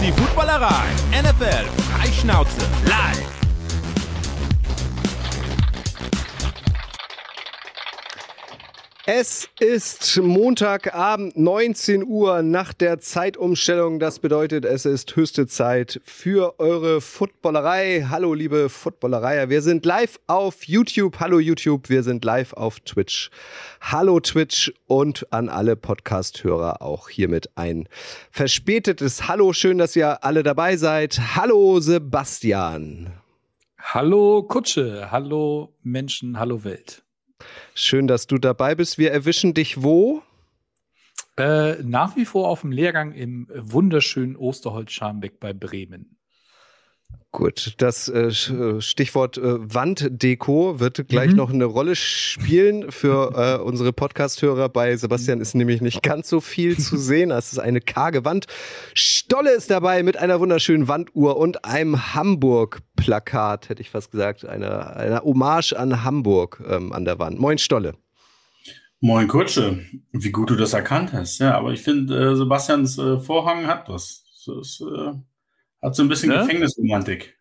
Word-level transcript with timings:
die 0.00 0.12
Footballerei. 0.12 0.84
NFL 1.10 1.66
Freischnauze 1.90 2.60
live. 2.84 3.37
Es 9.10 9.48
ist 9.58 10.20
Montagabend, 10.22 11.34
19 11.34 12.04
Uhr 12.04 12.42
nach 12.42 12.74
der 12.74 12.98
Zeitumstellung. 12.98 14.00
Das 14.00 14.18
bedeutet, 14.18 14.66
es 14.66 14.84
ist 14.84 15.16
höchste 15.16 15.46
Zeit 15.46 15.98
für 16.04 16.60
eure 16.60 17.00
Footballerei. 17.00 18.04
Hallo, 18.10 18.34
liebe 18.34 18.68
Footballerei. 18.68 19.48
Wir 19.48 19.62
sind 19.62 19.86
live 19.86 20.20
auf 20.26 20.64
YouTube. 20.64 21.20
Hallo, 21.20 21.38
YouTube. 21.38 21.88
Wir 21.88 22.02
sind 22.02 22.22
live 22.22 22.52
auf 22.52 22.80
Twitch. 22.80 23.30
Hallo, 23.80 24.20
Twitch. 24.20 24.74
Und 24.86 25.26
an 25.32 25.48
alle 25.48 25.74
Podcast-Hörer 25.74 26.82
auch 26.82 27.08
hiermit 27.08 27.48
ein 27.54 27.88
verspätetes 28.30 29.26
Hallo. 29.26 29.54
Schön, 29.54 29.78
dass 29.78 29.96
ihr 29.96 30.22
alle 30.22 30.42
dabei 30.42 30.76
seid. 30.76 31.18
Hallo, 31.34 31.80
Sebastian. 31.80 33.14
Hallo, 33.78 34.42
Kutsche. 34.42 35.10
Hallo, 35.10 35.72
Menschen. 35.82 36.38
Hallo, 36.38 36.62
Welt. 36.62 37.04
Schön, 37.74 38.06
dass 38.06 38.26
du 38.26 38.38
dabei 38.38 38.74
bist. 38.74 38.98
Wir 38.98 39.12
erwischen 39.12 39.54
dich 39.54 39.82
wo? 39.82 40.22
Äh, 41.38 41.82
nach 41.82 42.16
wie 42.16 42.24
vor 42.24 42.48
auf 42.48 42.62
dem 42.62 42.72
Lehrgang 42.72 43.12
im 43.12 43.46
wunderschönen 43.54 44.36
Osterholz-Scharmbeck 44.36 45.38
bei 45.38 45.52
Bremen. 45.52 46.17
Gut, 47.30 47.74
das 47.76 48.08
äh, 48.08 48.28
äh, 48.28 48.80
Stichwort 48.80 49.36
äh, 49.36 49.42
Wanddeko 49.42 50.80
wird 50.80 51.08
gleich 51.08 51.30
mhm. 51.32 51.36
noch 51.36 51.50
eine 51.52 51.66
Rolle 51.66 51.94
spielen 51.94 52.90
für 52.90 53.58
äh, 53.60 53.62
unsere 53.62 53.92
Podcast-Hörer. 53.92 54.70
Bei 54.70 54.96
Sebastian 54.96 55.42
ist 55.42 55.54
nämlich 55.54 55.82
nicht 55.82 56.02
ganz 56.02 56.30
so 56.30 56.40
viel 56.40 56.78
zu 56.78 56.96
sehen. 56.96 57.30
Es 57.30 57.52
ist 57.52 57.58
eine 57.58 57.82
karge 57.82 58.24
Wand. 58.24 58.46
Stolle 58.94 59.50
ist 59.50 59.70
dabei 59.70 60.02
mit 60.02 60.16
einer 60.16 60.40
wunderschönen 60.40 60.88
Wanduhr 60.88 61.36
und 61.36 61.66
einem 61.66 62.14
Hamburg-Plakat, 62.14 63.68
hätte 63.68 63.82
ich 63.82 63.90
fast 63.90 64.10
gesagt. 64.10 64.46
Eine, 64.46 64.96
eine 64.96 65.20
Hommage 65.20 65.74
an 65.74 66.02
Hamburg 66.04 66.62
ähm, 66.66 66.94
an 66.94 67.04
der 67.04 67.18
Wand. 67.18 67.38
Moin, 67.38 67.58
Stolle. 67.58 67.94
Moin, 69.00 69.28
Kutsche. 69.28 69.84
Wie 70.12 70.32
gut 70.32 70.48
du 70.48 70.56
das 70.56 70.72
erkannt 70.72 71.12
hast. 71.12 71.38
Ja, 71.40 71.58
aber 71.58 71.72
ich 71.72 71.82
finde, 71.82 72.32
äh, 72.32 72.34
Sebastians 72.34 72.98
äh, 72.98 73.18
Vorhang 73.18 73.66
hat 73.66 73.88
was. 73.90 74.24
Das 74.46 74.56
ist 74.56 74.82
hat 75.82 75.94
so 75.94 76.02
ein 76.02 76.08
bisschen 76.08 76.30
ne? 76.30 76.38
Gefängnisromantik. 76.40 77.38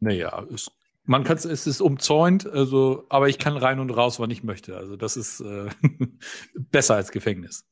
Naja, 0.00 0.44
es, 0.52 0.70
man 1.04 1.24
kann 1.24 1.36
es 1.36 1.66
ist 1.66 1.80
umzäunt, 1.80 2.46
also, 2.46 3.06
aber 3.08 3.28
ich 3.28 3.38
kann 3.38 3.56
rein 3.56 3.78
und 3.78 3.90
raus, 3.90 4.18
wann 4.20 4.30
ich 4.30 4.42
möchte. 4.42 4.76
Also 4.76 4.96
das 4.96 5.16
ist 5.16 5.40
äh, 5.40 5.68
besser 6.54 6.96
als 6.96 7.12
Gefängnis. 7.12 7.66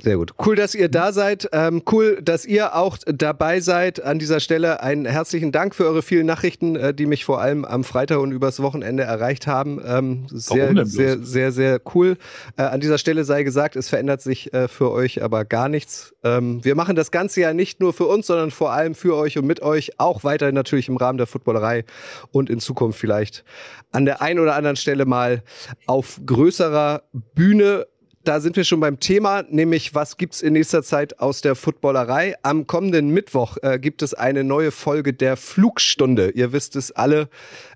Sehr 0.00 0.16
gut. 0.16 0.32
Cool, 0.44 0.54
dass 0.54 0.74
ihr 0.74 0.88
da 0.88 1.12
seid. 1.12 1.48
Ähm, 1.52 1.82
cool, 1.90 2.20
dass 2.22 2.44
ihr 2.44 2.76
auch 2.76 2.98
dabei 3.06 3.60
seid. 3.60 4.02
An 4.02 4.18
dieser 4.18 4.40
Stelle 4.40 4.80
einen 4.80 5.06
herzlichen 5.06 5.50
Dank 5.50 5.74
für 5.74 5.86
eure 5.86 6.02
vielen 6.02 6.26
Nachrichten, 6.26 6.76
äh, 6.76 6.94
die 6.94 7.06
mich 7.06 7.24
vor 7.24 7.40
allem 7.40 7.64
am 7.64 7.82
Freitag 7.82 8.18
und 8.20 8.30
übers 8.30 8.60
Wochenende 8.60 9.02
erreicht 9.02 9.46
haben. 9.46 9.80
Ähm, 9.84 10.26
sehr, 10.28 10.86
sehr, 10.86 11.18
sehr, 11.18 11.52
sehr 11.52 11.80
cool. 11.94 12.16
Äh, 12.56 12.62
an 12.62 12.80
dieser 12.80 12.98
Stelle 12.98 13.24
sei 13.24 13.42
gesagt, 13.42 13.74
es 13.74 13.88
verändert 13.88 14.22
sich 14.22 14.52
äh, 14.54 14.68
für 14.68 14.92
euch 14.92 15.22
aber 15.22 15.44
gar 15.44 15.68
nichts. 15.68 16.14
Ähm, 16.22 16.64
wir 16.64 16.76
machen 16.76 16.94
das 16.94 17.10
Ganze 17.10 17.40
ja 17.40 17.52
nicht 17.52 17.80
nur 17.80 17.92
für 17.92 18.06
uns, 18.06 18.28
sondern 18.28 18.50
vor 18.50 18.72
allem 18.72 18.94
für 18.94 19.16
euch 19.16 19.36
und 19.36 19.46
mit 19.46 19.62
euch. 19.62 19.98
Auch 19.98 20.22
weiterhin 20.22 20.54
natürlich 20.54 20.88
im 20.88 20.96
Rahmen 20.96 21.18
der 21.18 21.26
Footballerei 21.26 21.84
und 22.30 22.50
in 22.50 22.60
Zukunft 22.60 23.00
vielleicht 23.00 23.44
an 23.90 24.04
der 24.04 24.22
einen 24.22 24.38
oder 24.38 24.54
anderen 24.54 24.76
Stelle 24.76 25.06
mal 25.06 25.42
auf 25.86 26.20
größerer 26.24 27.02
Bühne 27.34 27.86
da 28.28 28.40
sind 28.40 28.56
wir 28.56 28.64
schon 28.64 28.80
beim 28.80 29.00
Thema, 29.00 29.44
nämlich 29.48 29.94
was 29.94 30.18
gibt's 30.18 30.42
in 30.42 30.52
nächster 30.52 30.82
Zeit 30.82 31.18
aus 31.18 31.40
der 31.40 31.54
Footballerei? 31.54 32.34
Am 32.42 32.66
kommenden 32.66 33.08
Mittwoch 33.08 33.56
äh, 33.62 33.78
gibt 33.78 34.02
es 34.02 34.12
eine 34.12 34.44
neue 34.44 34.70
Folge 34.70 35.14
der 35.14 35.38
Flugstunde. 35.38 36.28
Ihr 36.32 36.52
wisst 36.52 36.76
es 36.76 36.92
alle, 36.92 37.30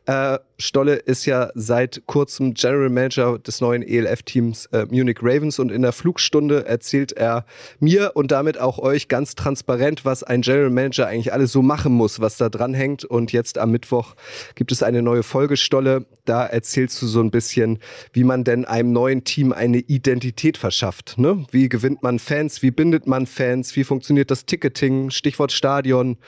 äh, 0.07 0.39
Stolle 0.59 0.95
ist 0.95 1.27
ja 1.27 1.51
seit 1.55 2.03
kurzem 2.07 2.55
General 2.55 2.89
Manager 2.89 3.39
des 3.39 3.61
neuen 3.61 3.83
ELF-Teams 3.83 4.67
äh, 4.67 4.87
Munich 4.91 5.19
Ravens 5.21 5.59
und 5.59 5.73
in 5.73 5.83
der 5.83 5.93
Flugstunde 5.93 6.67
erzählt 6.67 7.13
er 7.13 7.45
mir 7.81 8.13
und 8.15 8.31
damit 8.31 8.59
auch 8.59 8.79
euch 8.79 9.09
ganz 9.09 9.35
transparent, 9.35 10.05
was 10.05 10.23
ein 10.23 10.43
General 10.43 10.71
Manager 10.71 11.09
eigentlich 11.09 11.33
alles 11.33 11.53
so 11.53 11.63
machen 11.63 11.93
muss, 11.93 12.21
was 12.21 12.37
da 12.37 12.49
dran 12.49 12.75
hängt. 12.75 13.05
Und 13.05 13.33
jetzt 13.33 13.59
am 13.59 13.73
Mittwoch 13.73 14.15
gibt 14.55 14.71
es 14.71 14.83
eine 14.83 15.03
neue 15.03 15.25
Folge 15.25 15.57
Stolle. 15.57 16.07
Da 16.25 16.47
erzählst 16.47 17.03
du 17.03 17.07
so 17.09 17.21
ein 17.21 17.33
bisschen, 17.33 17.81
wie 18.13 18.23
man 18.23 18.45
denn 18.45 18.65
einem 18.65 18.93
neuen 18.93 19.25
Team 19.25 19.53
eine 19.53 19.79
Identität 19.79 20.57
verschafft. 20.57 21.15
Ne? 21.19 21.45
Wie 21.51 21.69
gewinnt 21.69 22.05
man 22.05 22.21
Fans? 22.21 22.63
Wie 22.63 22.71
bindet 22.71 23.09
man 23.09 23.27
Fans? 23.27 23.75
Wie 23.75 23.83
funktioniert 23.83 24.31
das 24.31 24.47
Ticketing? 24.47 25.11
Stichwort 25.11 25.51
Stadion. 25.51 26.19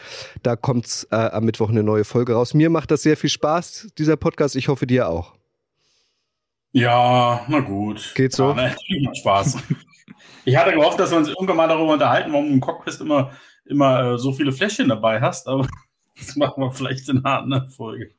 Da 0.43 0.57
kommt 0.57 1.07
äh, 1.13 1.17
am 1.17 1.45
Mittwoch 1.45 1.71
eine 1.71 1.85
neue 1.85 2.05
Folge 2.05 2.33
raus. 2.33 2.55
Mir 2.55 2.71
macht 2.71 2.91
das 2.91 3.03
sehr 3.03 3.17
viel 3.17 3.31
Spaß. 3.31 3.64
Spaß, 3.65 3.93
dieser 3.99 4.17
Podcast. 4.17 4.57
Ich 4.57 4.69
hoffe, 4.69 4.87
dir 4.87 5.09
auch. 5.09 5.35
Ja, 6.73 7.45
na 7.49 7.61
gut. 7.61 8.13
Geht 8.15 8.33
so? 8.33 8.51
Ja, 8.51 8.55
ne? 8.55 8.75
Macht 9.03 9.17
Spaß. 9.17 9.59
ich 10.45 10.57
hatte 10.57 10.73
gehofft, 10.73 10.99
dass 10.99 11.11
wir 11.11 11.19
uns 11.19 11.29
irgendwann 11.29 11.57
mal 11.57 11.69
darüber 11.69 11.93
unterhalten, 11.93 12.33
warum 12.33 12.47
du 12.47 12.53
im 12.55 12.61
Cockpit 12.61 13.01
immer, 13.01 13.33
immer 13.65 14.15
äh, 14.15 14.19
so 14.19 14.33
viele 14.33 14.53
Fläschchen 14.53 14.89
dabei 14.89 15.21
hast, 15.21 15.47
aber 15.49 15.67
das 16.19 16.37
machen 16.37 16.63
wir 16.63 16.71
vielleicht 16.73 17.09
in 17.09 17.25
einer 17.25 17.39
anderen 17.41 17.69
Folge. 17.69 18.11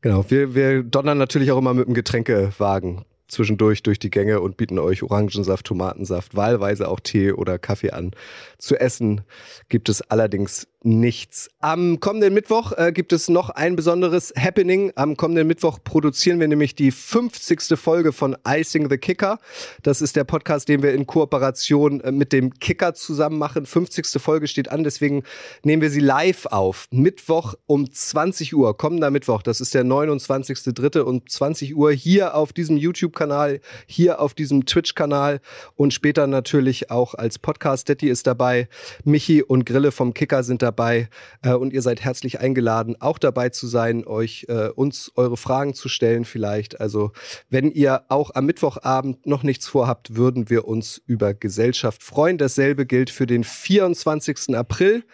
Genau, 0.00 0.28
wir, 0.28 0.54
wir 0.54 0.82
donnern 0.82 1.18
natürlich 1.18 1.50
auch 1.50 1.58
immer 1.58 1.74
mit 1.74 1.86
dem 1.86 1.94
Getränkewagen 1.94 3.04
zwischendurch 3.28 3.82
durch 3.82 3.98
die 3.98 4.10
Gänge 4.10 4.40
und 4.40 4.56
bieten 4.56 4.78
euch 4.78 5.02
Orangensaft, 5.02 5.66
Tomatensaft, 5.66 6.34
wahlweise 6.34 6.88
auch 6.88 7.00
Tee 7.00 7.32
oder 7.32 7.58
Kaffee 7.58 7.90
an. 7.90 8.12
Zu 8.58 8.76
essen 8.80 9.22
gibt 9.68 9.88
es 9.88 10.02
allerdings 10.02 10.66
nichts. 10.82 11.50
Am 11.60 11.98
kommenden 12.00 12.34
Mittwoch 12.34 12.72
äh, 12.72 12.92
gibt 12.92 13.12
es 13.12 13.28
noch 13.28 13.50
ein 13.50 13.74
besonderes 13.74 14.32
Happening. 14.36 14.92
Am 14.94 15.16
kommenden 15.16 15.46
Mittwoch 15.46 15.78
produzieren 15.82 16.38
wir 16.38 16.46
nämlich 16.46 16.74
die 16.74 16.90
50. 16.90 17.78
Folge 17.78 18.12
von 18.12 18.36
Icing 18.46 18.88
the 18.88 18.96
Kicker. 18.96 19.38
Das 19.82 20.00
ist 20.00 20.14
der 20.14 20.24
Podcast, 20.24 20.68
den 20.68 20.82
wir 20.82 20.92
in 20.94 21.06
Kooperation 21.06 22.00
äh, 22.00 22.12
mit 22.12 22.32
dem 22.32 22.54
Kicker 22.54 22.94
zusammen 22.94 23.38
machen. 23.38 23.66
50. 23.66 24.22
Folge 24.22 24.46
steht 24.46 24.70
an, 24.70 24.84
deswegen 24.84 25.24
nehmen 25.64 25.82
wir 25.82 25.90
sie 25.90 26.00
live 26.00 26.46
auf. 26.46 26.86
Mittwoch 26.90 27.54
um 27.66 27.90
20 27.90 28.54
Uhr, 28.54 28.76
kommender 28.76 29.10
Mittwoch, 29.10 29.42
das 29.42 29.60
ist 29.60 29.74
der 29.74 29.84
29.3. 29.84 31.00
um 31.00 31.26
20 31.26 31.76
Uhr 31.76 31.92
hier 31.92 32.34
auf 32.34 32.52
diesem 32.52 32.76
YouTube-Kanal, 33.18 33.60
hier 33.86 34.20
auf 34.20 34.34
diesem 34.34 34.64
Twitch-Kanal 34.64 35.40
und 35.74 35.92
später 35.92 36.26
natürlich 36.26 36.90
auch 36.90 37.14
als 37.14 37.38
Podcast. 37.38 37.88
Detti 37.88 38.08
ist 38.08 38.26
dabei, 38.26 38.68
Michi 39.04 39.42
und 39.42 39.66
Grille 39.66 39.90
vom 39.90 40.14
Kicker 40.14 40.42
sind 40.42 40.62
dabei 40.62 41.08
äh, 41.42 41.52
und 41.52 41.72
ihr 41.72 41.82
seid 41.82 42.00
herzlich 42.00 42.40
eingeladen, 42.40 42.96
auch 43.00 43.18
dabei 43.18 43.48
zu 43.48 43.66
sein, 43.66 44.06
euch 44.06 44.46
äh, 44.48 44.68
uns 44.68 45.10
eure 45.16 45.36
Fragen 45.36 45.74
zu 45.74 45.88
stellen 45.88 46.24
vielleicht. 46.24 46.80
Also 46.80 47.12
wenn 47.50 47.70
ihr 47.72 48.02
auch 48.08 48.30
am 48.34 48.46
Mittwochabend 48.46 49.26
noch 49.26 49.42
nichts 49.42 49.66
vorhabt, 49.66 50.14
würden 50.14 50.48
wir 50.48 50.66
uns 50.66 51.02
über 51.06 51.34
Gesellschaft 51.34 52.02
freuen. 52.02 52.38
Dasselbe 52.38 52.86
gilt 52.86 53.10
für 53.10 53.26
den 53.26 53.42
24. 53.44 54.54
April. 54.54 55.04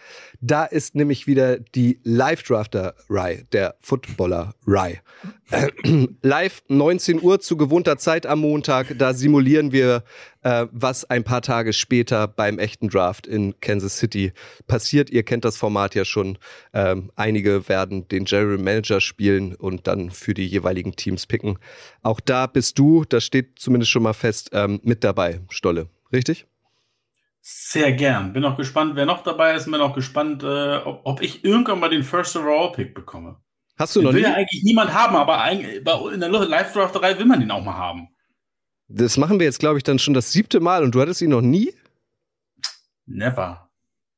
Da 0.41 0.65
ist 0.65 0.95
nämlich 0.95 1.27
wieder 1.27 1.57
die 1.59 1.99
Live-Drafter-Rye, 2.03 3.45
der 3.51 3.75
Footballer-Rye. 3.81 4.99
Äh, 5.51 5.69
live 6.21 6.63
19 6.67 7.21
Uhr 7.21 7.39
zu 7.39 7.57
gewohnter 7.57 7.94
Zeit 7.97 8.25
am 8.25 8.39
Montag. 8.39 8.97
Da 8.97 9.13
simulieren 9.13 9.71
wir, 9.71 10.03
äh, 10.43 10.67
was 10.71 11.09
ein 11.09 11.23
paar 11.23 11.41
Tage 11.41 11.73
später 11.73 12.27
beim 12.27 12.59
echten 12.59 12.89
Draft 12.89 13.27
in 13.27 13.59
Kansas 13.59 13.97
City 13.97 14.33
passiert. 14.67 15.09
Ihr 15.09 15.23
kennt 15.23 15.45
das 15.45 15.57
Format 15.57 15.95
ja 15.95 16.05
schon. 16.05 16.37
Ähm, 16.73 17.11
einige 17.15 17.67
werden 17.69 18.07
den 18.07 18.25
General 18.25 18.57
Manager 18.57 19.01
spielen 19.01 19.55
und 19.55 19.87
dann 19.87 20.11
für 20.11 20.33
die 20.33 20.47
jeweiligen 20.47 20.95
Teams 20.95 21.25
picken. 21.25 21.59
Auch 22.01 22.19
da 22.19 22.47
bist 22.47 22.79
du, 22.79 23.05
das 23.05 23.23
steht 23.23 23.59
zumindest 23.59 23.91
schon 23.91 24.03
mal 24.03 24.13
fest, 24.13 24.49
ähm, 24.53 24.79
mit 24.83 25.03
dabei, 25.03 25.41
Stolle. 25.49 25.89
Richtig? 26.11 26.45
Sehr 27.41 27.91
gern. 27.91 28.33
Bin 28.33 28.43
auch 28.43 28.57
gespannt, 28.57 28.95
wer 28.95 29.05
noch 29.05 29.21
dabei 29.21 29.53
ist. 29.53 29.65
Bin 29.65 29.75
auch 29.75 29.93
gespannt, 29.93 30.41
äh, 30.41 30.77
ob, 30.77 31.01
ob, 31.03 31.21
ich 31.21 31.45
irgendwann 31.45 31.79
mal 31.79 31.89
den 31.89 32.01
First 32.01 32.35
Overall 32.35 32.71
Pick 32.71 32.95
bekomme. 32.95 33.35
Hast 33.77 33.95
du 33.95 33.99
den 33.99 34.05
noch 34.05 34.13
will 34.13 34.21
nie? 34.21 34.27
ja 34.27 34.33
eigentlich 34.35 34.63
niemand 34.63 34.93
haben, 34.93 35.15
aber 35.15 35.51
in 35.51 36.19
der 36.19 36.29
Live-Drafterei 36.29 37.17
will 37.17 37.25
man 37.25 37.39
den 37.39 37.51
auch 37.51 37.63
mal 37.63 37.75
haben. 37.75 38.09
Das 38.87 39.17
machen 39.17 39.39
wir 39.39 39.45
jetzt, 39.45 39.59
glaube 39.59 39.77
ich, 39.77 39.83
dann 39.83 39.99
schon 39.99 40.13
das 40.13 40.31
siebte 40.31 40.59
Mal 40.59 40.83
und 40.83 40.93
du 40.93 41.01
hattest 41.01 41.21
ihn 41.21 41.31
noch 41.31 41.41
nie? 41.41 41.73
Never. 43.05 43.69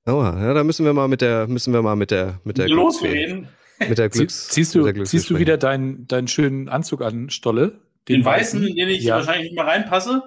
Oh, 0.06 0.21
ja, 0.21 0.54
da 0.54 0.63
müssen 0.63 0.86
wir 0.86 0.94
mal 0.94 1.07
mit 1.07 1.21
der, 1.21 1.48
müssen 1.48 1.74
wir 1.74 1.81
mal 1.81 1.95
mit 1.95 2.12
der, 2.12 2.39
mit 2.44 2.57
der 2.57 2.69
Losreden. 2.69 3.50
Mit 3.80 3.98
der 3.98 4.09
Glücks. 4.09 4.50
Ziehst 4.50 4.74
du, 4.74 4.92
ziehst 5.04 5.30
du 5.30 5.38
wieder 5.38 5.57
deinen, 5.57 6.07
deinen 6.07 6.27
schönen 6.27 6.69
Anzug 6.69 7.01
an, 7.01 7.30
Stolle? 7.30 7.80
Den, 8.07 8.21
den 8.21 8.25
weißen, 8.25 8.65
in 8.65 8.75
den 8.75 8.89
ich 8.89 9.04
ja. 9.04 9.15
wahrscheinlich 9.15 9.51
nicht 9.51 9.56
mal 9.56 9.65
reinpasse? 9.65 10.24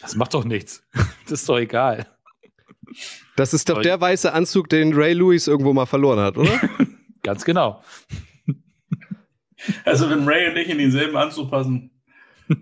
Das 0.00 0.16
macht 0.16 0.34
doch 0.34 0.44
nichts. 0.44 0.84
Das 1.28 1.40
ist 1.40 1.48
doch 1.48 1.58
egal. 1.58 2.06
Das 3.36 3.54
ist 3.54 3.68
doch 3.68 3.80
der 3.80 3.98
weiße 3.98 4.32
Anzug, 4.32 4.68
den 4.68 4.92
Ray 4.92 5.14
Lewis 5.14 5.46
irgendwo 5.46 5.72
mal 5.72 5.86
verloren 5.86 6.18
hat, 6.18 6.36
oder? 6.36 6.60
Ganz 7.22 7.44
genau. 7.44 7.82
Also 9.84 10.10
wenn 10.10 10.28
Ray 10.28 10.48
und 10.48 10.56
ich 10.56 10.68
in 10.68 10.78
denselben 10.78 11.16
Anzug 11.16 11.50
passen. 11.50 11.90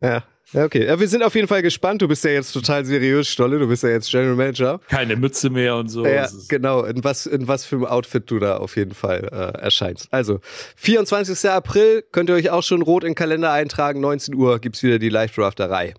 Ja. 0.00 0.24
Ja, 0.52 0.64
okay. 0.64 0.84
Ja, 0.84 1.00
wir 1.00 1.08
sind 1.08 1.22
auf 1.22 1.34
jeden 1.34 1.48
Fall 1.48 1.62
gespannt. 1.62 2.02
Du 2.02 2.08
bist 2.08 2.24
ja 2.24 2.30
jetzt 2.30 2.52
total 2.52 2.84
seriös, 2.84 3.28
Stolle. 3.28 3.58
Du 3.58 3.68
bist 3.68 3.82
ja 3.82 3.88
jetzt 3.88 4.10
General 4.10 4.34
Manager. 4.34 4.80
Keine 4.88 5.16
Mütze 5.16 5.48
mehr 5.48 5.76
und 5.76 5.88
so. 5.88 6.04
Ja, 6.04 6.28
genau. 6.48 6.82
In 6.82 7.02
was, 7.04 7.24
in 7.24 7.48
was 7.48 7.64
für 7.64 7.76
einem 7.76 7.86
Outfit 7.86 8.30
du 8.30 8.38
da 8.38 8.58
auf 8.58 8.76
jeden 8.76 8.92
Fall 8.92 9.28
äh, 9.32 9.62
erscheinst. 9.62 10.08
Also, 10.10 10.40
24. 10.76 11.48
April 11.48 12.02
könnt 12.12 12.28
ihr 12.28 12.34
euch 12.34 12.50
auch 12.50 12.62
schon 12.62 12.82
rot 12.82 13.04
in 13.04 13.10
den 13.10 13.14
Kalender 13.14 13.52
eintragen. 13.52 14.00
19 14.00 14.34
Uhr 14.34 14.58
gibt's 14.58 14.82
wieder 14.82 14.98
die 14.98 15.08
Live-Drafterei. 15.08 15.94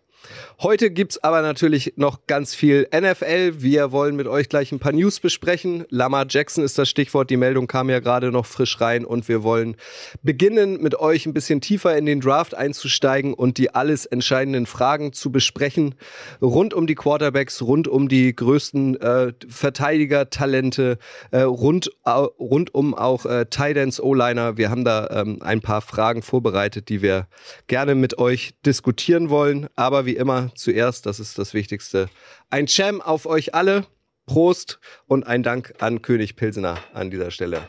Heute 0.61 0.91
gibt's 0.91 1.21
aber 1.23 1.41
natürlich 1.41 1.93
noch 1.97 2.25
ganz 2.27 2.55
viel 2.55 2.87
NFL. 2.93 3.61
Wir 3.61 3.91
wollen 3.91 4.15
mit 4.15 4.27
euch 4.27 4.47
gleich 4.47 4.71
ein 4.71 4.79
paar 4.79 4.93
News 4.93 5.19
besprechen. 5.19 5.85
Lama 5.89 6.25
Jackson 6.27 6.63
ist 6.63 6.77
das 6.77 6.89
Stichwort. 6.89 7.29
Die 7.29 7.37
Meldung 7.37 7.67
kam 7.67 7.89
ja 7.89 7.99
gerade 7.99 8.31
noch 8.31 8.45
frisch 8.45 8.79
rein 8.79 9.03
und 9.03 9.27
wir 9.27 9.43
wollen 9.43 9.75
beginnen, 10.21 10.81
mit 10.81 10.95
euch 10.95 11.25
ein 11.25 11.33
bisschen 11.33 11.59
tiefer 11.59 11.97
in 11.97 12.05
den 12.05 12.21
Draft 12.21 12.55
einzusteigen 12.55 13.33
und 13.33 13.57
die 13.57 13.75
alles 13.75 14.05
entscheidenden 14.05 14.65
Fragen 14.65 15.11
zu 15.11 15.31
besprechen. 15.31 15.95
Rund 16.41 16.73
um 16.73 16.87
die 16.87 16.95
Quarterbacks, 16.95 17.61
rund 17.61 17.87
um 17.87 18.07
die 18.07 18.33
größten 18.33 19.01
äh, 19.01 19.33
Verteidiger-Talente, 19.47 20.97
äh, 21.31 21.41
rund, 21.41 21.91
äh, 22.05 22.11
rund 22.11 22.73
um 22.73 22.93
auch 22.93 23.25
äh, 23.25 23.45
Tidance, 23.49 24.03
O-Liner. 24.03 24.57
Wir 24.57 24.69
haben 24.69 24.85
da 24.85 25.07
ähm, 25.11 25.39
ein 25.41 25.61
paar 25.61 25.81
Fragen 25.81 26.21
vorbereitet, 26.21 26.89
die 26.89 27.01
wir 27.01 27.27
gerne 27.67 27.95
mit 27.95 28.17
euch 28.17 28.53
diskutieren 28.65 29.29
wollen. 29.29 29.67
Aber 29.75 30.05
wie 30.05 30.12
immer 30.15 30.51
zuerst, 30.55 31.05
das 31.05 31.19
ist 31.19 31.37
das 31.37 31.53
Wichtigste. 31.53 32.09
Ein 32.49 32.67
Cham 32.67 33.01
auf 33.01 33.25
euch 33.25 33.53
alle. 33.53 33.85
Prost 34.25 34.79
und 35.05 35.27
ein 35.27 35.43
Dank 35.43 35.73
an 35.79 36.01
König 36.01 36.35
Pilsener 36.35 36.77
an 36.93 37.11
dieser 37.11 37.31
Stelle. 37.31 37.67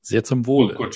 Sehr 0.00 0.24
zum 0.24 0.46
Wohle. 0.46 0.76
Oh, 0.78 0.86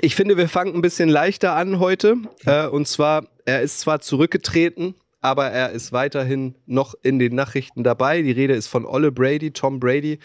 ich 0.00 0.14
finde, 0.14 0.36
wir 0.36 0.48
fangen 0.48 0.74
ein 0.74 0.82
bisschen 0.82 1.08
leichter 1.08 1.54
an 1.54 1.78
heute. 1.78 2.16
Äh, 2.44 2.66
und 2.66 2.88
zwar, 2.88 3.28
er 3.44 3.62
ist 3.62 3.80
zwar 3.80 4.00
zurückgetreten, 4.00 4.94
aber 5.24 5.50
er 5.50 5.70
ist 5.70 5.90
weiterhin 5.90 6.54
noch 6.66 6.94
in 7.02 7.18
den 7.18 7.34
Nachrichten 7.34 7.82
dabei. 7.82 8.20
Die 8.20 8.30
Rede 8.30 8.52
ist 8.52 8.66
von 8.66 8.84
Olle 8.84 9.10
Brady, 9.10 9.52
Tom 9.52 9.80
Brady. 9.80 10.18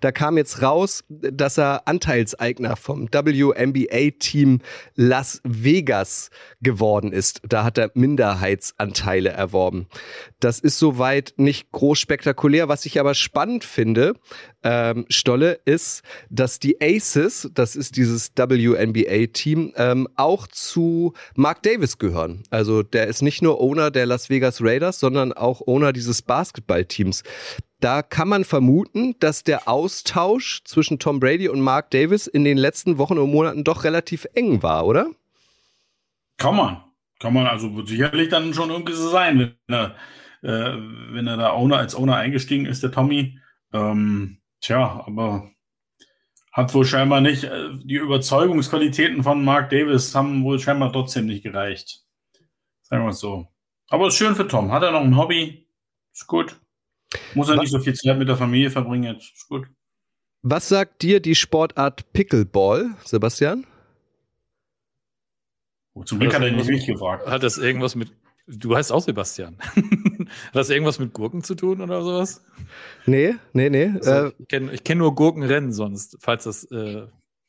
Da 0.00 0.12
kam 0.12 0.38
jetzt 0.38 0.62
raus, 0.62 1.04
dass 1.10 1.58
er 1.58 1.86
Anteilseigner 1.86 2.76
vom 2.76 3.06
WNBA-Team 3.12 4.60
Las 4.94 5.42
Vegas 5.44 6.30
geworden 6.62 7.12
ist. 7.12 7.42
Da 7.46 7.64
hat 7.64 7.76
er 7.76 7.90
Minderheitsanteile 7.92 9.28
erworben. 9.28 9.88
Das 10.40 10.58
ist 10.58 10.78
soweit 10.78 11.34
nicht 11.36 11.70
groß 11.72 11.98
spektakulär. 11.98 12.66
Was 12.68 12.86
ich 12.86 12.98
aber 12.98 13.12
spannend 13.12 13.62
finde, 13.62 14.14
ähm, 14.66 15.06
Stolle, 15.08 15.60
ist, 15.64 16.02
dass 16.28 16.58
die 16.58 16.80
Aces, 16.82 17.48
das 17.54 17.76
ist 17.76 17.96
dieses 17.96 18.32
WNBA-Team, 18.34 19.72
ähm, 19.76 20.08
auch 20.16 20.48
zu 20.48 21.12
Mark 21.36 21.62
Davis 21.62 21.98
gehören. 21.98 22.42
Also 22.50 22.82
der 22.82 23.06
ist 23.06 23.22
nicht 23.22 23.42
nur 23.42 23.60
Owner 23.60 23.92
der 23.92 24.06
Las 24.06 24.28
Vegas 24.28 24.60
Raiders, 24.60 24.98
sondern 24.98 25.32
auch 25.32 25.62
Owner 25.68 25.92
dieses 25.92 26.20
Basketballteams. 26.20 27.22
Da 27.78 28.02
kann 28.02 28.26
man 28.26 28.44
vermuten, 28.44 29.14
dass 29.20 29.44
der 29.44 29.68
Austausch 29.68 30.64
zwischen 30.64 30.98
Tom 30.98 31.20
Brady 31.20 31.48
und 31.48 31.60
Mark 31.60 31.92
Davis 31.92 32.26
in 32.26 32.42
den 32.42 32.58
letzten 32.58 32.98
Wochen 32.98 33.18
und 33.18 33.30
Monaten 33.30 33.62
doch 33.62 33.84
relativ 33.84 34.26
eng 34.34 34.64
war, 34.64 34.84
oder? 34.84 35.10
Kann 36.38 36.56
man. 36.56 36.82
Kann 37.20 37.32
man 37.32 37.46
also 37.46 37.86
sicherlich 37.86 38.30
dann 38.30 38.52
schon 38.52 38.70
irgendwie 38.70 38.94
so 38.94 39.08
sein, 39.10 39.38
wenn 39.38 39.54
er, 39.68 39.94
äh, 40.42 40.76
wenn 41.12 41.28
er 41.28 41.36
da 41.36 41.52
Owner, 41.52 41.76
als 41.76 41.94
Owner 41.94 42.16
eingestiegen 42.16 42.66
ist, 42.66 42.82
der 42.82 42.90
Tommy. 42.90 43.38
Ähm, 43.72 44.38
Tja, 44.60 45.04
aber 45.06 45.50
hat 46.52 46.72
wohl 46.72 46.86
scheinbar 46.86 47.20
nicht, 47.20 47.44
äh, 47.44 47.68
die 47.84 47.96
Überzeugungsqualitäten 47.96 49.22
von 49.22 49.44
Mark 49.44 49.70
Davis 49.70 50.14
haben 50.14 50.42
wohl 50.42 50.58
scheinbar 50.58 50.92
trotzdem 50.92 51.26
nicht 51.26 51.42
gereicht. 51.42 52.02
Sagen 52.82 53.04
wir 53.04 53.10
es 53.10 53.20
so. 53.20 53.48
Aber 53.88 54.08
ist 54.08 54.16
schön 54.16 54.34
für 54.34 54.48
Tom. 54.48 54.72
Hat 54.72 54.82
er 54.82 54.92
noch 54.92 55.02
ein 55.02 55.16
Hobby? 55.16 55.68
Ist 56.12 56.26
gut. 56.26 56.58
Muss 57.34 57.48
er 57.48 57.56
Was? 57.56 57.62
nicht 57.62 57.72
so 57.72 57.78
viel 57.78 57.94
Zeit 57.94 58.18
mit 58.18 58.28
der 58.28 58.36
Familie 58.36 58.70
verbringen 58.70 59.14
jetzt. 59.14 59.34
Ist 59.34 59.48
gut. 59.48 59.66
Was 60.42 60.68
sagt 60.68 61.02
dir 61.02 61.20
die 61.20 61.34
Sportart 61.34 62.12
Pickleball, 62.12 62.94
Sebastian? 63.04 63.66
Oh, 65.94 66.04
zum 66.04 66.20
Glück 66.20 66.34
hat 66.34 66.42
er 66.42 66.52
nicht 66.52 66.68
mich 66.68 66.86
gefragt. 66.86 67.26
Hat 67.26 67.42
das 67.42 67.58
irgendwas 67.58 67.94
mit 67.94 68.12
Du 68.48 68.76
heißt 68.76 68.92
auch 68.92 69.02
Sebastian. 69.02 69.58
Hat 70.26 70.54
das 70.54 70.70
irgendwas 70.70 70.98
mit 70.98 71.12
Gurken 71.12 71.42
zu 71.42 71.54
tun 71.54 71.80
oder 71.80 72.02
sowas? 72.02 72.44
Nee, 73.06 73.34
nee, 73.52 73.70
nee. 73.70 73.92
Also, 73.94 74.10
äh, 74.10 74.32
ich 74.38 74.48
kenne 74.48 74.78
kenn 74.78 74.98
nur 74.98 75.14
Gurkenrennen 75.14 75.72
sonst, 75.72 76.16
falls 76.20 76.44
das 76.44 76.64
äh, 76.70 77.06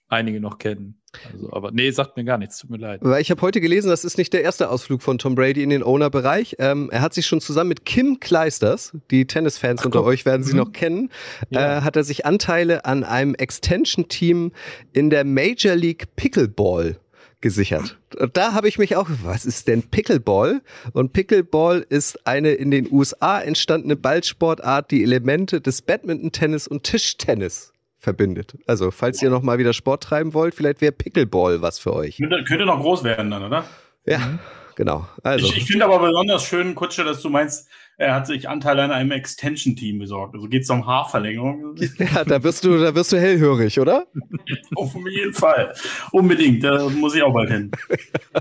einige 0.10 0.40
noch 0.40 0.58
kennen. 0.58 1.02
Also, 1.34 1.52
aber 1.54 1.72
nee, 1.72 1.90
sagt 1.92 2.18
mir 2.18 2.24
gar 2.24 2.38
nichts, 2.38 2.60
tut 2.60 2.70
mir 2.70 2.78
leid. 2.78 3.00
Weil 3.04 3.22
ich 3.22 3.32
habe 3.32 3.42
heute 3.42 3.62
gelesen, 3.62 3.90
das 3.90 4.04
ist 4.04 4.18
nicht 4.18 4.34
der 4.34 4.44
erste 4.44 4.70
Ausflug 4.70 5.02
von 5.02 5.18
Tom 5.18 5.36
Brady 5.36 5.64
in 5.64 5.70
den 5.70 5.84
Owner-Bereich. 5.84 6.58
Ähm, 6.60 6.90
er 6.92 7.02
hat 7.02 7.14
sich 7.14 7.26
schon 7.26 7.42
zusammen 7.42 7.70
mit 7.70 7.86
Kim 7.86 8.20
Kleisters, 8.20 8.96
die 9.10 9.26
Tennisfans 9.26 9.86
unter 9.86 10.04
euch 10.04 10.26
werden 10.26 10.44
sie 10.44 10.54
mhm. 10.54 10.60
noch 10.60 10.72
kennen, 10.74 11.10
ja. 11.50 11.80
äh, 11.80 11.82
hat 11.82 11.96
er 11.96 12.04
sich 12.04 12.26
Anteile 12.26 12.86
an 12.86 13.04
einem 13.04 13.36
Extension-Team 13.36 14.52
in 14.94 15.10
der 15.10 15.24
Major 15.24 15.76
League 15.76 16.16
Pickleball 16.16 17.00
gesichert. 17.42 17.98
Und 18.20 18.36
da 18.36 18.54
habe 18.54 18.68
ich 18.68 18.78
mich 18.80 18.96
auch, 18.96 19.08
was 19.24 19.46
ist 19.46 19.68
denn 19.68 19.84
Pickleball? 19.84 20.62
Und 20.94 21.14
Pickleball 21.14 21.86
ist 21.88 22.26
eine 22.26 22.52
in 22.54 22.72
den 22.72 22.92
USA 22.92 23.40
entstandene 23.40 23.96
Ballsportart, 23.96 24.92
die 24.92 25.04
Elemente 25.04 25.62
des 25.62 25.82
Badminton, 25.82 26.32
Tennis 26.32 26.68
und 26.68 26.84
Tischtennis 26.84 27.74
verbindet. 28.00 28.58
Also, 28.66 28.92
falls 28.92 29.22
ihr 29.22 29.30
noch 29.30 29.42
mal 29.42 29.58
wieder 29.58 29.74
Sport 29.74 30.04
treiben 30.04 30.34
wollt, 30.34 30.56
vielleicht 30.56 30.82
wäre 30.82 30.92
Pickleball 30.92 31.62
was 31.62 31.80
für 31.80 31.94
euch. 31.94 32.18
Könnte, 32.18 32.44
könnte 32.44 32.66
noch 32.66 32.80
groß 32.82 33.04
werden 33.04 33.32
dann, 33.32 33.44
oder? 33.44 33.66
Ja. 34.06 34.40
Genau. 34.78 35.08
Also. 35.24 35.48
Ich, 35.48 35.58
ich 35.58 35.66
finde 35.66 35.86
aber 35.86 35.98
besonders 35.98 36.46
schön, 36.46 36.76
Kutsche, 36.76 37.04
dass 37.04 37.24
du 37.24 37.30
meinst, 37.30 37.68
er 38.00 38.14
hat 38.14 38.28
sich 38.28 38.48
Anteil 38.48 38.80
an 38.80 38.92
einem 38.92 39.12
Extension-Team 39.12 39.98
besorgt. 39.98 40.36
Also 40.36 40.48
geht 40.48 40.62
es 40.64 40.70
um 40.70 40.86
Haarverlängerung. 40.86 41.76
Ja, 41.98 42.24
da 42.24 42.44
wirst 42.44 42.64
du, 42.64 42.78
da 42.78 42.94
wirst 42.94 43.12
du 43.12 43.20
hellhörig, 43.20 43.80
oder? 43.80 44.06
Auf 44.76 44.96
jeden 45.10 45.34
Fall. 45.34 45.74
Unbedingt. 46.12 46.64
Da 46.64 46.90
muss 46.90 47.16
ich 47.16 47.24
auch 47.24 47.34
bald 47.34 47.50
hin. 47.50 47.72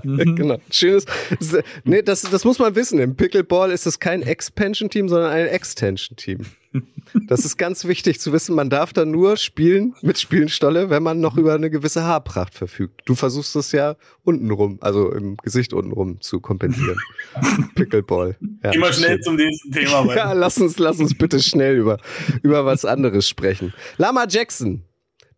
genau. 0.35 0.57
Schönes. 0.69 1.05
Nee, 1.83 2.03
das, 2.03 2.21
das 2.21 2.45
muss 2.45 2.59
man 2.59 2.75
wissen. 2.75 2.99
Im 2.99 3.15
Pickleball 3.15 3.71
ist 3.71 3.87
es 3.87 3.99
kein 3.99 4.21
Expansion-Team, 4.21 5.09
sondern 5.09 5.31
ein 5.31 5.47
Extension-Team. 5.47 6.39
Das 7.27 7.45
ist 7.45 7.57
ganz 7.57 7.85
wichtig 7.85 8.19
zu 8.19 8.33
wissen. 8.33 8.55
Man 8.55 8.69
darf 8.69 8.93
da 8.93 9.05
nur 9.05 9.37
spielen 9.37 9.95
mit 10.01 10.19
Spielenstolle, 10.19 10.89
wenn 10.89 11.03
man 11.03 11.19
noch 11.19 11.37
über 11.37 11.53
eine 11.53 11.69
gewisse 11.69 12.03
Haarpracht 12.03 12.53
verfügt. 12.53 13.01
Du 13.05 13.15
versuchst 13.15 13.55
es 13.55 13.71
ja 13.71 13.95
untenrum, 14.23 14.77
also 14.81 15.11
im 15.11 15.37
Gesicht 15.37 15.73
untenrum 15.73 16.21
zu 16.21 16.39
kompensieren. 16.39 16.97
Pickleball. 17.75 18.35
Ja, 18.63 18.71
Immer 18.71 18.93
schnell 18.93 19.19
zum 19.21 19.35
nächsten 19.35 19.71
Thema. 19.71 20.05
ja, 20.15 20.33
lass 20.33 20.57
uns, 20.57 20.77
lass 20.79 20.99
uns 20.99 21.17
bitte 21.17 21.39
schnell 21.39 21.77
über, 21.77 21.97
über 22.43 22.65
was 22.65 22.85
anderes 22.85 23.27
sprechen. 23.27 23.73
Lama 23.97 24.25
Jackson. 24.29 24.83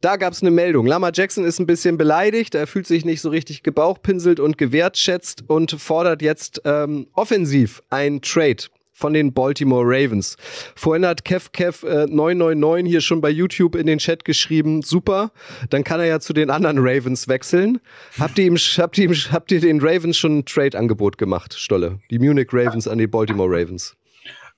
Da 0.01 0.15
gab 0.15 0.31
es 0.31 0.41
eine 0.41 0.51
Meldung. 0.51 0.85
Lama 0.85 1.11
Jackson 1.13 1.43
ist 1.43 1.59
ein 1.59 1.65
bisschen 1.65 1.97
beleidigt, 1.97 2.55
er 2.55 2.67
fühlt 2.67 2.87
sich 2.87 3.03
nicht 3.03 3.19
so 3.19 3.29
richtig 3.29 3.63
gebauchpinselt 3.63 4.39
und 4.39 4.57
gewertschätzt 4.57 5.43
und 5.47 5.71
fordert 5.71 6.21
jetzt 6.21 6.61
ähm, 6.63 7.07
offensiv 7.13 7.81
ein 7.89 8.21
Trade 8.21 8.63
von 8.99 9.13
den 9.13 9.33
Baltimore 9.33 9.85
Ravens. 9.85 10.35
Vorhin 10.75 11.05
hat 11.05 11.23
Kev 11.23 11.49
Kev 11.53 11.87
äh, 11.87 12.05
999 12.07 12.89
hier 12.91 13.01
schon 13.01 13.21
bei 13.21 13.29
YouTube 13.29 13.75
in 13.75 13.87
den 13.87 13.97
Chat 13.97 14.25
geschrieben, 14.25 14.81
super, 14.81 15.31
dann 15.69 15.83
kann 15.83 16.01
er 16.01 16.07
ja 16.07 16.19
zu 16.19 16.33
den 16.33 16.49
anderen 16.49 16.77
Ravens 16.79 17.27
wechseln. 17.27 17.79
Habt 18.19 18.37
ihr 18.37 18.45
ihm, 18.45 18.55
habt 18.55 18.97
ihr, 18.97 19.09
habt 19.31 19.51
ihr 19.51 19.61
den 19.61 19.79
Ravens 19.79 20.17
schon 20.17 20.39
ein 20.39 20.45
Trade-Angebot 20.45 21.17
gemacht, 21.17 21.53
Stolle? 21.53 21.99
Die 22.11 22.19
Munich 22.19 22.49
Ravens 22.51 22.87
an 22.87 22.97
die 22.97 23.07
Baltimore 23.07 23.49
Ravens. 23.49 23.95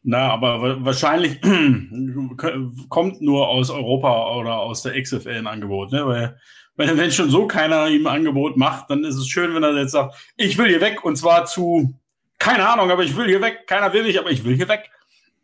Na, 0.04 0.32
aber 0.32 0.84
wahrscheinlich 0.84 1.40
kommt 2.90 3.22
nur 3.22 3.48
aus 3.48 3.70
Europa 3.70 4.36
oder 4.36 4.60
aus 4.60 4.82
der 4.82 5.00
XFL 5.00 5.30
ein 5.30 5.48
Angebot, 5.48 5.92
ne? 5.92 6.08
Weil 6.08 6.38
wenn, 6.76 6.98
wenn 6.98 7.12
schon 7.12 7.30
so 7.30 7.46
keiner 7.46 7.88
ihm 7.88 8.08
ein 8.08 8.16
Angebot 8.16 8.58
macht, 8.58 8.90
dann 8.90 9.04
ist 9.04 9.18
es 9.18 9.28
schön, 9.28 9.54
wenn 9.54 9.62
er 9.62 9.78
jetzt 9.78 9.92
sagt, 9.92 10.16
ich 10.38 10.58
will 10.58 10.68
hier 10.68 10.82
weg 10.82 11.06
und 11.06 11.18
zwar 11.18 11.46
zu 11.46 11.94
keine 12.42 12.68
Ahnung, 12.68 12.90
aber 12.90 13.04
ich 13.04 13.16
will 13.16 13.28
hier 13.28 13.40
weg. 13.40 13.68
Keiner 13.68 13.94
will 13.94 14.02
mich, 14.04 14.18
aber 14.20 14.32
ich 14.32 14.44
will 14.44 14.56
hier 14.56 14.68
weg. 14.68 14.90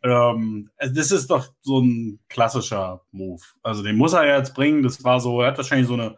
Ähm, 0.02 0.68
also 0.76 0.94
das 0.94 1.12
ist 1.12 1.30
doch 1.30 1.46
so 1.60 1.80
ein 1.80 2.18
klassischer 2.28 3.02
Move. 3.12 3.42
Also 3.62 3.84
den 3.84 3.96
muss 3.96 4.14
er 4.14 4.26
jetzt 4.36 4.52
bringen. 4.52 4.82
Das 4.82 5.04
war 5.04 5.20
so, 5.20 5.40
er 5.40 5.48
hat 5.48 5.56
wahrscheinlich 5.58 5.86
so 5.86 5.94
eine 5.94 6.16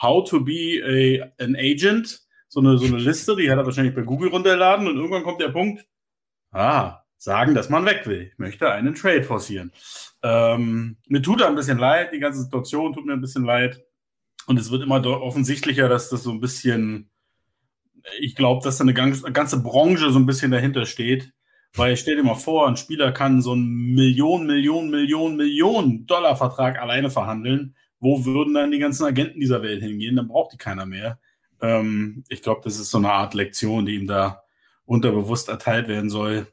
How 0.00 0.28
to 0.28 0.40
be 0.40 0.82
a, 0.84 1.42
an 1.42 1.56
agent, 1.56 2.20
so 2.46 2.60
eine, 2.60 2.76
so 2.76 2.84
eine 2.84 2.98
Liste, 2.98 3.36
die 3.36 3.50
hat 3.50 3.58
er 3.58 3.64
wahrscheinlich 3.64 3.94
bei 3.94 4.02
Google 4.02 4.28
runtergeladen 4.28 4.86
und 4.86 4.96
irgendwann 4.96 5.24
kommt 5.24 5.40
der 5.40 5.48
Punkt, 5.48 5.86
ah, 6.52 7.00
sagen, 7.16 7.54
dass 7.54 7.70
man 7.70 7.86
weg 7.86 8.06
will. 8.06 8.30
Ich 8.30 8.38
möchte 8.38 8.70
einen 8.70 8.94
Trade 8.94 9.24
forcieren. 9.24 9.72
Ähm, 10.22 10.98
mir 11.08 11.22
tut 11.22 11.40
er 11.40 11.48
ein 11.48 11.56
bisschen 11.56 11.78
leid, 11.78 12.12
die 12.12 12.20
ganze 12.20 12.42
Situation 12.42 12.92
tut 12.92 13.06
mir 13.06 13.14
ein 13.14 13.20
bisschen 13.20 13.44
leid. 13.44 13.82
Und 14.46 14.58
es 14.58 14.70
wird 14.70 14.82
immer 14.82 15.04
offensichtlicher, 15.04 15.88
dass 15.88 16.10
das 16.10 16.22
so 16.22 16.30
ein 16.30 16.40
bisschen 16.40 17.10
ich 18.20 18.34
glaube, 18.34 18.62
dass 18.64 18.78
da 18.78 18.82
eine 18.82 18.94
ganze 18.94 19.62
Branche 19.62 20.10
so 20.10 20.18
ein 20.18 20.26
bisschen 20.26 20.50
dahinter 20.50 20.86
steht. 20.86 21.32
Weil 21.74 21.96
stell 21.96 22.16
dir 22.16 22.22
mal 22.22 22.34
vor, 22.34 22.66
ein 22.66 22.76
Spieler 22.76 23.12
kann 23.12 23.42
so 23.42 23.52
einen 23.52 23.94
Million, 23.94 24.46
Million, 24.46 24.90
Million, 24.90 25.36
Million 25.36 26.06
Dollar 26.06 26.36
Vertrag 26.36 26.80
alleine 26.80 27.10
verhandeln. 27.10 27.76
Wo 28.00 28.24
würden 28.24 28.54
dann 28.54 28.70
die 28.70 28.78
ganzen 28.78 29.04
Agenten 29.04 29.40
dieser 29.40 29.62
Welt 29.62 29.82
hingehen? 29.82 30.16
Dann 30.16 30.28
braucht 30.28 30.52
die 30.52 30.56
keiner 30.56 30.86
mehr. 30.86 31.18
Ähm, 31.60 32.24
ich 32.28 32.42
glaube, 32.42 32.62
das 32.64 32.78
ist 32.78 32.90
so 32.90 32.98
eine 32.98 33.12
Art 33.12 33.34
Lektion, 33.34 33.86
die 33.86 33.96
ihm 33.96 34.06
da 34.06 34.42
unterbewusst 34.86 35.48
erteilt 35.48 35.88
werden 35.88 36.10
soll. 36.10 36.46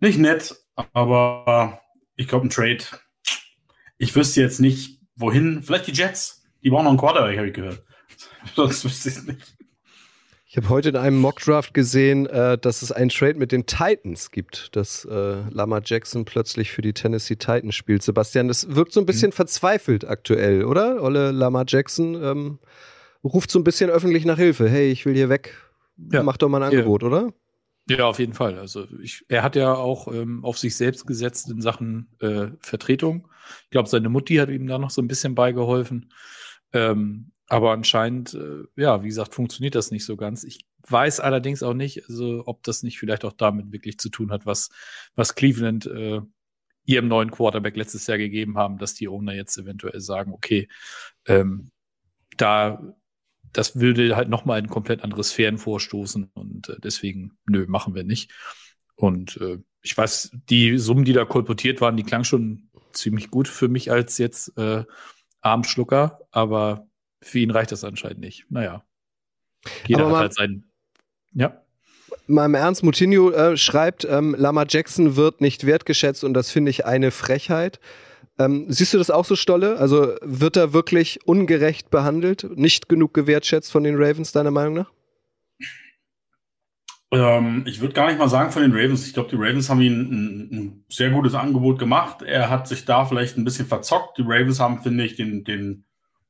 Nicht 0.00 0.18
nett, 0.18 0.54
aber 0.92 1.80
ich 2.16 2.28
glaube, 2.28 2.46
ein 2.46 2.50
Trade. 2.50 2.84
Ich 3.98 4.14
wüsste 4.16 4.40
jetzt 4.40 4.60
nicht, 4.60 5.00
wohin. 5.16 5.62
Vielleicht 5.62 5.88
die 5.88 5.92
Jets. 5.92 6.44
Die 6.62 6.70
brauchen 6.70 6.84
noch 6.84 6.90
einen 6.90 6.98
Quarterback, 6.98 7.36
habe 7.36 7.48
ich 7.48 7.54
gehört. 7.54 7.82
Sonst 8.54 8.84
wüsste 8.84 9.08
ich 9.10 9.16
es 9.16 9.24
nicht. 9.24 9.56
Ich 10.52 10.58
habe 10.58 10.68
heute 10.68 10.90
in 10.90 10.96
einem 10.96 11.18
Mockdraft 11.18 11.72
gesehen, 11.72 12.26
äh, 12.26 12.58
dass 12.58 12.82
es 12.82 12.92
einen 12.92 13.08
Trade 13.08 13.38
mit 13.38 13.52
den 13.52 13.64
Titans 13.64 14.30
gibt, 14.30 14.76
dass 14.76 15.06
äh, 15.06 15.48
Lama 15.48 15.80
Jackson 15.82 16.26
plötzlich 16.26 16.72
für 16.72 16.82
die 16.82 16.92
Tennessee 16.92 17.36
Titans 17.36 17.74
spielt. 17.74 18.02
Sebastian, 18.02 18.48
das 18.48 18.76
wirkt 18.76 18.92
so 18.92 19.00
ein 19.00 19.06
bisschen 19.06 19.30
mhm. 19.30 19.32
verzweifelt 19.32 20.06
aktuell, 20.06 20.66
oder? 20.66 21.02
Olle 21.02 21.30
Lama 21.30 21.64
Jackson 21.66 22.22
ähm, 22.22 22.58
ruft 23.24 23.50
so 23.50 23.58
ein 23.58 23.64
bisschen 23.64 23.88
öffentlich 23.88 24.26
nach 24.26 24.36
Hilfe. 24.36 24.68
Hey, 24.68 24.90
ich 24.90 25.06
will 25.06 25.14
hier 25.14 25.30
weg. 25.30 25.54
Ja. 26.12 26.22
Mach 26.22 26.36
doch 26.36 26.50
mal 26.50 26.62
ein 26.62 26.70
Angebot, 26.70 27.00
ja. 27.00 27.08
oder? 27.08 27.32
Ja, 27.88 28.04
auf 28.04 28.18
jeden 28.18 28.34
Fall. 28.34 28.58
Also 28.58 28.86
ich, 29.02 29.24
er 29.28 29.44
hat 29.44 29.56
ja 29.56 29.72
auch 29.72 30.06
ähm, 30.08 30.44
auf 30.44 30.58
sich 30.58 30.76
selbst 30.76 31.06
gesetzt 31.06 31.50
in 31.50 31.62
Sachen 31.62 32.10
äh, 32.20 32.48
Vertretung. 32.60 33.26
Ich 33.64 33.70
glaube, 33.70 33.88
seine 33.88 34.10
Mutti 34.10 34.36
hat 34.36 34.50
ihm 34.50 34.66
da 34.66 34.76
noch 34.76 34.90
so 34.90 35.00
ein 35.00 35.08
bisschen 35.08 35.34
beigeholfen. 35.34 36.12
Ähm, 36.74 37.31
aber 37.48 37.72
anscheinend, 37.72 38.34
äh, 38.34 38.64
ja, 38.76 39.02
wie 39.02 39.08
gesagt, 39.08 39.34
funktioniert 39.34 39.74
das 39.74 39.90
nicht 39.90 40.04
so 40.04 40.16
ganz. 40.16 40.44
Ich 40.44 40.64
weiß 40.88 41.20
allerdings 41.20 41.62
auch 41.62 41.74
nicht, 41.74 42.08
also, 42.08 42.42
ob 42.46 42.62
das 42.62 42.82
nicht 42.82 42.98
vielleicht 42.98 43.24
auch 43.24 43.32
damit 43.32 43.72
wirklich 43.72 43.98
zu 43.98 44.08
tun 44.08 44.30
hat, 44.30 44.46
was, 44.46 44.70
was 45.14 45.34
Cleveland 45.34 45.86
äh, 45.86 46.20
ihrem 46.84 47.08
neuen 47.08 47.30
Quarterback 47.30 47.76
letztes 47.76 48.06
Jahr 48.06 48.18
gegeben 48.18 48.58
haben, 48.58 48.78
dass 48.78 48.94
die 48.94 49.08
Owner 49.08 49.34
jetzt 49.34 49.56
eventuell 49.56 50.00
sagen, 50.00 50.32
okay, 50.32 50.68
ähm, 51.26 51.70
da 52.36 52.94
das 53.52 53.78
würde 53.78 54.16
halt 54.16 54.28
nochmal 54.28 54.58
in 54.58 54.68
komplett 54.68 55.04
andere 55.04 55.22
Sphären 55.24 55.58
vorstoßen 55.58 56.30
und 56.34 56.68
äh, 56.68 56.76
deswegen, 56.82 57.32
nö, 57.46 57.66
machen 57.68 57.94
wir 57.94 58.04
nicht. 58.04 58.32
Und 58.94 59.36
äh, 59.40 59.58
ich 59.82 59.96
weiß, 59.96 60.30
die 60.48 60.78
Summen, 60.78 61.04
die 61.04 61.12
da 61.12 61.24
kolportiert 61.24 61.80
waren, 61.80 61.96
die 61.96 62.04
klang 62.04 62.24
schon 62.24 62.70
ziemlich 62.92 63.30
gut 63.30 63.48
für 63.48 63.68
mich 63.68 63.90
als 63.90 64.18
jetzt 64.18 64.56
äh, 64.56 64.84
Armschlucker, 65.40 66.20
aber 66.30 66.86
für 67.22 67.38
ihn 67.38 67.50
reicht 67.50 67.72
das 67.72 67.84
anscheinend 67.84 68.20
nicht. 68.20 68.46
Naja. 68.50 68.84
Jeder 69.86 70.08
hat 70.08 70.16
halt 70.16 70.34
seinen. 70.34 70.70
Ja. 71.34 71.62
Mal 72.26 72.46
im 72.46 72.54
Ernst, 72.54 72.82
Moutinho 72.82 73.30
äh, 73.30 73.56
schreibt, 73.56 74.04
ähm, 74.04 74.34
Lama 74.38 74.64
Jackson 74.68 75.16
wird 75.16 75.40
nicht 75.40 75.66
wertgeschätzt 75.66 76.24
und 76.24 76.34
das 76.34 76.50
finde 76.50 76.70
ich 76.70 76.84
eine 76.84 77.10
Frechheit. 77.10 77.80
Ähm, 78.38 78.66
siehst 78.68 78.94
du 78.94 78.98
das 78.98 79.10
auch 79.10 79.24
so, 79.24 79.36
Stolle? 79.36 79.78
Also 79.78 80.14
wird 80.22 80.56
er 80.56 80.72
wirklich 80.72 81.26
ungerecht 81.26 81.90
behandelt, 81.90 82.48
nicht 82.56 82.88
genug 82.88 83.14
gewertschätzt 83.14 83.70
von 83.72 83.84
den 83.84 83.96
Ravens, 83.96 84.32
deiner 84.32 84.50
Meinung 84.50 84.74
nach? 84.74 84.92
Ähm, 87.12 87.64
ich 87.66 87.80
würde 87.80 87.92
gar 87.92 88.06
nicht 88.06 88.18
mal 88.18 88.28
sagen 88.28 88.50
von 88.50 88.62
den 88.62 88.72
Ravens. 88.72 89.06
Ich 89.06 89.12
glaube, 89.12 89.28
die 89.28 89.36
Ravens 89.36 89.68
haben 89.68 89.82
ihm 89.82 90.00
ein, 90.00 90.48
ein, 90.50 90.84
sehr 90.88 91.10
gutes 91.10 91.34
Angebot 91.34 91.78
gemacht. 91.78 92.22
Er 92.22 92.48
hat 92.48 92.66
sich 92.66 92.86
da 92.86 93.04
vielleicht 93.04 93.36
ein 93.36 93.44
bisschen 93.44 93.66
verzockt. 93.66 94.16
Die 94.16 94.22
Ravens 94.22 94.60
haben, 94.60 94.82
finde 94.82 95.04
ich, 95.04 95.16
den, 95.16 95.44
den 95.44 95.84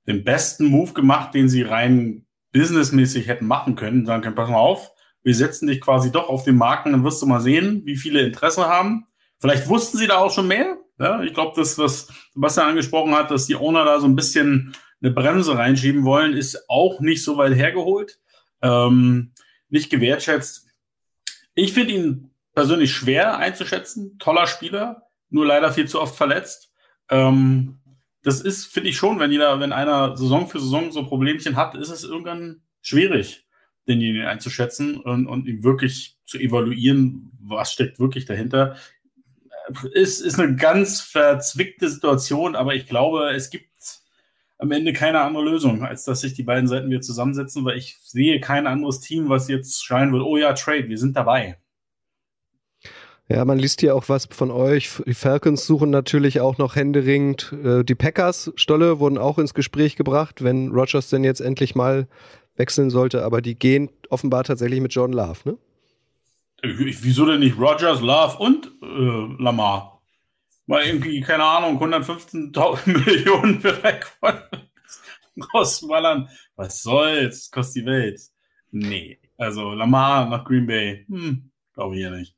den 0.06 0.25
besten 0.25 0.66
Move 0.66 0.92
gemacht, 0.92 1.35
den 1.35 1.49
sie 1.49 1.62
rein 1.62 2.26
businessmäßig 2.52 3.28
hätten 3.28 3.47
machen 3.47 3.76
können. 3.76 4.06
Sagen 4.06 4.23
können, 4.23 4.35
pass 4.35 4.50
mal 4.50 4.56
auf, 4.56 4.90
wir 5.23 5.35
setzen 5.35 5.68
dich 5.68 5.80
quasi 5.80 6.11
doch 6.11 6.28
auf 6.28 6.44
den 6.44 6.56
Marken, 6.56 6.92
dann 6.92 7.04
wirst 7.04 7.23
du 7.23 7.26
mal 7.26 7.40
sehen, 7.40 7.82
wie 7.85 7.97
viele 7.97 8.21
Interesse 8.21 8.66
haben. 8.66 9.06
Vielleicht 9.40 9.68
wussten 9.68 9.99
sie 9.99 10.06
da 10.06 10.18
auch 10.18 10.32
schon 10.32 10.49
mehr. 10.49 10.78
Ja, 10.99 11.23
ich 11.23 11.35
glaube, 11.35 11.52
das, 11.56 11.78
was 11.78 12.09
Sebastian 12.35 12.68
angesprochen 12.68 13.14
hat, 13.14 13.30
dass 13.30 13.47
die 13.47 13.56
Owner 13.56 13.85
da 13.85 13.99
so 13.99 14.06
ein 14.06 14.16
bisschen 14.16 14.75
eine 15.00 15.12
Bremse 15.12 15.56
reinschieben 15.56 16.04
wollen, 16.04 16.35
ist 16.35 16.68
auch 16.68 17.00
nicht 17.00 17.25
so 17.25 17.37
weit 17.37 17.54
hergeholt. 17.54 18.21
Ähm, 18.62 19.32
nicht 19.68 19.90
gewertschätzt. 19.90 20.68
Ich 21.54 21.73
finde 21.73 21.94
ihn 21.94 22.30
persönlich 22.54 22.92
schwer 22.92 23.38
einzuschätzen. 23.38 24.18
Toller 24.18 24.47
Spieler, 24.47 25.09
nur 25.30 25.47
leider 25.47 25.73
viel 25.73 25.88
zu 25.88 26.00
oft 26.00 26.14
verletzt. 26.14 26.73
Ähm, 27.11 27.80
das 28.23 28.41
ist, 28.41 28.67
finde 28.67 28.91
ich 28.91 28.97
schon, 28.97 29.19
wenn 29.19 29.33
jeder, 29.33 29.59
wenn 29.61 29.73
einer 29.73 30.17
Saison 30.17 30.49
für 30.49 30.61
Saison 30.61 30.93
so 30.93 31.07
Problemchen 31.07 31.57
hat, 31.57 31.75
ist 31.75 31.91
es 31.91 32.05
irgendwann 32.05 32.62
schwierig, 32.81 33.47
denjenigen 33.88 34.26
einzuschätzen 34.26 35.00
und, 35.00 35.26
und 35.26 35.47
ihn 35.47 35.64
wirklich 35.64 36.19
zu 36.25 36.38
evaluieren, 36.38 37.33
was 37.41 37.73
steckt 37.73 37.99
wirklich 37.99 38.25
dahinter. 38.25 38.76
Ist, 39.93 40.21
ist 40.21 40.38
eine 40.38 40.57
ganz 40.57 41.00
verzwickte 41.00 41.88
Situation, 41.88 42.55
aber 42.55 42.75
ich 42.75 42.87
glaube, 42.87 43.31
es 43.31 43.50
gibt 43.50 43.71
am 44.59 44.71
Ende 44.71 44.93
keine 44.93 45.21
andere 45.21 45.45
Lösung, 45.45 45.85
als 45.85 46.05
dass 46.05 46.21
sich 46.21 46.35
die 46.35 46.45
beiden 46.45 46.69
Seiten 46.69 46.88
wieder 46.88 47.00
zusammensetzen, 47.00 47.64
weil 47.64 47.76
ich 47.76 47.99
sehe 48.00 48.38
kein 48.41 48.69
anderes 48.69 49.00
Team, 49.00 49.29
was 49.29 49.49
jetzt 49.49 49.85
schreien 49.85 50.12
will, 50.12 50.21
oh 50.21 50.37
ja, 50.37 50.52
Trade, 50.52 50.88
wir 50.88 50.99
sind 50.99 51.17
dabei. 51.17 51.59
Ja, 53.29 53.45
man 53.45 53.59
liest 53.59 53.81
hier 53.81 53.95
auch 53.95 54.09
was 54.09 54.26
von 54.26 54.50
euch. 54.50 55.00
Die 55.07 55.14
Falcons 55.14 55.64
suchen 55.64 55.91
natürlich 55.91 56.41
auch 56.41 56.59
noch 56.59 56.76
händeringend. 56.76 57.55
Äh, 57.64 57.85
die 57.85 57.95
Packers, 57.95 58.52
Stolle, 58.57 58.99
wurden 58.99 59.17
auch 59.17 59.38
ins 59.38 59.55
Gespräch 59.55 59.97
gebracht, 59.97 60.43
wenn 60.43 60.71
Rogers 60.71 61.09
denn 61.09 61.25
jetzt 61.25 61.41
endlich 61.41 61.75
mal 61.75 62.09
wechseln 62.57 62.91
sollte. 62.91 63.25
Aber 63.25 63.41
die 63.41 63.55
gehen 63.55 63.91
offenbar 64.11 64.45
tatsächlich 64.45 64.81
mit 64.81 64.93
John 64.93 65.12
Love, 65.12 65.38
ne? 65.45 65.59
Wieso 66.64 67.26
denn 67.26 67.41
nicht 67.41 67.59
Rogers, 67.59 68.00
Love 68.00 68.38
und 68.38 68.67
äh, 68.83 69.43
Lamar? 69.43 70.00
Mal 70.67 70.85
irgendwie, 70.85 71.21
keine 71.21 71.45
Ahnung, 71.45 71.83
115.000 71.83 72.87
Millionen 73.07 73.61
für 73.61 73.83
rausballern. 75.55 76.29
Was 76.57 76.83
soll's? 76.83 77.50
Kostet 77.50 77.83
die 77.83 77.87
Welt. 77.87 78.21
Nee. 78.71 79.19
Also 79.37 79.73
Lamar 79.73 80.29
nach 80.29 80.45
Green 80.45 80.67
Bay. 80.67 81.05
Hm, 81.09 81.50
glaube 81.75 81.97
ich 81.97 82.02
ja 82.02 82.11
nicht. 82.11 82.37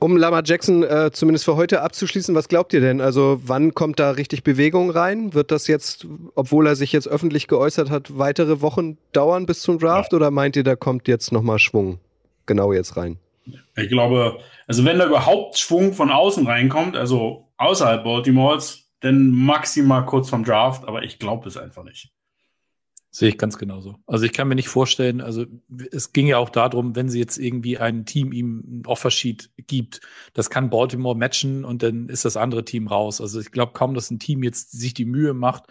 Um 0.00 0.16
Lama 0.16 0.42
Jackson 0.44 0.84
äh, 0.84 1.10
zumindest 1.12 1.44
für 1.44 1.56
heute 1.56 1.82
abzuschließen, 1.82 2.34
was 2.34 2.48
glaubt 2.48 2.72
ihr 2.72 2.80
denn? 2.80 3.00
Also 3.00 3.40
wann 3.44 3.74
kommt 3.74 3.98
da 3.98 4.12
richtig 4.12 4.44
Bewegung 4.44 4.90
rein? 4.90 5.34
Wird 5.34 5.50
das 5.50 5.66
jetzt, 5.66 6.06
obwohl 6.36 6.66
er 6.68 6.76
sich 6.76 6.92
jetzt 6.92 7.08
öffentlich 7.08 7.48
geäußert 7.48 7.90
hat, 7.90 8.16
weitere 8.16 8.60
Wochen 8.60 8.96
dauern 9.12 9.46
bis 9.46 9.60
zum 9.60 9.78
Draft? 9.78 10.12
Ja. 10.12 10.16
Oder 10.16 10.30
meint 10.30 10.54
ihr, 10.54 10.62
da 10.62 10.76
kommt 10.76 11.08
jetzt 11.08 11.32
nochmal 11.32 11.58
Schwung 11.58 11.98
genau 12.46 12.72
jetzt 12.72 12.96
rein? 12.96 13.18
Ich 13.76 13.88
glaube, 13.88 14.38
also 14.66 14.84
wenn 14.84 14.98
da 14.98 15.06
überhaupt 15.06 15.58
Schwung 15.58 15.92
von 15.92 16.10
außen 16.10 16.46
reinkommt, 16.46 16.96
also 16.96 17.48
außerhalb 17.56 18.04
Baltimores, 18.04 18.88
dann 19.00 19.30
maximal 19.30 20.04
kurz 20.04 20.28
vom 20.28 20.44
Draft, 20.44 20.86
aber 20.86 21.02
ich 21.02 21.18
glaube 21.18 21.48
es 21.48 21.56
einfach 21.56 21.84
nicht. 21.84 22.10
Sehe 23.10 23.30
ich 23.30 23.38
ganz 23.38 23.56
genauso. 23.56 23.96
Also 24.06 24.26
ich 24.26 24.32
kann 24.34 24.48
mir 24.48 24.54
nicht 24.54 24.68
vorstellen, 24.68 25.22
also 25.22 25.46
es 25.92 26.12
ging 26.12 26.26
ja 26.26 26.36
auch 26.36 26.50
darum, 26.50 26.94
wenn 26.94 27.08
sie 27.08 27.18
jetzt 27.18 27.38
irgendwie 27.38 27.78
ein 27.78 28.04
Team 28.04 28.32
ihm 28.32 28.62
ein 28.66 28.86
Offersheet 28.86 29.50
gibt, 29.66 30.00
das 30.34 30.50
kann 30.50 30.68
Baltimore 30.68 31.16
matchen 31.16 31.64
und 31.64 31.82
dann 31.82 32.10
ist 32.10 32.26
das 32.26 32.36
andere 32.36 32.64
Team 32.64 32.86
raus. 32.86 33.22
Also 33.22 33.40
ich 33.40 33.50
glaube 33.50 33.72
kaum, 33.72 33.94
dass 33.94 34.10
ein 34.10 34.18
Team 34.18 34.42
jetzt 34.42 34.72
sich 34.72 34.92
die 34.92 35.06
Mühe 35.06 35.32
macht 35.32 35.64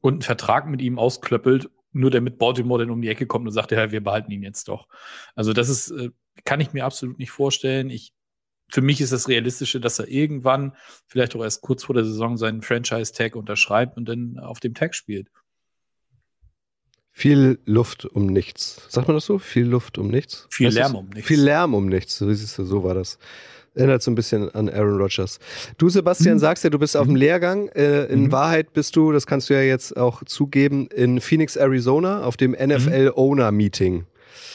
und 0.00 0.14
einen 0.14 0.22
Vertrag 0.22 0.68
mit 0.68 0.80
ihm 0.80 0.98
ausklöppelt, 0.98 1.68
nur 1.92 2.10
damit 2.10 2.38
Baltimore 2.38 2.80
dann 2.80 2.90
um 2.90 3.02
die 3.02 3.08
Ecke 3.08 3.26
kommt 3.26 3.46
und 3.46 3.52
sagt, 3.52 3.72
ja, 3.72 3.90
wir 3.90 4.02
behalten 4.02 4.30
ihn 4.30 4.42
jetzt 4.42 4.68
doch. 4.68 4.88
Also 5.34 5.52
das 5.52 5.68
ist, 5.68 5.90
äh, 5.90 6.10
kann 6.44 6.60
ich 6.60 6.72
mir 6.72 6.86
absolut 6.86 7.18
nicht 7.18 7.30
vorstellen. 7.30 7.90
Ich, 7.90 8.14
für 8.70 8.80
mich 8.80 9.02
ist 9.02 9.12
das 9.12 9.28
Realistische, 9.28 9.80
dass 9.80 9.98
er 9.98 10.08
irgendwann, 10.08 10.74
vielleicht 11.06 11.36
auch 11.36 11.42
erst 11.42 11.60
kurz 11.60 11.84
vor 11.84 11.94
der 11.94 12.04
Saison, 12.04 12.38
seinen 12.38 12.62
Franchise-Tag 12.62 13.36
unterschreibt 13.36 13.98
und 13.98 14.08
dann 14.08 14.38
auf 14.38 14.60
dem 14.60 14.74
Tag 14.74 14.94
spielt. 14.94 15.28
Viel 17.12 17.58
Luft 17.66 18.06
um 18.06 18.26
nichts. 18.26 18.82
Sagt 18.88 19.08
man 19.08 19.16
das 19.16 19.26
so? 19.26 19.38
Viel 19.38 19.66
Luft 19.66 19.98
um 19.98 20.08
nichts? 20.08 20.46
Viel 20.50 20.68
weißt 20.68 20.76
Lärm 20.76 20.94
um 20.94 21.08
nichts. 21.08 21.28
Viel 21.28 21.40
Lärm 21.40 21.74
um 21.74 21.86
nichts. 21.86 22.16
So, 22.16 22.32
siehst 22.32 22.58
du, 22.58 22.64
so 22.64 22.82
war 22.82 22.94
das. 22.94 23.18
Erinnert 23.74 24.02
so 24.02 24.10
ein 24.10 24.16
bisschen 24.16 24.50
an 24.54 24.68
Aaron 24.68 25.00
Rodgers. 25.00 25.38
Du, 25.78 25.88
Sebastian, 25.88 26.34
hm. 26.34 26.38
sagst 26.40 26.64
ja, 26.64 26.70
du 26.70 26.78
bist 26.78 26.96
auf 26.96 27.06
dem 27.06 27.12
mhm. 27.12 27.16
Lehrgang. 27.16 27.68
Äh, 27.68 28.06
in 28.06 28.24
mhm. 28.24 28.32
Wahrheit 28.32 28.72
bist 28.72 28.96
du, 28.96 29.12
das 29.12 29.26
kannst 29.26 29.48
du 29.48 29.54
ja 29.54 29.62
jetzt 29.62 29.96
auch 29.96 30.24
zugeben, 30.24 30.88
in 30.88 31.20
Phoenix, 31.20 31.56
Arizona 31.56 32.22
auf 32.22 32.36
dem 32.36 32.52
NFL 32.52 33.12
Owner 33.14 33.52
Meeting. 33.52 34.06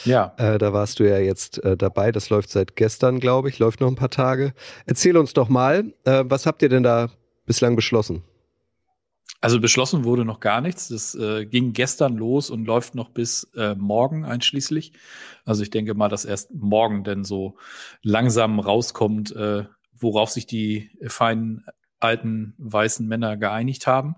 Ja. 0.04 0.34
Äh, 0.36 0.58
da 0.58 0.72
warst 0.72 1.00
du 1.00 1.08
ja 1.08 1.18
jetzt 1.18 1.62
äh, 1.64 1.76
dabei. 1.76 2.12
Das 2.12 2.30
läuft 2.30 2.50
seit 2.50 2.76
gestern, 2.76 3.20
glaube 3.20 3.48
ich. 3.48 3.58
Läuft 3.58 3.80
noch 3.80 3.88
ein 3.88 3.96
paar 3.96 4.10
Tage. 4.10 4.52
Erzähl 4.86 5.16
uns 5.16 5.32
doch 5.32 5.48
mal, 5.48 5.92
äh, 6.04 6.24
was 6.26 6.46
habt 6.46 6.62
ihr 6.62 6.68
denn 6.68 6.82
da 6.82 7.10
bislang 7.46 7.74
beschlossen? 7.74 8.22
Also 9.40 9.60
beschlossen 9.60 10.04
wurde 10.04 10.24
noch 10.24 10.40
gar 10.40 10.60
nichts. 10.60 10.88
Das 10.88 11.14
äh, 11.14 11.46
ging 11.46 11.72
gestern 11.72 12.16
los 12.16 12.50
und 12.50 12.64
läuft 12.64 12.94
noch 12.94 13.10
bis 13.10 13.44
äh, 13.54 13.74
morgen 13.74 14.24
einschließlich. 14.24 14.92
Also 15.44 15.62
ich 15.62 15.70
denke 15.70 15.94
mal, 15.94 16.08
dass 16.08 16.24
erst 16.24 16.54
morgen 16.54 17.04
denn 17.04 17.24
so 17.24 17.56
langsam 18.02 18.58
rauskommt, 18.58 19.34
äh, 19.36 19.64
worauf 19.92 20.30
sich 20.30 20.46
die 20.46 20.90
feinen 21.06 21.64
alten 22.00 22.54
weißen 22.58 23.06
Männer 23.06 23.36
geeinigt 23.36 23.86
haben. 23.86 24.16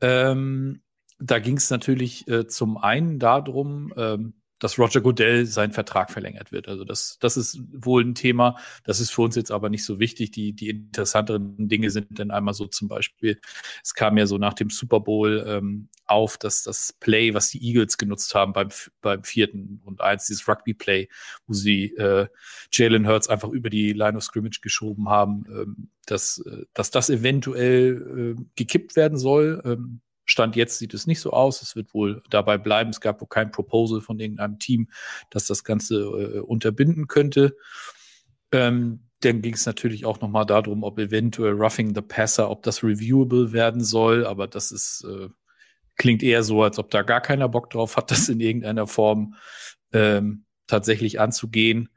Ähm, 0.00 0.82
da 1.18 1.38
ging 1.38 1.56
es 1.56 1.70
natürlich 1.70 2.28
äh, 2.28 2.46
zum 2.46 2.76
einen 2.76 3.18
darum, 3.18 3.92
ähm, 3.96 4.34
dass 4.64 4.78
Roger 4.78 5.02
Goodell 5.02 5.44
sein 5.44 5.72
Vertrag 5.72 6.10
verlängert 6.10 6.50
wird. 6.50 6.68
Also 6.68 6.84
das, 6.84 7.18
das 7.20 7.36
ist 7.36 7.60
wohl 7.70 8.02
ein 8.02 8.14
Thema. 8.14 8.56
Das 8.82 8.98
ist 8.98 9.10
für 9.10 9.20
uns 9.20 9.36
jetzt 9.36 9.50
aber 9.50 9.68
nicht 9.68 9.84
so 9.84 10.00
wichtig. 10.00 10.30
Die, 10.30 10.54
die 10.54 10.70
interessanteren 10.70 11.68
Dinge 11.68 11.90
sind 11.90 12.18
dann 12.18 12.30
einmal 12.30 12.54
so 12.54 12.66
zum 12.66 12.88
Beispiel, 12.88 13.38
es 13.82 13.92
kam 13.92 14.16
ja 14.16 14.24
so 14.24 14.38
nach 14.38 14.54
dem 14.54 14.70
Super 14.70 15.00
Bowl 15.00 15.44
ähm, 15.46 15.90
auf, 16.06 16.38
dass 16.38 16.62
das 16.62 16.94
Play, 16.98 17.34
was 17.34 17.50
die 17.50 17.62
Eagles 17.62 17.98
genutzt 17.98 18.34
haben 18.34 18.54
beim, 18.54 18.68
beim 19.02 19.22
vierten 19.22 19.82
und 19.84 20.00
eins, 20.00 20.28
dieses 20.28 20.48
Rugby-Play, 20.48 21.10
wo 21.46 21.52
sie 21.52 21.94
äh, 21.96 22.28
Jalen 22.72 23.06
Hurts 23.06 23.28
einfach 23.28 23.50
über 23.50 23.68
die 23.68 23.92
Line 23.92 24.16
of 24.16 24.24
Scrimmage 24.24 24.62
geschoben 24.62 25.10
haben, 25.10 25.44
ähm, 25.50 25.90
dass, 26.06 26.38
äh, 26.38 26.64
dass 26.72 26.90
das 26.90 27.10
eventuell 27.10 28.36
äh, 28.38 28.42
gekippt 28.56 28.96
werden 28.96 29.18
soll. 29.18 29.60
Ähm, 29.66 30.00
Stand 30.24 30.56
jetzt 30.56 30.78
sieht 30.78 30.94
es 30.94 31.06
nicht 31.06 31.20
so 31.20 31.32
aus. 31.32 31.62
Es 31.62 31.76
wird 31.76 31.94
wohl 31.94 32.22
dabei 32.30 32.58
bleiben. 32.58 32.90
Es 32.90 33.00
gab 33.00 33.20
wohl 33.20 33.28
kein 33.28 33.50
Proposal 33.50 34.00
von 34.00 34.18
irgendeinem 34.18 34.58
Team, 34.58 34.88
das 35.30 35.46
das 35.46 35.64
Ganze 35.64 35.96
äh, 36.02 36.38
unterbinden 36.40 37.08
könnte. 37.08 37.56
Ähm, 38.52 39.00
dann 39.20 39.42
ging 39.42 39.54
es 39.54 39.66
natürlich 39.66 40.04
auch 40.04 40.20
nochmal 40.20 40.46
darum, 40.46 40.82
ob 40.82 40.98
eventuell 40.98 41.52
Roughing 41.52 41.94
the 41.94 42.02
Passer, 42.02 42.50
ob 42.50 42.62
das 42.62 42.82
reviewable 42.82 43.52
werden 43.52 43.82
soll. 43.82 44.26
Aber 44.26 44.46
das 44.46 44.70
ist, 44.70 45.04
äh, 45.08 45.28
klingt 45.96 46.22
eher 46.22 46.42
so, 46.42 46.62
als 46.62 46.78
ob 46.78 46.90
da 46.90 47.02
gar 47.02 47.20
keiner 47.20 47.48
Bock 47.48 47.70
drauf 47.70 47.96
hat, 47.96 48.10
das 48.10 48.28
in 48.28 48.40
irgendeiner 48.40 48.86
Form 48.86 49.34
ähm, 49.92 50.44
tatsächlich 50.66 51.20
anzugehen. 51.20 51.88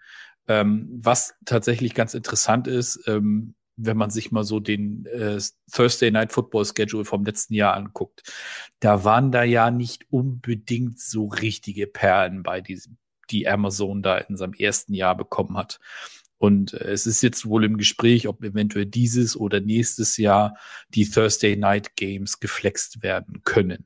Ähm, 0.49 0.89
was 0.93 1.35
tatsächlich 1.45 1.93
ganz 1.93 2.13
interessant 2.13 2.67
ist, 2.67 3.03
ähm, 3.07 3.55
wenn 3.77 3.97
man 3.97 4.09
sich 4.09 4.31
mal 4.31 4.43
so 4.43 4.59
den 4.59 5.05
äh, 5.05 5.39
Thursday 5.71 6.11
Night 6.11 6.33
Football 6.33 6.65
Schedule 6.65 7.05
vom 7.05 7.23
letzten 7.23 7.53
Jahr 7.53 7.75
anguckt, 7.75 8.23
da 8.79 9.03
waren 9.03 9.31
da 9.31 9.43
ja 9.43 9.71
nicht 9.71 10.05
unbedingt 10.09 10.99
so 10.99 11.27
richtige 11.27 11.87
Perlen 11.87 12.43
bei, 12.43 12.59
die, 12.59 12.81
die 13.29 13.47
Amazon 13.47 14.01
da 14.01 14.17
in 14.17 14.35
seinem 14.35 14.53
ersten 14.53 14.93
Jahr 14.93 15.15
bekommen 15.15 15.57
hat. 15.57 15.79
Und 16.39 16.73
äh, 16.73 16.91
es 16.91 17.07
ist 17.07 17.21
jetzt 17.21 17.45
wohl 17.45 17.63
im 17.65 17.77
Gespräch, 17.77 18.27
ob 18.27 18.43
eventuell 18.43 18.85
dieses 18.85 19.37
oder 19.37 19.59
nächstes 19.59 20.17
Jahr 20.17 20.57
die 20.89 21.09
Thursday 21.09 21.55
Night 21.55 21.95
Games 21.95 22.39
geflext 22.39 23.03
werden 23.03 23.41
können. 23.43 23.85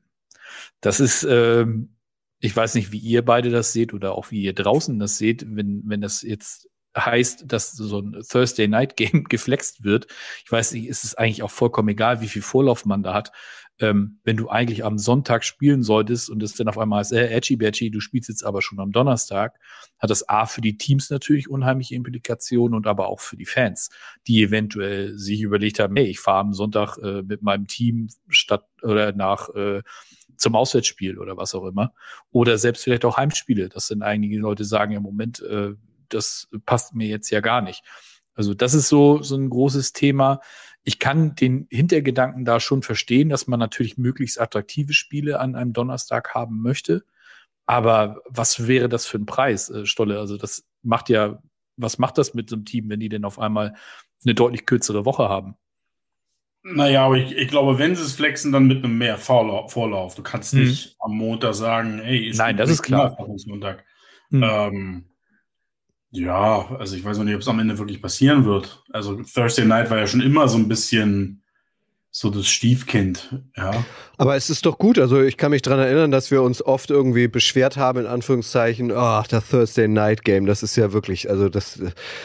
Das 0.80 1.00
ist, 1.00 1.22
ähm, 1.28 1.96
ich 2.40 2.54
weiß 2.54 2.74
nicht, 2.74 2.92
wie 2.92 2.98
ihr 2.98 3.24
beide 3.24 3.50
das 3.50 3.72
seht 3.72 3.94
oder 3.94 4.14
auch 4.14 4.30
wie 4.30 4.42
ihr 4.42 4.54
draußen 4.54 4.98
das 4.98 5.18
seht, 5.18 5.44
wenn, 5.48 5.82
wenn 5.86 6.00
das 6.00 6.22
jetzt 6.22 6.68
heißt, 6.96 7.44
dass 7.46 7.72
so 7.72 8.00
ein 8.00 8.22
Thursday 8.28 8.68
Night 8.68 8.96
Game 8.96 9.24
geflext 9.28 9.84
wird. 9.84 10.06
Ich 10.44 10.52
weiß 10.52 10.72
nicht, 10.72 10.86
ist 10.86 11.04
es 11.04 11.14
eigentlich 11.14 11.42
auch 11.42 11.50
vollkommen 11.50 11.88
egal, 11.88 12.20
wie 12.20 12.28
viel 12.28 12.42
Vorlauf 12.42 12.84
man 12.84 13.02
da 13.02 13.14
hat. 13.14 13.32
Ähm, 13.78 14.20
wenn 14.22 14.36
du 14.36 14.48
eigentlich 14.48 14.84
am 14.84 14.98
Sonntag 14.98 15.44
spielen 15.44 15.82
solltest 15.82 16.28
und 16.28 16.42
es 16.42 16.54
dann 16.54 16.68
auf 16.68 16.78
einmal 16.78 17.00
ist, 17.00 17.10
äh, 17.10 17.28
Edgy 17.28 17.56
Badgy, 17.56 17.90
du 17.90 18.00
spielst 18.00 18.28
jetzt 18.28 18.44
aber 18.44 18.60
schon 18.60 18.78
am 18.78 18.92
Donnerstag, 18.92 19.58
hat 19.98 20.10
das 20.10 20.28
A 20.28 20.46
für 20.46 20.60
die 20.60 20.76
Teams 20.76 21.08
natürlich 21.10 21.48
unheimliche 21.48 21.94
Implikationen 21.94 22.76
und 22.76 22.86
aber 22.86 23.08
auch 23.08 23.20
für 23.20 23.36
die 23.36 23.46
Fans, 23.46 23.88
die 24.26 24.42
eventuell 24.42 25.18
sich 25.18 25.40
überlegt 25.40 25.80
haben, 25.80 25.96
hey, 25.96 26.06
ich 26.06 26.20
fahre 26.20 26.40
am 26.40 26.52
Sonntag 26.52 26.98
äh, 26.98 27.22
mit 27.22 27.42
meinem 27.42 27.66
Team 27.66 28.08
statt 28.28 28.66
oder 28.82 29.12
nach 29.12 29.48
äh, 29.54 29.82
zum 30.36 30.54
Auswärtsspiel 30.54 31.18
oder 31.18 31.36
was 31.36 31.54
auch 31.54 31.64
immer. 31.64 31.94
Oder 32.30 32.58
selbst 32.58 32.84
vielleicht 32.84 33.04
auch 33.04 33.16
Heimspiele. 33.16 33.68
Das 33.68 33.86
sind 33.86 34.02
einige 34.02 34.38
Leute 34.38 34.64
sagen 34.64 34.92
im 34.92 35.02
Moment, 35.02 35.40
äh, 35.40 35.72
das 36.14 36.48
passt 36.66 36.94
mir 36.94 37.08
jetzt 37.08 37.30
ja 37.30 37.40
gar 37.40 37.60
nicht. 37.60 37.82
Also 38.34 38.54
das 38.54 38.74
ist 38.74 38.88
so, 38.88 39.22
so 39.22 39.36
ein 39.36 39.50
großes 39.50 39.92
Thema. 39.92 40.40
Ich 40.84 40.98
kann 40.98 41.34
den 41.34 41.66
Hintergedanken 41.70 42.44
da 42.44 42.60
schon 42.60 42.82
verstehen, 42.82 43.28
dass 43.28 43.46
man 43.46 43.60
natürlich 43.60 43.98
möglichst 43.98 44.40
attraktive 44.40 44.94
Spiele 44.94 45.38
an 45.38 45.54
einem 45.54 45.72
Donnerstag 45.72 46.34
haben 46.34 46.62
möchte. 46.62 47.04
Aber 47.66 48.20
was 48.28 48.66
wäre 48.66 48.88
das 48.88 49.06
für 49.06 49.18
ein 49.18 49.26
Preis, 49.26 49.70
äh, 49.70 49.86
Stolle? 49.86 50.18
Also 50.18 50.36
das 50.36 50.64
macht 50.82 51.08
ja, 51.08 51.40
was 51.76 51.98
macht 51.98 52.18
das 52.18 52.34
mit 52.34 52.50
so 52.50 52.56
einem 52.56 52.64
Team, 52.64 52.88
wenn 52.88 53.00
die 53.00 53.08
denn 53.08 53.24
auf 53.24 53.38
einmal 53.38 53.74
eine 54.24 54.34
deutlich 54.34 54.66
kürzere 54.66 55.04
Woche 55.04 55.28
haben? 55.28 55.56
Naja, 56.64 57.06
aber 57.06 57.16
ich, 57.16 57.36
ich 57.36 57.48
glaube, 57.48 57.78
wenn 57.78 57.96
sie 57.96 58.02
es 58.02 58.14
flexen, 58.14 58.52
dann 58.52 58.66
mit 58.66 58.84
einem 58.84 58.96
mehr 58.96 59.18
Vorlauf. 59.18 59.72
Vorlauf. 59.72 60.14
Du 60.14 60.22
kannst 60.22 60.52
hm. 60.52 60.60
nicht 60.60 60.96
am 61.00 61.16
Montag 61.16 61.54
sagen, 61.54 62.00
hey, 62.02 62.28
ich 62.28 62.36
Nein, 62.36 62.56
das 62.56 62.70
ist 62.70 62.82
klar. 62.82 63.16
Montag. 63.46 63.84
Hm. 64.30 64.42
Ähm, 64.42 65.04
ja, 66.12 66.70
also 66.78 66.94
ich 66.94 67.04
weiß 67.04 67.16
noch 67.18 67.24
nicht, 67.24 67.34
ob 67.34 67.40
es 67.40 67.48
am 67.48 67.58
Ende 67.58 67.78
wirklich 67.78 68.02
passieren 68.02 68.44
wird. 68.44 68.84
Also 68.92 69.22
Thursday 69.22 69.64
Night 69.64 69.90
war 69.90 69.98
ja 69.98 70.06
schon 70.06 70.20
immer 70.20 70.46
so 70.46 70.58
ein 70.58 70.68
bisschen 70.68 71.42
so 72.14 72.28
das 72.28 72.46
Stiefkind, 72.46 73.42
ja. 73.56 73.86
Aber 74.18 74.36
es 74.36 74.50
ist 74.50 74.66
doch 74.66 74.76
gut. 74.76 74.98
Also 74.98 75.22
ich 75.22 75.38
kann 75.38 75.50
mich 75.50 75.62
dran 75.62 75.78
erinnern, 75.78 76.10
dass 76.10 76.30
wir 76.30 76.42
uns 76.42 76.60
oft 76.60 76.90
irgendwie 76.90 77.26
beschwert 77.26 77.78
haben, 77.78 78.00
in 78.00 78.06
Anführungszeichen, 78.06 78.92
ach, 78.94 79.26
der 79.26 79.42
Thursday 79.42 79.88
Night 79.88 80.22
Game, 80.22 80.44
das 80.44 80.62
ist 80.62 80.76
ja 80.76 80.92
wirklich, 80.92 81.30
also 81.30 81.48
das, 81.48 81.80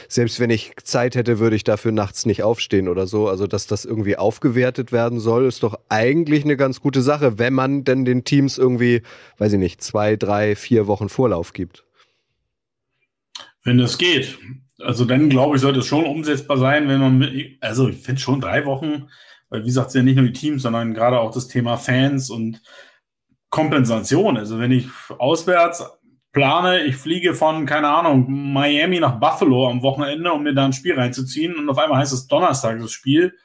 selbst 0.09 0.41
wenn 0.41 0.49
ich 0.49 0.73
Zeit 0.83 1.15
hätte, 1.15 1.39
würde 1.39 1.55
ich 1.55 1.63
dafür 1.63 1.93
nachts 1.93 2.25
nicht 2.25 2.43
aufstehen 2.43 2.89
oder 2.89 3.07
so. 3.07 3.29
Also 3.29 3.47
dass 3.47 3.67
das 3.67 3.85
irgendwie 3.85 4.17
aufgewertet 4.17 4.91
werden 4.91 5.21
soll, 5.21 5.45
ist 5.45 5.63
doch 5.63 5.79
eigentlich 5.87 6.43
eine 6.43 6.57
ganz 6.57 6.81
gute 6.81 7.01
Sache, 7.01 7.39
wenn 7.39 7.53
man 7.53 7.85
denn 7.85 8.03
den 8.03 8.25
Teams 8.25 8.57
irgendwie, 8.57 9.03
weiß 9.37 9.53
ich 9.53 9.59
nicht, 9.59 9.81
zwei, 9.81 10.17
drei, 10.17 10.57
vier 10.57 10.87
Wochen 10.87 11.07
Vorlauf 11.07 11.53
gibt. 11.53 11.86
Wenn 13.67 13.79
das 13.79 13.97
geht. 13.97 14.39
Also 14.79 15.03
dann 15.03 15.27
glaube 15.27 15.57
ich, 15.57 15.61
sollte 15.61 15.79
es 15.79 15.87
schon 15.87 16.05
umsetzbar 16.05 16.57
sein, 16.57 16.87
wenn 16.87 17.01
man 17.01 17.17
mit, 17.17 17.57
also 17.61 17.89
ich 17.89 17.97
finde 17.97 18.21
schon 18.21 18.39
drei 18.39 18.63
Wochen, 18.63 19.09
weil 19.49 19.63
wie 19.63 19.67
gesagt, 19.67 19.89
es 19.89 19.93
ja 19.93 20.03
nicht 20.03 20.15
nur 20.15 20.25
die 20.25 20.31
Teams, 20.31 20.61
sondern 20.61 20.93
gerade 20.93 21.19
auch 21.19 21.31
das 21.31 21.49
Thema 21.49 21.75
Fans 21.75 22.29
und 22.29 22.61
Kompensation. 23.49 24.37
Also 24.37 24.57
wenn 24.57 24.71
ich 24.71 24.87
auswärts 25.17 25.83
plane, 26.31 26.85
ich 26.85 26.95
fliege 26.95 27.33
von, 27.33 27.65
keine 27.65 27.89
Ahnung, 27.89 28.53
Miami 28.53 29.01
nach 29.01 29.19
Buffalo 29.19 29.69
am 29.69 29.81
Wochenende, 29.81 30.31
um 30.31 30.43
mir 30.43 30.53
da 30.53 30.63
ein 30.63 30.71
Spiel 30.71 30.97
reinzuziehen 30.97 31.57
und 31.57 31.69
auf 31.69 31.77
einmal 31.77 31.99
heißt 31.99 32.13
es 32.13 32.27
Donnerstag 32.27 32.79
das 32.79 32.93
Spiel, 32.93 33.35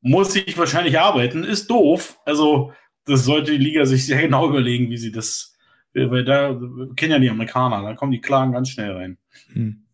muss 0.00 0.36
ich 0.36 0.56
wahrscheinlich 0.56 1.00
arbeiten, 1.00 1.42
ist 1.42 1.68
doof. 1.68 2.20
Also 2.24 2.72
das 3.04 3.24
sollte 3.24 3.50
die 3.50 3.64
Liga 3.64 3.84
sich 3.84 4.06
sehr 4.06 4.20
genau 4.22 4.48
überlegen, 4.48 4.90
wie 4.90 4.96
sie 4.96 5.10
das 5.10 5.53
weil 5.94 6.24
da 6.24 6.58
kennen 6.96 7.12
ja 7.12 7.18
die 7.18 7.30
Amerikaner, 7.30 7.82
da 7.82 7.94
kommen 7.94 8.12
die 8.12 8.20
Klagen 8.20 8.52
ganz 8.52 8.68
schnell 8.68 8.92
rein. 8.92 9.18
Hm. 9.52 9.84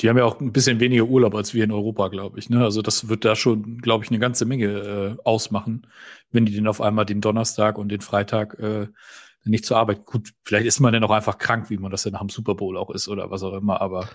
Die 0.00 0.08
haben 0.08 0.16
ja 0.16 0.24
auch 0.24 0.40
ein 0.40 0.52
bisschen 0.52 0.80
weniger 0.80 1.04
Urlaub 1.04 1.34
als 1.34 1.52
wir 1.52 1.62
in 1.62 1.72
Europa, 1.72 2.08
glaube 2.08 2.38
ich. 2.38 2.48
Ne? 2.48 2.64
Also 2.64 2.80
das 2.80 3.08
wird 3.08 3.24
da 3.24 3.36
schon, 3.36 3.78
glaube 3.78 4.04
ich, 4.04 4.10
eine 4.10 4.18
ganze 4.18 4.46
Menge 4.46 4.66
äh, 4.66 5.16
ausmachen, 5.24 5.86
wenn 6.30 6.46
die 6.46 6.52
den 6.52 6.66
auf 6.66 6.80
einmal 6.80 7.04
den 7.04 7.20
Donnerstag 7.20 7.76
und 7.76 7.90
den 7.90 8.00
Freitag 8.00 8.58
äh, 8.58 8.86
nicht 9.44 9.66
zur 9.66 9.76
Arbeit. 9.76 10.06
Gut, 10.06 10.30
vielleicht 10.42 10.66
ist 10.66 10.80
man 10.80 10.92
dann 10.92 11.04
auch 11.04 11.10
einfach 11.10 11.36
krank, 11.36 11.68
wie 11.68 11.76
man 11.76 11.90
das 11.90 12.04
ja 12.04 12.10
nach 12.10 12.20
dem 12.20 12.30
Super 12.30 12.54
Bowl 12.54 12.78
auch 12.78 12.90
ist 12.90 13.08
oder 13.08 13.30
was 13.30 13.42
auch 13.42 13.54
immer. 13.54 13.80
Aber 13.82 14.08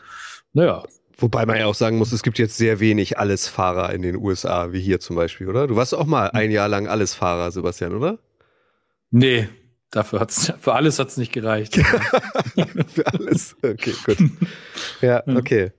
naja. 0.54 0.84
Wobei 1.17 1.45
man 1.45 1.58
ja 1.58 1.67
auch 1.67 1.76
sagen 1.76 1.98
muss, 1.98 2.12
es 2.12 2.24
gibt 2.24 2.39
jetzt 2.39 2.58
sehr 2.58 2.80
wenig 2.80 3.19
Allesfahrer 3.19 3.93
in 3.93 4.02
den 4.02 4.17
USA, 4.17 4.74
wie 4.74 4.82
hier 4.82 5.00
zum 5.00 5.15
Beispiel, 5.15 5.48
oder? 5.48 5.67
Du 5.67 5.76
warst 5.76 5.93
auch 5.93 6.06
mal 6.06 6.32
ein 6.32 6.52
Jahr 6.52 6.67
lang 6.67 6.88
Allesfahrer, 6.88 7.52
Sebastian, 7.52 7.93
oder? 7.93 8.19
Nee, 9.12 9.48
Dafür 9.96 10.20
hat's, 10.20 10.52
für 10.60 10.74
alles 10.74 11.00
hat 11.00 11.08
es 11.08 11.16
nicht 11.16 11.32
gereicht. 11.32 11.76
für 12.94 13.08
alles. 13.08 13.56
Okay, 13.64 13.94
gut. 14.06 14.18
Ja, 15.02 15.24
okay. 15.26 15.72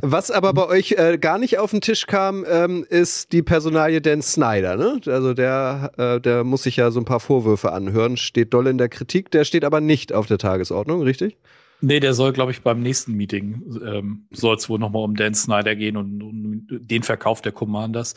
Was 0.00 0.30
aber 0.30 0.52
bei 0.52 0.68
euch 0.68 0.92
äh, 0.92 1.18
gar 1.18 1.38
nicht 1.38 1.58
auf 1.58 1.72
den 1.72 1.80
Tisch 1.80 2.06
kam, 2.06 2.44
ähm, 2.48 2.86
ist 2.88 3.32
die 3.32 3.42
Personalie 3.42 4.00
Dan 4.00 4.22
Snyder. 4.22 4.76
Ne? 4.76 5.00
Also 5.06 5.34
der, 5.34 5.90
äh, 5.98 6.20
der 6.20 6.44
muss 6.44 6.62
sich 6.62 6.76
ja 6.76 6.92
so 6.92 7.00
ein 7.00 7.04
paar 7.04 7.18
Vorwürfe 7.18 7.72
anhören, 7.72 8.16
steht 8.16 8.54
doll 8.54 8.68
in 8.68 8.78
der 8.78 8.88
Kritik, 8.88 9.32
der 9.32 9.44
steht 9.44 9.64
aber 9.64 9.80
nicht 9.80 10.12
auf 10.12 10.28
der 10.28 10.38
Tagesordnung, 10.38 11.02
richtig? 11.02 11.36
Nee, 11.80 11.98
der 11.98 12.14
soll, 12.14 12.32
glaube 12.32 12.52
ich, 12.52 12.62
beim 12.62 12.80
nächsten 12.80 13.14
Meeting 13.14 13.80
ähm, 13.84 14.28
soll 14.30 14.54
es 14.54 14.68
wohl 14.68 14.78
nochmal 14.78 15.02
um 15.02 15.16
Dan 15.16 15.34
Snyder 15.34 15.74
gehen 15.74 15.96
und 15.96 16.22
um 16.22 16.66
den 16.70 17.02
Verkauf 17.02 17.42
der 17.42 17.50
Commanders. 17.50 18.14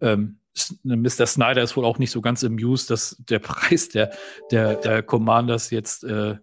Ähm, 0.00 0.38
Mr. 0.84 1.26
Snyder 1.26 1.62
ist 1.62 1.76
wohl 1.76 1.84
auch 1.84 1.98
nicht 1.98 2.10
so 2.10 2.20
ganz 2.20 2.44
amused, 2.44 2.90
dass 2.90 3.16
der 3.28 3.38
Preis 3.40 3.88
der, 3.88 4.12
der, 4.50 4.76
der 4.76 5.02
Commanders 5.02 5.70
jetzt 5.70 6.04
äh, 6.04 6.36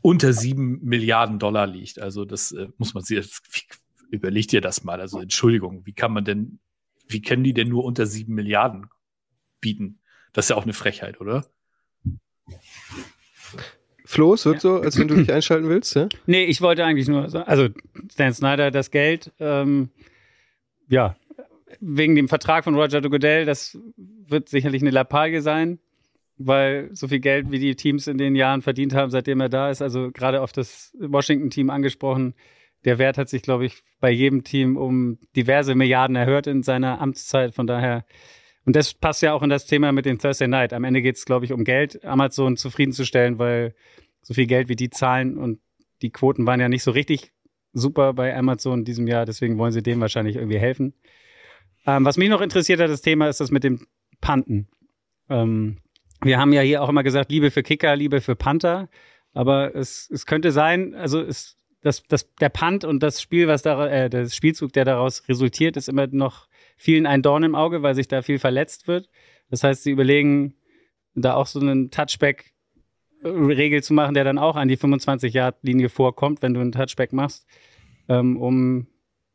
unter 0.00 0.32
sieben 0.32 0.80
Milliarden 0.82 1.38
Dollar 1.38 1.66
liegt. 1.66 1.98
Also 1.98 2.24
das 2.24 2.52
äh, 2.52 2.68
muss 2.76 2.94
man 2.94 3.02
sich, 3.02 3.26
überlegt 4.10 4.52
ihr 4.52 4.60
das 4.60 4.84
mal. 4.84 5.00
Also 5.00 5.20
Entschuldigung, 5.20 5.86
wie 5.86 5.94
kann 5.94 6.12
man 6.12 6.24
denn, 6.24 6.58
wie 7.08 7.22
können 7.22 7.44
die 7.44 7.54
denn 7.54 7.68
nur 7.68 7.84
unter 7.84 8.06
sieben 8.06 8.34
Milliarden 8.34 8.86
bieten? 9.60 10.00
Das 10.32 10.46
ist 10.46 10.48
ja 10.50 10.56
auch 10.56 10.64
eine 10.64 10.72
Frechheit, 10.72 11.20
oder? 11.20 11.46
Flo, 14.04 14.34
es 14.34 14.44
wird 14.44 14.56
ja. 14.56 14.60
so, 14.60 14.76
als 14.80 14.98
wenn 14.98 15.08
du 15.08 15.14
dich 15.14 15.32
einschalten 15.32 15.68
willst, 15.68 15.94
ja? 15.96 16.08
Nee, 16.26 16.44
ich 16.44 16.60
wollte 16.60 16.84
eigentlich 16.84 17.08
nur, 17.08 17.34
also 17.48 17.68
Stan 18.12 18.34
Snyder, 18.34 18.70
das 18.70 18.90
Geld, 18.90 19.32
ähm, 19.38 19.90
ja, 20.88 21.16
wegen 21.80 22.14
dem 22.14 22.28
Vertrag 22.28 22.64
von 22.64 22.74
Roger 22.74 23.00
Goodell, 23.00 23.44
das 23.44 23.78
wird 23.96 24.48
sicherlich 24.48 24.82
eine 24.82 24.90
Lappalie 24.90 25.40
sein, 25.40 25.78
weil 26.36 26.90
so 26.92 27.08
viel 27.08 27.20
Geld, 27.20 27.50
wie 27.50 27.58
die 27.58 27.76
Teams 27.76 28.06
in 28.06 28.18
den 28.18 28.34
Jahren 28.34 28.62
verdient 28.62 28.94
haben, 28.94 29.10
seitdem 29.10 29.40
er 29.40 29.48
da 29.48 29.70
ist, 29.70 29.82
also 29.82 30.10
gerade 30.12 30.42
auf 30.42 30.52
das 30.52 30.92
Washington-Team 30.98 31.70
angesprochen, 31.70 32.34
der 32.84 32.98
Wert 32.98 33.18
hat 33.18 33.28
sich, 33.28 33.42
glaube 33.42 33.66
ich, 33.66 33.82
bei 34.00 34.10
jedem 34.10 34.44
Team 34.44 34.76
um 34.76 35.18
diverse 35.36 35.74
Milliarden 35.74 36.16
erhöht 36.16 36.46
in 36.46 36.62
seiner 36.62 37.00
Amtszeit. 37.00 37.54
Von 37.54 37.66
daher, 37.66 38.04
und 38.64 38.76
das 38.76 38.92
passt 38.94 39.22
ja 39.22 39.32
auch 39.32 39.42
in 39.42 39.50
das 39.50 39.66
Thema 39.66 39.92
mit 39.92 40.04
dem 40.06 40.18
Thursday 40.18 40.48
Night. 40.48 40.72
Am 40.72 40.84
Ende 40.84 41.00
geht 41.00 41.16
es, 41.16 41.24
glaube 41.24 41.44
ich, 41.46 41.52
um 41.52 41.64
Geld, 41.64 42.04
Amazon 42.04 42.56
zufriedenzustellen, 42.56 43.38
weil 43.38 43.74
so 44.22 44.34
viel 44.34 44.46
Geld 44.46 44.68
wie 44.68 44.76
die 44.76 44.90
zahlen 44.90 45.38
und 45.38 45.60
die 46.02 46.10
Quoten 46.10 46.46
waren 46.46 46.60
ja 46.60 46.68
nicht 46.68 46.82
so 46.82 46.90
richtig 46.90 47.32
super 47.72 48.12
bei 48.12 48.36
Amazon 48.36 48.80
in 48.80 48.84
diesem 48.84 49.06
Jahr, 49.06 49.26
deswegen 49.26 49.58
wollen 49.58 49.72
sie 49.72 49.82
dem 49.82 50.00
wahrscheinlich 50.00 50.36
irgendwie 50.36 50.58
helfen. 50.58 50.94
Ähm, 51.86 52.04
was 52.04 52.16
mich 52.16 52.28
noch 52.28 52.40
interessiert 52.40 52.80
hat, 52.80 52.90
das 52.90 53.02
Thema 53.02 53.28
ist 53.28 53.40
das 53.40 53.50
mit 53.50 53.64
dem 53.64 53.86
Panten. 54.20 54.68
Ähm, 55.28 55.78
wir 56.22 56.38
haben 56.38 56.52
ja 56.52 56.62
hier 56.62 56.82
auch 56.82 56.88
immer 56.88 57.02
gesagt, 57.02 57.30
Liebe 57.30 57.50
für 57.50 57.62
Kicker, 57.62 57.94
Liebe 57.96 58.20
für 58.20 58.36
Panther. 58.36 58.88
Aber 59.32 59.74
es, 59.74 60.08
es 60.10 60.26
könnte 60.26 60.52
sein, 60.52 60.94
also 60.94 61.20
es, 61.20 61.56
das, 61.82 62.02
das, 62.04 62.32
der 62.36 62.48
Punt 62.48 62.84
und 62.84 63.02
das 63.02 63.20
Spiel, 63.20 63.46
was 63.48 63.62
da, 63.62 63.86
äh, 63.88 64.08
der 64.08 64.28
Spielzug, 64.28 64.72
der 64.72 64.84
daraus 64.84 65.28
resultiert, 65.28 65.76
ist 65.76 65.88
immer 65.88 66.06
noch 66.06 66.48
vielen 66.76 67.06
ein 67.06 67.22
Dorn 67.22 67.42
im 67.42 67.54
Auge, 67.54 67.82
weil 67.82 67.94
sich 67.94 68.08
da 68.08 68.22
viel 68.22 68.38
verletzt 68.38 68.88
wird. 68.88 69.10
Das 69.50 69.62
heißt, 69.62 69.82
sie 69.82 69.90
überlegen, 69.90 70.54
da 71.14 71.34
auch 71.34 71.46
so 71.46 71.60
einen 71.60 71.90
Touchback-Regel 71.90 73.82
zu 73.82 73.92
machen, 73.92 74.14
der 74.14 74.24
dann 74.24 74.38
auch 74.38 74.56
an 74.56 74.68
die 74.68 74.78
25-Yard-Linie 74.78 75.88
vorkommt, 75.88 76.42
wenn 76.42 76.54
du 76.54 76.60
einen 76.60 76.72
Touchback 76.72 77.12
machst, 77.12 77.46
ähm, 78.08 78.36
um 78.36 78.86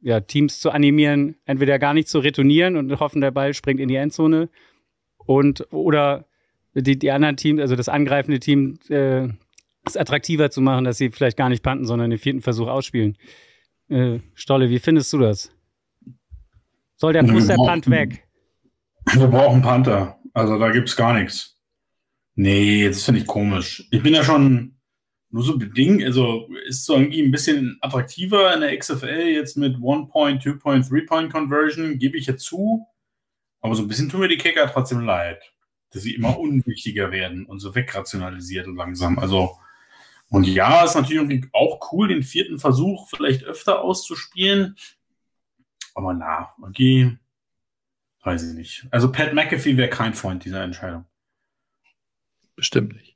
ja, 0.01 0.19
Teams 0.21 0.59
zu 0.59 0.71
animieren, 0.71 1.35
entweder 1.45 1.79
gar 1.79 1.93
nicht 1.93 2.07
zu 2.07 2.19
retournieren 2.19 2.77
und 2.77 2.99
hoffen, 2.99 3.21
der 3.21 3.31
Ball 3.31 3.53
springt 3.53 3.79
in 3.79 3.89
die 3.89 3.95
Endzone 3.95 4.49
und 5.17 5.71
oder 5.73 6.25
die, 6.73 6.97
die 6.97 7.11
anderen 7.11 7.37
Teams, 7.37 7.59
also 7.59 7.75
das 7.75 7.89
angreifende 7.89 8.39
Team, 8.39 8.79
äh, 8.89 9.27
es 9.85 9.97
attraktiver 9.97 10.51
zu 10.51 10.61
machen, 10.61 10.85
dass 10.85 10.97
sie 10.97 11.09
vielleicht 11.09 11.37
gar 11.37 11.49
nicht 11.49 11.63
panten, 11.63 11.85
sondern 11.85 12.09
den 12.09 12.19
vierten 12.19 12.41
Versuch 12.41 12.67
ausspielen. 12.67 13.17
Äh, 13.89 14.19
Stolle, 14.33 14.69
wie 14.69 14.79
findest 14.79 15.11
du 15.13 15.19
das? 15.19 15.51
Soll 16.95 17.13
der, 17.13 17.23
muss 17.23 17.47
der 17.47 17.55
Punt 17.55 17.89
weg? 17.89 18.27
Wir 19.13 19.27
brauchen 19.27 19.61
Panther. 19.61 20.19
Also 20.33 20.59
da 20.59 20.69
gibt 20.69 20.89
es 20.89 20.95
gar 20.95 21.13
nichts. 21.13 21.57
Nee, 22.35 22.87
das 22.87 23.03
finde 23.03 23.21
ich 23.21 23.27
komisch. 23.27 23.87
Ich 23.91 24.03
bin 24.03 24.13
ja 24.13 24.23
schon 24.23 24.78
nur 25.31 25.43
so 25.43 25.57
bedingt, 25.57 26.03
also 26.03 26.49
ist 26.65 26.85
so 26.85 26.95
irgendwie 26.95 27.21
ein 27.21 27.31
bisschen 27.31 27.77
attraktiver 27.81 28.53
in 28.53 28.61
der 28.61 28.77
XFL 28.77 29.27
jetzt 29.27 29.57
mit 29.57 29.79
One-Point, 29.79 30.41
Two-Point, 30.41 30.87
Three-Point 30.87 31.31
Conversion, 31.31 31.99
gebe 31.99 32.17
ich 32.17 32.25
ja 32.25 32.35
zu. 32.35 32.87
Aber 33.61 33.75
so 33.75 33.83
ein 33.83 33.87
bisschen 33.87 34.09
tun 34.09 34.21
mir 34.21 34.27
die 34.27 34.37
Kicker 34.37 34.67
trotzdem 34.71 35.01
leid, 35.01 35.41
dass 35.91 36.03
sie 36.03 36.15
immer 36.15 36.39
unwichtiger 36.39 37.11
werden 37.11 37.45
und 37.45 37.59
so 37.59 37.75
wegrationalisiert 37.75 38.67
und 38.67 38.75
langsam. 38.75 39.19
Also, 39.19 39.57
und 40.29 40.45
ja, 40.45 40.83
ist 40.83 40.95
natürlich 40.95 41.45
auch 41.53 41.91
cool, 41.91 42.07
den 42.07 42.23
vierten 42.23 42.57
Versuch 42.57 43.09
vielleicht 43.09 43.43
öfter 43.43 43.81
auszuspielen. 43.81 44.77
Aber 45.93 46.13
na, 46.13 46.53
okay, 46.61 47.17
weiß 48.23 48.49
ich 48.49 48.55
nicht. 48.55 48.87
Also 48.91 49.11
Pat 49.11 49.33
McAfee 49.33 49.77
wäre 49.77 49.89
kein 49.89 50.13
Freund 50.13 50.45
dieser 50.45 50.63
Entscheidung. 50.63 51.05
Bestimmt 52.55 52.93
nicht. 52.93 53.08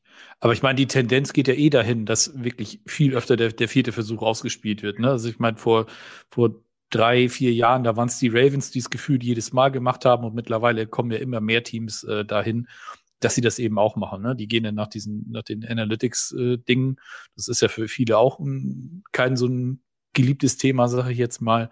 Aber 0.43 0.51
ich 0.51 0.61
meine, 0.61 0.75
die 0.75 0.87
Tendenz 0.87 1.31
geht 1.31 1.47
ja 1.47 1.53
eh 1.53 1.69
dahin, 1.69 2.05
dass 2.05 2.43
wirklich 2.43 2.81
viel 2.85 3.15
öfter 3.15 3.37
der, 3.37 3.53
der 3.53 3.69
vierte 3.69 3.93
Versuch 3.93 4.21
ausgespielt 4.21 4.83
wird. 4.83 4.99
Ne? 4.99 5.09
Also 5.09 5.29
ich 5.29 5.39
meine, 5.39 5.55
vor, 5.55 5.85
vor 6.29 6.55
drei, 6.89 7.29
vier 7.29 7.53
Jahren, 7.53 7.85
da 7.85 7.95
waren 7.95 8.09
es 8.09 8.19
die 8.19 8.27
Ravens, 8.27 8.69
die 8.69 8.79
das 8.79 8.89
Gefühl 8.89 9.23
jedes 9.23 9.53
Mal 9.53 9.69
gemacht 9.69 10.03
haben 10.03 10.25
und 10.25 10.35
mittlerweile 10.35 10.85
kommen 10.85 11.11
ja 11.11 11.19
immer 11.19 11.39
mehr 11.39 11.63
Teams 11.63 12.03
äh, 12.03 12.25
dahin, 12.25 12.67
dass 13.21 13.35
sie 13.35 13.41
das 13.41 13.57
eben 13.57 13.79
auch 13.79 13.95
machen. 13.95 14.21
Ne? 14.21 14.35
Die 14.35 14.49
gehen 14.49 14.65
dann 14.65 14.75
nach 14.75 14.89
diesen, 14.89 15.31
nach 15.31 15.43
den 15.43 15.65
Analytics-Dingen. 15.65 16.97
Äh, 16.97 17.01
das 17.37 17.47
ist 17.47 17.61
ja 17.61 17.69
für 17.69 17.87
viele 17.87 18.17
auch 18.17 18.39
ein, 18.39 19.05
kein 19.13 19.37
so 19.37 19.47
ein 19.47 19.81
geliebtes 20.11 20.57
Thema, 20.57 20.89
sage 20.89 21.13
ich 21.13 21.17
jetzt 21.17 21.39
mal. 21.39 21.71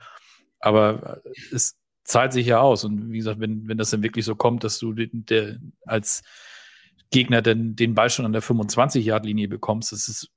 Aber 0.61 1.21
äh, 1.25 1.29
es 1.53 1.75
zahlt 2.05 2.31
sich 2.31 2.45
ja 2.47 2.61
aus. 2.61 2.85
Und 2.85 3.11
wie 3.11 3.17
gesagt, 3.17 3.41
wenn, 3.41 3.67
wenn 3.67 3.77
das 3.77 3.89
dann 3.89 4.01
wirklich 4.01 4.23
so 4.23 4.35
kommt, 4.35 4.63
dass 4.63 4.79
du 4.79 4.93
den, 4.93 5.25
der 5.25 5.59
als 5.85 6.23
Gegner 7.11 7.41
denn 7.41 7.75
den 7.75 7.93
Ball 7.93 8.09
schon 8.09 8.25
an 8.25 8.33
der 8.33 8.41
25-Yard-Linie 8.41 9.47
bekommst. 9.47 9.91
Das 9.91 10.07
ist, 10.07 10.29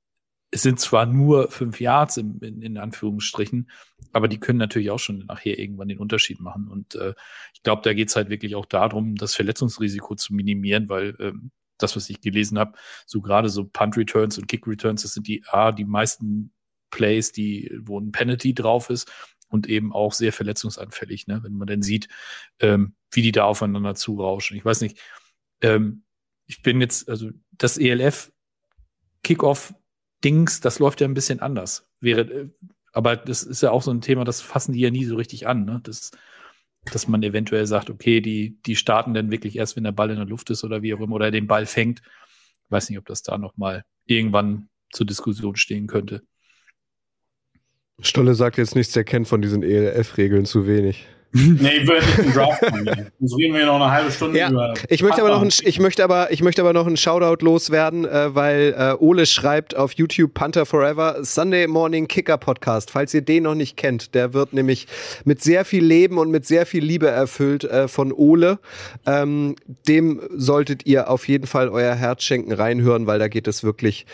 es 0.51 0.61
sind 0.61 0.79
zwar 0.79 1.05
nur 1.05 1.49
fünf 1.49 1.79
Yards 1.81 2.17
in, 2.17 2.39
in, 2.39 2.61
in, 2.61 2.77
Anführungsstrichen, 2.77 3.69
aber 4.13 4.27
die 4.27 4.39
können 4.39 4.59
natürlich 4.59 4.91
auch 4.91 4.99
schon 4.99 5.25
nachher 5.25 5.57
irgendwann 5.57 5.87
den 5.87 5.99
Unterschied 5.99 6.39
machen. 6.39 6.67
Und 6.67 6.95
äh, 6.95 7.13
ich 7.53 7.63
glaube, 7.63 7.81
da 7.83 7.93
geht 7.93 8.09
es 8.09 8.15
halt 8.15 8.29
wirklich 8.29 8.55
auch 8.55 8.65
darum, 8.65 9.15
das 9.15 9.35
Verletzungsrisiko 9.35 10.15
zu 10.15 10.33
minimieren, 10.33 10.89
weil 10.89 11.15
ähm, 11.19 11.51
das, 11.77 11.95
was 11.95 12.09
ich 12.09 12.21
gelesen 12.21 12.59
habe, 12.59 12.77
so 13.05 13.21
gerade 13.21 13.49
so 13.49 13.65
Punt-Returns 13.65 14.37
und 14.37 14.47
Kick-Returns, 14.47 15.01
das 15.01 15.13
sind 15.13 15.27
die 15.27 15.43
A, 15.47 15.71
die 15.71 15.85
meisten 15.85 16.53
Plays, 16.89 17.31
die, 17.31 17.77
wo 17.81 17.99
ein 17.99 18.11
Penalty 18.11 18.53
drauf 18.53 18.89
ist 18.89 19.11
und 19.49 19.67
eben 19.67 19.93
auch 19.93 20.13
sehr 20.13 20.31
verletzungsanfällig, 20.31 21.27
ne? 21.27 21.41
wenn 21.43 21.53
man 21.53 21.67
dann 21.67 21.81
sieht, 21.81 22.07
ähm, 22.59 22.95
wie 23.11 23.21
die 23.21 23.31
da 23.31 23.45
aufeinander 23.45 23.95
zurauschen. 23.95 24.55
Ich 24.55 24.63
weiß 24.63 24.81
nicht, 24.81 24.99
ähm, 25.61 26.04
ich 26.47 26.61
bin 26.61 26.81
jetzt, 26.81 27.09
also 27.09 27.29
das 27.51 27.77
ELF 27.77 28.31
Kickoff-Dings, 29.23 30.61
das 30.61 30.79
läuft 30.79 31.01
ja 31.01 31.07
ein 31.07 31.13
bisschen 31.13 31.39
anders. 31.39 31.89
Wäre, 31.99 32.21
äh, 32.21 32.49
aber 32.93 33.15
das 33.15 33.43
ist 33.43 33.61
ja 33.61 33.71
auch 33.71 33.81
so 33.81 33.91
ein 33.91 34.01
Thema, 34.01 34.23
das 34.23 34.41
fassen 34.41 34.73
die 34.73 34.79
ja 34.79 34.91
nie 34.91 35.05
so 35.05 35.15
richtig 35.15 35.47
an, 35.47 35.65
ne? 35.65 35.81
Das, 35.83 36.11
dass 36.91 37.07
man 37.07 37.23
eventuell 37.23 37.65
sagt, 37.65 37.89
okay, 37.89 38.21
die, 38.21 38.61
die 38.65 38.75
starten 38.75 39.13
dann 39.13 39.31
wirklich 39.31 39.55
erst, 39.57 39.75
wenn 39.75 39.83
der 39.83 39.91
Ball 39.91 40.11
in 40.11 40.17
der 40.17 40.27
Luft 40.27 40.49
ist 40.51 40.63
oder 40.63 40.81
wie 40.81 40.93
auch 40.93 40.99
immer, 40.99 41.15
oder 41.15 41.31
den 41.31 41.47
Ball 41.47 41.65
fängt. 41.65 42.01
Ich 42.65 42.71
weiß 42.71 42.89
nicht, 42.89 42.99
ob 42.99 43.05
das 43.05 43.23
da 43.23 43.37
nochmal 43.37 43.83
irgendwann 44.05 44.69
zur 44.91 45.05
Diskussion 45.05 45.55
stehen 45.55 45.87
könnte. 45.87 46.21
Stolle 48.01 48.35
sagt 48.35 48.57
jetzt 48.57 48.75
nichts, 48.75 48.95
er 48.95 49.03
kennt 49.03 49.27
von 49.27 49.41
diesen 49.41 49.63
ELF-Regeln 49.63 50.45
zu 50.45 50.67
wenig. 50.67 51.07
nee, 51.59 51.69
ich 51.81 51.87
würde 51.87 52.05
nicht 52.05 52.19
einen 52.19 52.33
Draft 52.33 52.61
machen. 52.61 53.11
Sonst 53.19 53.37
reden 53.37 53.55
wir 53.55 53.65
noch 53.65 53.75
eine 53.75 53.91
halbe 53.91 54.09
Stunde 54.09 54.39
ja. 54.39 54.49
über. 54.49 54.73
Ich 54.87 55.03
möchte, 55.03 55.21
aber 55.21 55.31
noch 55.31 55.41
ein, 55.41 55.49
ich, 55.63 55.79
möchte 55.81 56.01
aber, 56.01 56.31
ich 56.31 56.41
möchte 56.41 56.61
aber 56.61 56.71
noch 56.71 56.87
einen 56.87 56.95
Shoutout 56.95 57.43
loswerden, 57.43 58.05
äh, 58.05 58.33
weil 58.33 58.73
äh, 58.77 58.93
Ole 59.03 59.25
schreibt 59.25 59.75
auf 59.75 59.91
YouTube 59.93 60.33
Panther 60.33 60.65
Forever 60.65 61.17
Sunday 61.23 61.67
Morning 61.67 62.07
Kicker 62.07 62.37
Podcast. 62.37 62.89
Falls 62.89 63.13
ihr 63.13 63.21
den 63.21 63.43
noch 63.43 63.55
nicht 63.55 63.75
kennt, 63.75 64.15
der 64.15 64.33
wird 64.33 64.53
nämlich 64.53 64.87
mit 65.25 65.43
sehr 65.43 65.65
viel 65.65 65.83
Leben 65.83 66.19
und 66.19 66.31
mit 66.31 66.45
sehr 66.45 66.65
viel 66.65 66.85
Liebe 66.85 67.09
erfüllt 67.09 67.65
äh, 67.65 67.89
von 67.89 68.13
Ole. 68.13 68.57
Ähm, 69.05 69.57
dem 69.89 70.21
solltet 70.33 70.85
ihr 70.85 71.09
auf 71.09 71.27
jeden 71.27 71.47
Fall 71.47 71.67
euer 71.67 71.95
Herz 71.95 72.23
schenken, 72.23 72.53
reinhören, 72.53 73.07
weil 73.07 73.19
da 73.19 73.27
geht 73.27 73.49
es 73.49 73.61
wirklich 73.61 74.05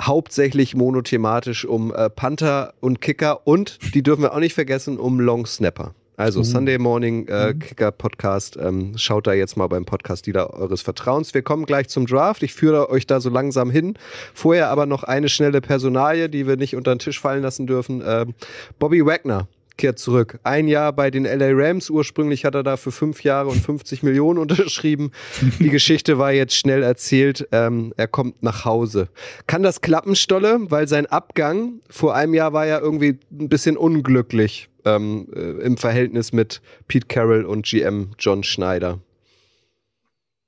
hauptsächlich 0.00 0.76
monothematisch 0.76 1.64
um 1.64 1.92
äh, 1.92 2.08
Panther 2.08 2.74
und 2.78 3.00
Kicker 3.00 3.48
und, 3.48 3.78
die 3.94 4.04
dürfen 4.04 4.22
wir 4.22 4.32
auch 4.32 4.38
nicht 4.38 4.54
vergessen, 4.54 4.96
um 4.96 5.18
Long 5.18 5.44
Snapper. 5.44 5.92
Also 6.18 6.40
mhm. 6.40 6.44
Sunday 6.44 6.78
Morning 6.78 7.28
äh, 7.28 7.54
mhm. 7.54 7.60
Kicker 7.60 7.92
Podcast. 7.92 8.58
Ähm, 8.60 8.98
schaut 8.98 9.28
da 9.28 9.34
jetzt 9.34 9.56
mal 9.56 9.68
beim 9.68 9.84
Podcast 9.84 10.26
Dealer 10.26 10.52
eures 10.52 10.82
Vertrauens. 10.82 11.32
Wir 11.32 11.42
kommen 11.42 11.64
gleich 11.64 11.88
zum 11.88 12.06
Draft. 12.06 12.42
Ich 12.42 12.52
führe 12.52 12.90
euch 12.90 13.06
da 13.06 13.20
so 13.20 13.30
langsam 13.30 13.70
hin. 13.70 13.94
Vorher 14.34 14.68
aber 14.68 14.84
noch 14.86 15.04
eine 15.04 15.28
schnelle 15.28 15.60
Personalie, 15.60 16.28
die 16.28 16.48
wir 16.48 16.56
nicht 16.56 16.74
unter 16.74 16.92
den 16.92 16.98
Tisch 16.98 17.20
fallen 17.20 17.42
lassen 17.42 17.68
dürfen. 17.68 18.02
Ähm, 18.04 18.34
Bobby 18.80 19.06
Wagner 19.06 19.46
kehrt 19.76 20.00
zurück. 20.00 20.40
Ein 20.42 20.66
Jahr 20.66 20.92
bei 20.92 21.12
den 21.12 21.22
LA 21.22 21.50
Rams. 21.52 21.88
Ursprünglich 21.88 22.44
hat 22.44 22.56
er 22.56 22.64
da 22.64 22.76
für 22.76 22.90
fünf 22.90 23.22
Jahre 23.22 23.50
und 23.50 23.60
50 23.60 24.02
Millionen 24.02 24.38
unterschrieben. 24.40 25.12
Die 25.60 25.70
Geschichte 25.70 26.18
war 26.18 26.32
jetzt 26.32 26.56
schnell 26.56 26.82
erzählt. 26.82 27.46
Ähm, 27.52 27.94
er 27.96 28.08
kommt 28.08 28.42
nach 28.42 28.64
Hause. 28.64 29.08
Kann 29.46 29.62
das 29.62 29.82
klappen, 29.82 30.16
Stolle? 30.16 30.58
Weil 30.62 30.88
sein 30.88 31.06
Abgang 31.06 31.74
vor 31.88 32.16
einem 32.16 32.34
Jahr 32.34 32.52
war 32.52 32.66
ja 32.66 32.80
irgendwie 32.80 33.20
ein 33.30 33.48
bisschen 33.48 33.76
unglücklich 33.76 34.68
ähm, 34.96 35.28
äh, 35.34 35.64
im 35.64 35.76
Verhältnis 35.76 36.32
mit 36.32 36.60
Pete 36.86 37.06
Carroll 37.06 37.44
und 37.44 37.66
GM 37.66 38.12
John 38.18 38.42
Schneider? 38.42 39.00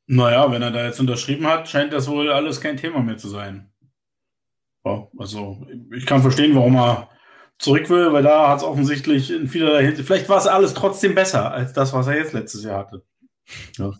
Naja, 0.06 0.50
wenn 0.50 0.62
er 0.62 0.70
da 0.70 0.84
jetzt 0.84 0.98
unterschrieben 0.98 1.46
hat, 1.46 1.68
scheint 1.68 1.92
das 1.92 2.08
wohl 2.08 2.30
alles 2.30 2.60
kein 2.60 2.76
Thema 2.76 3.00
mehr 3.00 3.16
zu 3.16 3.28
sein. 3.28 3.70
Ja, 4.84 5.06
also 5.18 5.66
ich 5.94 6.06
kann 6.06 6.22
verstehen, 6.22 6.54
warum 6.54 6.74
er 6.76 7.08
zurück 7.58 7.88
will, 7.90 8.12
weil 8.12 8.22
da 8.22 8.48
hat 8.48 8.58
es 8.58 8.64
offensichtlich 8.64 9.30
in 9.30 9.46
vielerlei 9.46 9.84
Hinsicht, 9.84 10.06
vielleicht 10.06 10.28
war 10.28 10.38
es 10.38 10.46
alles 10.46 10.74
trotzdem 10.74 11.14
besser 11.14 11.52
als 11.52 11.72
das, 11.74 11.92
was 11.92 12.06
er 12.06 12.16
jetzt 12.16 12.32
letztes 12.32 12.64
Jahr 12.64 12.78
hatte. 12.78 13.04
Ja. 13.76 13.92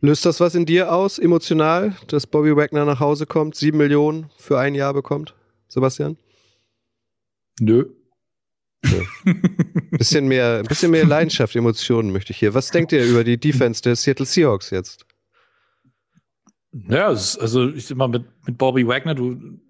Löst 0.00 0.26
das 0.26 0.40
was 0.40 0.54
in 0.54 0.66
dir 0.66 0.92
aus, 0.92 1.18
emotional, 1.18 1.94
dass 2.08 2.26
Bobby 2.26 2.56
Wagner 2.56 2.84
nach 2.84 3.00
Hause 3.00 3.26
kommt, 3.26 3.54
sieben 3.54 3.78
Millionen 3.78 4.30
für 4.38 4.58
ein 4.58 4.74
Jahr 4.74 4.92
bekommt? 4.92 5.34
Sebastian? 5.68 6.16
Nö. 7.60 7.86
Bisschen 9.90 10.28
mehr, 10.28 10.62
bisschen 10.62 10.90
mehr 10.90 11.06
Leidenschaft, 11.06 11.56
Emotionen 11.56 12.12
möchte 12.12 12.32
ich 12.32 12.38
hier. 12.38 12.54
Was 12.54 12.70
denkt 12.70 12.92
ihr 12.92 13.04
über 13.04 13.24
die 13.24 13.38
Defense 13.38 13.82
der 13.82 13.96
Seattle 13.96 14.26
Seahawks 14.26 14.70
jetzt? 14.70 15.06
Ja, 16.88 17.06
also 17.06 17.68
ich 17.68 17.94
mal, 17.94 18.08
mit, 18.08 18.24
mit 18.46 18.58
Bobby 18.58 18.86
Wagner, 18.86 19.14
du, 19.14 19.60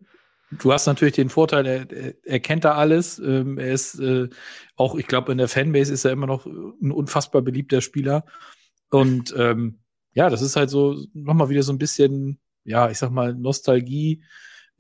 du 0.50 0.72
hast 0.72 0.86
natürlich 0.86 1.14
den 1.14 1.28
Vorteil, 1.28 1.66
er, 1.66 2.14
er 2.24 2.40
kennt 2.40 2.64
da 2.64 2.74
alles. 2.74 3.18
Ähm, 3.18 3.58
er 3.58 3.72
ist 3.72 3.98
äh, 3.98 4.28
auch, 4.76 4.94
ich 4.94 5.06
glaube, 5.06 5.32
in 5.32 5.38
der 5.38 5.48
Fanbase 5.48 5.92
ist 5.92 6.04
er 6.04 6.12
immer 6.12 6.26
noch 6.26 6.46
ein 6.46 6.90
unfassbar 6.90 7.42
beliebter 7.42 7.80
Spieler. 7.80 8.24
Und 8.90 9.34
ähm, 9.36 9.80
ja, 10.14 10.30
das 10.30 10.42
ist 10.42 10.56
halt 10.56 10.70
so 10.70 11.04
nochmal 11.12 11.48
wieder 11.50 11.62
so 11.62 11.72
ein 11.72 11.78
bisschen, 11.78 12.38
ja, 12.64 12.90
ich 12.90 12.98
sag 12.98 13.10
mal, 13.10 13.34
Nostalgie 13.34 14.22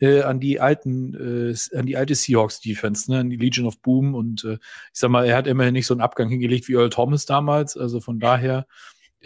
äh, 0.04 0.22
an 0.22 0.38
die 0.40 0.60
alten, 0.60 1.14
äh, 1.14 1.76
an 1.76 1.86
die 1.86 1.96
alte 1.96 2.14
Seahawks 2.14 2.60
Defense, 2.60 3.10
ne, 3.10 3.20
an 3.20 3.30
die 3.30 3.36
Legion 3.36 3.66
of 3.66 3.80
Boom 3.80 4.14
und 4.14 4.44
äh, 4.44 4.54
ich 4.54 4.58
sag 4.92 5.10
mal, 5.10 5.24
er 5.24 5.36
hat 5.36 5.46
immerhin 5.46 5.72
nicht 5.72 5.86
so 5.86 5.94
einen 5.94 6.00
Abgang 6.00 6.28
hingelegt 6.28 6.68
wie 6.68 6.74
Earl 6.74 6.90
Thomas 6.90 7.26
damals, 7.26 7.76
also 7.76 8.00
von 8.00 8.20
daher 8.20 8.66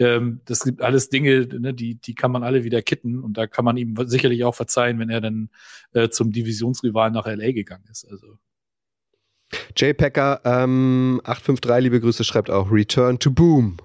Ähm, 0.01 0.39
das 0.45 0.63
gibt 0.63 0.81
alles 0.81 1.09
Dinge, 1.09 1.45
ne, 1.59 1.73
die, 1.73 1.95
die 1.95 2.15
kann 2.15 2.31
man 2.31 2.41
alle 2.43 2.63
wieder 2.63 2.81
kitten 2.81 3.19
und 3.19 3.33
da 3.33 3.47
kann 3.47 3.65
man 3.65 3.75
ihm 3.75 3.95
sicherlich 4.05 4.45
auch 4.45 4.55
verzeihen, 4.55 4.97
wenn 4.97 5.09
er 5.09 5.19
dann 5.19 5.49
äh, 5.91 6.07
zum 6.07 6.31
Divisionsrival 6.31 7.11
nach 7.11 7.25
LA 7.25 7.51
gegangen 7.51 7.83
ist. 7.91 8.07
Also. 8.09 8.39
Jay 9.75 9.93
Packer, 9.93 10.39
ähm, 10.45 11.19
853, 11.25 11.83
liebe 11.83 11.99
Grüße, 11.99 12.23
schreibt 12.23 12.49
auch 12.49 12.71
Return 12.71 13.19
to 13.19 13.29
Boom. 13.29 13.75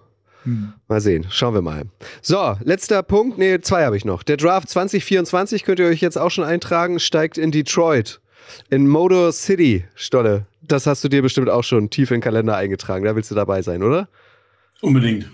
Hm. 0.44 0.72
Mal 0.88 1.00
sehen, 1.00 1.26
schauen 1.30 1.54
wir 1.54 1.62
mal. 1.62 1.84
So, 2.22 2.56
letzter 2.62 3.02
Punkt, 3.02 3.38
nee, 3.38 3.60
zwei 3.60 3.84
habe 3.84 3.96
ich 3.96 4.04
noch. 4.04 4.22
Der 4.22 4.36
Draft 4.36 4.68
2024 4.68 5.64
könnt 5.64 5.78
ihr 5.78 5.86
euch 5.86 6.00
jetzt 6.00 6.18
auch 6.18 6.30
schon 6.30 6.44
eintragen, 6.44 7.00
steigt 7.00 7.38
in 7.38 7.50
Detroit. 7.50 8.20
In 8.70 8.86
Motor 8.86 9.32
City, 9.32 9.84
Stolle. 9.94 10.46
Das 10.60 10.86
hast 10.86 11.02
du 11.02 11.08
dir 11.08 11.22
bestimmt 11.22 11.48
auch 11.48 11.64
schon 11.64 11.90
tief 11.90 12.10
in 12.10 12.16
den 12.16 12.20
Kalender 12.22 12.56
eingetragen. 12.56 13.04
Da 13.04 13.16
willst 13.16 13.30
du 13.30 13.34
dabei 13.34 13.62
sein, 13.62 13.82
oder? 13.82 14.08
Unbedingt. 14.80 15.30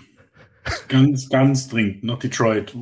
Ganz, 0.87 1.27
ganz 1.29 1.67
dringend. 1.67 2.03
Nach 2.03 2.19
Detroit. 2.19 2.75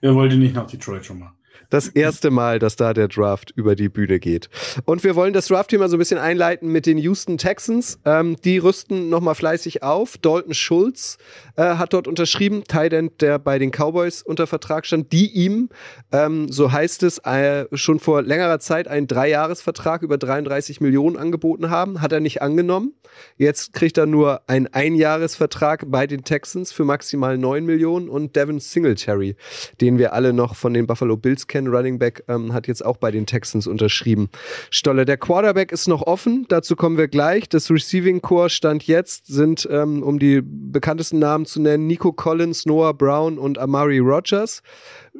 Wer 0.00 0.14
wollte 0.14 0.36
nicht 0.36 0.54
nach 0.54 0.66
Detroit 0.66 1.04
schon 1.04 1.20
mal? 1.20 1.32
das 1.70 1.88
erste 1.88 2.30
Mal, 2.30 2.58
dass 2.58 2.76
da 2.76 2.94
der 2.94 3.08
Draft 3.08 3.52
über 3.54 3.74
die 3.74 3.88
Bühne 3.88 4.18
geht. 4.18 4.48
Und 4.84 5.04
wir 5.04 5.16
wollen 5.16 5.32
das 5.32 5.48
Draft-Thema 5.48 5.88
so 5.88 5.96
ein 5.96 5.98
bisschen 5.98 6.18
einleiten 6.18 6.70
mit 6.70 6.86
den 6.86 6.98
Houston 6.98 7.38
Texans. 7.38 7.98
Ähm, 8.04 8.36
die 8.44 8.58
rüsten 8.58 9.08
nochmal 9.08 9.34
fleißig 9.34 9.82
auf. 9.82 10.18
Dalton 10.18 10.54
Schulz 10.54 11.18
äh, 11.56 11.62
hat 11.62 11.92
dort 11.92 12.08
unterschrieben, 12.08 12.64
Tident, 12.64 13.20
der 13.20 13.38
bei 13.38 13.58
den 13.58 13.70
Cowboys 13.70 14.22
unter 14.22 14.46
Vertrag 14.46 14.86
stand, 14.86 15.12
die 15.12 15.30
ihm, 15.32 15.68
ähm, 16.12 16.50
so 16.50 16.72
heißt 16.72 17.02
es, 17.02 17.18
äh, 17.18 17.66
schon 17.72 17.98
vor 17.98 18.22
längerer 18.22 18.58
Zeit 18.58 18.88
einen 18.88 19.06
Dreijahresvertrag 19.06 20.02
über 20.02 20.18
33 20.18 20.80
Millionen 20.80 21.16
angeboten 21.16 21.70
haben. 21.70 22.00
Hat 22.00 22.12
er 22.12 22.20
nicht 22.20 22.42
angenommen. 22.42 22.94
Jetzt 23.36 23.72
kriegt 23.72 23.98
er 23.98 24.06
nur 24.06 24.48
einen 24.48 24.66
Einjahresvertrag 24.68 25.84
bei 25.88 26.06
den 26.06 26.24
Texans 26.24 26.72
für 26.72 26.84
maximal 26.84 27.38
9 27.38 27.64
Millionen 27.64 28.08
und 28.08 28.36
Devin 28.36 28.60
Singletary, 28.60 29.36
den 29.80 29.98
wir 29.98 30.12
alle 30.12 30.32
noch 30.32 30.54
von 30.54 30.74
den 30.74 30.86
Buffalo 30.86 31.16
Bills 31.16 31.46
kennen 31.46 31.56
Ken 31.56 31.74
Running 31.74 31.98
Back, 31.98 32.22
ähm, 32.28 32.52
hat 32.52 32.68
jetzt 32.68 32.84
auch 32.84 32.98
bei 32.98 33.10
den 33.10 33.24
Texans 33.24 33.66
unterschrieben. 33.66 34.28
Stolle, 34.70 35.06
der 35.06 35.16
Quarterback 35.16 35.72
ist 35.72 35.88
noch 35.88 36.02
offen, 36.02 36.44
dazu 36.48 36.76
kommen 36.76 36.98
wir 36.98 37.08
gleich. 37.08 37.48
Das 37.48 37.70
Receiving 37.70 38.20
Core 38.20 38.50
stand 38.50 38.86
jetzt 38.86 39.26
sind, 39.26 39.66
ähm, 39.70 40.02
um 40.02 40.18
die 40.18 40.42
bekanntesten 40.42 41.18
Namen 41.18 41.45
zu 41.46 41.60
nennen, 41.60 41.86
Nico 41.86 42.12
Collins, 42.12 42.66
Noah 42.66 42.92
Brown 42.92 43.38
und 43.38 43.58
Amari 43.58 43.98
Rogers. 43.98 44.62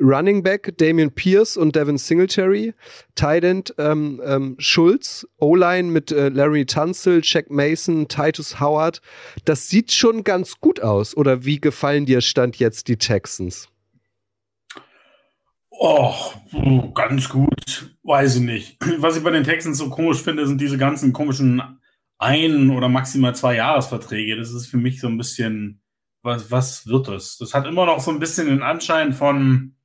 Running 0.00 0.42
Back 0.42 0.76
Damian 0.76 1.10
Pierce 1.10 1.56
und 1.56 1.74
Devin 1.74 1.98
Singletary, 1.98 2.74
Tight 3.14 3.44
End 3.44 3.74
ähm, 3.78 4.20
ähm, 4.24 4.56
Schulz, 4.58 5.26
O-Line 5.38 5.90
mit 5.90 6.12
äh, 6.12 6.28
Larry 6.28 6.66
Tunzel, 6.66 7.20
Jack 7.22 7.50
Mason, 7.50 8.06
Titus 8.08 8.60
Howard. 8.60 9.00
Das 9.44 9.68
sieht 9.68 9.92
schon 9.92 10.24
ganz 10.24 10.60
gut 10.60 10.80
aus. 10.80 11.16
Oder 11.16 11.44
wie 11.44 11.60
gefallen 11.60 12.06
dir 12.06 12.20
Stand 12.20 12.56
jetzt 12.56 12.88
die 12.88 12.96
Texans? 12.96 13.68
Oh, 15.70 16.14
ganz 16.94 17.28
gut. 17.28 17.96
Weiß 18.02 18.36
ich 18.36 18.42
nicht. 18.42 18.76
Was 18.98 19.16
ich 19.16 19.22
bei 19.22 19.30
den 19.30 19.44
Texans 19.44 19.78
so 19.78 19.90
komisch 19.90 20.22
finde, 20.22 20.46
sind 20.46 20.60
diese 20.60 20.78
ganzen 20.78 21.12
komischen 21.12 21.62
ein- 22.18 22.70
oder 22.70 22.88
maximal 22.88 23.34
zwei 23.34 23.56
Jahresverträge. 23.56 24.36
Das 24.36 24.52
ist 24.52 24.66
für 24.66 24.78
mich 24.78 25.00
so 25.00 25.08
ein 25.08 25.18
bisschen, 25.18 25.80
was, 26.26 26.50
was 26.50 26.86
wird 26.86 27.08
das? 27.08 27.38
Das 27.38 27.54
hat 27.54 27.66
immer 27.66 27.86
noch 27.86 28.00
so 28.00 28.10
ein 28.10 28.18
bisschen 28.18 28.48
den 28.48 28.62
Anschein 28.62 29.14
von 29.14 29.76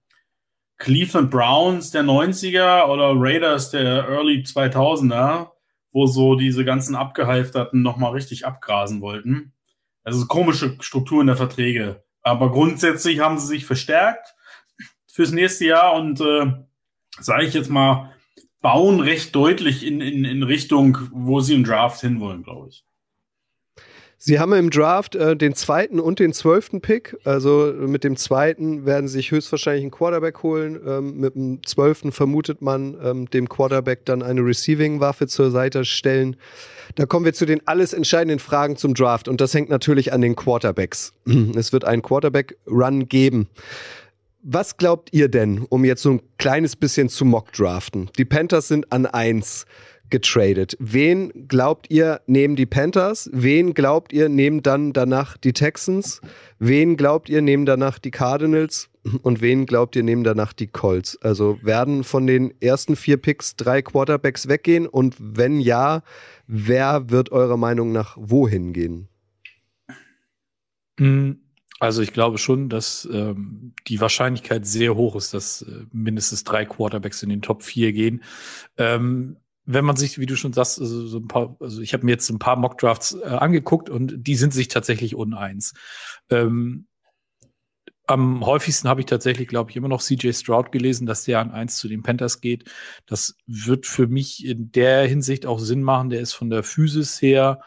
Cleveland 0.78 1.32
Browns 1.32 1.92
der 1.92 2.04
90er 2.04 2.88
oder 2.88 3.14
Raiders 3.16 3.70
der 3.70 4.10
Early 4.10 4.44
2000er, 4.44 5.52
wo 5.92 6.08
so 6.08 6.36
diese 6.36 6.66
ganzen 6.66 6.96
Abgehalfterten 6.96 7.82
nochmal 7.82 8.12
richtig 8.14 8.46
abgrasen 8.46 9.00
wollten. 9.00 9.54
Also 10.04 10.26
komische 10.26 10.78
Strukturen 10.82 11.28
der 11.28 11.38
Verträge. 11.38 12.04
Aber 12.24 12.52
grundsätzlich 12.52 13.20
haben 13.20 13.38
sie 13.38 13.48
sich 13.48 13.66
verstärkt 13.66 14.36
fürs 15.08 15.32
nächste 15.32 15.66
Jahr 15.66 15.94
und 15.94 16.20
äh, 16.20 16.52
sage 17.20 17.46
ich 17.46 17.54
jetzt 17.54 17.70
mal, 17.70 18.12
bauen 18.62 19.00
recht 19.00 19.36
deutlich 19.36 19.86
in, 19.86 20.02
in, 20.02 20.26
in 20.26 20.44
Richtung, 20.44 20.98
wo 21.12 21.40
sie 21.40 21.54
im 21.54 21.64
Draft 21.64 22.02
hinwollen, 22.02 22.44
glaube 22.44 22.70
ich. 22.70 22.84
Sie 24.24 24.40
haben 24.40 24.54
im 24.54 24.70
Draft 24.70 25.16
äh, 25.16 25.36
den 25.36 25.56
zweiten 25.56 26.00
und 26.00 26.20
den 26.20 26.32
zwölften 26.32 26.80
Pick. 26.80 27.18
Also 27.24 27.74
mit 27.76 28.04
dem 28.04 28.18
zweiten 28.18 28.86
werden 28.86 29.08
sie 29.08 29.14
sich 29.14 29.32
höchstwahrscheinlich 29.32 29.82
einen 29.82 29.90
Quarterback 29.90 30.44
holen. 30.44 30.80
Ähm, 30.86 31.18
mit 31.18 31.34
dem 31.34 31.66
zwölften 31.66 32.12
vermutet 32.12 32.62
man 32.62 32.96
ähm, 33.04 33.28
dem 33.32 33.50
Quarterback 33.50 34.06
dann 34.06 34.22
eine 34.22 34.42
Receiving-Waffe 34.42 35.26
zur 35.26 35.50
Seite 35.50 35.86
stellen. 35.86 36.36
Da 36.94 37.08
kommen 37.08 37.26
wir 37.26 37.34
zu 37.34 37.48
den 37.48 37.66
alles 37.66 37.94
entscheidenden 37.94 38.38
Fragen 38.38 38.76
zum 38.76 38.94
Draft. 38.94 39.28
Und 39.28 39.42
das 39.42 39.56
hängt 39.56 39.70
natürlich 39.70 40.14
an 40.14 40.22
den 40.22 40.36
Quarterbacks. 40.36 41.14
es 41.56 41.74
wird 41.74 41.84
einen 41.84 42.04
Quarterback-Run 42.04 43.08
geben. 43.08 43.48
Was 44.44 44.78
glaubt 44.78 45.10
ihr 45.14 45.30
denn, 45.30 45.66
um 45.70 45.84
jetzt 45.84 46.04
so 46.04 46.12
ein 46.12 46.22
kleines 46.38 46.76
bisschen 46.76 47.10
zu 47.10 47.26
mockdraften? 47.26 48.12
Die 48.20 48.26
Panthers 48.26 48.68
sind 48.68 48.92
an 48.92 49.08
eins 49.08 49.66
getradet. 50.12 50.78
Wen 50.80 51.48
glaubt 51.48 51.90
ihr 51.90 52.22
nehmen 52.28 52.56
die 52.56 52.66
Panthers? 52.66 53.30
Wen 53.34 53.74
glaubt 53.74 54.14
ihr 54.14 54.30
nehmen 54.30 54.62
dann 54.62 54.94
danach 54.94 55.38
die 55.38 55.54
Texans? 55.54 56.22
Wen 56.60 56.98
glaubt 56.98 57.30
ihr 57.30 57.42
nehmen 57.42 57.66
danach 57.66 57.98
die 57.98 58.12
Cardinals? 58.12 58.90
Und 59.24 59.42
wen 59.42 59.66
glaubt 59.66 59.96
ihr 59.96 60.04
nehmen 60.04 60.24
danach 60.24 60.54
die 60.54 60.68
Colts? 60.68 61.18
Also 61.22 61.58
werden 61.64 62.04
von 62.04 62.28
den 62.28 62.54
ersten 62.62 62.96
vier 62.96 63.18
Picks 63.18 63.56
drei 63.56 63.82
Quarterbacks 63.82 64.48
weggehen? 64.48 64.86
Und 64.86 65.16
wenn 65.18 65.60
ja, 65.60 66.04
wer 66.46 67.10
wird 67.10 67.32
eurer 67.32 67.58
Meinung 67.58 67.92
nach 67.92 68.16
wohin 68.20 68.74
gehen? 68.74 69.08
Mhm. 71.00 71.40
Also 71.82 72.04
ich 72.04 72.14
glaube 72.14 72.38
schon, 72.38 72.70
dass 72.70 73.10
ähm, 73.12 73.74
die 73.88 74.00
Wahrscheinlichkeit 74.00 74.68
sehr 74.68 74.96
hoch 74.96 75.16
ist, 75.16 75.34
dass 75.34 75.64
äh, 75.64 75.86
mindestens 75.92 76.44
drei 76.44 76.64
Quarterbacks 76.64 77.24
in 77.24 77.30
den 77.30 77.42
Top 77.42 77.64
4 77.64 77.92
gehen. 77.92 78.22
Ähm, 78.78 79.38
wenn 79.66 79.86
man 79.86 79.96
sich, 79.96 80.18
wie 80.20 80.26
du 80.26 80.36
schon 80.36 80.54
sagst, 80.54 80.80
also 80.80 81.06
so 81.08 81.20
ein 81.20 81.28
paar, 81.28 81.56
also 81.60 81.82
ich 81.82 81.94
habe 81.94 82.06
mir 82.06 82.12
jetzt 82.12 82.30
ein 82.30 82.40
paar 82.40 82.56
Mockdrafts 82.56 83.18
äh, 83.22 83.26
angeguckt 83.26 83.90
und 83.90 84.16
die 84.18 84.36
sind 84.36 84.54
sich 84.54 84.68
tatsächlich 84.68 85.16
uneins. 85.16 85.74
Ähm, 86.30 86.88
am 88.08 88.46
häufigsten 88.46 88.90
habe 88.90 89.02
ich 89.02 89.06
tatsächlich, 89.06 89.48
glaube 89.48 89.72
ich, 89.72 89.78
immer 89.78 89.88
noch 89.88 90.02
CJ 90.02 90.34
Stroud 90.34 90.72
gelesen, 90.72 91.06
dass 91.06 91.24
der 91.24 91.40
an 91.40 91.52
eins 91.52 91.78
zu 91.78 91.88
den 91.88 92.04
Panthers 92.04 92.42
geht. 92.42 92.70
Das 93.06 93.36
wird 93.48 93.86
für 93.86 94.08
mich 94.08 94.46
in 94.46 94.72
der 94.72 95.08
Hinsicht 95.08 95.46
auch 95.46 95.60
Sinn 95.60 95.82
machen. 95.82 96.10
Der 96.10 96.20
ist 96.20 96.34
von 96.34 96.50
der 96.50 96.64
Physis 96.64 97.22
her 97.22 97.62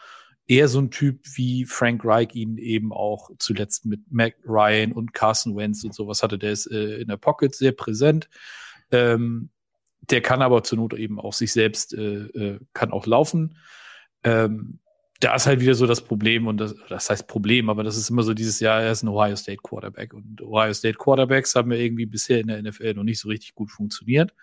eher 0.47 0.69
so 0.69 0.81
ein 0.81 0.91
Typ 0.91 1.21
wie 1.35 1.65
Frank 1.65 2.05
Reich 2.05 2.35
ihn 2.35 2.59
eben 2.59 2.93
auch 2.93 3.31
zuletzt 3.39 3.87
mit 3.87 4.01
Mac 4.11 4.35
Ryan 4.47 4.93
und 4.93 5.15
Carson 5.15 5.57
Wentz 5.57 5.85
und 5.85 5.95
sowas 5.95 6.23
hatte. 6.23 6.39
Der 6.39 6.53
ist 6.53 6.71
äh, 6.71 6.99
in 7.01 7.09
der 7.09 7.17
Pocket 7.17 7.55
sehr 7.55 7.73
präsent. 7.73 8.29
Ähm, 8.91 9.49
der 10.11 10.21
kann 10.21 10.43
aber 10.43 10.63
zur 10.63 10.79
Not 10.79 10.95
eben 10.95 11.21
auch 11.21 11.33
sich 11.33 11.53
selbst, 11.53 11.95
äh, 11.95 12.25
äh, 12.25 12.61
kann 12.73 12.93
auch 12.93 13.07
laufen. 13.07 13.57
Ähm, 14.23 14.81
da 15.21 15.35
ist 15.35 15.47
halt 15.47 15.61
wieder 15.61 15.75
so 15.75 15.87
das 15.87 16.03
Problem 16.03 16.47
und 16.47 16.59
das, 16.59 16.75
das 16.89 17.09
heißt 17.09 17.27
Problem, 17.27 17.71
aber 17.71 17.83
das 17.83 17.97
ist 17.97 18.11
immer 18.11 18.23
so 18.23 18.35
dieses 18.35 18.61
Jahr, 18.61 18.83
er 18.83 18.93
ist 18.93 19.03
ein 19.03 19.09
Ohio 19.09 19.37
State 19.37 19.61
Quarterback 19.63 20.13
und 20.13 20.43
Ohio 20.43 20.73
State 20.75 20.99
Quarterbacks 20.99 21.55
haben 21.55 21.73
ja 21.73 21.79
irgendwie 21.79 22.07
bisher 22.07 22.41
in 22.41 22.49
der 22.49 22.61
NFL 22.63 22.95
noch 22.95 23.05
nicht 23.05 23.21
so 23.21 23.29
richtig 23.29 23.55
gut 23.55 23.71
funktioniert. 23.71 24.35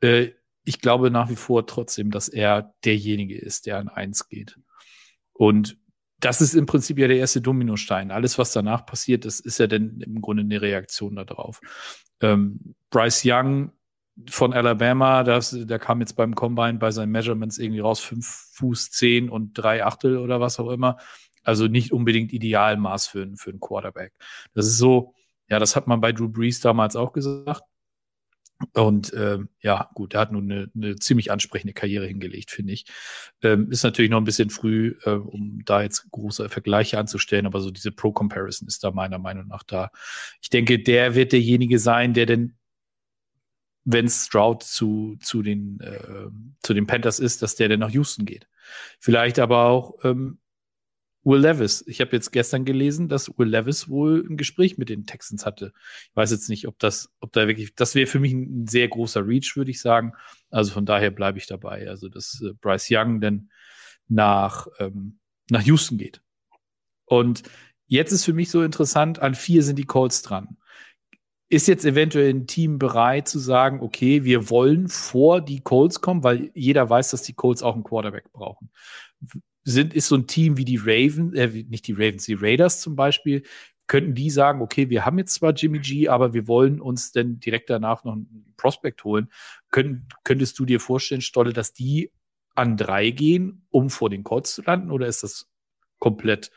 Äh, 0.00 0.30
ich 0.64 0.80
glaube 0.80 1.10
nach 1.10 1.28
wie 1.28 1.36
vor 1.36 1.66
trotzdem, 1.66 2.10
dass 2.10 2.28
er 2.28 2.74
derjenige 2.84 3.36
ist, 3.36 3.66
der 3.66 3.78
an 3.78 3.88
eins 3.88 4.28
geht. 4.28 4.58
Und 5.32 5.76
das 6.20 6.40
ist 6.40 6.54
im 6.54 6.66
Prinzip 6.66 6.98
ja 6.98 7.08
der 7.08 7.16
erste 7.18 7.40
Dominostein. 7.40 8.12
Alles, 8.12 8.38
was 8.38 8.52
danach 8.52 8.86
passiert, 8.86 9.24
das 9.24 9.40
ist 9.40 9.58
ja 9.58 9.66
dann 9.66 10.00
im 10.00 10.20
Grunde 10.20 10.42
eine 10.42 10.62
Reaktion 10.62 11.16
darauf. 11.16 11.60
Ähm, 12.20 12.74
Bryce 12.90 13.22
Young 13.24 13.72
von 14.28 14.52
Alabama, 14.52 15.24
das, 15.24 15.56
der 15.58 15.78
kam 15.78 16.00
jetzt 16.00 16.14
beim 16.14 16.34
Combine 16.34 16.78
bei 16.78 16.90
seinen 16.90 17.12
Measurements 17.12 17.58
irgendwie 17.58 17.80
raus, 17.80 18.00
fünf 18.00 18.26
Fuß 18.54 18.90
zehn 18.90 19.30
und 19.30 19.54
drei 19.54 19.84
Achtel 19.84 20.18
oder 20.18 20.40
was 20.40 20.58
auch 20.60 20.70
immer. 20.70 20.98
Also 21.42 21.66
nicht 21.66 21.92
unbedingt 21.92 22.32
Idealmaß 22.32 23.06
für, 23.06 23.28
für 23.36 23.50
einen 23.50 23.60
Quarterback. 23.60 24.12
Das 24.54 24.66
ist 24.66 24.78
so, 24.78 25.14
ja, 25.48 25.58
das 25.58 25.76
hat 25.76 25.86
man 25.86 26.00
bei 26.00 26.12
Drew 26.12 26.28
Brees 26.28 26.60
damals 26.60 26.94
auch 26.94 27.12
gesagt. 27.12 27.62
Und 28.74 29.12
ähm, 29.16 29.48
ja, 29.60 29.90
gut, 29.94 30.14
er 30.14 30.20
hat 30.20 30.32
nun 30.32 30.50
eine, 30.50 30.70
eine 30.74 30.96
ziemlich 30.96 31.32
ansprechende 31.32 31.72
Karriere 31.72 32.06
hingelegt, 32.06 32.50
finde 32.50 32.72
ich. 32.72 32.86
Ähm, 33.42 33.70
ist 33.70 33.82
natürlich 33.82 34.10
noch 34.10 34.18
ein 34.18 34.24
bisschen 34.24 34.50
früh, 34.50 34.96
äh, 35.04 35.10
um 35.10 35.62
da 35.64 35.82
jetzt 35.82 36.10
große 36.10 36.48
Vergleiche 36.48 36.98
anzustellen, 36.98 37.46
aber 37.46 37.60
so 37.60 37.70
diese 37.70 37.92
Pro-Comparison 37.92 38.68
ist 38.68 38.84
da 38.84 38.90
meiner 38.92 39.18
Meinung 39.18 39.48
nach 39.48 39.62
da. 39.62 39.90
Ich 40.40 40.50
denke, 40.50 40.78
der 40.78 41.14
wird 41.14 41.32
derjenige 41.32 41.78
sein, 41.78 42.14
der 42.14 42.26
denn, 42.26 42.54
wenn 43.84 44.08
Stroud 44.08 44.62
zu, 44.62 45.16
zu, 45.20 45.42
den, 45.42 45.80
äh, 45.80 46.28
zu 46.62 46.74
den 46.74 46.86
Panthers 46.86 47.18
ist, 47.18 47.42
dass 47.42 47.56
der 47.56 47.68
dann 47.68 47.80
nach 47.80 47.90
Houston 47.90 48.24
geht. 48.24 48.46
Vielleicht 49.00 49.38
aber 49.38 49.66
auch 49.66 49.96
ähm, 50.04 50.38
Will 51.24 51.40
Levis. 51.40 51.84
Ich 51.86 52.00
habe 52.00 52.12
jetzt 52.12 52.32
gestern 52.32 52.64
gelesen, 52.64 53.08
dass 53.08 53.28
Will 53.38 53.48
Levis 53.48 53.88
wohl 53.88 54.26
ein 54.28 54.36
Gespräch 54.36 54.76
mit 54.76 54.88
den 54.88 55.06
Texans 55.06 55.46
hatte. 55.46 55.72
Ich 56.10 56.16
weiß 56.16 56.32
jetzt 56.32 56.48
nicht, 56.48 56.66
ob 56.66 56.78
das, 56.78 57.10
ob 57.20 57.32
da 57.32 57.46
wirklich, 57.46 57.74
das 57.74 57.94
wäre 57.94 58.06
für 58.06 58.18
mich 58.18 58.32
ein 58.32 58.66
sehr 58.66 58.88
großer 58.88 59.26
Reach, 59.26 59.56
würde 59.56 59.70
ich 59.70 59.80
sagen. 59.80 60.14
Also 60.50 60.72
von 60.72 60.84
daher 60.84 61.10
bleibe 61.10 61.38
ich 61.38 61.46
dabei. 61.46 61.88
Also 61.88 62.08
dass 62.08 62.42
äh, 62.42 62.52
Bryce 62.60 62.88
Young 62.90 63.20
denn 63.20 63.50
nach, 64.08 64.66
ähm, 64.78 65.18
nach 65.50 65.62
Houston 65.62 65.96
geht. 65.96 66.20
Und 67.04 67.42
jetzt 67.86 68.12
ist 68.12 68.24
für 68.24 68.32
mich 68.32 68.50
so 68.50 68.62
interessant, 68.62 69.20
an 69.20 69.34
vier 69.34 69.62
sind 69.62 69.78
die 69.78 69.84
Colts 69.84 70.22
dran. 70.22 70.56
Ist 71.52 71.68
jetzt 71.68 71.84
eventuell 71.84 72.30
ein 72.30 72.46
Team 72.46 72.78
bereit 72.78 73.28
zu 73.28 73.38
sagen, 73.38 73.80
okay, 73.82 74.24
wir 74.24 74.48
wollen 74.48 74.88
vor 74.88 75.42
die 75.42 75.60
Colts 75.60 76.00
kommen, 76.00 76.24
weil 76.24 76.50
jeder 76.54 76.88
weiß, 76.88 77.10
dass 77.10 77.24
die 77.24 77.34
Colts 77.34 77.62
auch 77.62 77.74
einen 77.74 77.84
Quarterback 77.84 78.32
brauchen. 78.32 78.70
Sind, 79.62 79.92
ist 79.92 80.08
so 80.08 80.16
ein 80.16 80.26
Team 80.26 80.56
wie 80.56 80.64
die 80.64 80.78
Ravens, 80.78 81.34
äh, 81.34 81.64
nicht 81.68 81.86
die 81.86 81.92
Ravens, 81.92 82.24
die 82.24 82.38
Raiders 82.40 82.80
zum 82.80 82.96
Beispiel, 82.96 83.42
könnten 83.86 84.14
die 84.14 84.30
sagen, 84.30 84.62
okay, 84.62 84.88
wir 84.88 85.04
haben 85.04 85.18
jetzt 85.18 85.34
zwar 85.34 85.52
Jimmy 85.52 85.80
G, 85.80 86.08
aber 86.08 86.32
wir 86.32 86.48
wollen 86.48 86.80
uns 86.80 87.12
denn 87.12 87.38
direkt 87.38 87.68
danach 87.68 88.02
noch 88.04 88.14
einen 88.14 88.54
Prospect 88.56 89.04
holen. 89.04 89.30
Könnt, 89.70 90.10
könntest 90.24 90.58
du 90.58 90.64
dir 90.64 90.80
vorstellen, 90.80 91.20
Stolle, 91.20 91.52
dass 91.52 91.74
die 91.74 92.12
an 92.54 92.78
drei 92.78 93.10
gehen, 93.10 93.66
um 93.68 93.90
vor 93.90 94.08
den 94.08 94.24
Colts 94.24 94.54
zu 94.54 94.62
landen, 94.62 94.90
oder 94.90 95.06
ist 95.06 95.22
das 95.22 95.50
komplett 95.98 96.50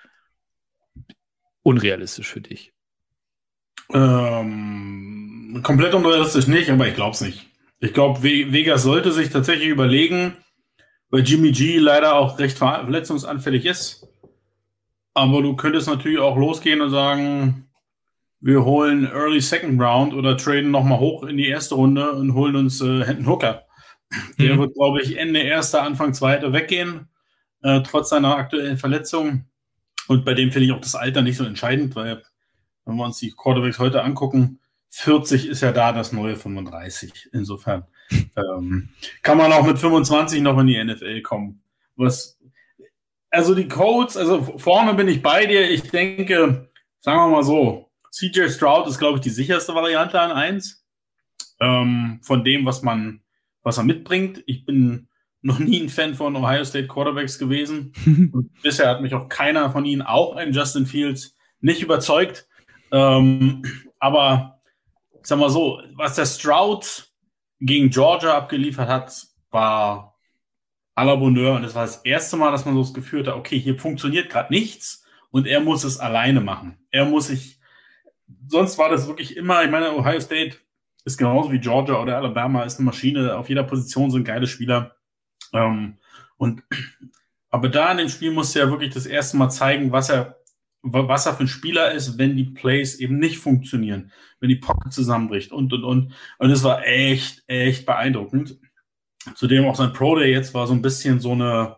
unrealistisch 1.64 2.30
für 2.30 2.40
dich? 2.40 2.75
Ähm, 3.94 5.60
komplett 5.64 5.94
unrealistisch 5.94 6.48
nicht, 6.48 6.70
aber 6.70 6.88
ich 6.88 6.96
glaube 6.96 7.12
es 7.12 7.22
nicht. 7.22 7.48
Ich 7.80 7.94
glaube, 7.94 8.24
Vegas 8.24 8.84
sollte 8.84 9.12
sich 9.12 9.30
tatsächlich 9.30 9.68
überlegen, 9.68 10.38
weil 11.10 11.22
Jimmy 11.22 11.52
G 11.52 11.78
leider 11.78 12.16
auch 12.16 12.40
recht 12.40 12.58
verletzungsanfällig 12.58 13.66
ist. 13.66 14.08
Aber 15.14 15.42
du 15.42 15.56
könntest 15.56 15.88
natürlich 15.88 16.20
auch 16.20 16.36
losgehen 16.36 16.82
und 16.82 16.90
sagen, 16.90 17.70
wir 18.42 18.66
holen 18.66 19.06
Early 19.06 19.42
Second 19.42 19.82
Round 19.82 20.14
oder 20.14 20.38
traden 20.38 20.72
nochmal 20.72 21.00
hoch 21.00 21.24
in 21.24 21.38
die 21.38 21.48
erste 21.48 21.76
Runde 21.76 22.12
und 22.12 22.34
holen 22.34 22.56
uns 22.56 22.82
äh, 22.82 23.04
Hendon 23.04 23.28
Hooker. 23.28 23.64
Der 24.38 24.56
mhm. 24.56 24.60
wird, 24.60 24.76
glaube 24.76 25.02
ich, 25.02 25.18
Ende 25.18 25.40
erster, 25.40 25.84
Anfang 25.84 26.14
zweiter 26.14 26.54
weggehen, 26.54 27.10
äh, 27.64 27.82
trotz 27.82 28.10
seiner 28.10 28.36
aktuellen 28.36 28.78
Verletzung. 28.78 29.46
Und 30.08 30.26
bei 30.26 30.34
dem 30.34 30.52
finde 30.52 30.68
ich 30.68 30.72
auch 30.74 30.82
das 30.82 30.96
Alter 30.96 31.22
nicht 31.22 31.38
so 31.38 31.44
entscheidend, 31.44 31.96
weil 31.96 32.24
wenn 32.86 32.96
wir 32.96 33.06
uns 33.06 33.20
die 33.20 33.32
Quarterbacks 33.32 33.80
heute 33.80 34.04
angucken, 34.04 34.60
40 34.90 35.48
ist 35.48 35.62
ja 35.62 35.72
da 35.72 35.92
das 35.92 36.14
neue 36.14 36.36
35. 36.36 37.30
Insofern 37.34 37.84
ähm, 38.38 38.90
kann 39.24 39.38
man 39.38 39.52
auch 39.52 39.66
mit 39.66 39.78
25 39.78 40.42
noch 40.42 40.58
in 40.60 40.68
die 40.68 40.84
NFL 40.84 41.22
kommen. 41.22 41.62
Was, 41.96 42.40
also 43.30 43.56
die 43.56 43.68
Codes, 43.68 44.16
also 44.16 44.58
vorne 44.58 44.94
bin 44.94 45.08
ich 45.08 45.22
bei 45.22 45.46
dir. 45.46 45.70
Ich 45.70 45.90
denke, 45.90 46.70
sagen 47.02 47.20
wir 47.20 47.28
mal 47.28 47.44
so, 47.44 47.90
CJ 48.12 48.50
Stroud 48.50 48.88
ist, 48.88 49.00
glaube 49.00 49.18
ich, 49.18 49.22
die 49.22 49.30
sicherste 49.30 49.76
Variante 49.76 50.20
an 50.20 50.32
1. 50.32 50.86
Ähm, 51.60 52.20
von 52.22 52.44
dem, 52.44 52.66
was 52.66 52.82
man, 52.82 53.22
was 53.64 53.78
er 53.78 53.84
mitbringt. 53.84 54.44
Ich 54.46 54.66
bin 54.66 55.08
noch 55.42 55.60
nie 55.60 55.82
ein 55.82 55.90
Fan 55.90 56.16
von 56.16 56.36
Ohio 56.36 56.64
State 56.64 56.88
Quarterbacks 56.88 57.38
gewesen. 57.38 57.94
Und 58.34 58.52
bisher 58.62 58.90
hat 58.90 59.02
mich 59.02 59.14
auch 59.14 59.30
keiner 59.30 59.70
von 59.72 59.86
ihnen, 59.86 60.02
auch 60.02 60.36
ein 60.36 60.54
Justin 60.54 60.86
Fields, 60.86 61.36
nicht 61.60 61.82
überzeugt. 61.82 62.48
Ähm, 62.96 63.62
aber 64.00 64.62
ich 65.20 65.28
sag 65.28 65.38
mal 65.38 65.50
so, 65.50 65.82
was 65.96 66.16
der 66.16 66.26
Stroud 66.26 67.12
gegen 67.60 67.90
Georgia 67.90 68.38
abgeliefert 68.38 68.88
hat, 68.88 69.28
war 69.52 70.16
à 70.96 71.04
la 71.04 71.16
Bonheur. 71.16 71.56
Und 71.56 71.64
das 71.64 71.76
war 71.76 71.86
das 71.86 71.98
erste 71.98 72.38
Mal, 72.38 72.52
dass 72.52 72.64
man 72.64 72.74
so 72.76 72.82
das 72.82 72.94
Gefühl 72.94 73.20
hatte, 73.20 73.36
okay, 73.36 73.60
hier 73.60 73.78
funktioniert 73.78 74.30
gerade 74.30 74.54
nichts 74.54 75.04
und 75.30 75.46
er 75.46 75.60
muss 75.60 75.84
es 75.84 76.00
alleine 76.00 76.40
machen. 76.40 76.78
Er 76.90 77.04
muss 77.04 77.28
sich, 77.28 77.60
sonst 78.48 78.78
war 78.78 78.88
das 78.88 79.08
wirklich 79.08 79.36
immer, 79.36 79.62
ich 79.66 79.72
meine, 79.72 79.94
Ohio 79.94 80.22
State 80.22 80.56
ist 81.04 81.18
genauso 81.18 81.52
wie 81.52 81.60
Georgia 81.60 82.02
oder 82.02 82.16
Alabama, 82.16 82.64
ist 82.64 82.80
eine 82.80 82.86
Maschine. 82.86 83.38
Auf 83.38 83.50
jeder 83.50 83.64
Position 83.64 84.10
sind 84.10 84.24
geile 84.24 84.48
Spieler. 84.48 84.96
Ähm, 85.52 85.98
und, 86.38 86.64
aber 87.50 87.68
da 87.68 87.92
in 87.92 87.98
dem 87.98 88.10
Spiel 88.10 88.32
musste 88.32 88.62
er 88.62 88.72
wirklich 88.72 88.94
das 88.94 89.06
erste 89.06 89.36
Mal 89.36 89.50
zeigen, 89.50 89.92
was 89.92 90.10
er 90.10 90.45
was 90.86 91.26
er 91.26 91.34
für 91.34 91.44
ein 91.44 91.48
Spieler 91.48 91.92
ist, 91.92 92.18
wenn 92.18 92.36
die 92.36 92.46
Plays 92.46 92.96
eben 92.96 93.18
nicht 93.18 93.40
funktionieren, 93.40 94.12
wenn 94.40 94.50
die 94.50 94.56
Pocket 94.56 94.94
zusammenbricht 94.94 95.52
und, 95.52 95.74
und, 95.74 95.84
und. 95.84 96.14
Und 96.38 96.52
es 96.52 96.64
war 96.64 96.86
echt, 96.86 97.44
echt 97.48 97.86
beeindruckend. 97.86 98.60
Zudem 99.36 99.66
auch 99.66 99.76
sein 99.76 99.94
Pro 99.94 100.16
Day 100.16 100.32
jetzt 100.32 100.54
war 100.54 100.68
so 100.68 100.74
ein 100.74 100.84
bisschen 100.84 101.20
so 101.20 101.32
eine, 101.32 101.78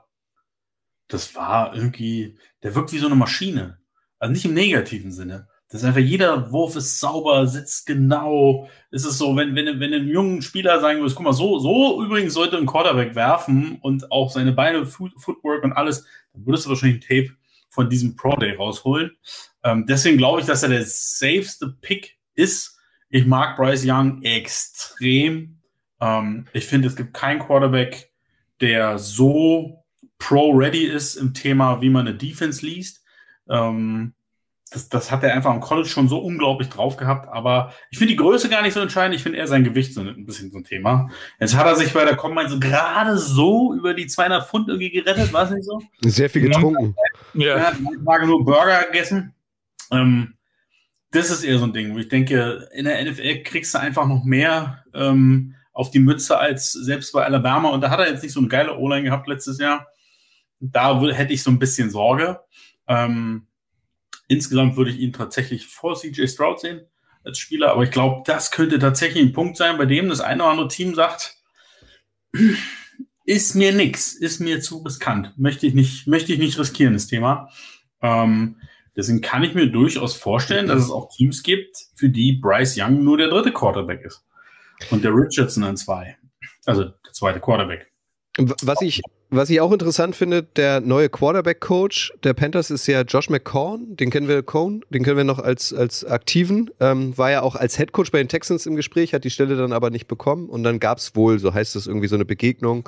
das 1.08 1.34
war 1.36 1.74
irgendwie, 1.74 2.38
der 2.64 2.76
wirkt 2.76 2.92
wie 2.92 2.98
so 2.98 3.06
eine 3.06 3.16
Maschine. 3.16 3.80
Also 4.20 4.34
nicht 4.34 4.46
im 4.46 4.54
negativen 4.54 5.12
Sinne. 5.14 5.48
Das 5.70 5.82
ist 5.82 5.88
einfach 5.88 6.02
jeder 6.02 6.52
Wurf 6.52 6.76
ist 6.76 7.00
sauber, 7.00 7.46
sitzt 7.48 7.86
genau. 7.86 8.70
Es 8.92 9.06
ist 9.06 9.18
so, 9.18 9.36
wenn, 9.36 9.56
wenn, 9.56 9.80
wenn 9.80 9.94
einem 9.94 10.08
jungen 10.08 10.42
Spieler 10.42 10.82
sagen 10.82 11.00
würdest, 11.00 11.16
guck 11.16 11.26
mal, 11.26 11.34
so, 11.34 11.60
so 11.60 12.04
übrigens 12.04 12.34
sollte 12.34 12.58
ein 12.58 12.66
Quarterback 12.66 13.16
werfen 13.16 13.78
und 13.82 14.12
auch 14.12 14.30
seine 14.32 14.54
Beine, 14.54 14.86
Footwork 14.86 15.64
und 15.64 15.74
alles, 15.74 16.06
dann 16.34 16.46
würdest 16.46 16.66
du 16.66 16.70
wahrscheinlich 16.70 16.98
ein 16.98 17.26
Tape 17.26 17.37
von 17.78 17.92
diesem 17.92 18.16
Pro 18.16 18.36
Day 18.36 18.56
rausholen. 18.56 19.12
Ähm, 19.64 19.86
deswegen 19.88 20.18
glaube 20.18 20.42
ich, 20.42 20.48
dass 20.48 20.64
er 20.64 20.70
der 20.70 20.84
safeste 20.84 21.70
Pick 21.80 22.18
ist. 22.34 22.76
Ich 23.10 23.28
mag 23.28 23.56
Bryce 23.56 23.86
Young 23.86 24.24
extrem. 24.24 25.60
Ähm, 26.02 26.48
ich 26.54 26.66
finde, 26.66 26.88
es 26.88 26.96
gibt 26.96 27.14
keinen 27.14 27.38
Quarterback, 27.38 28.12
der 28.62 28.98
so 28.98 29.86
pro-ready 30.18 30.86
ist 30.86 31.18
im 31.18 31.36
Thema, 31.36 31.80
wie 31.80 31.92
man 31.92 32.08
eine 32.08 32.18
Defense 32.18 32.66
liest. 32.66 33.04
Ähm, 33.48 34.16
das, 34.70 34.90
das 34.90 35.12
hat 35.12 35.24
er 35.24 35.34
einfach 35.34 35.52
am 35.52 35.62
College 35.62 35.88
schon 35.88 36.10
so 36.10 36.20
unglaublich 36.20 36.70
drauf 36.70 36.98
gehabt. 36.98 37.28
Aber 37.30 37.74
ich 37.90 37.98
finde 37.98 38.14
die 38.14 38.18
Größe 38.18 38.50
gar 38.50 38.62
nicht 38.62 38.74
so 38.74 38.80
entscheidend. 38.80 39.16
Ich 39.16 39.24
finde 39.24 39.38
eher 39.38 39.48
sein 39.48 39.64
Gewicht 39.64 39.94
so 39.94 40.02
ein 40.02 40.26
bisschen 40.26 40.52
so 40.52 40.58
ein 40.58 40.64
Thema. 40.64 41.10
Jetzt 41.40 41.56
hat 41.56 41.66
er 41.66 41.76
sich 41.76 41.94
bei 41.94 42.06
der 42.06 42.16
Combine 42.16 42.50
so 42.50 42.60
gerade 42.60 43.18
so 43.18 43.74
über 43.74 43.94
die 43.94 44.08
200 44.08 44.48
Pfund 44.48 44.68
irgendwie 44.68 44.90
gerettet, 44.90 45.32
war 45.34 45.44
es 45.44 45.52
nicht 45.52 45.66
so? 45.66 45.82
Sehr 46.02 46.30
viel 46.30 46.44
getrunken. 46.44 46.96
Ja, 47.34 47.56
er 47.56 47.68
hat 47.68 47.76
Tage 48.06 48.28
nur 48.28 48.44
Burger 48.44 48.84
gegessen. 48.92 49.34
Ähm, 49.92 50.34
das 51.12 51.32
ist 51.32 51.44
eher 51.44 51.60
so 51.60 51.66
ein 51.66 51.74
Ding, 51.74 51.94
wo 51.94 52.00
ich 52.00 52.10
denke, 52.10 52.68
in 52.74 52.86
der 52.86 53.04
NFL 53.04 53.44
kriegst 53.44 53.74
du 53.74 53.80
einfach 53.80 54.06
noch 54.06 54.24
mehr 54.26 54.84
ähm, 54.94 55.56
auf 55.72 55.92
die 55.92 56.00
Mütze 56.00 56.38
als 56.38 56.72
selbst 56.74 57.14
bei 57.14 57.24
Alabama. 57.24 57.70
Und 57.70 57.82
da 57.82 57.90
hat 57.90 58.00
er 58.00 58.10
jetzt 58.10 58.24
nicht 58.24 58.34
so 58.34 58.40
eine 58.40 58.50
geile 58.50 58.78
O-Line 58.78 59.04
gehabt 59.04 59.28
letztes 59.28 59.60
Jahr. 59.60 59.88
Da 60.60 61.00
hätte 61.02 61.34
ich 61.34 61.44
so 61.44 61.52
ein 61.52 61.60
bisschen 61.60 61.90
Sorge. 61.90 62.42
Ähm, 62.88 63.48
Insgesamt 64.28 64.76
würde 64.76 64.92
ich 64.92 65.00
ihn 65.00 65.14
tatsächlich 65.14 65.68
vor 65.68 65.96
CJ 65.96 66.28
Stroud 66.28 66.60
sehen 66.60 66.82
als 67.24 67.40
Spieler, 67.40 67.72
aber 67.72 67.84
ich 67.84 67.92
glaube, 67.92 68.24
das 68.26 68.52
könnte 68.52 68.80
tatsächlich 68.80 69.24
ein 69.24 69.34
Punkt 69.34 69.58
sein, 69.58 69.78
bei 69.78 69.86
dem 69.86 70.10
das 70.10 70.22
eine 70.22 70.44
oder 70.44 70.52
andere 70.52 70.68
Team 70.68 70.96
sagt, 70.96 71.38
ist 73.26 73.56
mir 73.56 73.74
nix, 73.74 74.14
ist 74.14 74.40
mir 74.40 74.62
zu 74.62 74.78
riskant, 74.80 75.38
möchte 75.38 75.68
ich 75.68 75.74
nicht, 75.74 76.08
möchte 76.08 76.34
ich 76.34 76.40
nicht 76.40 76.58
riskieren, 76.58 76.94
das 76.94 77.08
Thema. 77.08 77.50
Ähm, 78.02 78.62
deswegen 78.96 79.22
kann 79.22 79.44
ich 79.44 79.54
mir 79.54 79.68
durchaus 79.68 80.16
vorstellen, 80.16 80.68
dass 80.68 80.84
es 80.84 80.92
auch 80.92 81.10
Teams 81.10 81.44
gibt, 81.44 81.78
für 81.96 82.10
die 82.10 82.34
Bryce 82.34 82.78
Young 82.78 83.04
nur 83.04 83.18
der 83.18 83.30
dritte 83.30 83.52
Quarterback 83.52 84.04
ist 84.04 84.26
und 84.92 85.04
der 85.04 85.12
Richardson 85.14 85.64
ein 85.64 85.78
zwei, 85.78 86.18
also 86.66 86.86
der 86.86 87.14
zweite 87.14 87.40
Quarterback. 87.40 87.92
Was 88.38 88.82
ich 88.82 89.02
was 89.30 89.50
ich 89.50 89.60
auch 89.60 89.74
interessant 89.74 90.16
finde, 90.16 90.44
der 90.44 90.80
neue 90.80 91.10
Quarterback-Coach 91.10 92.14
der 92.24 92.34
Panthers 92.34 92.72
ist 92.72 92.88
ja 92.88 93.02
Josh 93.02 93.30
McCown. 93.30 93.98
Den 93.98 94.10
kennen 94.10 94.30
wir, 94.30 94.42
Cohn, 94.42 94.86
den 94.90 95.04
kennen 95.04 95.18
wir 95.18 95.26
noch 95.26 95.40
als, 95.40 95.74
als 95.74 96.06
Aktiven. 96.06 96.70
Ähm, 96.80 97.18
war 97.18 97.32
ja 97.32 97.42
auch 97.42 97.56
als 97.56 97.78
Headcoach 97.78 98.12
bei 98.12 98.20
den 98.20 98.30
Texans 98.30 98.66
im 98.66 98.78
Gespräch, 98.78 99.14
hat 99.14 99.26
die 99.26 99.30
Stelle 99.30 99.58
dann 99.58 99.74
aber 99.74 99.90
nicht 99.90 100.08
bekommen. 100.08 100.48
Und 100.48 100.64
dann 100.64 100.80
gab's 100.80 101.14
wohl, 101.16 101.40
so 101.40 101.54
heißt 101.54 101.76
es, 101.76 101.88
irgendwie 101.88 102.08
so 102.08 102.16
eine 102.16 102.24
Begegnung 102.24 102.88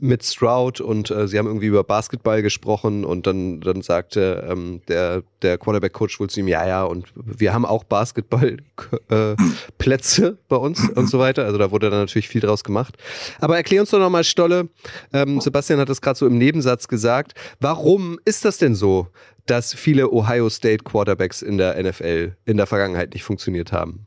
mit 0.00 0.24
Stroud 0.24 0.80
und 0.80 1.10
äh, 1.10 1.28
sie 1.28 1.38
haben 1.38 1.46
irgendwie 1.46 1.66
über 1.66 1.84
Basketball 1.84 2.40
gesprochen 2.40 3.04
und 3.04 3.26
dann, 3.26 3.60
dann 3.60 3.82
sagte 3.82 4.48
ähm, 4.48 4.80
der, 4.88 5.22
der 5.42 5.58
Quarterback-Coach 5.58 6.18
wohl 6.18 6.30
zu 6.30 6.40
ihm, 6.40 6.48
ja, 6.48 6.66
ja, 6.66 6.84
und 6.84 7.08
wir 7.14 7.52
haben 7.52 7.66
auch 7.66 7.84
Basketballplätze 7.84 10.26
äh, 10.26 10.32
bei 10.48 10.56
uns 10.56 10.88
und 10.88 11.10
so 11.10 11.18
weiter. 11.18 11.44
Also 11.44 11.58
da 11.58 11.70
wurde 11.70 11.90
dann 11.90 12.00
natürlich 12.00 12.28
viel 12.28 12.40
draus 12.40 12.64
gemacht. 12.64 12.96
Aber 13.38 13.56
erklär 13.56 13.82
uns 13.82 13.90
doch 13.90 13.98
nochmal, 13.98 14.24
Stolle, 14.24 14.70
ähm, 15.12 15.42
Sebastian 15.42 15.73
Sebastian 15.74 15.80
hat 15.80 15.88
das 15.88 16.00
gerade 16.00 16.18
so 16.18 16.26
im 16.26 16.38
Nebensatz 16.38 16.88
gesagt. 16.88 17.34
Warum 17.60 18.18
ist 18.24 18.44
das 18.44 18.58
denn 18.58 18.74
so, 18.74 19.08
dass 19.46 19.74
viele 19.74 20.10
Ohio 20.10 20.48
State 20.48 20.84
Quarterbacks 20.84 21.42
in 21.42 21.58
der 21.58 21.82
NFL 21.82 22.36
in 22.44 22.56
der 22.56 22.66
Vergangenheit 22.66 23.12
nicht 23.14 23.24
funktioniert 23.24 23.72
haben? 23.72 24.06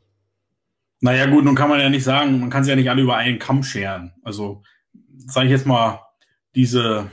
Naja, 1.00 1.26
gut, 1.26 1.44
nun 1.44 1.54
kann 1.54 1.68
man 1.68 1.80
ja 1.80 1.88
nicht 1.90 2.04
sagen, 2.04 2.40
man 2.40 2.50
kann 2.50 2.64
sie 2.64 2.70
ja 2.70 2.76
nicht 2.76 2.90
alle 2.90 3.02
über 3.02 3.16
einen 3.16 3.38
Kamm 3.38 3.62
scheren. 3.62 4.12
Also, 4.22 4.62
sage 5.16 5.46
ich 5.46 5.52
jetzt 5.52 5.66
mal, 5.66 6.00
diese, 6.54 7.10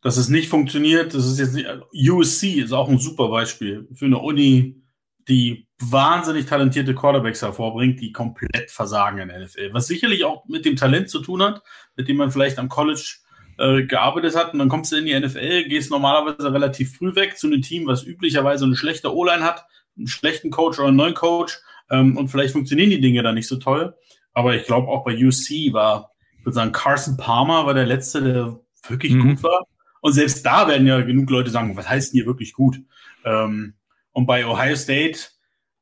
dass 0.00 0.16
es 0.16 0.28
nicht 0.28 0.48
funktioniert, 0.48 1.12
das 1.12 1.26
ist 1.26 1.38
jetzt 1.38 1.54
nicht, 1.54 1.68
USC 1.92 2.62
ist 2.62 2.72
auch 2.72 2.88
ein 2.88 2.98
super 2.98 3.28
Beispiel 3.28 3.86
für 3.92 4.06
eine 4.06 4.18
Uni, 4.18 4.82
die 5.28 5.66
wahnsinnig 5.78 6.46
talentierte 6.46 6.94
Quarterbacks 6.94 7.42
hervorbringt, 7.42 8.00
die 8.00 8.12
komplett 8.12 8.70
versagen 8.70 9.18
in 9.18 9.28
der 9.28 9.40
NFL. 9.40 9.74
Was 9.74 9.88
sicherlich 9.88 10.24
auch 10.24 10.46
mit 10.46 10.64
dem 10.64 10.76
Talent 10.76 11.10
zu 11.10 11.20
tun 11.20 11.42
hat, 11.42 11.62
mit 11.96 12.08
dem 12.08 12.16
man 12.16 12.30
vielleicht 12.30 12.58
am 12.58 12.70
College 12.70 13.25
äh, 13.58 13.84
gearbeitet 13.84 14.36
hat 14.36 14.52
und 14.52 14.58
dann 14.58 14.68
kommst 14.68 14.92
du 14.92 14.96
in 14.96 15.06
die 15.06 15.18
NFL, 15.18 15.64
gehst 15.64 15.90
normalerweise 15.90 16.52
relativ 16.52 16.96
früh 16.96 17.14
weg 17.14 17.38
zu 17.38 17.46
einem 17.46 17.62
Team, 17.62 17.86
was 17.86 18.04
üblicherweise 18.04 18.64
eine 18.64 18.76
schlechte 18.76 19.14
O-Line 19.14 19.44
hat, 19.44 19.64
einen 19.96 20.06
schlechten 20.06 20.50
Coach 20.50 20.78
oder 20.78 20.88
einen 20.88 20.96
neuen 20.96 21.14
Coach 21.14 21.58
ähm, 21.90 22.16
und 22.16 22.28
vielleicht 22.28 22.52
funktionieren 22.52 22.90
die 22.90 23.00
Dinge 23.00 23.22
da 23.22 23.32
nicht 23.32 23.48
so 23.48 23.56
toll. 23.56 23.94
Aber 24.32 24.54
ich 24.54 24.64
glaube 24.64 24.88
auch 24.88 25.04
bei 25.04 25.14
UC 25.14 25.72
war, 25.72 26.12
ich 26.38 26.44
würde 26.44 26.54
sagen, 26.54 26.72
Carson 26.72 27.16
Palmer 27.16 27.66
war 27.66 27.74
der 27.74 27.86
letzte, 27.86 28.22
der 28.22 28.60
wirklich 28.88 29.14
mhm. 29.14 29.30
gut 29.30 29.42
war. 29.42 29.66
Und 30.00 30.12
selbst 30.12 30.44
da 30.44 30.68
werden 30.68 30.86
ja 30.86 31.00
genug 31.00 31.30
Leute 31.30 31.50
sagen, 31.50 31.76
was 31.76 31.88
heißt 31.88 32.12
denn 32.12 32.18
hier 32.20 32.26
wirklich 32.26 32.52
gut? 32.52 32.78
Ähm, 33.24 33.74
Und 34.12 34.26
bei 34.26 34.46
Ohio 34.46 34.76
State 34.76 35.18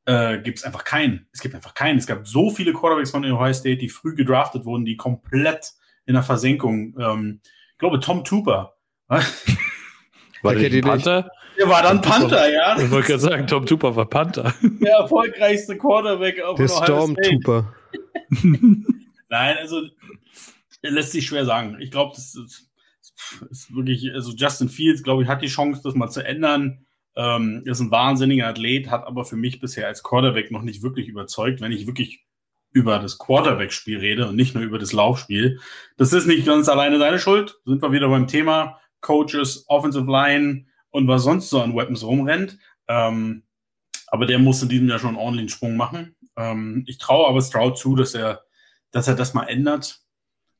äh, 0.06 0.38
gibt 0.38 0.58
es 0.58 0.64
einfach 0.64 0.84
keinen. 0.84 1.26
Es 1.32 1.40
gibt 1.40 1.54
einfach 1.54 1.74
keinen. 1.74 1.98
Es 1.98 2.06
gab 2.06 2.26
so 2.26 2.50
viele 2.50 2.72
Quarterbacks 2.72 3.10
von 3.10 3.24
Ohio 3.24 3.52
State, 3.52 3.78
die 3.78 3.88
früh 3.88 4.14
gedraftet 4.14 4.64
wurden, 4.64 4.84
die 4.84 4.96
komplett 4.96 5.72
in 6.06 6.14
der 6.14 6.22
Versenkung. 6.22 6.96
Ähm, 6.98 7.40
ich 7.74 7.78
glaube, 7.78 7.98
Tom 7.98 8.22
Tuber. 8.22 8.76
War 9.08 10.54
der 10.54 10.70
nicht 10.70 10.84
Panther? 10.84 11.28
Der 11.58 11.68
war 11.68 11.82
dann 11.82 12.00
Panther, 12.00 12.48
ja. 12.52 12.78
Ich 12.78 12.90
wollte 12.90 13.08
gerade 13.08 13.20
sagen, 13.20 13.46
Tom 13.48 13.66
Tuber 13.66 13.96
war 13.96 14.06
Panther. 14.06 14.54
Der 14.62 14.98
erfolgreichste 14.98 15.76
Quarterback 15.76 16.40
auf 16.40 16.56
Der 16.56 16.68
Stormtrooper. 16.68 17.74
Nein, 19.28 19.56
also 19.58 19.82
lässt 20.82 21.12
sich 21.12 21.26
schwer 21.26 21.44
sagen. 21.44 21.78
Ich 21.80 21.90
glaube, 21.90 22.12
das 22.14 22.36
ist, 22.36 22.70
ist, 23.50 23.74
wirklich, 23.74 24.12
also 24.14 24.32
Justin 24.32 24.68
Fields, 24.68 25.02
glaube 25.02 25.24
ich, 25.24 25.28
hat 25.28 25.42
die 25.42 25.48
Chance, 25.48 25.80
das 25.82 25.94
mal 25.94 26.10
zu 26.10 26.24
ändern. 26.24 26.86
Ähm, 27.16 27.62
ist 27.64 27.80
ein 27.80 27.90
wahnsinniger 27.90 28.48
Athlet, 28.48 28.90
hat 28.90 29.04
aber 29.04 29.24
für 29.24 29.36
mich 29.36 29.60
bisher 29.60 29.88
als 29.88 30.02
Quarterback 30.04 30.50
noch 30.52 30.62
nicht 30.62 30.82
wirklich 30.82 31.08
überzeugt, 31.08 31.60
wenn 31.60 31.72
ich 31.72 31.86
wirklich 31.86 32.24
über 32.74 32.98
das 32.98 33.18
Quarterback-Spiel 33.18 33.98
rede 33.98 34.28
und 34.28 34.36
nicht 34.36 34.54
nur 34.54 34.64
über 34.64 34.78
das 34.78 34.92
Laufspiel. 34.92 35.60
Das 35.96 36.12
ist 36.12 36.26
nicht 36.26 36.44
ganz 36.44 36.68
alleine 36.68 36.98
seine 36.98 37.20
Schuld. 37.20 37.56
Sind 37.64 37.80
wir 37.80 37.92
wieder 37.92 38.08
beim 38.08 38.26
Thema 38.26 38.80
Coaches, 39.00 39.64
Offensive 39.68 40.10
Line 40.10 40.66
und 40.90 41.06
was 41.06 41.22
sonst 41.22 41.50
so 41.50 41.62
an 41.62 41.76
Weapons 41.76 42.02
rumrennt. 42.02 42.58
Ähm, 42.88 43.44
aber 44.08 44.26
der 44.26 44.40
muss 44.40 44.60
in 44.62 44.68
diesem 44.68 44.88
Jahr 44.88 44.98
schon 44.98 45.10
einen 45.10 45.18
ordentlichen 45.18 45.50
Sprung 45.50 45.76
machen. 45.76 46.16
Ähm, 46.36 46.84
ich 46.88 46.98
traue 46.98 47.28
aber 47.28 47.40
Stroud 47.40 47.78
zu, 47.78 47.94
dass 47.94 48.12
er, 48.14 48.42
dass 48.90 49.06
er 49.06 49.14
das 49.14 49.34
mal 49.34 49.44
ändert. 49.44 50.00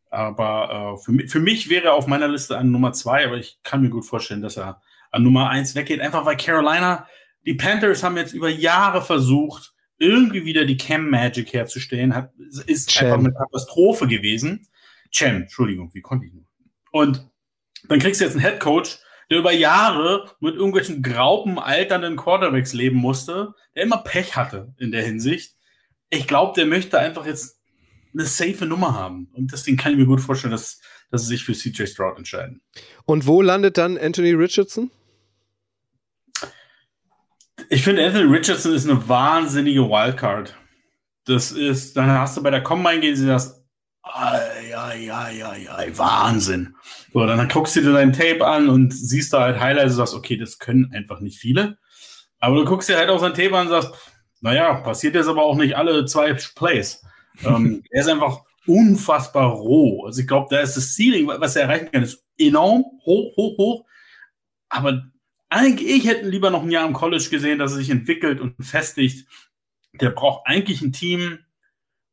Aber 0.09 0.97
äh, 1.01 1.03
für, 1.03 1.29
für 1.29 1.41
mich 1.41 1.69
wäre 1.69 1.87
er 1.87 1.95
auf 1.95 2.07
meiner 2.07 2.29
Liste 2.29 2.57
an 2.57 2.71
Nummer 2.71 2.93
zwei, 2.93 3.27
aber 3.27 3.39
ich 3.39 3.59
kann 3.65 3.83
mir 3.83 3.91
gut 3.91 4.07
vorstellen, 4.07 4.41
dass 4.41 4.57
er 4.57 4.81
an 5.11 5.25
Nummer 5.25 5.51
eins 5.51 5.75
weggeht. 5.75 6.01
Einfach 6.01 6.25
weil 6.25 6.37
Carolina, 6.37 7.09
die 7.45 7.55
Panthers 7.55 8.05
haben 8.05 8.17
jetzt 8.17 8.35
über 8.35 8.49
Jahre 8.49 9.03
versucht, 9.03 9.74
irgendwie 9.99 10.45
wieder 10.45 10.65
die 10.65 10.77
Cam 10.77 11.11
Magic 11.11 11.53
herzustellen. 11.53 12.15
Hat, 12.15 12.33
ist 12.67 12.91
Cem. 12.91 13.07
einfach 13.07 13.19
eine 13.19 13.33
Katastrophe 13.33 14.07
gewesen. 14.07 14.67
Cem, 15.13 15.43
Entschuldigung, 15.43 15.91
wie 15.95 16.01
konnte 16.01 16.27
ich 16.27 16.33
nur? 16.33 16.45
Und 16.91 17.29
dann 17.89 17.99
kriegst 17.99 18.21
du 18.21 18.25
jetzt 18.25 18.37
einen 18.37 18.45
Head 18.45 18.61
Coach, 18.61 18.99
der 19.31 19.39
über 19.39 19.53
Jahre 19.53 20.31
mit 20.41 20.55
irgendwelchen 20.55 21.03
graupen, 21.03 21.59
alternden 21.59 22.17
Quarterbacks 22.17 22.73
leben 22.73 22.97
musste, 22.97 23.55
der 23.75 23.85
immer 23.85 23.99
Pech 23.99 24.37
hatte 24.37 24.75
in 24.79 24.93
der 24.93 25.03
Hinsicht. 25.03 25.57
Ich 26.11 26.27
glaube, 26.27 26.53
der 26.55 26.67
möchte 26.67 26.99
einfach 26.99 27.27
jetzt 27.27 27.61
eine 28.13 28.25
safe 28.25 28.67
Nummer 28.67 28.95
haben. 28.95 29.29
Und 29.33 29.53
deswegen 29.53 29.77
kann 29.77 29.93
ich 29.93 29.99
mir 29.99 30.07
gut 30.07 30.21
vorstellen, 30.21 30.53
dass, 30.53 30.81
dass 31.11 31.23
sie 31.23 31.29
sich 31.29 31.45
für 31.45 31.53
CJ 31.53 31.87
Stroud 31.87 32.17
entscheiden. 32.17 32.63
Und 33.05 33.27
wo 33.27 33.43
landet 33.43 33.77
dann 33.77 33.99
Anthony 33.99 34.33
Richardson? 34.33 34.91
Ich 37.75 37.83
finde, 37.83 38.07
Anthony 38.07 38.33
Richardson 38.33 38.73
ist 38.73 38.89
eine 38.89 39.09
wahnsinnige 39.09 39.89
Wildcard. 39.89 40.55
Das 41.25 41.51
ist, 41.51 41.97
dann 41.97 42.09
hast 42.09 42.37
du 42.37 42.43
bei 42.45 42.51
der 42.51 42.63
Combine 42.63 43.01
gehen 43.01 43.17
sie 43.17 43.27
das, 43.27 43.65
ai, 44.05 44.77
ai, 44.77 45.13
ai, 45.13 45.45
ai, 45.45 45.69
ai, 45.69 45.91
Wahnsinn. 45.99 46.77
So, 47.13 47.27
dann 47.27 47.49
guckst 47.49 47.75
du 47.75 47.81
dir 47.81 47.93
dein 47.93 48.13
Tape 48.13 48.47
an 48.47 48.69
und 48.69 48.93
siehst 48.93 49.33
da 49.33 49.41
halt 49.41 49.59
Highlights 49.59 49.91
und 49.91 49.97
sagst, 49.97 50.15
okay, 50.15 50.37
das 50.37 50.61
können 50.61 50.93
einfach 50.95 51.19
nicht 51.19 51.41
viele. 51.41 51.79
Aber 52.39 52.55
du 52.55 52.65
guckst 52.65 52.89
dir 52.89 52.97
halt 52.97 53.11
auch 53.11 53.19
sein 53.19 53.35
Tape 53.35 53.59
an 53.59 53.67
und 53.67 53.73
sagst, 53.73 53.93
naja, 54.41 54.75
passiert 54.75 55.17
jetzt 55.17 55.27
aber 55.27 55.43
auch 55.43 55.57
nicht 55.57 55.77
alle 55.77 56.05
zwei 56.05 56.33
Plays 56.55 57.03
ähm, 57.45 57.83
er 57.91 58.03
ist 58.03 58.09
einfach 58.09 58.45
unfassbar 58.69 59.51
roh. 59.51 60.05
Also 60.07 60.21
ich 60.21 60.29
glaube, 60.29 60.47
da 60.49 60.61
ist 60.61 60.77
das 60.77 60.95
Ceiling, 60.95 61.27
was 61.27 61.57
er 61.57 61.63
erreichen 61.63 61.91
kann, 61.91 62.05
ist 62.05 62.25
enorm 62.39 62.85
hoch, 63.05 63.37
hoch, 63.37 63.59
hoch. 63.59 63.85
Aber 64.69 65.03
eigentlich, 65.55 65.89
ich 65.89 66.07
hätte 66.07 66.29
lieber 66.29 66.51
noch 66.51 66.63
ein 66.63 66.71
Jahr 66.71 66.87
im 66.87 66.93
College 66.93 67.29
gesehen, 67.31 67.59
dass 67.59 67.73
er 67.73 67.79
sich 67.79 67.91
entwickelt 67.91 68.41
und 68.41 68.55
festigt. 68.65 69.27
Der 70.01 70.11
braucht 70.11 70.47
eigentlich 70.47 70.83
ein 70.83 70.93
Team, 70.93 71.39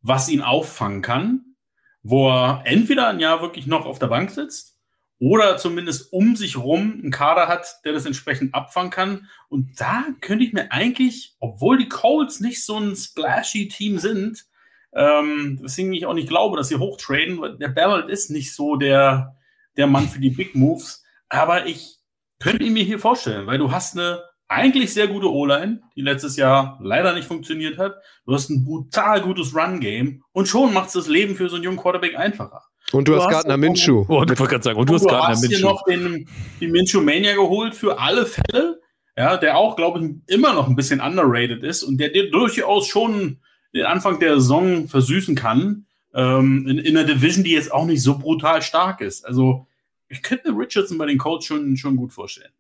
was 0.02 0.30
ihn 0.30 0.42
auffangen 0.42 1.02
kann, 1.02 1.56
wo 2.04 2.30
er 2.30 2.62
entweder 2.66 3.08
ein 3.10 3.20
Jahr 3.20 3.42
wirklich 3.42 3.68
noch 3.68 3.86
auf 3.86 4.00
der 4.00 4.08
Bank 4.08 4.32
sitzt 4.32 4.78
oder 5.20 5.58
zumindest 5.58 6.12
um 6.14 6.36
sich 6.36 6.58
rum 6.58 7.00
einen 7.02 7.12
Kader 7.12 7.48
hat, 7.48 7.82
der 7.86 7.94
das 7.94 8.06
entsprechend 8.06 8.56
abfangen 8.56 8.92
kann. 8.92 9.30
Und 9.50 9.80
da 9.80 10.06
könnte 10.20 10.44
ich 10.44 10.54
mir 10.54 10.72
eigentlich, 10.72 11.36
obwohl 11.40 11.78
die 11.78 11.90
Colts 11.90 12.40
nicht 12.40 12.64
so 12.64 12.78
ein 12.78 12.96
splashy 12.96 13.68
Team 13.68 14.00
sind, 14.00 14.46
ähm, 14.94 15.60
deswegen 15.64 15.94
ich 15.94 16.06
auch 16.06 16.14
nicht 16.14 16.28
glaube, 16.28 16.58
dass 16.58 16.68
sie 16.68 16.78
hochtraden, 16.78 17.40
weil 17.40 17.58
der 17.58 17.70
Ballard 17.70 18.10
ist 18.10 18.30
nicht 18.30 18.54
so 18.54 18.76
der, 18.76 19.38
der 19.78 19.88
Mann 19.88 20.08
für 20.10 20.20
die 20.20 20.32
Big 20.32 20.56
Moves. 20.56 21.04
Aber 21.30 21.66
ich 21.66 22.01
könnte 22.42 22.64
ihn 22.64 22.74
mir 22.74 22.84
hier 22.84 23.00
vorstellen, 23.00 23.48
weil 23.48 23.58
du 23.58 23.72
hast 23.72 23.98
eine 23.98 24.22
eigentlich 24.48 24.94
sehr 24.94 25.08
gute 25.08 25.32
O-Line, 25.32 25.82
die 25.96 26.02
letztes 26.02 26.36
Jahr 26.36 26.78
leider 26.82 27.14
nicht 27.14 27.28
funktioniert 27.28 27.78
hat. 27.78 27.96
Du 28.26 28.34
hast 28.34 28.50
ein 28.50 28.66
brutal 28.66 29.22
gutes 29.22 29.56
Run-Game 29.56 30.24
und 30.34 30.48
schon 30.48 30.74
macht 30.74 30.88
es 30.88 30.94
das 30.94 31.08
Leben 31.08 31.36
für 31.36 31.48
so 31.48 31.56
einen 31.56 31.64
jungen 31.64 31.78
Quarterback 31.78 32.18
einfacher. 32.18 32.62
Und 32.92 33.08
du, 33.08 33.14
du 33.14 33.22
hast 33.22 33.30
Gardner 33.30 33.56
Minshew. 33.56 34.06
Oh, 34.10 34.24
ich 34.24 34.38
wollte 34.38 34.62
sagen, 34.62 34.78
und 34.78 34.90
du, 34.90 34.94
und 34.94 35.00
hast 35.00 35.08
Gardner 35.08 35.40
Minshew. 35.40 35.62
Du 35.62 35.70
hast 35.70 35.88
dir 35.88 35.98
noch 35.98 36.14
den, 36.14 36.28
den 36.60 36.72
Minshew 36.72 37.00
Mania 37.00 37.34
geholt 37.34 37.76
für 37.76 37.98
alle 37.98 38.26
Fälle, 38.26 38.82
ja, 39.16 39.38
der 39.38 39.58
auch, 39.58 39.78
glaube 39.78 40.04
ich, 40.04 40.36
immer 40.36 40.54
noch 40.54 40.68
ein 40.68 40.76
bisschen 40.76 41.00
underrated 41.00 41.64
ist 41.64 41.84
und 41.84 41.98
der 41.98 42.10
dir 42.10 42.30
durchaus 42.30 42.88
schon 42.88 43.40
den 43.74 43.86
Anfang 43.86 44.20
der 44.20 44.36
Saison 44.36 44.90
versüßen 44.90 45.36
kann, 45.36 45.86
ähm, 46.14 46.68
in, 46.68 46.78
in 46.80 46.98
einer 46.98 47.08
Division, 47.08 47.46
die 47.46 47.54
jetzt 47.54 47.72
auch 47.72 47.86
nicht 47.86 48.04
so 48.04 48.18
brutal 48.18 48.62
stark 48.62 49.00
ist. 49.00 49.26
Also 49.26 49.68
ich 50.12 50.22
könnte 50.22 50.52
mir 50.52 50.60
Richardson 50.60 50.98
bei 50.98 51.06
den 51.06 51.18
Colts 51.18 51.46
schon, 51.46 51.76
schon 51.78 51.96
gut 51.96 52.14
vorstellen. 52.14 52.52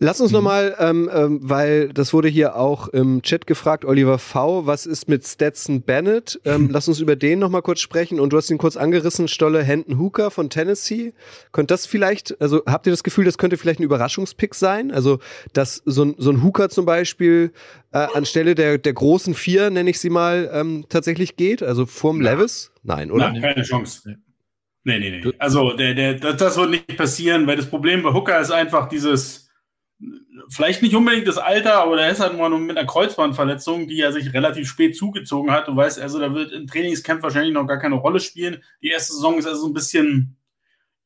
Lass 0.00 0.20
uns 0.20 0.30
mhm. 0.30 0.36
nochmal, 0.36 0.76
ähm, 0.78 1.10
ähm, 1.12 1.40
weil 1.42 1.88
das 1.88 2.12
wurde 2.12 2.28
hier 2.28 2.54
auch 2.54 2.86
im 2.86 3.20
Chat 3.22 3.48
gefragt, 3.48 3.84
Oliver 3.84 4.20
V., 4.20 4.64
was 4.64 4.86
ist 4.86 5.08
mit 5.08 5.26
Stetson 5.26 5.82
Bennett? 5.82 6.40
Ähm, 6.44 6.68
lass 6.72 6.86
uns 6.86 7.00
über 7.00 7.16
den 7.16 7.40
nochmal 7.40 7.62
kurz 7.62 7.80
sprechen. 7.80 8.20
Und 8.20 8.32
du 8.32 8.36
hast 8.36 8.48
ihn 8.48 8.58
kurz 8.58 8.76
angerissen, 8.76 9.26
Stolle 9.26 9.64
Hendon 9.64 9.98
Hooker 9.98 10.30
von 10.30 10.50
Tennessee. 10.50 11.14
Könnte 11.50 11.74
das 11.74 11.84
vielleicht, 11.84 12.40
also 12.40 12.62
habt 12.64 12.86
ihr 12.86 12.92
das 12.92 13.02
Gefühl, 13.02 13.24
das 13.24 13.38
könnte 13.38 13.56
vielleicht 13.56 13.80
ein 13.80 13.84
Überraschungspick 13.84 14.54
sein? 14.54 14.92
Also, 14.92 15.18
dass 15.52 15.82
so 15.84 16.04
ein, 16.04 16.14
so 16.16 16.30
ein 16.30 16.44
Hooker 16.44 16.68
zum 16.68 16.86
Beispiel 16.86 17.52
äh, 17.90 18.06
anstelle 18.14 18.54
der, 18.54 18.78
der 18.78 18.92
großen 18.92 19.34
Vier, 19.34 19.70
nenne 19.70 19.90
ich 19.90 19.98
sie 19.98 20.10
mal, 20.10 20.48
ähm, 20.52 20.84
tatsächlich 20.88 21.34
geht? 21.34 21.60
Also 21.64 21.86
vorm 21.86 22.22
ja. 22.22 22.34
Levis? 22.34 22.70
Nein, 22.84 23.10
oder? 23.10 23.32
Nein, 23.32 23.42
keine 23.42 23.64
Chance. 23.64 24.16
Nee, 24.88 24.98
nee, 24.98 25.20
nee. 25.22 25.32
Also, 25.38 25.74
der, 25.74 25.92
der, 25.92 26.14
das, 26.14 26.56
wird 26.56 26.70
nicht 26.70 26.96
passieren, 26.96 27.46
weil 27.46 27.56
das 27.56 27.68
Problem 27.68 28.02
bei 28.02 28.14
Hooker 28.14 28.40
ist 28.40 28.50
einfach 28.50 28.88
dieses, 28.88 29.50
vielleicht 30.48 30.80
nicht 30.80 30.94
unbedingt 30.94 31.28
das 31.28 31.36
Alter, 31.36 31.82
aber 31.82 31.96
der 31.96 32.08
ist 32.08 32.20
halt 32.20 32.38
mal 32.38 32.48
nur 32.48 32.58
mit 32.58 32.78
einer 32.78 32.86
Kreuzbandverletzung, 32.86 33.86
die 33.86 34.00
er 34.00 34.12
sich 34.12 34.32
relativ 34.32 34.66
spät 34.66 34.96
zugezogen 34.96 35.50
hat. 35.50 35.68
Du 35.68 35.76
weißt, 35.76 36.00
also 36.00 36.18
da 36.18 36.32
wird 36.32 36.52
im 36.52 36.66
Trainingscamp 36.66 37.22
wahrscheinlich 37.22 37.52
noch 37.52 37.66
gar 37.66 37.78
keine 37.78 37.96
Rolle 37.96 38.18
spielen. 38.18 38.62
Die 38.80 38.88
erste 38.88 39.12
Saison 39.12 39.36
ist 39.36 39.46
also 39.46 39.66
ein 39.66 39.74
bisschen 39.74 40.38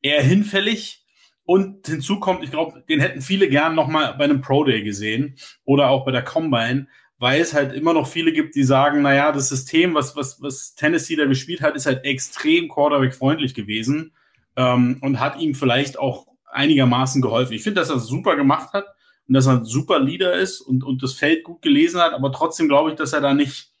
eher 0.01 0.21
hinfällig. 0.21 1.03
Und 1.43 1.85
hinzu 1.85 2.21
kommt, 2.21 2.41
ich 2.45 2.51
glaube, 2.51 2.85
den 2.87 3.01
hätten 3.01 3.19
viele 3.19 3.49
gern 3.49 3.75
noch 3.75 3.89
mal 3.89 4.13
bei 4.13 4.23
einem 4.23 4.39
Pro 4.39 4.63
Day 4.63 4.81
gesehen 4.81 5.35
oder 5.65 5.89
auch 5.89 6.05
bei 6.05 6.11
der 6.11 6.23
Combine, 6.23 6.87
weil 7.23 7.39
es 7.39 7.53
halt 7.53 7.71
immer 7.71 7.93
noch 7.93 8.05
viele 8.05 8.33
gibt, 8.33 8.53
die 8.53 8.65
sagen, 8.65 9.01
naja, 9.01 9.31
das 9.31 9.47
System, 9.47 9.93
was, 9.93 10.13
was, 10.17 10.41
was 10.41 10.75
Tennessee 10.75 11.15
da 11.15 11.23
gespielt 11.25 11.61
hat, 11.61 11.73
ist 11.73 11.85
halt 11.85 12.03
extrem 12.03 12.67
Quarterback-freundlich 12.67 13.53
gewesen 13.53 14.11
ähm, 14.57 14.97
und 14.99 15.21
hat 15.21 15.39
ihm 15.39 15.55
vielleicht 15.55 15.97
auch 15.97 16.27
einigermaßen 16.51 17.21
geholfen. 17.21 17.53
Ich 17.53 17.63
finde, 17.63 17.79
dass 17.79 17.89
er 17.89 17.95
es 17.95 18.07
super 18.07 18.35
gemacht 18.35 18.73
hat 18.73 18.87
und 19.25 19.35
dass 19.35 19.45
er 19.45 19.53
ein 19.53 19.63
super 19.63 20.01
Leader 20.01 20.33
ist 20.33 20.59
und, 20.59 20.83
und 20.83 21.01
das 21.01 21.13
Feld 21.13 21.45
gut 21.45 21.61
gelesen 21.61 22.01
hat, 22.01 22.11
aber 22.11 22.33
trotzdem 22.33 22.67
glaube 22.67 22.89
ich, 22.89 22.97
dass 22.97 23.13
er 23.13 23.21
da 23.21 23.33
nicht, 23.33 23.71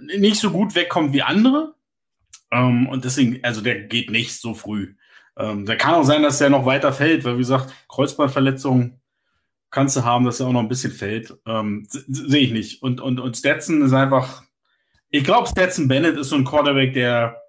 nicht 0.00 0.40
so 0.40 0.50
gut 0.50 0.74
wegkommt 0.74 1.12
wie 1.12 1.20
andere. 1.20 1.74
Ähm, 2.50 2.88
und 2.88 3.04
deswegen, 3.04 3.44
also 3.44 3.60
der 3.60 3.82
geht 3.82 4.10
nicht 4.10 4.34
so 4.40 4.54
früh. 4.54 4.94
Ähm, 5.36 5.66
da 5.66 5.76
kann 5.76 5.92
auch 5.92 6.04
sein, 6.04 6.22
dass 6.22 6.40
er 6.40 6.48
noch 6.48 6.64
weiter 6.64 6.94
fällt, 6.94 7.24
weil 7.24 7.34
wie 7.34 7.40
gesagt, 7.40 7.74
Kreuzbandverletzung 7.86 8.97
kannst 9.70 9.96
du 9.96 10.04
haben, 10.04 10.24
dass 10.24 10.40
er 10.40 10.46
auch 10.46 10.52
noch 10.52 10.60
ein 10.60 10.68
bisschen 10.68 10.92
fällt. 10.92 11.34
Ähm, 11.46 11.86
Sehe 11.88 12.42
ich 12.42 12.52
nicht. 12.52 12.82
Und, 12.82 13.00
und, 13.00 13.20
und 13.20 13.36
Stetson 13.36 13.82
ist 13.82 13.92
einfach, 13.92 14.42
ich 15.10 15.24
glaube, 15.24 15.48
Stetson 15.48 15.88
Bennett 15.88 16.16
ist 16.16 16.30
so 16.30 16.36
ein 16.36 16.44
Quarterback, 16.44 16.94
der 16.94 17.40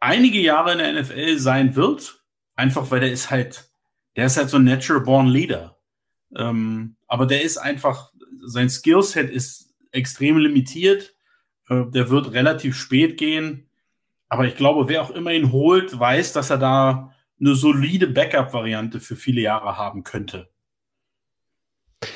einige 0.00 0.40
Jahre 0.40 0.72
in 0.72 0.78
der 0.78 1.02
NFL 1.02 1.38
sein 1.38 1.74
wird 1.76 2.18
Einfach 2.58 2.90
weil 2.90 2.98
der 2.98 3.12
ist 3.12 3.30
halt, 3.30 3.70
der 4.16 4.26
ist 4.26 4.36
halt 4.36 4.50
so 4.50 4.56
ein 4.56 4.64
natural 4.64 5.04
born 5.04 5.28
leader. 5.28 5.78
Ähm, 6.34 6.96
aber 7.06 7.24
der 7.24 7.42
ist 7.42 7.56
einfach, 7.56 8.10
sein 8.44 8.68
Skillset 8.68 9.30
ist 9.30 9.76
extrem 9.92 10.38
limitiert. 10.38 11.14
Äh, 11.68 11.84
der 11.86 12.10
wird 12.10 12.32
relativ 12.32 12.74
spät 12.76 13.16
gehen. 13.16 13.70
Aber 14.28 14.44
ich 14.44 14.56
glaube, 14.56 14.88
wer 14.88 15.02
auch 15.02 15.10
immer 15.10 15.30
ihn 15.30 15.52
holt, 15.52 16.00
weiß, 16.00 16.32
dass 16.32 16.50
er 16.50 16.58
da 16.58 17.14
eine 17.38 17.54
solide 17.54 18.08
Backup-Variante 18.08 18.98
für 18.98 19.14
viele 19.14 19.40
Jahre 19.40 19.76
haben 19.76 20.02
könnte. 20.02 20.50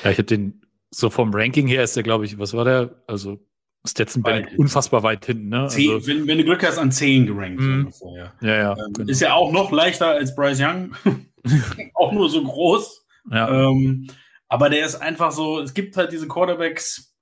Ja, 0.03 0.11
ich 0.11 0.17
habe 0.17 0.23
den, 0.23 0.61
so 0.91 1.09
vom 1.09 1.33
Ranking 1.33 1.67
her 1.67 1.83
ist 1.83 1.95
der, 1.95 2.03
glaube 2.03 2.25
ich, 2.25 2.37
was 2.39 2.53
war 2.53 2.65
der? 2.65 3.03
Also 3.07 3.39
Stetson 3.85 4.23
Bennett 4.23 4.57
unfassbar 4.57 5.03
weit 5.03 5.25
hinten, 5.25 5.49
ne? 5.49 5.63
Also, 5.63 5.77
wenn, 6.07 6.25
wenn, 6.27 6.37
du 6.37 6.45
Glück 6.45 6.65
hast, 6.65 6.77
an 6.77 6.91
10 6.91 7.25
gerankt. 7.25 7.61
Mm, 7.61 7.87
ja, 8.15 8.31
ja. 8.41 8.55
ja 8.55 8.71
ähm, 8.71 8.93
genau. 8.93 9.11
Ist 9.11 9.19
ja 9.19 9.33
auch 9.33 9.51
noch 9.51 9.71
leichter 9.71 10.07
als 10.07 10.35
Bryce 10.35 10.61
Young. 10.61 10.95
auch 11.95 12.13
nur 12.13 12.29
so 12.29 12.43
groß. 12.43 13.05
Ja. 13.31 13.69
Ähm, 13.69 14.09
Aber 14.47 14.69
der 14.69 14.85
ist 14.85 14.95
einfach 14.95 15.31
so, 15.31 15.59
es 15.59 15.73
gibt 15.73 15.97
halt 15.97 16.13
diese 16.13 16.27
Quarterbacks, 16.27 17.13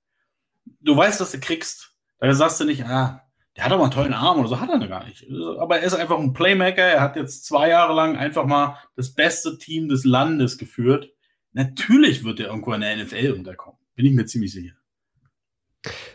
du 0.80 0.96
weißt, 0.96 1.20
was 1.20 1.32
du 1.32 1.40
kriegst. 1.40 1.96
Da 2.20 2.32
sagst 2.32 2.60
du 2.60 2.64
nicht, 2.64 2.84
ah, 2.84 3.22
der 3.56 3.64
hat 3.64 3.72
aber 3.72 3.82
einen 3.82 3.92
tollen 3.92 4.14
Arm 4.14 4.38
oder 4.38 4.48
so, 4.48 4.60
hat 4.60 4.70
er 4.70 4.86
gar 4.86 5.04
nicht. 5.04 5.26
Aber 5.58 5.80
er 5.80 5.84
ist 5.84 5.94
einfach 5.94 6.18
ein 6.18 6.32
Playmaker. 6.32 6.82
Er 6.82 7.00
hat 7.00 7.16
jetzt 7.16 7.44
zwei 7.44 7.68
Jahre 7.68 7.92
lang 7.92 8.16
einfach 8.16 8.46
mal 8.46 8.78
das 8.96 9.12
beste 9.14 9.58
Team 9.58 9.88
des 9.88 10.04
Landes 10.04 10.56
geführt. 10.56 11.10
Natürlich 11.52 12.24
wird 12.24 12.40
er 12.40 12.46
irgendwo 12.46 12.72
in 12.72 12.80
der 12.80 12.96
NFL 12.96 13.34
unterkommen. 13.36 13.78
Bin 13.94 14.06
ich 14.06 14.12
mir 14.12 14.24
ziemlich 14.24 14.52
sicher. 14.52 14.74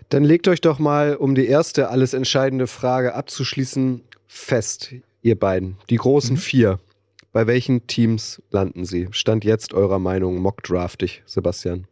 Dann 0.09 0.23
legt 0.23 0.47
euch 0.47 0.61
doch 0.61 0.79
mal, 0.79 1.15
um 1.15 1.35
die 1.35 1.45
erste 1.45 1.89
alles 1.89 2.13
entscheidende 2.13 2.67
Frage 2.67 3.13
abzuschließen, 3.13 4.01
fest, 4.25 4.95
ihr 5.21 5.37
beiden. 5.37 5.77
Die 5.89 5.97
großen 5.97 6.35
mhm. 6.35 6.39
vier. 6.39 6.79
Bei 7.33 7.45
welchen 7.45 7.85
Teams 7.87 8.41
landen 8.49 8.85
sie? 8.85 9.09
Stand 9.11 9.43
jetzt 9.43 9.73
eurer 9.73 9.99
Meinung 9.99 10.39
mockdraftig, 10.39 11.21
Sebastian? 11.25 11.85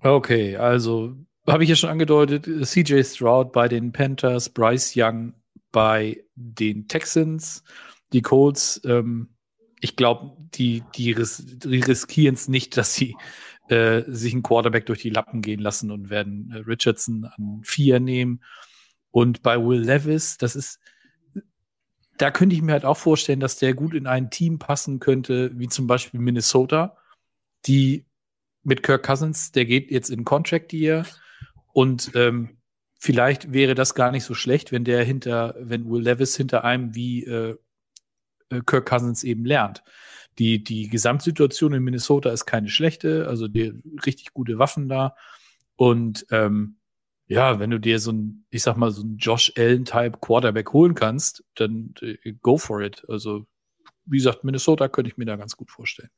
Okay, 0.00 0.56
also 0.56 1.14
habe 1.46 1.64
ich 1.64 1.70
ja 1.70 1.76
schon 1.76 1.90
angedeutet, 1.90 2.46
CJ 2.66 3.02
Stroud 3.02 3.52
bei 3.52 3.68
den 3.68 3.92
Panthers, 3.92 4.48
Bryce 4.48 4.94
Young 4.96 5.34
bei 5.72 6.22
den 6.36 6.88
Texans, 6.88 7.64
die 8.12 8.22
Colts, 8.22 8.80
ähm, 8.84 9.33
ich 9.84 9.96
glaube, 9.96 10.34
die, 10.54 10.82
die, 10.94 11.12
ris 11.12 11.42
die 11.44 11.80
riskieren 11.80 12.36
es 12.36 12.48
nicht, 12.48 12.78
dass 12.78 12.94
sie 12.94 13.16
äh, 13.68 14.02
sich 14.06 14.32
einen 14.32 14.42
Quarterback 14.42 14.86
durch 14.86 15.02
die 15.02 15.10
Lappen 15.10 15.42
gehen 15.42 15.60
lassen 15.60 15.90
und 15.90 16.08
werden 16.08 16.50
äh, 16.52 16.60
Richardson 16.60 17.26
an 17.26 17.60
vier 17.62 18.00
nehmen. 18.00 18.42
Und 19.10 19.42
bei 19.42 19.62
Will 19.62 19.80
Levis, 19.80 20.38
das 20.38 20.56
ist, 20.56 20.80
da 22.16 22.30
könnte 22.30 22.56
ich 22.56 22.62
mir 22.62 22.72
halt 22.72 22.86
auch 22.86 22.96
vorstellen, 22.96 23.40
dass 23.40 23.58
der 23.58 23.74
gut 23.74 23.92
in 23.92 24.06
ein 24.06 24.30
Team 24.30 24.58
passen 24.58 25.00
könnte, 25.00 25.50
wie 25.58 25.68
zum 25.68 25.86
Beispiel 25.86 26.18
Minnesota, 26.18 26.96
die 27.66 28.06
mit 28.62 28.82
Kirk 28.82 29.04
Cousins, 29.04 29.52
der 29.52 29.66
geht 29.66 29.90
jetzt 29.90 30.08
in 30.08 30.24
Contract 30.24 30.72
Year 30.72 31.04
und 31.74 32.10
ähm, 32.14 32.56
vielleicht 32.98 33.52
wäre 33.52 33.74
das 33.74 33.94
gar 33.94 34.12
nicht 34.12 34.24
so 34.24 34.32
schlecht, 34.32 34.72
wenn 34.72 34.84
der 34.84 35.04
hinter, 35.04 35.54
wenn 35.58 35.90
Will 35.90 36.00
Levis 36.00 36.38
hinter 36.38 36.64
einem 36.64 36.94
wie 36.94 37.24
äh, 37.24 37.58
äh, 38.50 38.60
Kirk 38.64 38.86
Cousins 38.86 39.24
eben 39.24 39.44
lernt. 39.44 39.82
Die, 40.38 40.62
die 40.62 40.88
Gesamtsituation 40.88 41.74
in 41.74 41.84
Minnesota 41.84 42.30
ist 42.30 42.46
keine 42.46 42.68
schlechte, 42.68 43.28
also 43.28 43.46
die 43.46 43.72
richtig 44.04 44.32
gute 44.32 44.58
Waffen 44.58 44.88
da. 44.88 45.14
Und 45.76 46.26
ähm, 46.30 46.76
ja, 47.26 47.58
wenn 47.58 47.70
du 47.70 47.78
dir 47.78 47.98
so 47.98 48.12
ein, 48.12 48.44
ich 48.50 48.62
sag 48.62 48.76
mal, 48.76 48.90
so 48.90 49.02
ein 49.02 49.16
Josh 49.16 49.52
Allen-Type 49.56 50.18
Quarterback 50.20 50.72
holen 50.72 50.94
kannst, 50.94 51.44
dann 51.54 51.94
äh, 52.00 52.32
go 52.42 52.58
for 52.58 52.82
it. 52.82 53.04
Also, 53.08 53.46
wie 54.04 54.18
gesagt, 54.18 54.44
Minnesota 54.44 54.88
könnte 54.88 55.10
ich 55.10 55.16
mir 55.16 55.24
da 55.24 55.36
ganz 55.36 55.56
gut 55.56 55.70
vorstellen. 55.70 56.10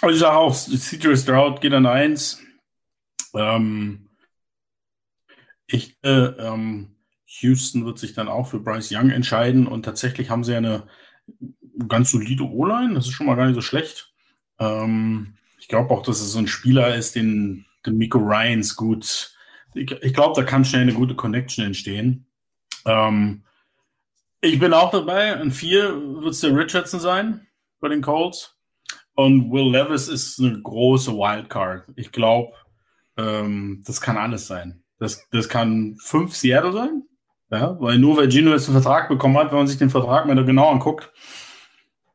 Also 0.00 0.14
ich 0.14 0.20
sage 0.20 0.36
auch, 0.36 0.54
CJ 0.54 1.14
Stroud 1.16 1.60
geht 1.60 1.74
an 1.74 1.86
eins. 1.86 2.42
Ähm, 3.34 4.08
ich, 5.66 5.96
äh, 6.02 6.08
ähm, 6.08 6.96
Houston 7.38 7.86
wird 7.86 7.98
sich 7.98 8.12
dann 8.12 8.28
auch 8.28 8.48
für 8.48 8.58
Bryce 8.58 8.90
Young 8.92 9.10
entscheiden 9.10 9.66
und 9.66 9.84
tatsächlich 9.84 10.30
haben 10.30 10.42
sie 10.42 10.54
eine 10.54 10.88
ganz 11.88 12.10
solide 12.10 12.42
O-Line. 12.42 12.94
Das 12.94 13.06
ist 13.06 13.12
schon 13.12 13.26
mal 13.26 13.36
gar 13.36 13.46
nicht 13.46 13.54
so 13.54 13.60
schlecht. 13.60 14.12
Ähm, 14.58 15.34
ich 15.58 15.68
glaube 15.68 15.90
auch, 15.94 16.02
dass 16.02 16.20
es 16.20 16.32
so 16.32 16.40
ein 16.40 16.48
Spieler 16.48 16.94
ist, 16.94 17.14
den, 17.14 17.66
den 17.86 17.96
Miko 17.96 18.18
Ryans 18.18 18.74
gut. 18.74 19.32
Ich, 19.74 19.92
ich 19.92 20.12
glaube, 20.12 20.40
da 20.40 20.44
kann 20.44 20.64
schnell 20.64 20.82
eine 20.82 20.92
gute 20.92 21.14
Connection 21.14 21.64
entstehen. 21.64 22.26
Ähm, 22.84 23.44
ich 24.40 24.58
bin 24.58 24.72
auch 24.72 24.90
dabei. 24.90 25.32
In 25.34 25.52
vier 25.52 25.94
wird 25.94 26.34
es 26.34 26.40
der 26.40 26.56
Richardson 26.56 26.98
sein 26.98 27.46
bei 27.78 27.88
den 27.88 28.02
Colts. 28.02 28.56
Und 29.14 29.52
Will 29.52 29.70
Levis 29.70 30.08
ist 30.08 30.40
eine 30.40 30.60
große 30.60 31.12
Wildcard. 31.12 31.84
Ich 31.94 32.10
glaube, 32.10 32.52
ähm, 33.16 33.82
das 33.86 34.00
kann 34.00 34.16
alles 34.16 34.48
sein. 34.48 34.82
Das, 34.98 35.28
das 35.30 35.48
kann 35.48 35.96
fünf 36.00 36.34
Seattle 36.34 36.72
sein. 36.72 37.02
Ja, 37.50 37.76
weil 37.80 37.98
nur 37.98 38.16
weil 38.16 38.30
Gino 38.30 38.52
jetzt 38.52 38.68
einen 38.68 38.80
Vertrag 38.80 39.08
bekommen 39.08 39.36
hat, 39.36 39.50
wenn 39.50 39.58
man 39.58 39.66
sich 39.66 39.78
den 39.78 39.90
Vertrag 39.90 40.26
mal 40.26 40.44
genau 40.44 40.70
anguckt, 40.70 41.10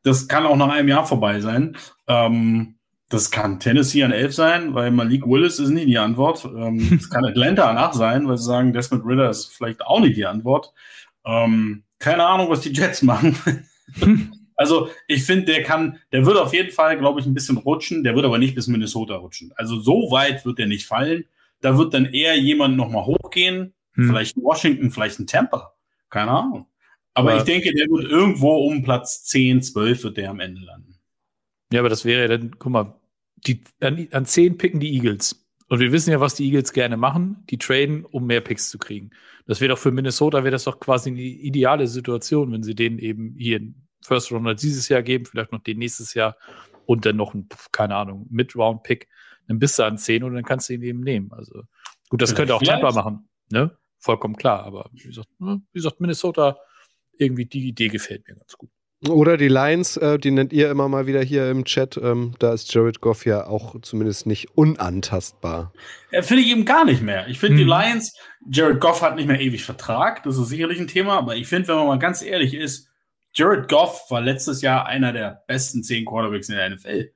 das 0.02 0.28
kann 0.28 0.46
auch 0.46 0.56
nach 0.56 0.70
einem 0.70 0.88
Jahr 0.88 1.04
vorbei 1.04 1.40
sein. 1.40 1.76
Ähm, 2.06 2.76
das 3.08 3.30
kann 3.30 3.60
Tennessee 3.60 4.02
an 4.02 4.12
elf 4.12 4.34
sein, 4.34 4.74
weil 4.74 4.90
Malik 4.90 5.26
Willis 5.26 5.58
ist 5.58 5.68
nicht 5.70 5.88
die 5.88 5.98
Antwort. 5.98 6.44
Ähm, 6.44 6.88
das 6.98 7.10
kann 7.10 7.24
Atlanta 7.24 7.68
an 7.68 7.76
acht 7.76 7.94
sein, 7.94 8.26
weil 8.26 8.38
sie 8.38 8.44
sagen, 8.44 8.72
Desmond 8.72 9.04
Ritter 9.04 9.28
ist 9.28 9.54
vielleicht 9.54 9.84
auch 9.84 10.00
nicht 10.00 10.16
die 10.16 10.26
Antwort. 10.26 10.72
Ähm, 11.24 11.82
keine 11.98 12.24
Ahnung, 12.24 12.48
was 12.48 12.60
die 12.60 12.72
Jets 12.72 13.02
machen. 13.02 13.36
also 14.56 14.88
ich 15.06 15.24
finde, 15.24 15.46
der 15.46 15.62
kann, 15.62 15.98
der 16.12 16.24
wird 16.24 16.38
auf 16.38 16.54
jeden 16.54 16.72
Fall, 16.72 16.98
glaube 16.98 17.20
ich, 17.20 17.26
ein 17.26 17.34
bisschen 17.34 17.58
rutschen. 17.58 18.04
Der 18.04 18.14
wird 18.14 18.24
aber 18.24 18.38
nicht 18.38 18.54
bis 18.54 18.68
Minnesota 18.68 19.16
rutschen. 19.16 19.52
Also 19.56 19.78
so 19.80 20.10
weit 20.10 20.46
wird 20.46 20.58
er 20.58 20.66
nicht 20.66 20.86
fallen. 20.86 21.24
Da 21.60 21.78
wird 21.78 21.94
dann 21.94 22.06
eher 22.06 22.36
jemand 22.36 22.76
nochmal 22.76 23.06
hochgehen 23.06 23.74
hm. 23.96 24.08
Vielleicht 24.08 24.36
ein 24.36 24.42
Washington, 24.42 24.90
vielleicht 24.90 25.18
ein 25.18 25.26
Tampa. 25.26 25.74
Keine 26.08 26.30
Ahnung. 26.30 26.66
Aber, 27.14 27.32
aber 27.32 27.38
ich 27.38 27.44
denke, 27.44 27.72
der 27.72 27.86
wird 27.86 28.10
irgendwo 28.10 28.56
um 28.66 28.82
Platz 28.82 29.24
10, 29.24 29.62
12 29.62 30.04
wird 30.04 30.16
der 30.18 30.30
am 30.30 30.40
Ende 30.40 30.60
landen. 30.60 30.98
Ja, 31.72 31.80
aber 31.80 31.88
das 31.88 32.04
wäre 32.04 32.22
ja 32.22 32.28
dann, 32.28 32.56
guck 32.58 32.72
mal, 32.72 33.00
die, 33.46 33.62
an, 33.80 34.06
an 34.12 34.26
10 34.26 34.58
picken 34.58 34.80
die 34.80 34.94
Eagles. 34.94 35.46
Und 35.68 35.80
wir 35.80 35.92
wissen 35.92 36.10
ja, 36.10 36.20
was 36.20 36.34
die 36.34 36.44
Eagles 36.44 36.72
gerne 36.72 36.96
machen. 36.96 37.44
Die 37.50 37.58
traden, 37.58 38.04
um 38.04 38.26
mehr 38.26 38.40
Picks 38.40 38.70
zu 38.70 38.78
kriegen. 38.78 39.10
Das 39.46 39.60
wäre 39.60 39.70
doch 39.70 39.78
für 39.78 39.90
Minnesota, 39.90 40.44
wäre 40.44 40.52
das 40.52 40.64
doch 40.64 40.78
quasi 40.78 41.10
eine 41.10 41.20
ideale 41.20 41.86
Situation, 41.86 42.52
wenn 42.52 42.62
sie 42.62 42.74
denen 42.74 42.98
eben 42.98 43.34
hier 43.36 43.56
einen 43.56 43.88
First 44.02 44.30
Rounder 44.30 44.54
dieses 44.54 44.88
Jahr 44.88 45.02
geben, 45.02 45.24
vielleicht 45.24 45.52
noch 45.52 45.62
den 45.62 45.78
nächstes 45.78 46.14
Jahr 46.14 46.36
und 46.84 47.06
dann 47.06 47.16
noch 47.16 47.34
ein, 47.34 47.48
keine 47.72 47.96
Ahnung, 47.96 48.26
Mid-Round-Pick. 48.30 49.08
Dann 49.48 49.58
bist 49.58 49.78
du 49.78 49.84
an 49.84 49.98
10 49.98 50.22
und 50.22 50.34
dann 50.34 50.44
kannst 50.44 50.68
du 50.68 50.74
ihn 50.74 50.82
eben 50.82 51.00
nehmen. 51.00 51.32
Also, 51.32 51.62
gut, 52.08 52.20
das 52.22 52.30
vielleicht 52.30 52.36
könnte 52.36 52.54
auch 52.54 52.62
Tampa 52.62 52.92
machen, 52.92 53.28
ne? 53.50 53.76
Vollkommen 54.06 54.36
klar. 54.36 54.64
Aber 54.64 54.88
wie 54.92 55.02
gesagt, 55.02 55.28
ne, 55.38 55.60
wie 55.72 55.78
gesagt, 55.78 56.00
Minnesota, 56.00 56.56
irgendwie 57.18 57.44
die 57.44 57.68
Idee 57.68 57.88
gefällt 57.88 58.26
mir 58.26 58.34
ganz 58.34 58.54
gut. 58.54 58.70
Oder 59.06 59.36
die 59.36 59.48
Lions, 59.48 59.98
äh, 59.98 60.18
die 60.18 60.30
nennt 60.30 60.54
ihr 60.54 60.70
immer 60.70 60.88
mal 60.88 61.06
wieder 61.06 61.22
hier 61.22 61.50
im 61.50 61.66
Chat. 61.66 61.98
Ähm, 61.98 62.34
da 62.38 62.54
ist 62.54 62.72
Jared 62.72 63.02
Goff 63.02 63.26
ja 63.26 63.46
auch 63.46 63.78
zumindest 63.82 64.26
nicht 64.26 64.56
unantastbar. 64.56 65.72
Ja, 66.10 66.22
finde 66.22 66.42
ich 66.42 66.50
eben 66.50 66.64
gar 66.64 66.86
nicht 66.86 67.02
mehr. 67.02 67.28
Ich 67.28 67.38
finde 67.38 67.58
hm. 67.60 67.66
die 67.66 67.70
Lions, 67.70 68.16
Jared 68.50 68.80
Goff 68.80 69.02
hat 69.02 69.16
nicht 69.16 69.28
mehr 69.28 69.40
ewig 69.40 69.64
Vertrag, 69.64 70.22
das 70.22 70.38
ist 70.38 70.48
sicherlich 70.48 70.80
ein 70.80 70.88
Thema, 70.88 71.18
aber 71.18 71.36
ich 71.36 71.46
finde, 71.46 71.68
wenn 71.68 71.76
man 71.76 71.86
mal 71.88 71.98
ganz 71.98 72.22
ehrlich 72.22 72.54
ist, 72.54 72.88
Jared 73.34 73.68
Goff 73.68 74.06
war 74.08 74.22
letztes 74.22 74.62
Jahr 74.62 74.86
einer 74.86 75.12
der 75.12 75.42
besten 75.46 75.82
zehn 75.82 76.06
Quarterbacks 76.06 76.48
in 76.48 76.56
der 76.56 76.70
NFL. 76.70 77.12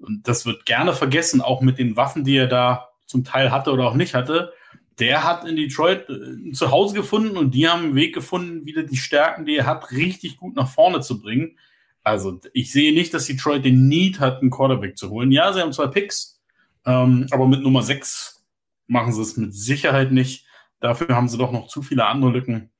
Und 0.00 0.28
das 0.28 0.44
wird 0.44 0.66
gerne 0.66 0.92
vergessen, 0.92 1.40
auch 1.40 1.62
mit 1.62 1.78
den 1.78 1.96
Waffen, 1.96 2.24
die 2.24 2.36
er 2.36 2.46
da 2.46 2.90
zum 3.06 3.24
Teil 3.24 3.50
hatte 3.50 3.72
oder 3.72 3.86
auch 3.86 3.94
nicht 3.94 4.14
hatte 4.14 4.52
der 4.98 5.24
hat 5.24 5.46
in 5.46 5.56
Detroit 5.56 6.08
ein 6.08 6.50
äh, 6.50 6.52
Zuhause 6.52 6.94
gefunden 6.94 7.36
und 7.36 7.54
die 7.54 7.68
haben 7.68 7.84
einen 7.84 7.94
Weg 7.94 8.14
gefunden, 8.14 8.66
wieder 8.66 8.82
die 8.82 8.96
Stärken, 8.96 9.46
die 9.46 9.56
er 9.56 9.66
hat, 9.66 9.90
richtig 9.92 10.36
gut 10.36 10.56
nach 10.56 10.68
vorne 10.68 11.00
zu 11.00 11.20
bringen. 11.20 11.58
Also 12.04 12.40
ich 12.52 12.72
sehe 12.72 12.92
nicht, 12.92 13.14
dass 13.14 13.26
Detroit 13.26 13.64
den 13.64 13.88
Need 13.88 14.20
hat, 14.20 14.40
einen 14.40 14.50
Quarterback 14.50 14.98
zu 14.98 15.10
holen. 15.10 15.30
Ja, 15.30 15.52
sie 15.52 15.60
haben 15.60 15.72
zwei 15.72 15.86
Picks, 15.86 16.40
ähm, 16.84 17.26
aber 17.30 17.46
mit 17.46 17.62
Nummer 17.62 17.82
6 17.82 18.44
machen 18.86 19.12
sie 19.12 19.22
es 19.22 19.36
mit 19.36 19.54
Sicherheit 19.54 20.12
nicht. 20.12 20.46
Dafür 20.80 21.14
haben 21.14 21.28
sie 21.28 21.38
doch 21.38 21.52
noch 21.52 21.68
zu 21.68 21.82
viele 21.82 22.06
andere 22.06 22.32
Lücken. 22.32 22.70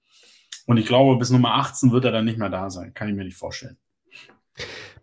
Und 0.66 0.76
ich 0.76 0.86
glaube, 0.86 1.16
bis 1.18 1.30
Nummer 1.30 1.54
18 1.54 1.92
wird 1.92 2.04
er 2.04 2.12
dann 2.12 2.24
nicht 2.24 2.38
mehr 2.38 2.50
da 2.50 2.68
sein. 2.70 2.94
Kann 2.94 3.08
ich 3.08 3.14
mir 3.14 3.24
nicht 3.24 3.36
vorstellen. 3.36 3.76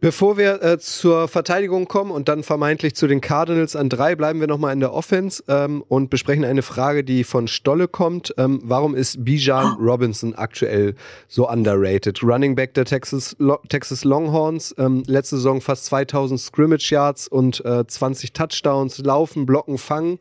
Bevor 0.01 0.37
wir 0.37 0.63
äh, 0.63 0.79
zur 0.79 1.27
Verteidigung 1.27 1.89
kommen 1.89 2.11
und 2.11 2.29
dann 2.29 2.43
vermeintlich 2.43 2.95
zu 2.95 3.05
den 3.05 3.19
Cardinals 3.19 3.75
an 3.75 3.89
drei, 3.89 4.15
bleiben 4.15 4.39
wir 4.39 4.47
nochmal 4.47 4.71
in 4.71 4.79
der 4.79 4.93
Offense 4.93 5.43
ähm, 5.49 5.83
und 5.89 6.09
besprechen 6.09 6.45
eine 6.45 6.61
Frage, 6.61 7.03
die 7.03 7.25
von 7.25 7.49
Stolle 7.49 7.89
kommt. 7.89 8.33
Ähm, 8.37 8.61
warum 8.63 8.95
ist 8.95 9.25
Bijan 9.25 9.75
Robinson 9.77 10.35
aktuell 10.35 10.95
so 11.27 11.49
underrated? 11.49 12.23
Running 12.23 12.55
Back 12.55 12.75
der 12.75 12.85
Texas, 12.85 13.35
Lo 13.39 13.57
Texas 13.67 14.05
Longhorns, 14.05 14.73
ähm, 14.77 15.03
letzte 15.05 15.35
Saison 15.35 15.59
fast 15.59 15.83
2000 15.85 16.39
Scrimmage 16.39 16.91
Yards 16.91 17.27
und 17.27 17.65
äh, 17.65 17.85
20 17.85 18.31
Touchdowns, 18.31 18.99
laufen, 18.99 19.45
blocken, 19.45 19.77
fangen. 19.77 20.19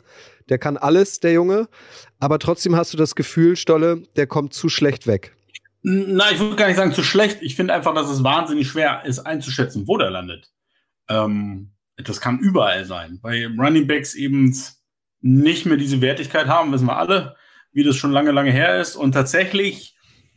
Der 0.48 0.58
kann 0.58 0.76
alles, 0.76 1.20
der 1.20 1.32
Junge. 1.34 1.68
Aber 2.18 2.40
trotzdem 2.40 2.74
hast 2.74 2.94
du 2.94 2.96
das 2.96 3.14
Gefühl, 3.14 3.54
Stolle, 3.54 4.02
der 4.16 4.26
kommt 4.26 4.54
zu 4.54 4.68
schlecht 4.68 5.06
weg. 5.06 5.37
Na, 5.82 6.30
ich 6.32 6.38
würde 6.38 6.56
gar 6.56 6.66
nicht 6.66 6.76
sagen 6.76 6.92
zu 6.92 7.02
schlecht. 7.02 7.38
Ich 7.40 7.56
finde 7.56 7.74
einfach, 7.74 7.94
dass 7.94 8.10
es 8.10 8.24
wahnsinnig 8.24 8.68
schwer 8.68 9.04
ist 9.04 9.20
einzuschätzen, 9.20 9.86
wo 9.86 9.96
der 9.96 10.10
landet. 10.10 10.50
Ähm, 11.08 11.72
das 11.96 12.20
kann 12.20 12.38
überall 12.38 12.84
sein, 12.84 13.18
weil 13.22 13.46
Running 13.58 13.86
Backs 13.86 14.14
eben 14.14 14.54
nicht 15.20 15.66
mehr 15.66 15.76
diese 15.76 16.00
Wertigkeit 16.00 16.46
haben, 16.46 16.72
wissen 16.72 16.86
wir 16.86 16.96
alle, 16.96 17.36
wie 17.72 17.82
das 17.82 17.96
schon 17.96 18.12
lange, 18.12 18.30
lange 18.30 18.50
her 18.50 18.80
ist. 18.80 18.96
Und 18.96 19.12
tatsächlich, 19.12 19.96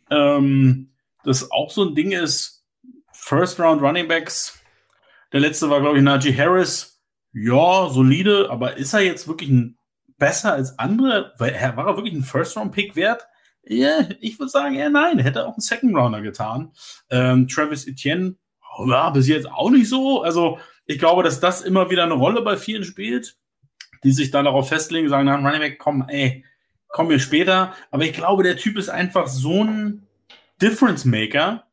ähm, 0.10 0.92
das 1.24 1.52
auch 1.52 1.72
so 1.72 1.86
ein 1.86 1.96
Ding 1.96 2.12
ist, 2.12 2.66
First 3.14 3.60
Round 3.60 3.82
Running 3.82 4.08
Backs. 4.08 4.60
Der 5.32 5.40
letzte 5.40 5.70
war, 5.70 5.82
glaube 5.82 5.98
ich, 5.98 6.04
Najee 6.04 6.36
Harris. 6.36 7.02
Ja, 7.34 7.88
solide, 7.90 8.50
aber 8.50 8.78
ist 8.78 8.94
er 8.94 9.02
jetzt 9.02 9.28
wirklich 9.28 9.50
ein 9.50 9.78
besser 10.18 10.54
als 10.54 10.78
andere? 10.80 11.34
War 11.38 11.50
er 11.50 11.78
wirklich 11.96 12.14
ein 12.14 12.24
First 12.24 12.58
Round 12.58 12.74
Pick 12.74 12.96
wert? 12.96 13.26
Ja, 13.64 14.08
ich 14.20 14.40
würde 14.40 14.50
sagen, 14.50 14.76
ja, 14.76 14.90
nein, 14.90 15.20
hätte 15.20 15.46
auch 15.48 15.56
ein 15.56 15.62
Second 15.62 15.96
Rounder 15.96 16.22
getan. 16.22 16.72
Ähm, 17.10 17.48
Travis 17.48 17.88
Etienne, 17.88 18.36
ja, 18.88 19.10
bis 19.12 19.28
jetzt 19.28 19.50
auch 19.50 19.70
nicht 19.70 19.90
so. 19.90 20.22
Also, 20.24 20.60
Ich 20.88 21.00
glaube, 21.00 21.24
dass 21.24 21.40
das 21.40 21.62
immer 21.62 21.90
wieder 21.90 22.04
eine 22.04 22.16
Rolle 22.16 22.42
bei 22.42 22.58
vielen 22.58 22.84
spielt, 22.84 23.38
die 24.04 24.12
sich 24.12 24.32
dann 24.32 24.46
darauf 24.46 24.68
festlegen, 24.70 25.10
sagen, 25.10 25.26
na, 25.26 25.36
Running 25.36 25.60
Back, 25.60 25.80
komm, 25.80 26.06
ey, 26.10 26.44
komm 26.90 27.08
mir 27.08 27.20
später. 27.20 27.74
Aber 27.92 28.04
ich 28.04 28.14
glaube, 28.14 28.44
der 28.44 28.58
Typ 28.58 28.78
ist 28.78 28.90
einfach 28.90 29.28
so 29.28 29.64
ein 29.64 30.08
Difference 30.62 31.06
Maker, 31.06 31.64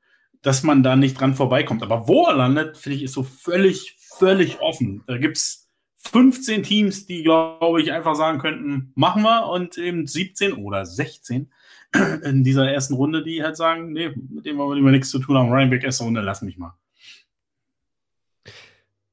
dass 0.42 0.62
man 0.62 0.82
da 0.82 0.94
nicht 0.94 1.18
dran 1.18 1.34
vorbeikommt. 1.34 1.82
Aber 1.82 2.06
wo 2.06 2.26
er 2.26 2.34
landet, 2.36 2.76
finde 2.76 2.96
ich, 2.96 3.02
ist 3.04 3.14
so 3.14 3.22
völlig, 3.24 3.96
völlig 4.18 4.60
offen. 4.60 5.02
Da 5.06 5.18
gibt's 5.18 5.68
15 5.96 6.62
Teams, 6.62 7.06
die, 7.06 7.22
glaube 7.22 7.82
ich, 7.82 7.92
einfach 7.92 8.14
sagen 8.14 8.38
könnten, 8.38 8.92
machen 8.94 9.22
wir 9.22 9.48
und 9.48 9.78
eben 9.78 10.06
17 10.06 10.52
oder 10.52 10.86
16 10.86 11.50
in 12.24 12.44
dieser 12.44 12.70
ersten 12.70 12.94
Runde, 12.94 13.22
die 13.22 13.42
halt 13.42 13.56
sagen, 13.56 13.92
nee, 13.92 14.10
mit 14.30 14.46
dem 14.46 14.58
wollen 14.58 14.70
wir 14.70 14.76
lieber 14.76 14.90
nichts 14.90 15.10
zu 15.10 15.18
tun 15.18 15.36
haben. 15.36 15.50
Ryan 15.50 15.70
Beck, 15.70 15.84
erste 15.84 16.04
Runde, 16.04 16.20
lass 16.20 16.42
mich 16.42 16.58
mal. 16.58 16.74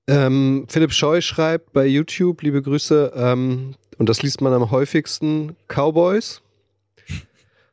Ähm, 0.07 0.65
Philipp 0.69 0.93
Scheu 0.93 1.21
schreibt 1.21 1.73
bei 1.73 1.85
YouTube, 1.85 2.43
liebe 2.43 2.61
Grüße, 2.61 3.13
ähm, 3.15 3.75
und 3.97 4.09
das 4.09 4.21
liest 4.21 4.41
man 4.41 4.53
am 4.53 4.69
häufigsten, 4.71 5.55
Cowboys. 5.67 6.41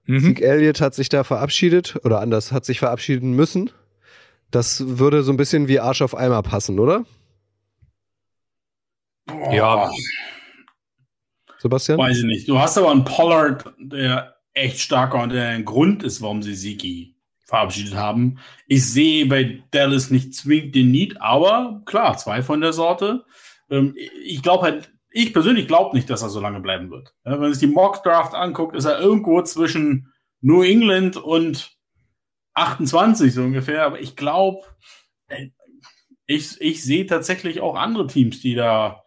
Mhm. 0.07 0.21
Zeke 0.21 0.45
Elliott 0.45 0.81
hat 0.81 0.95
sich 0.95 1.09
da 1.09 1.25
verabschiedet 1.25 2.01
oder 2.05 2.21
anders 2.21 2.53
hat 2.53 2.65
sich 2.65 2.79
verabschieden 2.79 3.35
müssen. 3.35 3.71
Das 4.51 4.99
würde 4.99 5.23
so 5.23 5.33
ein 5.33 5.37
bisschen 5.37 5.69
wie 5.69 5.81
Arsch 5.81 6.03
auf 6.03 6.17
Eimer 6.17 6.43
passen, 6.43 6.79
oder? 6.79 7.05
Ja. 9.51 9.91
Sebastian? 11.59 11.99
Weiß 11.99 12.19
ich 12.19 12.25
nicht. 12.25 12.49
Du 12.49 12.59
hast 12.59 12.77
aber 12.77 12.91
einen 12.91 13.05
Pollard, 13.05 13.73
der 13.79 14.37
echt 14.55 14.81
stark 14.81 15.15
war 15.15 15.23
und 15.23 15.31
der 15.31 15.63
Grund 15.63 16.03
ist, 16.03 16.21
warum 16.23 16.43
sie 16.43 16.55
Siki 16.55 17.17
verabschiedet 17.45 17.95
haben. 17.95 18.39
Ich 18.67 18.91
sehe 18.91 19.27
bei 19.27 19.63
Dallas 19.71 20.11
nicht 20.11 20.35
zwingend 20.35 20.75
den 20.75 20.91
Need, 20.91 21.21
aber 21.21 21.83
klar, 21.85 22.17
zwei 22.17 22.43
von 22.43 22.61
der 22.61 22.73
Sorte. 22.73 23.25
Ähm, 23.71 23.95
ich 24.25 24.43
glaube 24.43 24.65
halt, 24.65 24.93
ich 25.11 25.33
persönlich 25.33 25.67
glaube 25.67 25.95
nicht, 25.95 26.09
dass 26.09 26.23
er 26.23 26.31
so 26.31 26.41
lange 26.41 26.61
bleiben 26.61 26.91
wird. 26.91 27.15
wenn 27.25 27.41
man 27.41 27.53
sich 27.53 27.61
die 27.61 27.73
Mock 27.73 28.03
Draft 28.03 28.35
anguckt, 28.35 28.75
ist 28.75 28.87
er 28.87 28.99
irgendwo 28.99 29.43
zwischen 29.43 30.13
New 30.41 30.63
England 30.63 31.17
und 31.17 31.77
28 32.55 33.35
so 33.35 33.43
ungefähr. 33.43 33.85
Aber 33.85 34.01
ich 34.01 34.17
glaube, 34.17 34.63
äh, 35.29 35.49
ich, 36.27 36.61
ich 36.61 36.83
sehe 36.83 37.07
tatsächlich 37.07 37.61
auch 37.61 37.77
andere 37.77 38.07
Teams, 38.07 38.41
die 38.41 38.55
da 38.55 39.03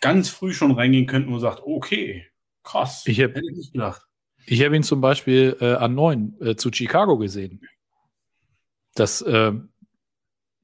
ganz 0.00 0.28
früh 0.28 0.52
schon 0.52 0.72
reingehen 0.72 1.06
könnten 1.06 1.32
und 1.32 1.40
sagt, 1.40 1.62
okay, 1.64 2.26
krass, 2.64 3.04
ich 3.06 3.20
hab, 3.20 3.30
hätte 3.30 3.48
ich 3.50 3.56
nicht 3.56 3.72
gedacht. 3.72 4.02
Ich 4.46 4.64
habe 4.64 4.76
ihn 4.76 4.82
zum 4.82 5.00
Beispiel 5.00 5.56
äh, 5.60 5.74
an 5.74 5.94
neun 5.94 6.36
äh, 6.40 6.56
zu 6.56 6.70
Chicago 6.72 7.18
gesehen. 7.18 7.60
Das, 8.94 9.20
äh, 9.22 9.52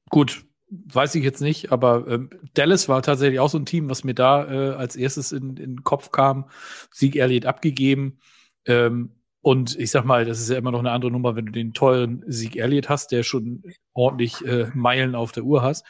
gut, 0.09 0.45
weiß 0.69 1.15
ich 1.15 1.23
jetzt 1.23 1.41
nicht, 1.41 1.71
aber 1.71 2.07
ähm, 2.07 2.29
Dallas 2.53 2.89
war 2.89 3.01
tatsächlich 3.01 3.39
auch 3.39 3.49
so 3.49 3.59
ein 3.59 3.65
Team, 3.65 3.89
was 3.89 4.03
mir 4.03 4.15
da 4.15 4.45
äh, 4.51 4.75
als 4.75 4.95
erstes 4.95 5.31
in, 5.31 5.49
in 5.49 5.75
den 5.75 5.83
Kopf 5.83 6.11
kam. 6.11 6.49
Sieg 6.91 7.15
Elliott 7.15 7.45
abgegeben. 7.45 8.19
Ähm, 8.65 9.11
und 9.41 9.77
ich 9.77 9.91
sag 9.91 10.05
mal, 10.05 10.23
das 10.23 10.39
ist 10.39 10.49
ja 10.49 10.57
immer 10.57 10.71
noch 10.71 10.79
eine 10.79 10.91
andere 10.91 11.11
Nummer, 11.11 11.35
wenn 11.35 11.45
du 11.45 11.51
den 11.51 11.73
teuren 11.73 12.23
Sieg 12.27 12.55
Elliott 12.55 12.87
hast, 12.87 13.11
der 13.11 13.23
schon 13.23 13.63
ordentlich 13.93 14.43
äh, 14.45 14.71
Meilen 14.73 15.15
auf 15.15 15.33
der 15.33 15.43
Uhr 15.43 15.61
hast. 15.61 15.85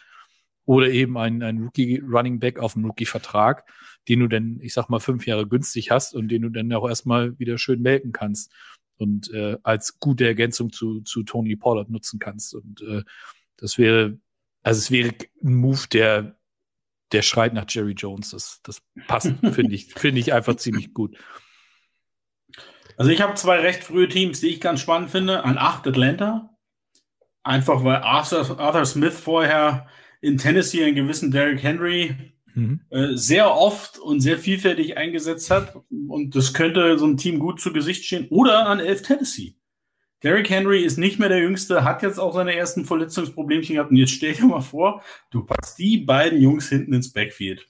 Oder 0.66 0.89
eben 0.89 1.18
einen, 1.18 1.43
einen 1.43 1.64
Rookie 1.64 1.99
Running 1.99 2.39
Back 2.39 2.59
auf 2.59 2.74
dem 2.74 2.86
Rookie-Vertrag, 2.86 3.66
den 4.07 4.22
du 4.22 4.28
dann, 4.28 4.59
ich 4.61 4.74
sag 4.74 4.89
mal, 4.89 4.99
fünf 4.99 5.28
Jahre 5.28 5.47
günstig 5.47 5.91
hast 5.91 6.16
und 6.16 6.30
den 6.30 6.43
du 6.43 6.49
dann 6.49 6.72
auch 6.74 6.88
erstmal 6.88 7.38
wieder 7.38 7.57
schön 7.57 7.82
melken 7.82 8.11
kannst 8.11 8.51
und 8.97 9.32
äh, 9.34 9.57
als 9.64 9.99
gute 9.99 10.26
Ergänzung 10.26 10.72
zu, 10.72 11.01
zu 11.01 11.24
Tony 11.24 11.55
Pollard 11.55 11.89
nutzen 11.89 12.20
kannst. 12.20 12.55
Und 12.55 12.82
äh, 12.82 13.03
das 13.57 13.78
wäre 13.78 14.18
also 14.64 14.80
es 14.80 14.91
wäre 14.91 15.14
ein 15.43 15.55
Move, 15.55 15.88
der, 15.91 16.38
der 17.11 17.22
schreit 17.22 17.53
nach 17.53 17.66
Jerry 17.68 17.91
Jones. 17.91 18.32
Das, 18.32 18.61
das 18.64 18.82
passt, 19.07 19.28
finde 19.51 19.76
ich, 19.76 19.93
finde 19.93 20.22
ich 20.22 20.34
einfach 20.34 20.55
ziemlich 20.55 20.93
gut. 20.93 21.18
Also 22.97 23.11
ich 23.11 23.22
habe 23.22 23.36
zwei 23.36 23.59
recht 23.59 23.84
frühe 23.84 24.07
Teams, 24.07 24.39
die 24.39 24.47
ich 24.47 24.61
ganz 24.61 24.80
spannend 24.80 25.11
finde. 25.11 25.43
An 25.43 25.57
acht 25.57 25.86
Atlanta. 25.86 26.49
Einfach 27.43 27.84
weil 27.84 27.97
Arthur, 27.97 28.57
Arthur 28.57 28.86
Smith 28.86 29.20
vorher 29.20 29.88
in 30.24 30.38
Tennessee 30.38 30.84
einen 30.84 30.95
gewissen 30.95 31.32
Derrick 31.32 31.61
Henry 31.61 32.15
mhm. 32.55 32.80
äh, 32.89 33.09
sehr 33.15 33.53
oft 33.53 33.99
und 33.99 34.21
sehr 34.21 34.38
vielfältig 34.38 34.97
eingesetzt 34.97 35.51
hat. 35.51 35.76
Und 36.07 36.36
das 36.36 36.53
könnte 36.53 36.97
so 36.97 37.05
ein 37.05 37.17
Team 37.17 37.39
gut 37.39 37.59
zu 37.59 37.74
Gesicht 37.74 38.05
stehen. 38.05 38.28
Oder 38.30 38.65
an 38.67 38.80
elf 38.80 39.01
Tennessee. 39.01 39.55
Derrick 40.24 40.49
Henry 40.49 40.86
ist 40.86 40.97
nicht 40.97 41.19
mehr 41.19 41.28
der 41.28 41.39
Jüngste, 41.39 41.84
hat 41.84 42.01
jetzt 42.01 42.17
auch 42.17 42.34
seine 42.34 42.55
ersten 42.55 42.86
Verletzungsproblemchen 42.86 43.76
gehabt. 43.76 43.91
Und 43.91 43.97
jetzt 43.97 44.13
stell 44.13 44.34
dir 44.34 44.45
mal 44.45 44.61
vor, 44.61 45.03
du 45.30 45.43
packst 45.43 45.78
die 45.78 45.97
beiden 45.97 46.41
Jungs 46.41 46.69
hinten 46.69 46.93
ins 46.93 47.11
Backfield. 47.11 47.67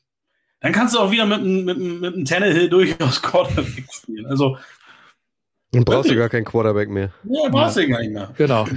Dann 0.59 0.71
kannst 0.71 0.93
du 0.93 0.99
auch 0.99 1.11
wieder 1.11 1.25
mit, 1.25 1.43
mit, 1.43 1.77
mit 1.77 2.13
einem 2.13 2.25
Tannehill 2.25 2.69
durchaus 2.69 3.21
Quarterback 3.23 3.91
spielen. 3.91 4.27
Also, 4.27 4.57
dann 5.73 5.85
brauchst 5.85 6.09
du 6.09 6.15
gar 6.15 6.29
keinen 6.29 6.45
Quarterback 6.45 6.89
mehr. 6.89 7.11
Ja, 7.23 7.49
brauchst 7.49 7.77
du 7.77 7.87
gar 7.87 7.99
nicht 7.99 8.13
mehr. 8.13 8.31
Genau. 8.37 8.67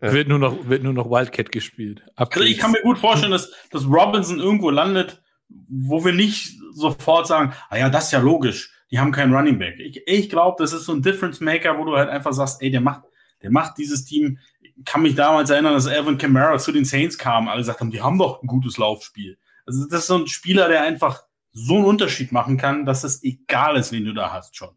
Ja. 0.00 0.12
Wird, 0.12 0.28
nur 0.28 0.38
noch, 0.38 0.68
wird 0.68 0.82
nur 0.82 0.92
noch 0.92 1.10
Wildcat 1.10 1.50
gespielt. 1.50 2.02
Also 2.14 2.42
ich 2.42 2.58
kann 2.58 2.70
mir 2.70 2.82
gut 2.82 2.98
vorstellen, 2.98 3.32
dass, 3.32 3.50
dass 3.70 3.86
Robinson 3.86 4.38
irgendwo 4.38 4.70
landet, 4.70 5.22
wo 5.48 6.04
wir 6.04 6.12
nicht 6.12 6.56
sofort 6.72 7.26
sagen, 7.26 7.52
ah 7.70 7.76
ja, 7.76 7.90
das 7.90 8.06
ist 8.06 8.12
ja 8.12 8.20
logisch. 8.20 8.72
Die 8.90 8.98
haben 8.98 9.10
keinen 9.10 9.34
Running 9.34 9.58
Back. 9.58 9.80
Ich, 9.80 10.02
ich 10.06 10.30
glaube, 10.30 10.62
das 10.62 10.72
ist 10.72 10.84
so 10.84 10.92
ein 10.92 11.02
Difference 11.02 11.40
Maker, 11.40 11.78
wo 11.78 11.84
du 11.84 11.96
halt 11.96 12.08
einfach 12.08 12.32
sagst, 12.32 12.62
ey, 12.62 12.70
der 12.70 12.80
macht, 12.80 13.02
der 13.42 13.50
macht 13.50 13.76
dieses 13.78 14.04
Team. 14.04 14.38
Ich 14.60 14.72
kann 14.84 15.02
mich 15.02 15.16
damals 15.16 15.50
erinnern, 15.50 15.74
dass 15.74 15.86
Alvin 15.88 16.18
Kamara 16.18 16.58
zu 16.58 16.70
den 16.70 16.84
Saints 16.84 17.18
kam. 17.18 17.48
Alle 17.48 17.60
gesagt 17.60 17.80
haben, 17.80 17.90
die 17.90 18.02
haben 18.02 18.18
doch 18.18 18.42
ein 18.42 18.46
gutes 18.46 18.78
Laufspiel. 18.78 19.38
Also 19.66 19.88
das 19.88 20.00
ist 20.00 20.06
so 20.06 20.18
ein 20.18 20.28
Spieler, 20.28 20.68
der 20.68 20.82
einfach 20.82 21.24
so 21.52 21.76
einen 21.76 21.84
Unterschied 21.84 22.32
machen 22.32 22.56
kann, 22.56 22.84
dass 22.84 23.02
es 23.02 23.22
egal 23.24 23.76
ist, 23.76 23.92
wen 23.92 24.04
du 24.04 24.12
da 24.12 24.32
hast 24.32 24.56
schon. 24.56 24.76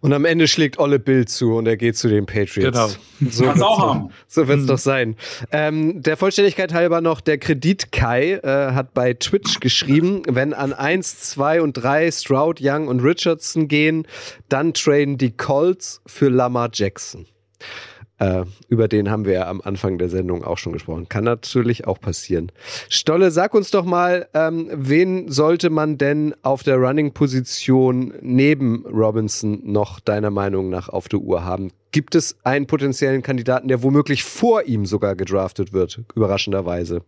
Und 0.00 0.12
am 0.12 0.24
Ende 0.24 0.48
schlägt 0.48 0.78
Olle 0.78 0.98
Bill 0.98 1.26
zu 1.26 1.54
und 1.54 1.66
er 1.66 1.76
geht 1.76 1.96
zu 1.96 2.08
den 2.08 2.26
Patriots. 2.26 2.76
Genau. 3.18 3.30
So 3.30 3.44
Kannst 3.44 3.62
auch 3.62 3.78
haben. 3.78 4.10
So 4.26 4.48
wird 4.48 4.58
es 4.58 4.64
mhm. 4.64 4.68
doch 4.68 4.78
sein. 4.78 5.16
Ähm, 5.52 6.02
der 6.02 6.16
Vollständigkeit 6.16 6.72
halber 6.72 7.00
noch, 7.00 7.20
der 7.20 7.38
Kredit 7.38 7.92
Kai 7.92 8.32
äh, 8.34 8.72
hat 8.72 8.94
bei 8.94 9.14
Twitch 9.14 9.60
geschrieben, 9.60 10.22
wenn 10.26 10.54
an 10.54 10.72
1, 10.72 11.20
2 11.20 11.62
und 11.62 11.74
3 11.74 12.10
Stroud, 12.10 12.58
Young 12.60 12.88
und 12.88 13.00
Richardson 13.00 13.68
gehen, 13.68 14.06
dann 14.48 14.74
traden 14.74 15.18
die 15.18 15.30
Colts 15.36 16.00
für 16.06 16.28
Lamar 16.28 16.70
Jackson. 16.72 17.26
Äh, 18.22 18.44
über 18.68 18.86
den 18.86 19.10
haben 19.10 19.24
wir 19.24 19.32
ja 19.32 19.48
am 19.48 19.60
Anfang 19.60 19.98
der 19.98 20.08
Sendung 20.08 20.44
auch 20.44 20.56
schon 20.56 20.72
gesprochen. 20.72 21.08
Kann 21.08 21.24
natürlich 21.24 21.88
auch 21.88 22.00
passieren. 22.00 22.52
Stolle, 22.88 23.32
sag 23.32 23.52
uns 23.52 23.72
doch 23.72 23.84
mal, 23.84 24.28
ähm, 24.32 24.70
wen 24.72 25.28
sollte 25.28 25.70
man 25.70 25.98
denn 25.98 26.32
auf 26.42 26.62
der 26.62 26.76
Running-Position 26.76 28.14
neben 28.20 28.86
Robinson 28.86 29.60
noch 29.64 29.98
deiner 29.98 30.30
Meinung 30.30 30.70
nach 30.70 30.88
auf 30.88 31.08
der 31.08 31.18
Uhr 31.18 31.44
haben? 31.44 31.72
Gibt 31.90 32.14
es 32.14 32.36
einen 32.44 32.68
potenziellen 32.68 33.22
Kandidaten, 33.22 33.66
der 33.66 33.82
womöglich 33.82 34.22
vor 34.22 34.62
ihm 34.62 34.86
sogar 34.86 35.16
gedraftet 35.16 35.72
wird, 35.72 36.04
überraschenderweise? 36.14 37.02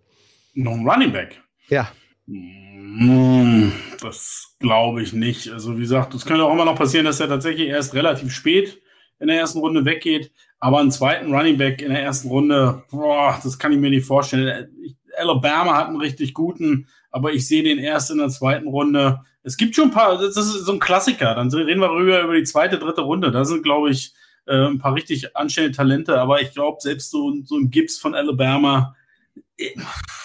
Noch 0.55 0.73
ein 0.73 0.89
Running 0.89 1.13
Back? 1.13 1.41
Ja. 1.69 1.93
Hm, 2.27 3.71
das 4.01 4.57
glaube 4.59 5.01
ich 5.01 5.13
nicht. 5.13 5.49
Also 5.53 5.77
wie 5.77 5.83
gesagt, 5.83 6.13
es 6.15 6.27
könnte 6.27 6.43
auch 6.43 6.53
immer 6.53 6.65
noch 6.65 6.77
passieren, 6.77 7.07
dass 7.07 7.21
er 7.21 7.29
tatsächlich 7.29 7.69
erst 7.69 7.95
relativ 7.95 8.33
spät 8.33 8.81
in 9.21 9.29
der 9.29 9.39
ersten 9.39 9.61
Runde 9.61 9.85
weggeht. 9.85 10.33
Aber 10.65 10.81
einen 10.81 10.91
zweiten 10.91 11.31
Running 11.31 11.59
Back 11.59 11.83
in 11.83 11.91
der 11.91 12.03
ersten 12.03 12.29
Runde, 12.29 12.85
boah, 12.91 13.39
das 13.45 13.59
kann 13.59 13.73
ich 13.73 13.79
mir 13.79 13.91
nicht 13.91 14.07
vorstellen. 14.07 14.97
Alabama 15.15 15.77
hat 15.77 15.89
einen 15.89 16.01
richtig 16.01 16.33
guten, 16.33 16.89
aber 17.11 17.35
ich 17.35 17.47
sehe 17.47 17.63
den 17.63 17.77
erst 17.77 18.11
in 18.11 18.17
der 18.17 18.31
zweiten 18.31 18.69
Runde. 18.69 19.21
Es 19.43 19.59
gibt 19.59 19.75
schon 19.75 19.89
ein 19.89 19.91
paar, 19.91 20.17
das 20.17 20.39
ist 20.39 20.65
so 20.65 20.73
ein 20.73 20.79
Klassiker. 20.79 21.35
Dann 21.35 21.53
reden 21.53 21.83
wir 21.83 21.91
rüber 21.91 22.23
über 22.23 22.35
die 22.35 22.45
zweite, 22.45 22.79
dritte 22.79 23.03
Runde. 23.03 23.31
Da 23.31 23.45
sind, 23.45 23.63
glaube 23.63 23.91
ich, 23.91 24.15
äh, 24.47 24.57
ein 24.57 24.79
paar 24.79 24.95
richtig 24.95 25.37
anständige 25.37 25.77
Talente, 25.77 26.19
aber 26.19 26.41
ich 26.41 26.53
glaube, 26.53 26.81
selbst 26.81 27.11
so, 27.11 27.31
so 27.45 27.59
ein 27.59 27.69
Gibbs 27.71 27.99
von 27.99 28.15
Alabama, 28.15 28.97
äh, 29.59 29.69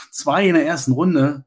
zwei 0.10 0.48
in 0.48 0.54
der 0.54 0.66
ersten 0.66 0.94
Runde, 0.94 1.44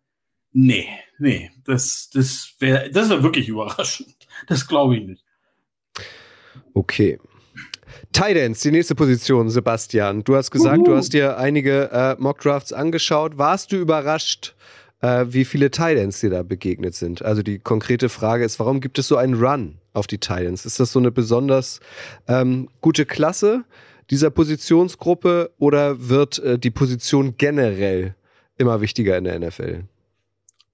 nee, 0.53 0.87
nee, 1.17 1.51
das, 1.65 2.11
das 2.13 2.57
wäre 2.59 2.91
das 2.91 3.09
wär 3.09 3.23
wirklich 3.23 3.49
überraschend. 3.49 4.15
Das 4.49 4.69
glaube 4.69 4.99
ich 4.99 5.07
nicht. 5.07 5.25
Okay. 6.75 7.19
Tidance, 8.13 8.63
die 8.63 8.73
nächste 8.73 8.95
Position, 8.95 9.51
Sebastian. 9.51 10.25
Du 10.25 10.37
hast 10.37 10.51
gesagt, 10.51 10.79
Uhu. 10.79 10.87
du 10.87 10.97
hast 10.97 11.13
dir 11.13 11.39
einige 11.39 11.91
äh, 11.91 12.17
Mockdrafts 12.19 12.73
angeschaut. 12.73 13.39
Warst 13.39 13.73
du 13.73 13.77
überrascht, 13.77 14.55
äh, 15.01 15.27
wie 15.29 15.45
viele 15.45 15.71
Tidance 15.71 16.27
dir 16.27 16.31
da 16.31 16.43
begegnet 16.43 16.95
sind? 16.95 17.23
Also 17.23 17.43
die 17.43 17.59
konkrete 17.59 18.09
Frage 18.09 18.45
ist, 18.45 18.59
warum 18.59 18.81
gibt 18.81 18.99
es 18.99 19.09
so 19.09 19.17
einen 19.17 19.35
Run 19.35 19.79
auf 19.93 20.07
die 20.07 20.19
Tidance? 20.19 20.67
Ist 20.67 20.81
das 20.81 20.93
so 20.93 20.99
eine 20.99 21.11
besonders 21.11 21.81
ähm, 22.29 22.69
gute 22.81 23.07
Klasse 23.07 23.65
dieser 24.11 24.31
Positionsgruppe 24.31 25.53
oder 25.59 26.09
wird 26.09 26.39
äh, 26.39 26.59
die 26.59 26.71
Position 26.71 27.37
generell 27.37 28.15
immer 28.59 28.81
wichtiger 28.81 29.17
in 29.19 29.25
der 29.25 29.39
NFL? 29.39 29.85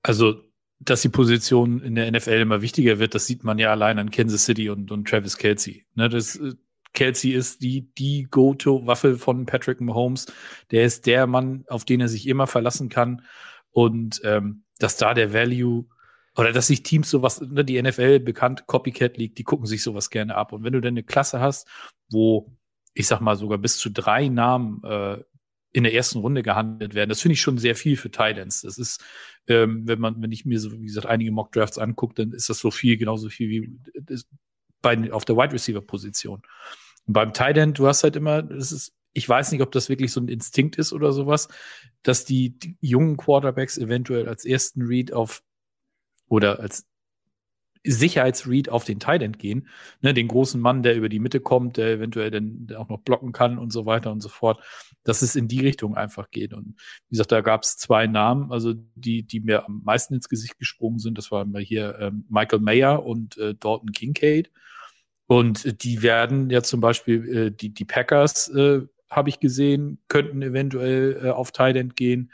Also 0.03 0.43
dass 0.81 1.03
die 1.03 1.09
Position 1.09 1.81
in 1.81 1.95
der 1.95 2.11
NFL 2.11 2.41
immer 2.41 2.63
wichtiger 2.63 2.99
wird, 2.99 3.15
das 3.15 3.27
sieht 3.27 3.45
man 3.45 3.59
ja 3.59 3.71
allein 3.71 3.99
an 3.99 4.11
Kansas 4.11 4.45
City 4.45 4.71
und, 4.71 4.91
und 4.91 5.09
Travis 5.09 5.37
Kelsey. 5.37 5.85
Ne, 5.95 6.09
das 6.09 6.37
äh, 6.37 6.55
Kelsey 6.93 7.33
ist 7.33 7.63
die, 7.63 7.93
die 7.95 8.27
Go-To-Waffe 8.31 9.17
von 9.17 9.47
Patrick 9.47 9.81
Mahomes. 9.81 10.27
Der 10.71 10.85
ist 10.85 11.07
der 11.07 11.27
Mann, 11.27 11.65
auf 11.69 11.85
den 11.85 12.01
er 12.01 12.09
sich 12.09 12.27
immer 12.27 12.47
verlassen 12.47 12.89
kann. 12.89 13.23
Und 13.71 14.21
ähm, 14.25 14.65
dass 14.79 14.97
da 14.97 15.15
der 15.15 15.33
Value 15.33 15.87
oder 16.37 16.53
dass 16.53 16.69
sich 16.69 16.83
Teams 16.83 17.11
sowas, 17.11 17.41
ne, 17.41 17.65
die 17.65 17.81
NFL 17.81 18.21
bekannt 18.21 18.67
Copycat 18.67 19.17
liegt, 19.17 19.39
die 19.39 19.45
gucken 19.45 19.67
sich 19.67 19.83
sowas 19.83 20.11
gerne 20.11 20.37
ab. 20.37 20.53
Und 20.53 20.65
wenn 20.65 20.73
du 20.73 20.81
dann 20.81 20.95
eine 20.95 21.03
Klasse 21.03 21.41
hast, 21.41 21.69
wo 22.11 22.53
ich 22.95 23.07
sag 23.07 23.21
mal 23.21 23.37
sogar 23.37 23.59
bis 23.59 23.79
zu 23.79 23.91
drei 23.91 24.29
Namen 24.29 24.83
äh, 24.83 25.19
in 25.73 25.85
der 25.85 25.95
ersten 25.95 26.19
Runde 26.19 26.43
gehandelt 26.43 26.95
werden. 26.95 27.11
Das 27.11 27.21
finde 27.21 27.35
ich 27.35 27.41
schon 27.41 27.59
sehr 27.59 27.77
viel 27.77 27.97
für 27.97 28.11
Titans. 28.11 28.63
Das 28.63 28.79
ist, 28.79 29.05
ähm, 29.47 29.87
wenn 29.87 30.01
man, 30.01 30.21
wenn 30.21 30.33
ich 30.33 30.45
mir 30.45 30.59
so, 30.59 30.73
wie 30.73 30.87
gesagt, 30.87 31.07
einige 31.07 31.31
Mock 31.31 31.53
Drafts 31.53 31.79
angucke, 31.79 32.15
dann 32.15 32.33
ist 32.33 32.49
das 32.49 32.59
so 32.59 32.71
viel, 32.71 32.97
genauso 32.97 33.29
viel 33.29 33.49
wie 33.51 33.79
bei, 34.83 35.13
auf 35.13 35.25
der 35.25 35.37
Wide 35.37 35.53
Receiver 35.53 35.81
Position. 35.81 36.43
Und 37.07 37.13
beim 37.13 37.33
Titan, 37.33 37.75
du 37.75 37.87
hast 37.87 38.05
halt 38.05 38.17
immer, 38.17 38.43
das 38.43 38.73
ist, 38.73 38.93
ich 39.13 39.29
weiß 39.29 39.53
nicht, 39.53 39.63
ob 39.63 39.73
das 39.73 39.89
wirklich 39.89 40.13
so 40.13 40.21
ein 40.21 40.29
Instinkt 40.29 40.77
ist 40.77 40.93
oder 40.93 41.13
sowas, 41.13 41.49
dass 42.03 42.25
die, 42.25 42.59
die 42.59 42.77
jungen 42.81 43.17
Quarterbacks 43.17 43.79
eventuell 43.79 44.29
als 44.29 44.45
ersten 44.45 44.83
Read 44.83 45.13
auf 45.13 45.43
oder 46.29 46.61
als 46.61 46.87
Sicherheitsread 47.91 48.69
auf 48.69 48.85
den 48.85 49.01
Tight 49.01 49.23
End 49.23 49.39
gehen, 49.39 49.69
ne, 50.01 50.15
den 50.15 50.29
großen 50.29 50.61
Mann, 50.61 50.83
der 50.83 50.97
über 50.97 51.09
die 51.09 51.19
Mitte 51.19 51.41
kommt, 51.41 51.77
der 51.77 51.93
eventuell 51.93 52.31
dann 52.31 52.69
auch 52.77 52.89
noch 52.89 53.01
blocken 53.01 53.33
kann 53.33 53.59
und 53.59 53.73
so 53.73 53.87
weiter 53.87 54.13
und 54.13 54.21
so 54.21 54.29
fort, 54.29 54.63
dass 55.05 55.23
es 55.23 55.37
in 55.37 55.49
die 55.49 55.61
Richtung 55.61 55.97
einfach 55.97 56.31
geht. 56.31 56.53
Und 56.53 56.75
wie 57.09 57.13
gesagt, 57.13 57.33
da 57.33 57.41
gab 57.41 57.63
es 57.63 57.77
zwei 57.77 58.07
Namen, 58.07 58.53
also 58.53 58.75
die, 58.95 59.23
die 59.23 59.41
mir 59.41 59.67
am 59.67 59.83
meisten 59.85 60.15
ins 60.15 60.29
Gesicht 60.29 60.59
gesprungen 60.59 60.99
sind. 60.99 61.19
Das 61.19 61.31
waren 61.31 61.57
hier 61.59 61.99
ähm, 62.01 62.25
Michael 62.29 62.61
Mayer 62.61 63.05
und 63.05 63.37
äh, 63.39 63.55
Dalton 63.55 63.93
Kincaid. 63.93 64.51
Und 65.27 65.83
die 65.83 66.03
werden 66.03 66.49
ja 66.51 66.63
zum 66.63 66.81
Beispiel 66.81 67.37
äh, 67.37 67.51
die, 67.51 67.75
die 67.75 67.85
Packers, 67.85 68.49
äh, 68.49 68.83
habe 69.11 69.29
ich 69.29 69.41
gesehen, 69.41 69.99
könnten 70.09 70.43
eventuell 70.43 71.21
äh, 71.25 71.31
auf 71.31 71.53
Tight 71.53 71.77
End 71.77 71.97
gehen. 71.97 72.33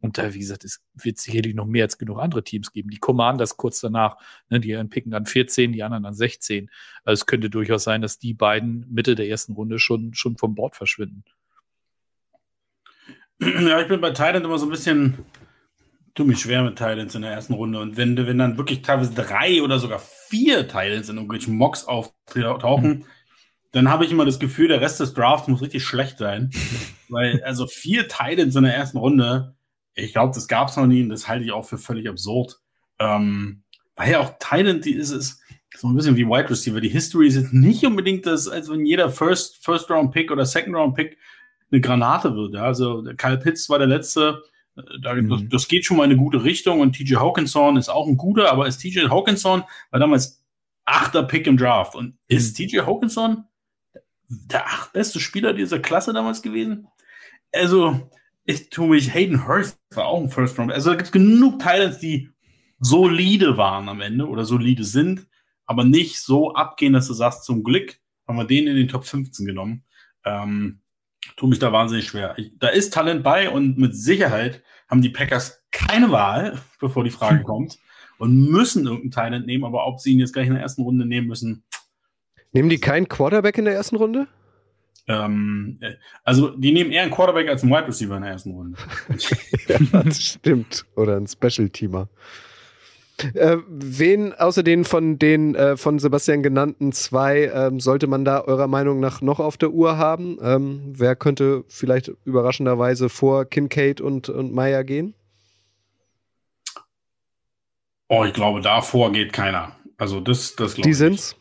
Und 0.00 0.18
da, 0.18 0.34
wie 0.34 0.38
gesagt, 0.38 0.64
es 0.64 0.82
wird 0.92 1.18
sicherlich 1.18 1.54
noch 1.54 1.64
mehr 1.64 1.84
als 1.84 1.96
genug 1.96 2.18
andere 2.18 2.44
Teams 2.44 2.72
geben. 2.72 2.90
Die 2.90 2.98
Commanders 2.98 3.56
kurz 3.56 3.80
danach, 3.80 4.16
ne, 4.50 4.60
die 4.60 4.74
picken 4.84 5.10
dann 5.10 5.24
14, 5.24 5.72
die 5.72 5.82
anderen 5.82 6.02
dann 6.02 6.14
16. 6.14 6.70
Also 7.04 7.22
es 7.22 7.26
könnte 7.26 7.48
durchaus 7.48 7.84
sein, 7.84 8.02
dass 8.02 8.18
die 8.18 8.34
beiden 8.34 8.86
Mitte 8.90 9.14
der 9.14 9.28
ersten 9.28 9.54
Runde 9.54 9.78
schon, 9.78 10.12
schon 10.12 10.36
vom 10.36 10.54
Bord 10.54 10.76
verschwinden. 10.76 11.24
Ja, 13.40 13.80
ich 13.80 13.88
bin 13.88 14.00
bei 14.00 14.10
Thailand 14.10 14.44
immer 14.44 14.58
so 14.58 14.66
ein 14.66 14.70
bisschen, 14.70 15.24
tu 16.14 16.24
mich 16.24 16.40
schwer 16.40 16.62
mit 16.62 16.78
Thailands 16.78 17.14
in 17.14 17.22
der 17.22 17.32
ersten 17.32 17.54
Runde. 17.54 17.80
Und 17.80 17.96
wenn, 17.96 18.16
wenn 18.16 18.38
dann 18.38 18.56
wirklich 18.58 18.82
teilweise 18.82 19.12
drei 19.12 19.62
oder 19.62 19.78
sogar 19.78 20.00
vier 20.00 20.68
Thailands 20.68 21.08
in 21.08 21.16
irgendwelchen 21.16 21.56
Mocks 21.56 21.84
auftauchen, 21.84 22.88
mhm. 22.88 23.04
dann 23.72 23.88
habe 23.88 24.04
ich 24.04 24.12
immer 24.12 24.24
das 24.24 24.38
Gefühl, 24.38 24.68
der 24.68 24.80
Rest 24.80 25.00
des 25.00 25.14
Drafts 25.14 25.48
muss 25.48 25.62
richtig 25.62 25.84
schlecht 25.84 26.18
sein. 26.18 26.50
Weil, 27.08 27.42
also 27.44 27.66
vier 27.66 28.08
Thailands 28.08 28.56
in 28.56 28.64
der 28.64 28.74
ersten 28.74 28.98
Runde, 28.98 29.53
ich 29.94 30.12
glaube, 30.12 30.34
das 30.34 30.48
gab 30.48 30.68
es 30.68 30.76
noch 30.76 30.86
nie 30.86 31.02
und 31.02 31.08
das 31.08 31.28
halte 31.28 31.44
ich 31.44 31.52
auch 31.52 31.64
für 31.64 31.78
völlig 31.78 32.08
absurd. 32.08 32.60
Ähm, 32.98 33.62
weil 33.96 34.12
ja 34.12 34.20
auch 34.20 34.34
Thailand, 34.38 34.84
die 34.84 34.94
ist 34.94 35.10
es 35.10 35.40
so 35.76 35.88
ein 35.88 35.94
bisschen 35.94 36.16
wie 36.16 36.26
Wide 36.26 36.50
Receiver. 36.50 36.80
Die 36.80 36.88
History 36.88 37.26
ist 37.28 37.36
jetzt 37.36 37.52
nicht 37.52 37.84
unbedingt 37.84 38.26
das, 38.26 38.48
als 38.48 38.70
wenn 38.70 38.86
jeder 38.86 39.10
First, 39.10 39.64
First 39.64 39.90
Round 39.90 40.12
Pick 40.12 40.30
oder 40.30 40.46
Second 40.46 40.76
Round 40.76 40.94
Pick 40.94 41.18
eine 41.70 41.80
Granate 41.80 42.34
wird. 42.34 42.54
Ja? 42.54 42.62
Also 42.62 43.04
Kyle 43.16 43.38
Pitts 43.38 43.68
war 43.68 43.78
der 43.78 43.88
letzte. 43.88 44.42
Äh, 44.76 44.82
da, 45.02 45.14
mhm. 45.14 45.28
das, 45.28 45.40
das, 45.48 45.68
geht 45.68 45.84
schon 45.84 45.96
mal 45.96 46.04
in 46.04 46.10
eine 46.10 46.20
gute 46.20 46.44
Richtung 46.44 46.80
und 46.80 46.94
TJ 46.94 47.16
Hawkinson 47.16 47.76
ist 47.76 47.88
auch 47.88 48.06
ein 48.06 48.16
guter, 48.16 48.50
aber 48.50 48.66
ist 48.66 48.78
TJ 48.78 49.08
Hawkinson 49.08 49.64
war 49.90 50.00
damals 50.00 50.42
achter 50.84 51.22
Pick 51.22 51.46
im 51.46 51.56
Draft 51.56 51.94
und 51.94 52.06
mhm. 52.06 52.18
ist 52.28 52.54
TJ 52.54 52.80
Hawkinson 52.80 53.44
der 54.28 54.66
acht 54.66 54.92
beste 54.92 55.20
Spieler 55.20 55.52
dieser 55.52 55.78
Klasse 55.78 56.12
damals 56.12 56.42
gewesen? 56.42 56.88
Also, 57.52 58.10
ich 58.44 58.70
tue 58.70 58.88
mich, 58.88 59.12
Hayden 59.12 59.46
Hurst 59.46 59.78
war 59.94 60.06
auch 60.06 60.20
ein 60.20 60.30
First 60.30 60.58
Round. 60.58 60.72
Also 60.72 60.90
da 60.90 60.96
gibt 60.96 61.06
es 61.06 61.12
genug 61.12 61.58
Titans, 61.58 61.98
die 61.98 62.30
solide 62.78 63.56
waren 63.56 63.88
am 63.88 64.00
Ende 64.00 64.28
oder 64.28 64.44
solide 64.44 64.84
sind, 64.84 65.26
aber 65.64 65.84
nicht 65.84 66.20
so 66.20 66.52
abgehen, 66.54 66.92
dass 66.92 67.06
du 67.06 67.14
sagst, 67.14 67.44
zum 67.44 67.64
Glück 67.64 67.98
haben 68.28 68.36
wir 68.36 68.44
den 68.44 68.66
in 68.66 68.76
den 68.76 68.88
Top 68.88 69.04
15 69.04 69.46
genommen. 69.46 69.84
Ähm, 70.24 70.80
tue 71.36 71.48
mich 71.48 71.58
da 71.58 71.72
wahnsinnig 71.72 72.06
schwer. 72.06 72.34
Ich, 72.36 72.52
da 72.58 72.68
ist 72.68 72.92
Talent 72.92 73.22
bei 73.22 73.48
und 73.48 73.78
mit 73.78 73.96
Sicherheit 73.96 74.62
haben 74.88 75.00
die 75.00 75.08
Packers 75.08 75.62
keine 75.70 76.12
Wahl, 76.12 76.60
bevor 76.80 77.04
die 77.04 77.10
Frage 77.10 77.42
kommt, 77.44 77.78
und 78.18 78.50
müssen 78.50 78.84
irgendeinen 78.84 79.10
Talent 79.10 79.46
nehmen, 79.46 79.64
aber 79.64 79.86
ob 79.86 80.00
sie 80.00 80.12
ihn 80.12 80.20
jetzt 80.20 80.32
gleich 80.32 80.46
in 80.46 80.54
der 80.54 80.62
ersten 80.62 80.82
Runde 80.82 81.06
nehmen 81.06 81.26
müssen. 81.26 81.64
Nehmen 82.52 82.68
die 82.68 82.78
keinen 82.78 83.08
Quarterback 83.08 83.58
in 83.58 83.64
der 83.64 83.74
ersten 83.74 83.96
Runde? 83.96 84.28
Ähm, 85.06 85.78
äh, 85.80 85.94
also 86.22 86.50
die 86.50 86.72
nehmen 86.72 86.90
eher 86.90 87.02
einen 87.02 87.10
Quarterback 87.10 87.48
als 87.48 87.62
einen 87.62 87.72
Wide 87.72 87.88
Receiver 87.88 88.16
in 88.16 88.22
der 88.22 88.32
ersten 88.32 88.52
Runde. 88.52 88.78
ja, 89.68 90.02
das 90.02 90.22
stimmt. 90.22 90.86
Oder 90.96 91.16
ein 91.16 91.26
Special-Teamer. 91.26 92.08
Äh, 93.34 93.58
wen 93.68 94.32
außer 94.32 94.64
den 94.64 94.84
von 94.84 95.18
den 95.18 95.54
äh, 95.54 95.76
von 95.76 96.00
Sebastian 96.00 96.42
genannten 96.42 96.90
zwei 96.90 97.50
ähm, 97.54 97.78
sollte 97.78 98.08
man 98.08 98.24
da 98.24 98.40
eurer 98.40 98.66
Meinung 98.66 98.98
nach 98.98 99.20
noch 99.20 99.38
auf 99.38 99.56
der 99.56 99.70
Uhr 99.70 99.98
haben? 99.98 100.38
Ähm, 100.42 100.80
wer 100.96 101.14
könnte 101.14 101.64
vielleicht 101.68 102.10
überraschenderweise 102.24 103.08
vor 103.08 103.44
Kincaid 103.44 104.00
und, 104.00 104.28
und 104.28 104.52
Meyer 104.52 104.82
gehen? 104.82 105.14
Oh, 108.08 108.24
ich 108.24 108.32
glaube, 108.32 108.60
davor 108.60 109.12
geht 109.12 109.32
keiner. 109.32 109.76
Also 109.96 110.20
das, 110.20 110.56
das 110.56 110.74
glaube 110.74 110.88
Die 110.88 110.94
sind's? 110.94 111.36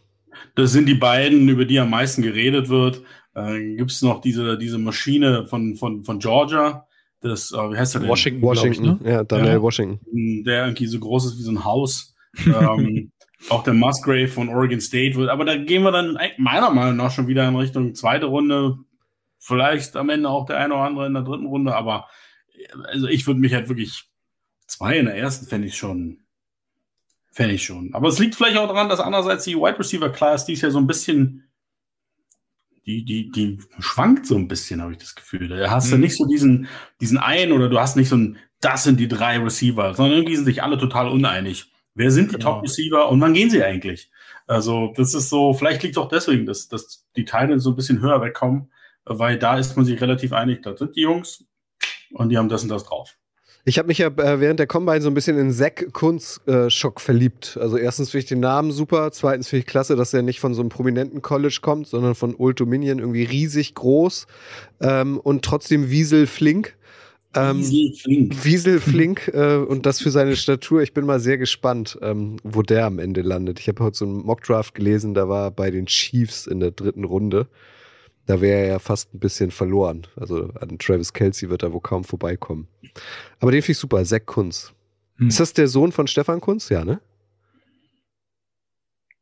Das 0.56 0.72
sind 0.72 0.86
die 0.86 0.94
beiden, 0.94 1.50
über 1.50 1.66
die 1.66 1.80
am 1.80 1.90
meisten 1.90 2.22
geredet 2.22 2.70
wird. 2.70 3.02
Äh, 3.36 3.76
Gibt 3.76 3.92
es 3.92 4.02
noch 4.02 4.22
diese, 4.22 4.58
diese 4.58 4.78
Maschine 4.78 5.46
von, 5.46 5.76
von, 5.76 6.04
von 6.04 6.20
Georgia, 6.20 6.88
das, 7.24 7.52
äh, 7.52 7.56
wie 7.56 7.78
heißt 7.78 7.96
der 7.96 8.02
denn? 8.02 8.10
Washington, 8.10 8.42
Washington, 8.42 8.98
ich, 9.00 9.02
ne? 9.02 9.12
ja, 9.12 9.24
Daniel 9.24 9.54
ja, 9.54 9.62
Washington. 9.62 10.44
Der 10.44 10.66
irgendwie 10.66 10.88
so 10.88 11.00
groß 11.00 11.26
ist 11.26 11.38
wie 11.38 11.44
so 11.44 11.52
ein 11.52 11.64
Haus. 11.64 12.16
ähm, 12.46 13.12
auch 13.50 13.64
der 13.64 13.74
Musgrave 13.74 14.28
von 14.28 14.50
Oregon 14.50 14.82
State 14.82 15.16
wird, 15.16 15.30
aber 15.30 15.46
da 15.46 15.56
gehen 15.58 15.84
wir 15.84 15.92
dann 15.92 16.18
meiner 16.38 16.70
Meinung 16.70 16.98
nach 16.98 17.12
schon 17.12 17.28
wieder 17.28 17.48
in 17.48 17.56
Richtung 17.56 17.96
zweite 17.96 18.28
Runde. 18.28 18.78
Vielleicht 19.40 19.96
am 19.96 20.10
Ende 20.10 20.30
auch 20.30 20.46
der 20.46 20.58
eine 20.58 20.74
oder 20.74 20.84
andere 20.84 21.08
in 21.08 21.14
der 21.14 21.24
dritten 21.24 21.48
Runde, 21.48 21.76
aber 21.76 22.08
also 22.86 23.08
ich 23.08 23.28
würde 23.28 23.42
mich 23.42 23.54
halt 23.54 23.68
wirklich 23.68 24.06
zwei 24.68 24.98
in 24.98 25.06
der 25.06 25.16
ersten 25.16 25.46
fände 25.46 25.68
ich 25.68 25.76
schon, 25.76 26.20
fände 27.32 27.56
ich 27.56 27.64
schon. 27.64 27.94
Aber 27.94 28.08
es 28.08 28.20
liegt 28.20 28.36
vielleicht 28.36 28.58
auch 28.58 28.68
daran, 28.68 28.90
dass 28.90 29.00
andererseits 29.00 29.44
die 29.44 29.56
Wide 29.56 29.80
Receiver 29.80 30.10
Class, 30.10 30.46
die 30.46 30.54
ist 30.54 30.62
ja 30.62 30.72
so 30.72 30.80
ein 30.80 30.88
bisschen 30.88 31.50
die, 32.86 33.06
die, 33.06 33.32
die 33.32 33.60
schwankt 33.80 34.26
so 34.26 34.36
ein 34.36 34.48
bisschen, 34.48 34.82
habe 34.82 34.92
ich 34.92 34.98
das 34.98 35.16
Gefühl. 35.16 35.48
Da 35.48 35.72
hast 35.72 35.92
du 35.92 35.96
mhm. 35.96 36.02
nicht 36.02 36.18
so 36.18 36.26
diesen, 36.26 36.68
diesen 37.00 37.18
einen 37.18 37.52
oder 37.52 37.70
du 37.70 37.80
hast 37.80 37.96
nicht 37.96 38.10
so 38.10 38.18
ein, 38.18 38.38
das 38.60 38.84
sind 38.84 39.00
die 39.00 39.08
drei 39.08 39.40
Receiver, 39.40 39.94
sondern 39.94 40.20
irgendwie 40.20 40.36
sind 40.36 40.46
sich 40.46 40.64
alle 40.64 40.78
total 40.78 41.08
uneinig. 41.08 41.72
Wer 41.96 42.12
sind 42.12 42.32
die 42.32 42.36
genau. 42.38 42.54
Top-Receiver 42.54 43.10
und 43.10 43.22
wann 43.22 43.34
gehen 43.34 43.50
sie 43.50 43.64
eigentlich? 43.64 44.10
Also, 44.48 44.94
das 44.96 45.14
ist 45.14 45.30
so, 45.30 45.54
vielleicht 45.54 45.84
liegt 45.84 45.96
es 45.96 46.02
auch 46.02 46.10
deswegen, 46.10 46.46
dass, 46.46 46.68
dass 46.68 47.06
die 47.16 47.26
Teile 47.26 47.60
so 47.60 47.72
ein 47.72 47.76
bisschen 47.76 48.02
höher 48.02 48.22
wegkommen, 48.22 48.72
weil 49.06 49.38
da 49.38 49.58
ist 49.58 49.76
man 49.78 49.86
sich 49.86 50.02
relativ 50.02 50.34
einig, 50.34 50.64
das 50.64 50.80
sind 50.80 50.96
die 50.96 51.02
Jungs 51.02 51.46
und 52.12 52.30
die 52.30 52.38
haben 52.38 52.50
das 52.50 52.64
und 52.64 52.70
das 52.70 52.84
drauf. 52.84 53.18
Ich 53.66 53.78
habe 53.78 53.88
mich 53.88 53.98
ja 53.98 54.08
äh, 54.08 54.42
während 54.42 54.60
der 54.60 54.68
Combine 54.68 55.02
so 55.02 55.10
ein 55.10 55.14
bisschen 55.14 55.38
in 55.38 55.52
Zack 55.52 55.94
Kunz 55.94 56.42
äh, 56.48 56.70
Schock 56.70 57.00
verliebt. 57.00 57.58
Also 57.62 57.78
erstens 57.78 58.10
finde 58.10 58.24
ich 58.24 58.30
den 58.30 58.42
Namen 58.42 58.72
super, 58.72 59.12
zweitens 59.12 59.48
finde 59.48 59.62
ich 59.62 59.66
klasse, 59.68 59.96
dass 59.96 60.14
er 60.14 60.22
nicht 60.22 60.42
von 60.42 60.54
so 60.54 60.62
einem 60.62 60.70
prominenten 60.70 61.22
College 61.22 61.60
kommt, 61.62 61.88
sondern 61.88 62.14
von 62.14 62.36
Old 62.38 62.60
Dominion 62.60 63.00
irgendwie 63.00 63.24
riesig 63.24 63.74
groß 63.74 64.28
ähm, 64.82 65.18
und 65.18 65.46
trotzdem 65.46 65.90
Wiesel 65.90 66.28
flink. 66.28 66.76
Ähm, 67.36 67.60
Wiesel 67.60 67.94
flink. 67.96 68.46
Wiesel 68.46 68.80
flink 68.82 69.32
äh, 69.34 69.56
und 69.56 69.86
das 69.86 70.02
für 70.02 70.12
seine 70.12 70.36
Statur. 70.36 70.82
Ich 70.82 70.94
bin 70.94 71.06
mal 71.06 71.22
sehr 71.22 71.38
gespannt, 71.38 71.98
ähm, 72.02 72.36
wo 72.44 72.64
der 72.64 72.86
am 72.86 73.00
Ende 73.00 73.22
landet. 73.22 73.62
Ich 73.62 73.70
habe 73.70 73.82
heute 73.82 73.98
so 73.98 74.06
einen 74.06 74.26
Mockdraft 74.26 74.76
gelesen, 74.76 75.14
da 75.14 75.30
war 75.30 75.52
bei 75.52 75.72
den 75.72 75.86
Chiefs 75.86 76.48
in 76.48 76.60
der 76.60 76.72
dritten 76.72 77.06
Runde 77.06 77.48
da 78.26 78.42
wäre 78.42 78.62
er 78.62 78.68
ja 78.68 78.80
fast 78.80 79.14
ein 79.14 79.20
bisschen 79.20 79.52
verloren. 79.52 80.08
Also 80.16 80.50
an 80.60 80.78
Travis 80.80 81.14
Kelsey 81.14 81.50
wird 81.50 81.64
er 81.64 81.74
wohl 81.74 81.82
kaum 81.82 82.04
vorbeikommen. 82.04 82.68
Aber 83.40 83.52
den 83.52 83.62
finde 83.62 83.74
ich 83.74 83.78
super, 83.78 84.04
Zack 84.06 84.26
Kunz. 84.26 84.74
Hm. 85.18 85.28
Ist 85.28 85.40
das 85.40 85.54
der 85.54 85.68
Sohn 85.68 85.92
von 85.92 86.08
Stefan 86.08 86.42
Kunz? 86.42 86.70
Ja, 86.70 86.86
ne? 86.86 87.02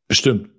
Bestimmt. 0.08 0.50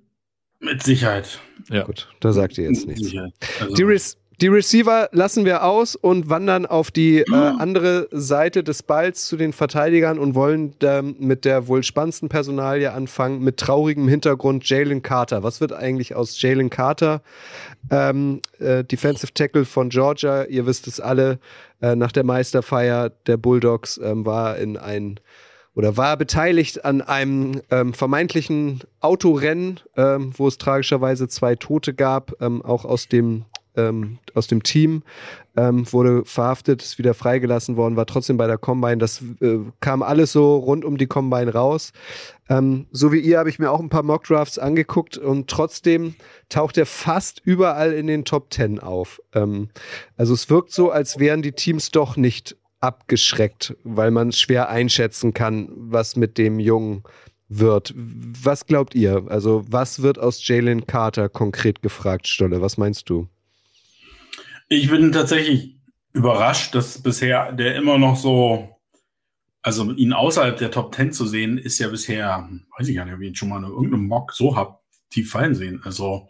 Mit 0.60 0.82
Sicherheit. 0.82 1.40
Ja. 1.70 1.84
Gut, 1.84 2.08
da 2.22 2.32
sagt 2.32 2.58
ihr 2.58 2.66
jetzt 2.66 2.88
nichts. 2.88 3.14
Also. 3.60 3.76
Die, 3.76 3.84
Re 3.84 4.00
die 4.42 4.48
Receiver 4.48 5.10
lassen 5.12 5.46
wir 5.46 5.64
aus 5.64 5.96
und 5.96 6.30
wandern 6.30 6.66
auf 6.66 6.92
die 6.92 7.20
äh, 7.20 7.34
andere 7.34 8.08
Seite 8.12 8.64
des 8.64 8.82
Balls 8.82 9.26
zu 9.26 9.38
den 9.38 9.54
Verteidigern 9.54 10.18
und 10.18 10.34
wollen 10.34 10.76
ähm, 10.82 11.16
mit 11.20 11.46
der 11.46 11.68
wohl 11.68 11.84
spannendsten 11.84 12.30
Personalie 12.30 12.92
anfangen, 12.92 13.44
mit 13.44 13.58
traurigem 13.58 14.08
Hintergrund 14.08 14.68
Jalen 14.68 15.04
Carter. 15.04 15.44
Was 15.44 15.62
wird 15.62 15.74
eigentlich 15.74 16.16
aus 16.16 16.42
Jalen 16.42 16.70
Carter? 16.70 17.22
Ähm, 17.92 18.42
äh, 18.60 18.84
Defensive 18.84 19.34
Tackle 19.34 19.66
von 19.66 19.90
Georgia, 19.90 20.46
ihr 20.46 20.66
wisst 20.66 20.88
es 20.88 21.00
alle, 21.00 21.40
äh, 21.82 21.96
nach 21.96 22.12
der 22.12 22.24
Meisterfeier 22.24 23.12
der 23.28 23.38
Bulldogs 23.38 24.00
ähm, 24.04 24.26
war 24.26 24.58
in 24.58 24.78
ein 24.78 25.20
oder 25.76 25.98
war 25.98 26.18
beteiligt 26.18 26.86
an 26.86 27.02
einem 27.02 27.62
ähm, 27.72 27.94
vermeintlichen 27.94 28.82
Autorennen, 29.00 29.80
ähm, 29.98 30.32
wo 30.38 30.48
es 30.48 30.58
tragischerweise 30.58 31.28
zwei 31.28 31.56
Tote 31.56 31.94
gab, 31.94 32.40
ähm, 32.42 32.62
auch 32.62 32.86
aus 32.86 33.08
dem 33.08 33.46
ähm, 33.76 34.20
aus 34.34 34.48
dem 34.48 34.64
Team, 34.64 35.04
ähm, 35.56 35.92
wurde 35.92 36.24
verhaftet, 36.26 36.82
ist 36.82 36.98
wieder 36.98 37.14
freigelassen 37.14 37.78
worden, 37.78 37.96
war 37.96 38.06
trotzdem 38.06 38.38
bei 38.38 38.48
der 38.48 38.58
Combine. 38.58 38.98
Das 38.98 39.22
äh, 39.42 39.60
kam 39.80 40.04
alles 40.04 40.32
so 40.32 40.58
rund 40.58 40.86
um 40.86 40.98
die 40.98 41.08
Combine 41.08 41.54
raus. 41.54 41.92
Ähm, 42.50 42.88
so 42.92 43.12
wie 43.12 43.20
ihr 43.20 43.40
habe 43.40 43.50
ich 43.50 43.60
mir 43.60 43.72
auch 43.72 43.80
ein 43.80 43.90
paar 43.90 44.04
Mockdrafts 44.04 44.60
angeguckt 44.60 45.18
und 45.18 45.50
trotzdem 45.50 46.16
taucht 46.50 46.78
er 46.78 46.86
fast 46.86 47.42
überall 47.44 47.94
in 47.94 48.08
den 48.08 48.26
Top 48.26 48.50
Ten 48.50 48.80
auf. 48.80 49.22
Ähm, 49.34 49.70
also 50.18 50.34
es 50.34 50.50
wirkt 50.50 50.72
so, 50.72 50.92
als 50.92 51.20
wären 51.20 51.42
die 51.42 51.54
Teams 51.54 51.92
doch 51.92 52.18
nicht 52.18 52.58
abgeschreckt, 52.82 53.78
weil 53.84 54.12
man 54.12 54.34
schwer 54.34 54.70
einschätzen 54.70 55.34
kann, 55.34 55.70
was 55.74 56.18
mit 56.18 56.38
dem 56.38 56.60
Jungen 56.60 57.04
wird. 57.48 57.94
Was 57.96 58.66
glaubt 58.66 58.94
ihr? 58.96 59.24
Also, 59.28 59.64
was 59.70 60.02
wird 60.02 60.20
aus 60.20 60.46
Jalen 60.46 60.86
Carter 60.86 61.30
konkret 61.30 61.82
gefragt, 61.82 62.28
Stolle? 62.28 62.62
Was 62.62 62.78
meinst 62.78 63.10
du? 63.10 63.28
Ich 64.70 64.90
bin 64.90 65.12
tatsächlich 65.12 65.78
überrascht, 66.14 66.76
dass 66.76 67.02
bisher 67.02 67.52
der 67.52 67.76
immer 67.76 67.98
noch 67.98 68.16
so, 68.16 68.70
also 69.62 69.92
ihn 69.92 70.14
außerhalb 70.14 70.58
der 70.58 70.72
Top 70.72 70.94
10 70.96 71.12
zu 71.12 71.26
sehen, 71.26 71.58
ist 71.58 71.80
ja 71.80 71.88
bisher, 71.88 72.50
weiß 72.78 72.88
ich 72.88 72.96
gar 72.96 73.06
nicht, 73.06 73.14
ob 73.14 73.22
ich 73.22 73.30
ihn 73.30 73.36
schon 73.36 73.50
mal 73.50 73.64
in 73.64 73.70
irgendeinem 73.70 74.08
Mock 74.08 74.34
so 74.34 74.56
hab 74.56 74.82
tief 75.10 75.32
fallen 75.32 75.56
sehen. 75.56 75.82
Also, 75.84 76.28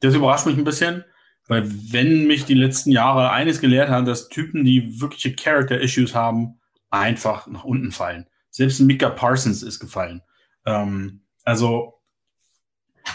das 0.00 0.14
überrascht 0.14 0.46
mich 0.46 0.56
ein 0.56 0.64
bisschen. 0.64 1.04
Weil 1.48 1.68
wenn 1.92 2.26
mich 2.26 2.44
die 2.44 2.54
letzten 2.54 2.92
Jahre 2.92 3.30
eines 3.30 3.60
gelehrt 3.60 3.90
haben, 3.90 4.06
dass 4.06 4.28
Typen, 4.28 4.64
die 4.64 5.00
wirkliche 5.00 5.34
Character-Issues 5.34 6.14
haben, 6.14 6.60
einfach 6.90 7.46
nach 7.46 7.64
unten 7.64 7.90
fallen. 7.90 8.26
Selbst 8.50 8.80
Mika 8.80 9.10
Parsons 9.10 9.62
ist 9.62 9.80
gefallen. 9.80 10.22
Ähm, 10.64 11.22
also 11.44 12.00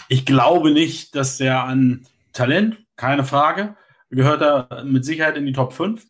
ich 0.08 0.26
glaube 0.26 0.72
nicht, 0.72 1.14
dass 1.14 1.38
der 1.38 1.64
an 1.64 2.06
Talent, 2.32 2.84
keine 2.96 3.24
Frage, 3.24 3.76
gehört 4.10 4.42
er 4.42 4.84
mit 4.84 5.04
Sicherheit 5.04 5.36
in 5.36 5.46
die 5.46 5.52
Top 5.52 5.72
5 5.72 6.06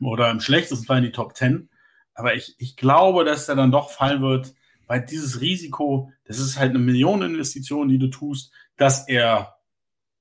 oder 0.00 0.30
im 0.30 0.40
schlechtesten 0.40 0.86
Fall 0.86 0.98
in 0.98 1.04
die 1.04 1.12
Top 1.12 1.36
10. 1.36 1.68
Aber 2.14 2.34
ich, 2.34 2.54
ich 2.58 2.76
glaube, 2.76 3.24
dass 3.24 3.48
er 3.48 3.56
dann 3.56 3.70
doch 3.70 3.90
fallen 3.90 4.22
wird, 4.22 4.54
weil 4.86 5.04
dieses 5.04 5.40
Risiko, 5.40 6.12
das 6.24 6.38
ist 6.38 6.58
halt 6.58 6.70
eine 6.70 6.78
Millioneninvestition, 6.78 7.88
die 7.88 7.98
du 7.98 8.08
tust, 8.08 8.52
dass 8.76 9.08
er 9.08 9.56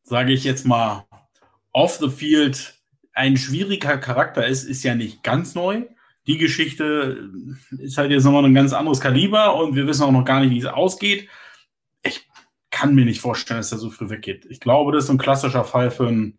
sage 0.05 0.33
ich 0.33 0.43
jetzt 0.43 0.65
mal, 0.65 1.05
off 1.73 1.97
the 1.97 2.09
field 2.09 2.75
ein 3.13 3.37
schwieriger 3.37 3.97
Charakter 3.97 4.45
ist, 4.45 4.63
ist 4.63 4.83
ja 4.83 4.95
nicht 4.95 5.23
ganz 5.23 5.55
neu. 5.55 5.85
Die 6.27 6.37
Geschichte 6.37 7.29
ist 7.77 7.97
halt 7.97 8.11
jetzt 8.11 8.23
nochmal 8.23 8.45
ein 8.45 8.53
ganz 8.53 8.73
anderes 8.73 9.01
Kaliber 9.01 9.55
und 9.55 9.75
wir 9.75 9.87
wissen 9.87 10.03
auch 10.03 10.11
noch 10.11 10.25
gar 10.25 10.39
nicht, 10.39 10.51
wie 10.51 10.59
es 10.59 10.65
ausgeht. 10.65 11.27
Ich 12.03 12.27
kann 12.71 12.95
mir 12.95 13.05
nicht 13.05 13.21
vorstellen, 13.21 13.59
dass 13.59 13.71
er 13.71 13.77
so 13.77 13.89
früh 13.89 14.09
weggeht. 14.09 14.45
Ich 14.49 14.59
glaube, 14.59 14.91
das 14.91 15.05
ist 15.05 15.09
ein 15.09 15.17
klassischer 15.17 15.63
Fall 15.63 15.91
für 15.91 16.07
ein 16.07 16.37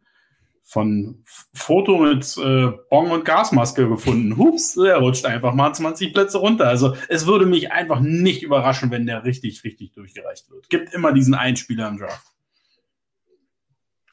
von 0.68 1.22
Foto 1.54 1.96
mit 1.96 2.36
äh, 2.38 2.72
Bong 2.90 3.12
und 3.12 3.24
Gasmaske 3.24 3.88
gefunden. 3.88 4.36
Hups, 4.36 4.76
er 4.76 4.96
rutscht 4.96 5.24
einfach 5.24 5.54
mal 5.54 5.72
20 5.72 6.12
Plätze 6.12 6.38
runter. 6.38 6.66
Also 6.66 6.96
es 7.08 7.24
würde 7.24 7.46
mich 7.46 7.70
einfach 7.70 8.00
nicht 8.00 8.42
überraschen, 8.42 8.90
wenn 8.90 9.06
der 9.06 9.22
richtig, 9.24 9.62
richtig 9.62 9.92
durchgereicht 9.92 10.50
wird. 10.50 10.68
Gibt 10.68 10.92
immer 10.92 11.12
diesen 11.12 11.34
Einspieler 11.34 11.86
im 11.86 11.98
Draft. 11.98 12.26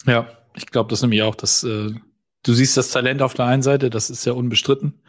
Ja, 0.06 0.28
ich 0.56 0.68
glaube 0.68 0.91
das 0.91 1.01
nämlich 1.01 1.24
auch, 1.24 1.34
dass 1.34 1.64
äh, 1.64 1.89
du 2.43 2.54
siehst 2.54 2.78
das 2.78 2.91
Talent 2.91 3.24
auf 3.24 3.34
der 3.34 3.45
einen 3.45 3.64
Seite, 3.64 3.89
das 3.89 4.12
ist 4.12 4.24
ja 4.26 4.34
unbestritten, 4.34 5.01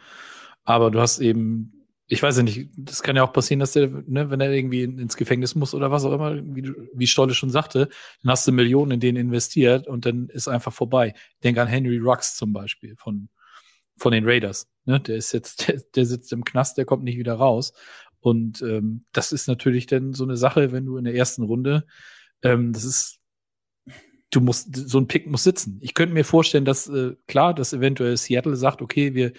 aber 0.63 0.89
du 0.89 0.99
hast 0.99 1.19
eben, 1.19 1.74
ich 2.07 2.21
weiß 2.21 2.37
ja 2.37 2.43
nicht, 2.43 2.69
das 2.77 3.01
kann 3.01 3.15
ja 3.15 3.23
auch 3.23 3.33
passieren, 3.33 3.59
dass 3.59 3.73
der, 3.73 3.87
ne, 3.87 4.29
wenn 4.29 4.39
er 4.39 4.51
irgendwie 4.51 4.83
ins 4.83 5.17
Gefängnis 5.17 5.55
muss 5.55 5.73
oder 5.73 5.89
was 5.91 6.05
auch 6.05 6.13
immer, 6.13 6.35
wie, 6.35 6.71
wie 6.93 7.07
Stolle 7.07 7.33
schon 7.33 7.49
sagte, 7.49 7.89
dann 8.21 8.31
hast 8.31 8.47
du 8.47 8.51
Millionen 8.51 8.91
in 8.91 8.99
den 8.99 9.15
investiert 9.15 9.87
und 9.87 10.05
dann 10.05 10.29
ist 10.29 10.47
einfach 10.47 10.73
vorbei. 10.73 11.15
Denk 11.43 11.57
an 11.57 11.67
Henry 11.67 11.97
Rux 11.97 12.35
zum 12.35 12.53
Beispiel 12.53 12.95
von 12.97 13.29
von 13.97 14.11
den 14.11 14.25
Raiders. 14.25 14.67
Ne? 14.85 14.99
Der 14.99 15.15
ist 15.15 15.31
jetzt, 15.31 15.67
der, 15.67 15.81
der 15.95 16.05
sitzt 16.05 16.33
im 16.33 16.43
Knast, 16.43 16.77
der 16.77 16.85
kommt 16.85 17.03
nicht 17.03 17.17
wieder 17.17 17.35
raus. 17.35 17.73
Und 18.19 18.61
ähm, 18.61 19.05
das 19.11 19.31
ist 19.31 19.47
natürlich 19.47 19.85
dann 19.85 20.13
so 20.13 20.23
eine 20.23 20.37
Sache, 20.37 20.71
wenn 20.71 20.85
du 20.85 20.97
in 20.97 21.05
der 21.05 21.15
ersten 21.15 21.43
Runde, 21.43 21.85
ähm, 22.41 22.73
das 22.73 22.83
ist 22.83 23.19
du 24.31 24.41
musst, 24.41 24.75
so 24.75 24.97
ein 24.97 25.07
Pick 25.07 25.27
muss 25.27 25.43
sitzen. 25.43 25.79
Ich 25.81 25.93
könnte 25.93 26.13
mir 26.13 26.25
vorstellen, 26.25 26.65
dass, 26.65 26.89
äh, 26.89 27.15
klar, 27.27 27.53
dass 27.53 27.71
eventuell 27.71 28.17
Seattle 28.17 28.55
sagt, 28.55 28.81
okay, 28.81 29.13
wir, 29.13 29.31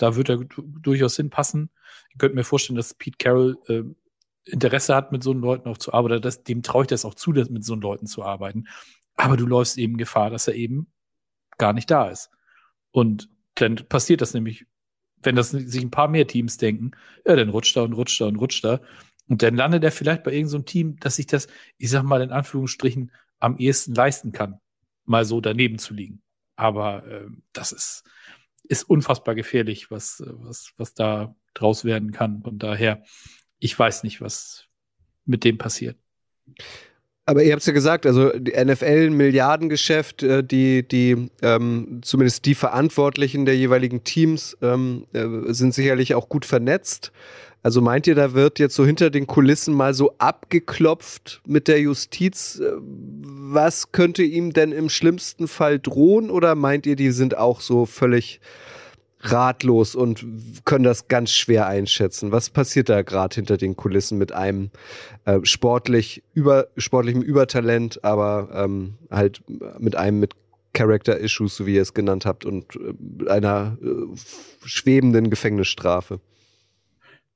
da 0.00 0.16
wird 0.16 0.30
er 0.30 0.38
durchaus 0.38 1.16
hinpassen. 1.16 1.70
Ich 2.10 2.18
könnte 2.18 2.34
mir 2.34 2.44
vorstellen, 2.44 2.76
dass 2.76 2.94
Pete 2.94 3.18
Carroll 3.18 3.58
äh, 3.68 3.82
Interesse 4.44 4.94
hat, 4.94 5.12
mit 5.12 5.22
so 5.22 5.32
Leuten 5.32 5.68
auch 5.68 5.78
zu 5.78 5.92
arbeiten. 5.92 6.22
Das, 6.22 6.42
dem 6.42 6.62
traue 6.62 6.84
ich 6.84 6.88
das 6.88 7.04
auch 7.04 7.14
zu, 7.14 7.30
mit 7.30 7.64
so 7.64 7.74
Leuten 7.74 8.06
zu 8.06 8.22
arbeiten. 8.22 8.64
Aber 9.16 9.36
du 9.36 9.46
läufst 9.46 9.76
eben 9.76 9.98
Gefahr, 9.98 10.30
dass 10.30 10.48
er 10.48 10.54
eben 10.54 10.90
gar 11.58 11.74
nicht 11.74 11.90
da 11.90 12.08
ist. 12.08 12.30
Und 12.90 13.28
dann 13.56 13.76
passiert 13.76 14.22
das 14.22 14.32
nämlich, 14.32 14.66
wenn 15.22 15.36
das 15.36 15.50
sich 15.50 15.82
ein 15.82 15.90
paar 15.90 16.08
mehr 16.08 16.26
Teams 16.26 16.56
denken, 16.56 16.92
ja, 17.26 17.36
dann 17.36 17.50
rutscht 17.50 17.76
er 17.76 17.84
und 17.84 17.92
rutscht 17.92 18.20
er 18.22 18.28
und 18.28 18.36
rutscht 18.36 18.64
er. 18.64 18.80
Und 19.28 19.42
dann 19.42 19.54
landet 19.54 19.84
er 19.84 19.92
vielleicht 19.92 20.24
bei 20.24 20.32
irgendeinem 20.32 20.60
so 20.60 20.64
Team, 20.64 20.96
dass 21.00 21.16
sich 21.16 21.26
das, 21.26 21.46
ich 21.76 21.90
sag 21.90 22.02
mal 22.02 22.22
in 22.22 22.32
Anführungsstrichen, 22.32 23.12
am 23.38 23.58
ehesten 23.58 23.94
leisten 23.94 24.32
kann, 24.32 24.60
mal 25.04 25.26
so 25.26 25.42
daneben 25.42 25.78
zu 25.78 25.92
liegen. 25.92 26.22
Aber 26.56 27.06
äh, 27.06 27.26
das 27.52 27.72
ist, 27.72 28.04
ist 28.70 28.84
unfassbar 28.84 29.34
gefährlich, 29.34 29.90
was, 29.90 30.22
was, 30.26 30.72
was 30.76 30.94
da 30.94 31.34
draus 31.54 31.84
werden 31.84 32.12
kann. 32.12 32.42
Und 32.42 32.62
daher, 32.62 33.02
ich 33.58 33.76
weiß 33.76 34.04
nicht, 34.04 34.20
was 34.20 34.66
mit 35.24 35.42
dem 35.42 35.58
passiert. 35.58 35.96
Aber 37.26 37.42
ihr 37.42 37.52
habt 37.52 37.60
es 37.60 37.66
ja 37.66 37.72
gesagt, 37.72 38.06
also 38.06 38.30
die 38.30 38.52
NFL 38.52 39.10
Milliardengeschäft, 39.10 40.22
äh, 40.22 40.44
die, 40.44 40.86
die 40.86 41.30
ähm, 41.42 42.00
zumindest 42.02 42.46
die 42.46 42.54
Verantwortlichen 42.54 43.44
der 43.44 43.56
jeweiligen 43.56 44.04
Teams 44.04 44.56
ähm, 44.62 45.06
äh, 45.12 45.52
sind 45.52 45.74
sicherlich 45.74 46.14
auch 46.14 46.28
gut 46.28 46.44
vernetzt. 46.44 47.12
Also 47.62 47.82
meint 47.82 48.06
ihr, 48.06 48.14
da 48.14 48.32
wird 48.32 48.58
jetzt 48.58 48.74
so 48.74 48.86
hinter 48.86 49.10
den 49.10 49.26
Kulissen 49.26 49.74
mal 49.74 49.92
so 49.92 50.14
abgeklopft 50.18 51.42
mit 51.46 51.68
der 51.68 51.80
Justiz? 51.80 52.58
Äh, 52.58 52.72
was 52.80 53.92
könnte 53.92 54.22
ihm 54.22 54.52
denn 54.52 54.72
im 54.72 54.88
schlimmsten 54.88 55.46
Fall 55.46 55.78
drohen? 55.78 56.30
Oder 56.30 56.54
meint 56.54 56.86
ihr, 56.86 56.96
die 56.96 57.10
sind 57.10 57.36
auch 57.36 57.60
so 57.60 57.84
völlig 57.84 58.40
ratlos 59.22 59.94
und 59.94 60.24
können 60.64 60.84
das 60.84 61.08
ganz 61.08 61.32
schwer 61.32 61.66
einschätzen? 61.66 62.32
Was 62.32 62.48
passiert 62.48 62.88
da 62.88 63.02
gerade 63.02 63.34
hinter 63.34 63.58
den 63.58 63.76
Kulissen 63.76 64.16
mit 64.16 64.32
einem 64.32 64.70
äh, 65.26 65.40
sportlich 65.42 66.22
über, 66.32 66.68
sportlichem 66.78 67.20
Übertalent, 67.20 68.02
aber 68.04 68.48
ähm, 68.54 68.94
halt 69.10 69.42
mit 69.78 69.96
einem 69.96 70.20
mit 70.20 70.34
Character-Issues, 70.72 71.56
so 71.56 71.66
wie 71.66 71.74
ihr 71.74 71.82
es 71.82 71.92
genannt 71.92 72.24
habt, 72.24 72.46
und 72.46 72.64
äh, 72.76 73.28
einer 73.28 73.76
äh, 73.82 74.16
schwebenden 74.64 75.28
Gefängnisstrafe? 75.28 76.20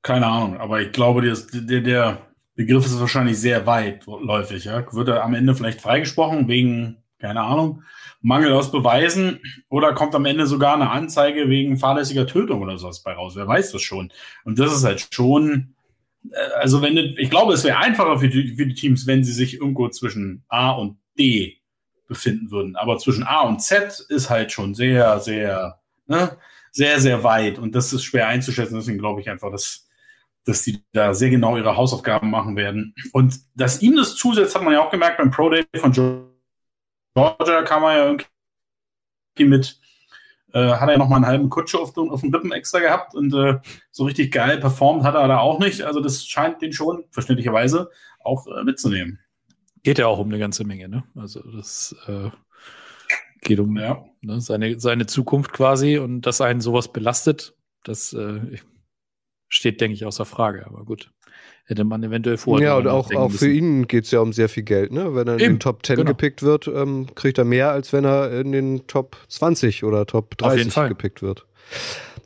Keine 0.05 0.27
Ahnung, 0.27 0.57
aber 0.59 0.81
ich 0.81 0.91
glaube, 0.91 1.23
der, 1.23 1.81
der 1.81 2.21
Begriff 2.53 2.85
ist 2.85 2.99
wahrscheinlich 2.99 3.39
sehr 3.39 3.65
weitläufig. 3.65 4.65
Ja? 4.65 4.85
Wird 4.93 5.07
er 5.07 5.23
am 5.23 5.33
Ende 5.33 5.55
vielleicht 5.55 5.81
freigesprochen 5.81 6.47
wegen, 6.47 6.97
keine 7.17 7.41
Ahnung, 7.41 7.81
Mangel 8.21 8.53
aus 8.53 8.71
Beweisen 8.71 9.39
oder 9.67 9.95
kommt 9.95 10.13
am 10.13 10.25
Ende 10.25 10.45
sogar 10.45 10.75
eine 10.75 10.91
Anzeige 10.91 11.49
wegen 11.49 11.79
fahrlässiger 11.79 12.27
Tötung 12.27 12.61
oder 12.61 12.77
sowas 12.77 13.01
bei 13.01 13.13
raus? 13.13 13.35
Wer 13.35 13.47
weiß 13.47 13.71
das 13.71 13.81
schon? 13.81 14.11
Und 14.43 14.59
das 14.59 14.71
ist 14.71 14.83
halt 14.83 15.07
schon, 15.09 15.73
äh, 16.29 16.37
also 16.59 16.83
wenn, 16.83 16.97
ich 16.97 17.31
glaube, 17.31 17.53
es 17.53 17.63
wäre 17.63 17.79
einfacher 17.79 18.19
für 18.19 18.29
die, 18.29 18.55
für 18.57 18.67
die 18.67 18.75
Teams, 18.75 19.07
wenn 19.07 19.23
sie 19.23 19.33
sich 19.33 19.55
irgendwo 19.55 19.89
zwischen 19.89 20.43
A 20.49 20.69
und 20.69 20.99
D 21.17 21.63
befinden 22.07 22.51
würden. 22.51 22.75
Aber 22.75 22.99
zwischen 22.99 23.23
A 23.23 23.41
und 23.41 23.59
Z 23.59 24.05
ist 24.09 24.29
halt 24.29 24.51
schon 24.51 24.75
sehr, 24.75 25.19
sehr, 25.19 25.79
ne, 26.05 26.37
sehr, 26.71 26.99
sehr 26.99 27.23
weit. 27.23 27.57
Und 27.57 27.73
das 27.73 27.91
ist 27.91 28.03
schwer 28.03 28.27
einzuschätzen. 28.27 28.75
Deswegen 28.75 28.99
glaube 28.99 29.21
ich 29.21 29.31
einfach, 29.31 29.49
dass 29.49 29.84
dass 30.45 30.61
die 30.61 30.83
da 30.93 31.13
sehr 31.13 31.29
genau 31.29 31.57
ihre 31.57 31.75
Hausaufgaben 31.75 32.29
machen 32.29 32.55
werden. 32.55 32.93
Und 33.11 33.39
dass 33.55 33.81
ihm 33.81 33.95
das 33.95 34.15
zusetzt, 34.15 34.55
hat 34.55 34.63
man 34.63 34.73
ja 34.73 34.85
auch 34.85 34.91
gemerkt 34.91 35.17
beim 35.17 35.31
Pro 35.31 35.49
Day 35.49 35.65
von 35.75 35.91
Georgia, 35.91 37.63
kam 37.63 37.83
er 37.83 37.97
ja 37.97 38.05
irgendwie 38.05 39.45
mit, 39.45 39.79
äh, 40.53 40.73
hat 40.73 40.87
er 40.87 40.93
ja 40.93 40.97
noch 40.97 41.09
mal 41.09 41.17
einen 41.17 41.25
halben 41.25 41.49
Kutsche 41.49 41.79
auf, 41.79 41.97
auf 41.97 42.21
dem 42.21 42.33
Rippen 42.33 42.51
extra 42.51 42.79
gehabt 42.79 43.15
und 43.15 43.33
äh, 43.33 43.59
so 43.91 44.05
richtig 44.05 44.31
geil 44.31 44.59
performt 44.59 45.03
hat 45.03 45.15
er 45.15 45.27
da 45.27 45.39
auch 45.39 45.59
nicht. 45.59 45.81
Also 45.81 45.99
das 45.99 46.25
scheint 46.25 46.61
den 46.61 46.73
schon, 46.73 47.05
verständlicherweise, 47.09 47.89
auch 48.19 48.47
äh, 48.47 48.63
mitzunehmen. 48.63 49.19
Geht 49.83 49.99
ja 49.99 50.07
auch 50.07 50.19
um 50.19 50.29
eine 50.29 50.39
ganze 50.39 50.63
Menge, 50.63 50.89
ne? 50.89 51.03
Also 51.15 51.41
das 51.51 51.95
äh, 52.07 52.29
geht 53.41 53.59
um 53.59 53.77
ja. 53.77 54.03
ne, 54.21 54.41
seine, 54.41 54.79
seine 54.79 55.05
Zukunft 55.05 55.53
quasi 55.53 55.97
und 55.97 56.21
dass 56.21 56.41
einen 56.41 56.61
sowas 56.61 56.91
belastet, 56.91 57.55
das, 57.83 58.13
äh, 58.13 58.39
ich, 58.51 58.63
steht, 59.49 59.81
denke 59.81 59.95
ich, 59.95 60.05
außer 60.05 60.25
Frage. 60.25 60.65
Aber 60.65 60.83
gut, 60.83 61.11
hätte 61.65 61.83
man 61.83 62.03
eventuell 62.03 62.37
vorher. 62.37 62.69
Ja, 62.69 62.77
und 62.77 62.87
auch, 62.87 63.13
auch 63.13 63.31
für 63.31 63.51
ihn 63.51 63.87
geht 63.87 64.05
es 64.05 64.11
ja 64.11 64.19
um 64.19 64.33
sehr 64.33 64.49
viel 64.49 64.63
Geld. 64.63 64.91
Ne? 64.91 65.15
Wenn 65.15 65.27
er 65.27 65.35
in 65.35 65.39
Eben, 65.39 65.53
den 65.55 65.59
Top 65.59 65.85
10 65.85 65.97
genau. 65.97 66.07
gepickt 66.09 66.43
wird, 66.43 66.67
ähm, 66.67 67.07
kriegt 67.15 67.37
er 67.37 67.45
mehr, 67.45 67.71
als 67.71 67.93
wenn 67.93 68.05
er 68.05 68.31
in 68.31 68.51
den 68.51 68.87
Top 68.87 69.17
20 69.27 69.83
oder 69.83 70.05
Top 70.05 70.37
30 70.37 70.73
gepickt 70.87 71.21
wird. 71.21 71.45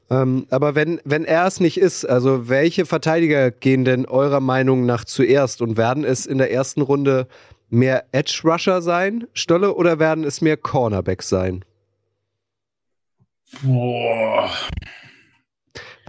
Ähm, 0.09 0.47
aber 0.49 0.75
wenn, 0.75 0.99
wenn 1.05 1.23
er 1.23 1.45
es 1.45 1.59
nicht 1.59 1.77
ist, 1.77 2.03
also 2.05 2.49
welche 2.49 2.85
Verteidiger 2.85 3.51
gehen 3.51 3.85
denn 3.85 4.05
eurer 4.05 4.39
Meinung 4.39 4.85
nach 4.85 5.05
zuerst 5.05 5.61
und 5.61 5.77
werden 5.77 6.03
es 6.03 6.25
in 6.25 6.39
der 6.39 6.51
ersten 6.51 6.81
Runde 6.81 7.27
mehr 7.69 8.05
Edge 8.11 8.41
Rusher 8.43 8.81
sein, 8.81 9.27
Stolle, 9.33 9.75
oder 9.75 9.99
werden 9.99 10.23
es 10.23 10.41
mehr 10.41 10.57
Cornerbacks 10.57 11.29
sein? 11.29 11.63
Boah. 13.61 14.51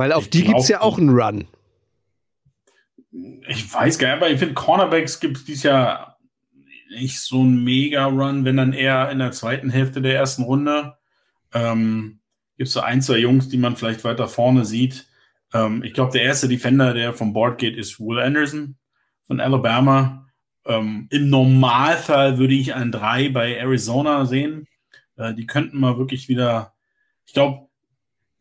Weil 0.00 0.14
auf 0.14 0.24
Ich 0.24 0.30
die 0.30 0.44
glaub, 0.44 0.54
gibt's 0.54 0.68
ja 0.68 0.80
auch 0.80 0.96
einen 0.96 1.10
Run. 1.10 1.46
Ich 3.48 3.70
weiß 3.70 3.98
gar 3.98 4.08
nicht, 4.08 4.16
aber 4.16 4.30
ich 4.30 4.38
finde, 4.38 4.54
Cornerbacks 4.54 5.20
gibt 5.20 5.36
es 5.36 5.44
dieses 5.44 5.64
Jahr 5.64 6.16
nicht 6.88 7.20
so 7.20 7.42
einen 7.42 7.62
Mega-Run, 7.64 8.46
wenn 8.46 8.56
dann 8.56 8.72
eher 8.72 9.10
in 9.10 9.18
der 9.18 9.32
zweiten 9.32 9.68
Hälfte 9.68 10.00
der 10.00 10.14
ersten 10.14 10.44
Runde. 10.44 10.96
Ähm, 11.52 12.20
gibt 12.56 12.68
es 12.68 12.72
so 12.72 12.80
ein, 12.80 13.02
zwei 13.02 13.18
Jungs, 13.18 13.50
die 13.50 13.58
man 13.58 13.76
vielleicht 13.76 14.02
weiter 14.02 14.26
vorne 14.26 14.64
sieht. 14.64 15.06
Ähm, 15.52 15.82
ich 15.82 15.92
glaube, 15.92 16.12
der 16.12 16.22
erste 16.22 16.48
Defender, 16.48 16.94
der 16.94 17.12
vom 17.12 17.34
Board 17.34 17.58
geht, 17.58 17.76
ist 17.76 18.00
Will 18.00 18.20
Anderson 18.20 18.76
von 19.26 19.38
Alabama. 19.38 20.28
Ähm, 20.64 21.08
Im 21.10 21.28
Normalfall 21.28 22.38
würde 22.38 22.54
ich 22.54 22.74
ein 22.74 22.90
3 22.90 23.28
bei 23.28 23.54
Arizona 23.54 24.24
sehen. 24.24 24.66
Äh, 25.18 25.34
die 25.34 25.46
könnten 25.46 25.78
mal 25.78 25.98
wirklich 25.98 26.30
wieder, 26.30 26.72
ich 27.26 27.34
glaube, 27.34 27.68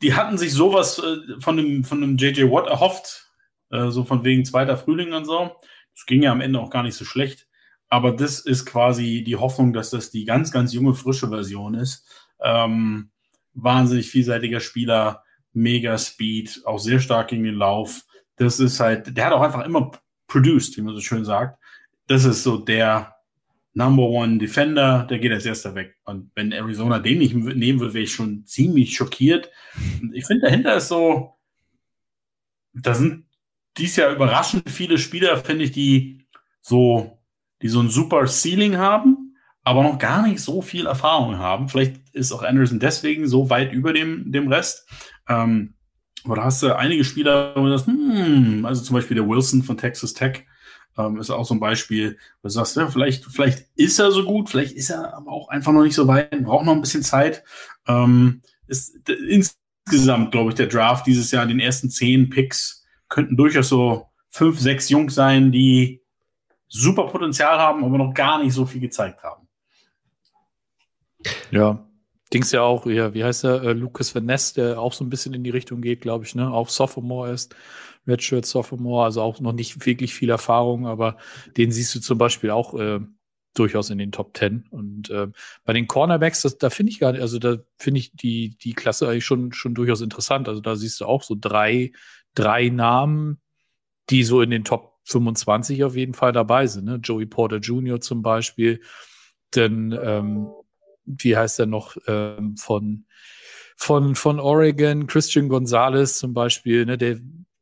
die 0.01 0.13
hatten 0.13 0.37
sich 0.37 0.53
sowas 0.53 0.99
äh, 0.99 1.39
von 1.39 1.57
dem, 1.57 1.83
von 1.83 2.01
dem 2.01 2.17
JJ 2.17 2.43
Watt 2.51 2.67
erhofft, 2.67 3.29
äh, 3.71 3.89
so 3.89 4.03
von 4.03 4.23
wegen 4.23 4.45
zweiter 4.45 4.77
Frühling 4.77 5.13
und 5.13 5.25
so. 5.25 5.55
Das 5.93 6.05
ging 6.05 6.23
ja 6.23 6.31
am 6.31 6.41
Ende 6.41 6.59
auch 6.59 6.69
gar 6.69 6.83
nicht 6.83 6.95
so 6.95 7.05
schlecht. 7.05 7.47
Aber 7.89 8.11
das 8.11 8.39
ist 8.39 8.65
quasi 8.65 9.23
die 9.25 9.35
Hoffnung, 9.35 9.73
dass 9.73 9.89
das 9.89 10.11
die 10.11 10.23
ganz, 10.23 10.51
ganz 10.51 10.73
junge, 10.73 10.93
frische 10.93 11.27
Version 11.29 11.73
ist. 11.73 12.05
Ähm, 12.39 13.09
wahnsinnig 13.53 14.09
vielseitiger 14.09 14.59
Spieler, 14.59 15.23
mega 15.53 15.97
Speed, 15.97 16.61
auch 16.65 16.79
sehr 16.79 16.99
stark 16.99 17.29
gegen 17.29 17.43
den 17.43 17.55
Lauf. 17.55 18.03
Das 18.35 18.59
ist 18.59 18.79
halt, 18.79 19.17
der 19.17 19.25
hat 19.25 19.33
auch 19.33 19.41
einfach 19.41 19.65
immer 19.65 19.91
produced, 20.27 20.77
wie 20.77 20.81
man 20.81 20.95
so 20.95 21.01
schön 21.01 21.25
sagt. 21.25 21.59
Das 22.07 22.25
ist 22.25 22.43
so 22.43 22.57
der 22.57 23.15
Number 23.73 24.03
One 24.03 24.37
Defender, 24.39 25.05
der 25.09 25.19
geht 25.19 25.31
als 25.31 25.45
erster 25.45 25.75
weg. 25.75 25.95
Und 26.03 26.31
wenn 26.35 26.51
Arizona 26.51 26.99
den 26.99 27.19
nicht 27.19 27.35
nehmen 27.35 27.79
will, 27.79 27.93
wäre 27.93 28.03
ich 28.03 28.11
schon 28.11 28.45
ziemlich 28.45 28.95
schockiert. 28.95 29.49
Ich 30.13 30.25
finde, 30.25 30.47
dahinter 30.47 30.75
ist 30.75 30.87
so, 30.87 31.35
da 32.73 32.93
sind 32.93 33.25
dies 33.77 33.95
Jahr 33.95 34.11
überraschend 34.11 34.69
viele 34.69 34.97
Spieler, 34.97 35.37
finde 35.37 35.65
ich, 35.65 35.71
die 35.71 36.27
so, 36.61 37.19
die 37.61 37.69
so 37.69 37.79
ein 37.79 37.89
super 37.89 38.25
Ceiling 38.27 38.77
haben, 38.77 39.35
aber 39.63 39.83
noch 39.83 39.99
gar 39.99 40.27
nicht 40.27 40.41
so 40.41 40.61
viel 40.61 40.87
Erfahrung 40.87 41.37
haben. 41.37 41.69
Vielleicht 41.69 41.97
ist 42.13 42.31
auch 42.31 42.43
Anderson 42.43 42.79
deswegen 42.79 43.27
so 43.27 43.49
weit 43.49 43.71
über 43.71 43.93
dem, 43.93 44.31
dem 44.31 44.47
Rest. 44.47 44.87
Ähm, 45.27 45.75
aber 46.25 46.37
da 46.37 46.43
hast 46.45 46.63
du 46.63 46.75
einige 46.75 47.03
Spieler, 47.03 47.55
wo 47.55 47.63
du 47.63 47.77
sagst, 47.77 47.87
hm, 47.87 48.65
also 48.65 48.83
zum 48.83 48.95
Beispiel 48.95 49.15
der 49.15 49.27
Wilson 49.27 49.63
von 49.63 49.77
Texas 49.77 50.13
Tech, 50.13 50.45
ähm, 50.99 51.17
ist 51.17 51.29
auch 51.29 51.45
so 51.45 51.53
ein 51.53 51.59
Beispiel, 51.59 52.17
wo 52.41 52.47
du 52.47 52.49
sagst, 52.49 52.75
ja, 52.75 52.87
vielleicht, 52.87 53.25
vielleicht 53.25 53.67
ist 53.75 53.99
er 53.99 54.11
so 54.11 54.25
gut, 54.25 54.49
vielleicht 54.49 54.75
ist 54.75 54.89
er 54.89 55.15
aber 55.15 55.31
auch 55.31 55.47
einfach 55.47 55.71
noch 55.71 55.83
nicht 55.83 55.95
so 55.95 56.07
weit, 56.07 56.43
braucht 56.43 56.65
noch 56.65 56.73
ein 56.73 56.81
bisschen 56.81 57.03
Zeit. 57.03 57.43
Ähm, 57.87 58.41
ist 58.67 58.97
insgesamt, 59.07 60.31
glaube 60.31 60.49
ich, 60.49 60.55
der 60.55 60.67
Draft 60.67 61.07
dieses 61.07 61.31
Jahr, 61.31 61.45
den 61.45 61.59
ersten 61.59 61.89
zehn 61.89 62.29
Picks, 62.29 62.85
könnten 63.07 63.37
durchaus 63.37 63.69
so 63.69 64.07
fünf, 64.29 64.59
sechs 64.59 64.89
Jungs 64.89 65.15
sein, 65.15 65.51
die 65.51 66.01
super 66.67 67.07
Potenzial 67.07 67.57
haben, 67.57 67.83
aber 67.83 67.97
noch 67.97 68.13
gar 68.13 68.43
nicht 68.43 68.53
so 68.53 68.65
viel 68.65 68.81
gezeigt 68.81 69.23
haben. 69.23 69.47
Ja. 71.49 71.85
Dings 72.31 72.51
ja 72.51 72.61
auch, 72.61 72.85
ja, 72.85 73.15
wie 73.15 73.23
heißt 73.23 73.43
er? 73.43 73.63
Äh, 73.63 73.73
Lucas 73.73 74.13
Van 74.13 74.25
Ness, 74.25 74.53
der 74.53 74.79
auch 74.79 74.93
so 74.93 75.03
ein 75.03 75.09
bisschen 75.09 75.33
in 75.33 75.43
die 75.43 75.49
Richtung 75.49 75.81
geht, 75.81 76.01
glaube 76.01 76.25
ich, 76.25 76.35
ne? 76.35 76.51
Auch 76.51 76.69
Sophomore 76.69 77.31
ist. 77.31 77.55
Redshirt 78.09 78.45
Sophomore, 78.45 79.05
also 79.05 79.21
auch 79.21 79.39
noch 79.39 79.53
nicht 79.53 79.85
wirklich 79.85 80.13
viel 80.13 80.29
Erfahrung, 80.29 80.87
aber 80.87 81.17
den 81.57 81.71
siehst 81.71 81.93
du 81.95 81.99
zum 81.99 82.17
Beispiel 82.17 82.51
auch 82.51 82.73
äh, 82.73 82.99
durchaus 83.53 83.89
in 83.89 83.97
den 83.97 84.11
Top 84.11 84.33
Ten. 84.33 84.65
Und 84.69 85.09
äh, 85.09 85.27
bei 85.65 85.73
den 85.73 85.87
Cornerbacks, 85.87 86.41
das, 86.41 86.57
da 86.57 86.69
finde 86.69 86.91
ich 86.91 86.99
gar 86.99 87.11
nicht, 87.11 87.21
also 87.21 87.39
da 87.39 87.57
finde 87.77 87.99
ich 87.99 88.11
die, 88.13 88.57
die 88.57 88.73
Klasse 88.73 89.07
eigentlich 89.07 89.25
schon, 89.25 89.51
schon 89.53 89.73
durchaus 89.73 90.01
interessant. 90.01 90.47
Also 90.47 90.61
da 90.61 90.75
siehst 90.75 91.01
du 91.01 91.05
auch 91.05 91.23
so 91.23 91.35
drei, 91.39 91.91
drei 92.35 92.69
Namen, 92.69 93.39
die 94.09 94.23
so 94.23 94.41
in 94.41 94.49
den 94.49 94.63
Top 94.63 94.99
25 95.05 95.83
auf 95.83 95.95
jeden 95.95 96.13
Fall 96.13 96.31
dabei 96.31 96.67
sind. 96.67 96.85
Ne? 96.85 96.99
Joey 97.03 97.25
Porter 97.25 97.57
Jr. 97.57 97.99
zum 97.99 98.21
Beispiel. 98.21 98.81
Dann, 99.51 99.97
ähm, 100.01 100.49
wie 101.05 101.35
heißt 101.35 101.59
er 101.59 101.65
noch, 101.65 101.97
ähm, 102.07 102.55
von, 102.55 103.05
von, 103.75 104.15
von 104.15 104.39
Oregon, 104.39 105.07
Christian 105.07 105.49
Gonzalez 105.49 106.19
zum 106.19 106.33
Beispiel, 106.33 106.85
ne? 106.85 106.97
der 106.97 107.19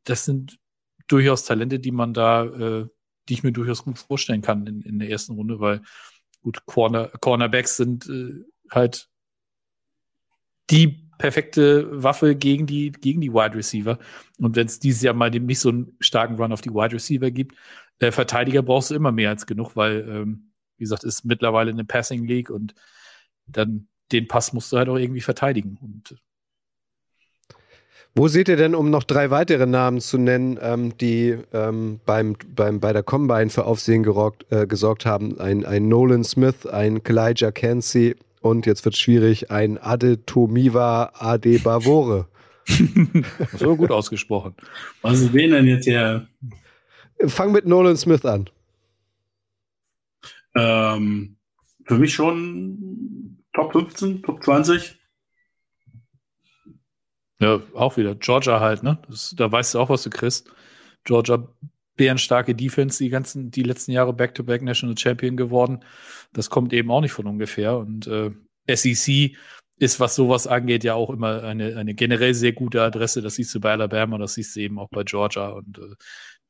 das 0.08 0.24
sind 0.24 0.58
durchaus 1.06 1.44
Talente, 1.44 1.78
die 1.78 1.90
man 1.90 2.14
da, 2.14 2.44
äh, 2.44 2.88
die 3.28 3.34
ich 3.34 3.42
mir 3.42 3.52
durchaus 3.52 3.84
gut 3.84 3.98
vorstellen 3.98 4.42
kann 4.42 4.66
in, 4.66 4.82
in 4.82 4.98
der 4.98 5.10
ersten 5.10 5.34
Runde, 5.34 5.60
weil 5.60 5.82
gut, 6.42 6.64
Corner, 6.66 7.08
Cornerbacks 7.20 7.76
sind 7.76 8.08
äh, 8.08 8.44
halt 8.70 9.08
die 10.70 11.08
perfekte 11.18 12.02
Waffe 12.02 12.36
gegen 12.36 12.66
die, 12.66 12.92
gegen 12.92 13.20
die 13.20 13.32
Wide 13.32 13.56
Receiver. 13.56 13.98
Und 14.38 14.56
wenn 14.56 14.66
es 14.66 14.78
dieses 14.78 15.02
Jahr 15.02 15.14
mal 15.14 15.30
dem 15.30 15.46
nicht 15.46 15.60
so 15.60 15.70
einen 15.70 15.96
starken 16.00 16.36
Run 16.36 16.52
auf 16.52 16.60
die 16.60 16.70
Wide 16.70 16.94
Receiver 16.94 17.30
gibt, 17.30 17.56
der 18.00 18.12
Verteidiger 18.12 18.62
brauchst 18.62 18.90
du 18.90 18.94
immer 18.94 19.12
mehr 19.12 19.30
als 19.30 19.46
genug, 19.46 19.74
weil, 19.74 20.08
ähm, 20.08 20.52
wie 20.76 20.84
gesagt, 20.84 21.04
ist 21.04 21.24
mittlerweile 21.24 21.72
eine 21.72 21.84
Passing 21.84 22.24
League 22.24 22.50
und 22.50 22.74
dann 23.46 23.88
den 24.12 24.28
Pass 24.28 24.52
musst 24.52 24.72
du 24.72 24.78
halt 24.78 24.88
auch 24.88 24.96
irgendwie 24.96 25.20
verteidigen. 25.20 25.78
Und 25.80 26.16
wo 28.18 28.26
seht 28.26 28.48
ihr 28.48 28.56
denn, 28.56 28.74
um 28.74 28.90
noch 28.90 29.04
drei 29.04 29.30
weitere 29.30 29.64
Namen 29.64 30.00
zu 30.00 30.18
nennen, 30.18 30.58
ähm, 30.60 30.98
die 30.98 31.36
ähm, 31.52 32.00
beim, 32.04 32.34
beim, 32.54 32.80
bei 32.80 32.92
der 32.92 33.04
Combine 33.04 33.48
für 33.48 33.64
Aufsehen 33.64 34.02
gerockt, 34.02 34.44
äh, 34.50 34.66
gesorgt 34.66 35.06
haben? 35.06 35.38
Ein, 35.38 35.64
ein 35.64 35.86
Nolan 35.86 36.24
Smith, 36.24 36.66
ein 36.66 37.04
Kalijah 37.04 37.52
Cansey 37.52 38.16
und 38.40 38.66
jetzt 38.66 38.84
wird 38.84 38.96
schwierig, 38.96 39.52
ein 39.52 39.78
Adetomiwa 39.78 41.12
Adebavore. 41.14 42.26
so 43.56 43.76
gut 43.76 43.92
ausgesprochen. 43.92 44.54
Was 45.00 45.20
ist 45.20 45.32
wen 45.32 45.52
denn 45.52 45.66
jetzt 45.66 45.84
hier? 45.84 46.26
Fang 47.26 47.52
mit 47.52 47.66
Nolan 47.66 47.96
Smith 47.96 48.24
an. 48.24 48.50
Ähm, 50.56 51.36
für 51.84 51.98
mich 51.98 52.14
schon 52.14 53.38
Top 53.52 53.72
15, 53.72 54.22
Top 54.24 54.42
20. 54.42 54.97
Ja, 57.40 57.60
auch 57.74 57.96
wieder. 57.96 58.14
Georgia 58.14 58.60
halt, 58.60 58.82
ne? 58.82 58.98
Das, 59.08 59.34
da 59.36 59.50
weißt 59.50 59.74
du 59.74 59.78
auch, 59.80 59.90
was 59.90 60.02
du 60.02 60.10
kriegst. 60.10 60.50
Georgia, 61.04 61.48
bärenstarke 61.96 62.54
Defense, 62.54 63.02
die 63.02 63.10
ganzen, 63.10 63.50
die 63.50 63.62
letzten 63.62 63.92
Jahre 63.92 64.12
Back-to-Back 64.12 64.62
-back 64.62 64.64
National 64.64 64.96
Champion 64.96 65.36
geworden. 65.36 65.84
Das 66.32 66.50
kommt 66.50 66.72
eben 66.72 66.90
auch 66.90 67.00
nicht 67.00 67.12
von 67.12 67.26
ungefähr. 67.26 67.76
Und 67.76 68.06
äh, 68.06 68.30
SEC 68.68 69.36
ist, 69.78 70.00
was 70.00 70.16
sowas 70.16 70.46
angeht, 70.46 70.84
ja 70.84 70.94
auch 70.94 71.10
immer 71.10 71.42
eine, 71.44 71.76
eine 71.76 71.94
generell 71.94 72.34
sehr 72.34 72.52
gute 72.52 72.82
Adresse. 72.82 73.22
Das 73.22 73.36
siehst 73.36 73.54
du 73.54 73.60
bei 73.60 73.72
Alabama, 73.72 74.18
das 74.18 74.34
siehst 74.34 74.56
du 74.56 74.60
eben 74.60 74.78
auch 74.78 74.88
bei 74.90 75.04
Georgia. 75.04 75.48
Und 75.50 75.78
äh, 75.78 75.94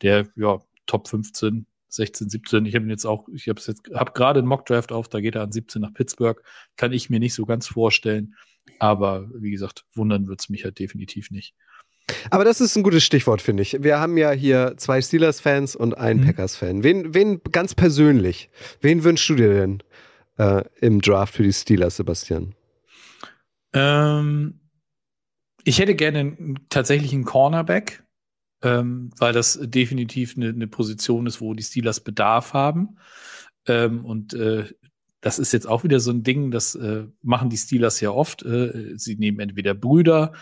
der, 0.03 0.29
ja, 0.37 0.59
Top 0.87 1.09
15, 1.09 1.67
16, 1.89 2.31
17. 2.31 2.67
Ich 2.67 2.75
habe 2.75 2.87
jetzt 2.87 3.05
auch, 3.05 3.29
ich 3.29 3.49
habe 3.49 3.61
jetzt, 3.61 3.83
habe 3.95 4.13
gerade 4.13 4.39
einen 4.39 4.49
Mock-Draft 4.49 4.93
auf, 4.93 5.09
da 5.09 5.21
geht 5.21 5.35
er 5.35 5.43
an 5.43 5.53
17 5.53 5.83
nach 5.83 5.93
Pittsburgh. 5.93 6.43
Kann 6.77 6.93
ich 6.93 7.11
mir 7.11 7.21
nicht 7.21 7.35
so 7.35 7.45
ganz 7.47 7.67
vorstellen. 7.67 8.35
Aber 8.79 9.29
wie 9.35 9.51
gesagt, 9.51 9.85
wundern 9.95 10.29
wird 10.29 10.41
es 10.41 10.49
mich 10.49 10.65
halt 10.65 10.79
definitiv 10.79 11.31
nicht. 11.31 11.55
Aber 12.31 12.45
das 12.45 12.61
ist 12.61 12.77
ein 12.77 12.83
gutes 12.83 13.05
Stichwort, 13.05 13.43
finde 13.43 13.63
ich. 13.63 13.83
Wir 13.83 14.01
haben 14.01 14.17
ja 14.17 14.31
hier 14.31 14.75
zwei 14.77 15.01
Steelers-Fans 15.01 15.77
und 15.77 15.97
einen 15.97 16.21
mhm. 16.21 16.27
Packers-Fan. 16.27 16.83
Wen, 16.83 17.15
wen 17.15 17.41
ganz 17.53 17.75
persönlich, 17.75 18.51
wen 18.81 19.05
wünschst 19.05 19.29
du 19.29 19.35
dir 19.35 19.53
denn 19.53 19.83
äh, 20.39 20.65
im 20.81 21.01
Draft 21.01 21.35
für 21.35 21.43
die 21.43 21.53
Steelers, 21.53 21.97
Sebastian? 21.97 22.55
Ähm, 23.75 24.61
ich 25.65 25.79
hätte 25.79 25.95
gerne 25.95 26.55
tatsächlich 26.71 27.13
einen 27.13 27.25
Cornerback, 27.25 28.03
ähm, 28.63 29.11
weil 29.19 29.33
das 29.33 29.59
definitiv 29.63 30.37
eine, 30.37 30.49
eine, 30.49 30.67
Position 30.67 31.27
ist, 31.27 31.41
wo 31.41 31.55
die 31.55 31.63
Steelers 31.63 32.01
Bedarf 32.01 32.55
haben. 32.55 32.97
Ähm, 33.67 34.05
und 34.05 34.33
äh, 34.35 34.65
das 35.21 35.39
ist 35.39 35.53
jetzt 35.53 35.67
auch 35.67 35.85
wieder 35.85 36.01
so 36.01 36.11
ein 36.11 36.23
Ding, 36.23 36.51
das 36.51 36.75
äh, 36.75 37.07
machen 37.23 37.51
die 37.51 37.57
Steelers 37.57 38.01
ja 38.01 38.11
oft. 38.11 38.43
Äh, 38.45 38.97
sie 38.97 39.17
nehmen 39.17 39.41
entweder 39.41 39.75
Brüder 39.75 40.33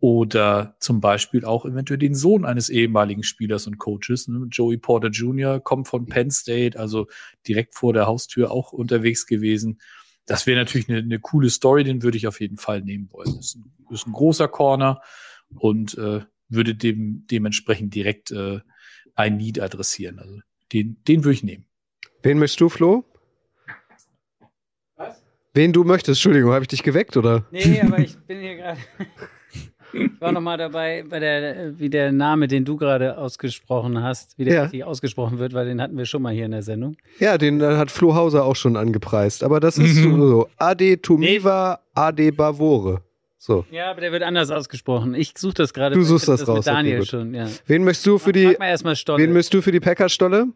oder 0.00 0.76
zum 0.80 1.00
Beispiel 1.00 1.44
auch 1.44 1.64
eventuell 1.64 1.98
den 1.98 2.14
Sohn 2.14 2.44
eines 2.44 2.68
ehemaligen 2.68 3.22
Spielers 3.22 3.66
und 3.66 3.78
Coaches. 3.78 4.28
Ne? 4.28 4.46
Joey 4.50 4.76
Porter 4.76 5.08
Jr. 5.08 5.60
kommt 5.60 5.88
von 5.88 6.06
Penn 6.06 6.30
State, 6.30 6.78
also 6.78 7.06
direkt 7.46 7.74
vor 7.74 7.92
der 7.92 8.06
Haustür 8.06 8.50
auch 8.50 8.72
unterwegs 8.72 9.26
gewesen. 9.26 9.80
Das 10.26 10.46
wäre 10.46 10.58
natürlich 10.58 10.88
eine, 10.88 10.98
eine, 10.98 11.18
coole 11.18 11.50
Story, 11.50 11.84
den 11.84 12.02
würde 12.02 12.16
ich 12.16 12.26
auf 12.26 12.40
jeden 12.40 12.58
Fall 12.58 12.82
nehmen 12.82 13.10
wollen. 13.12 13.34
Das 13.36 13.46
ist 13.46 13.56
ein, 13.56 13.72
ist 13.90 14.06
ein 14.06 14.12
großer 14.12 14.46
Corner 14.46 15.00
und 15.54 15.96
äh, 15.98 16.20
würde 16.48 16.74
dem 16.74 17.26
dementsprechend 17.30 17.94
direkt 17.94 18.30
äh, 18.30 18.60
ein 19.14 19.36
Need 19.36 19.60
adressieren. 19.60 20.18
Also 20.18 20.40
den, 20.72 21.02
den 21.08 21.24
würde 21.24 21.34
ich 21.34 21.42
nehmen. 21.42 21.66
Wen 22.22 22.38
möchtest 22.38 22.60
du, 22.60 22.68
Flo? 22.68 23.04
Wen 25.54 25.72
du 25.72 25.84
möchtest, 25.84 26.18
Entschuldigung, 26.18 26.52
habe 26.52 26.62
ich 26.62 26.68
dich 26.68 26.82
geweckt, 26.82 27.16
oder? 27.16 27.44
Nee, 27.50 27.80
aber 27.80 27.98
ich 27.98 28.16
bin 28.18 28.40
hier 28.40 28.56
gerade. 28.56 28.78
Ich 29.94 30.20
war 30.20 30.32
noch 30.32 30.42
mal 30.42 30.58
dabei, 30.58 31.02
bei 31.08 31.18
der, 31.18 31.78
wie 31.78 31.88
der 31.88 32.12
Name, 32.12 32.46
den 32.46 32.66
du 32.66 32.76
gerade 32.76 33.16
ausgesprochen 33.16 34.02
hast, 34.02 34.38
wie 34.38 34.44
der 34.44 34.54
Ja. 34.54 34.62
richtig 34.64 34.84
ausgesprochen 34.84 35.38
wird, 35.38 35.54
weil 35.54 35.64
den 35.66 35.80
hatten 35.80 35.96
wir 35.96 36.04
schon 36.04 36.20
mal 36.20 36.34
hier 36.34 36.44
in 36.44 36.50
der 36.50 36.62
Sendung. 36.62 36.96
Ja, 37.18 37.38
den 37.38 37.60
äh, 37.62 37.76
hat 37.76 37.90
Flo 37.90 38.14
Hauser 38.14 38.44
auch 38.44 38.54
schon 38.56 38.76
angepreist. 38.76 39.42
Aber 39.42 39.60
das 39.60 39.78
ist 39.78 39.96
Mhm. 40.04 40.20
so. 40.20 40.48
Ade 40.58 41.00
Tumiva, 41.00 41.80
Ade 41.94 42.30
Bavore. 42.32 43.00
So. 43.38 43.64
Ja, 43.70 43.90
aber 43.90 44.02
der 44.02 44.12
wird 44.12 44.24
anders 44.24 44.50
ausgesprochen. 44.50 45.14
Ich 45.14 45.32
suche 45.38 45.54
das 45.54 45.72
gerade. 45.72 45.94
Du 45.94 46.02
suchst 46.02 46.28
hatte 46.28 46.40
das 46.40 46.48
raus, 46.48 46.56
Mit 46.58 46.66
Daniel 46.66 46.98
okay, 46.98 47.06
schon, 47.08 47.34
ja. 47.34 47.46
Wen 47.66 47.82
möchtest 47.84 48.06
du 48.06 48.18
für 48.18 48.32
die, 48.32 48.44
Frag 48.48 48.58
mal 48.58 48.66
erstmal 48.68 48.94
Stolle. 48.96 49.22
wen 49.22 49.32
möchtest 49.32 49.54
du 49.54 49.62
für 49.62 49.72
die 49.72 49.80
Packers-Stolle? 49.80 50.48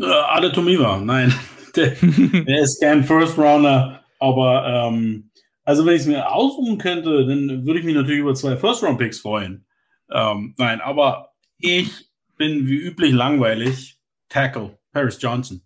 Äh, 0.00 0.04
Ale 0.04 0.50
Tomiva, 0.50 0.98
nein. 1.00 1.32
Der, 1.78 1.90
der 2.44 2.60
ist 2.60 2.80
kein 2.80 3.04
First 3.04 3.38
Rounder, 3.38 4.04
aber 4.18 4.66
ähm, 4.66 5.30
also 5.64 5.86
wenn 5.86 5.94
ich 5.94 6.02
es 6.02 6.06
mir 6.06 6.30
aussuchen 6.32 6.78
könnte, 6.78 7.26
dann 7.26 7.66
würde 7.66 7.78
ich 7.78 7.84
mich 7.84 7.94
natürlich 7.94 8.20
über 8.20 8.34
zwei 8.34 8.56
First 8.56 8.82
Round 8.82 8.98
Picks 8.98 9.20
freuen. 9.20 9.66
Ähm, 10.10 10.54
nein, 10.58 10.80
aber 10.80 11.32
ich 11.58 12.08
bin 12.36 12.66
wie 12.66 12.76
üblich 12.76 13.12
langweilig. 13.12 13.98
Tackle, 14.28 14.78
Paris 14.92 15.18
Johnson. 15.20 15.62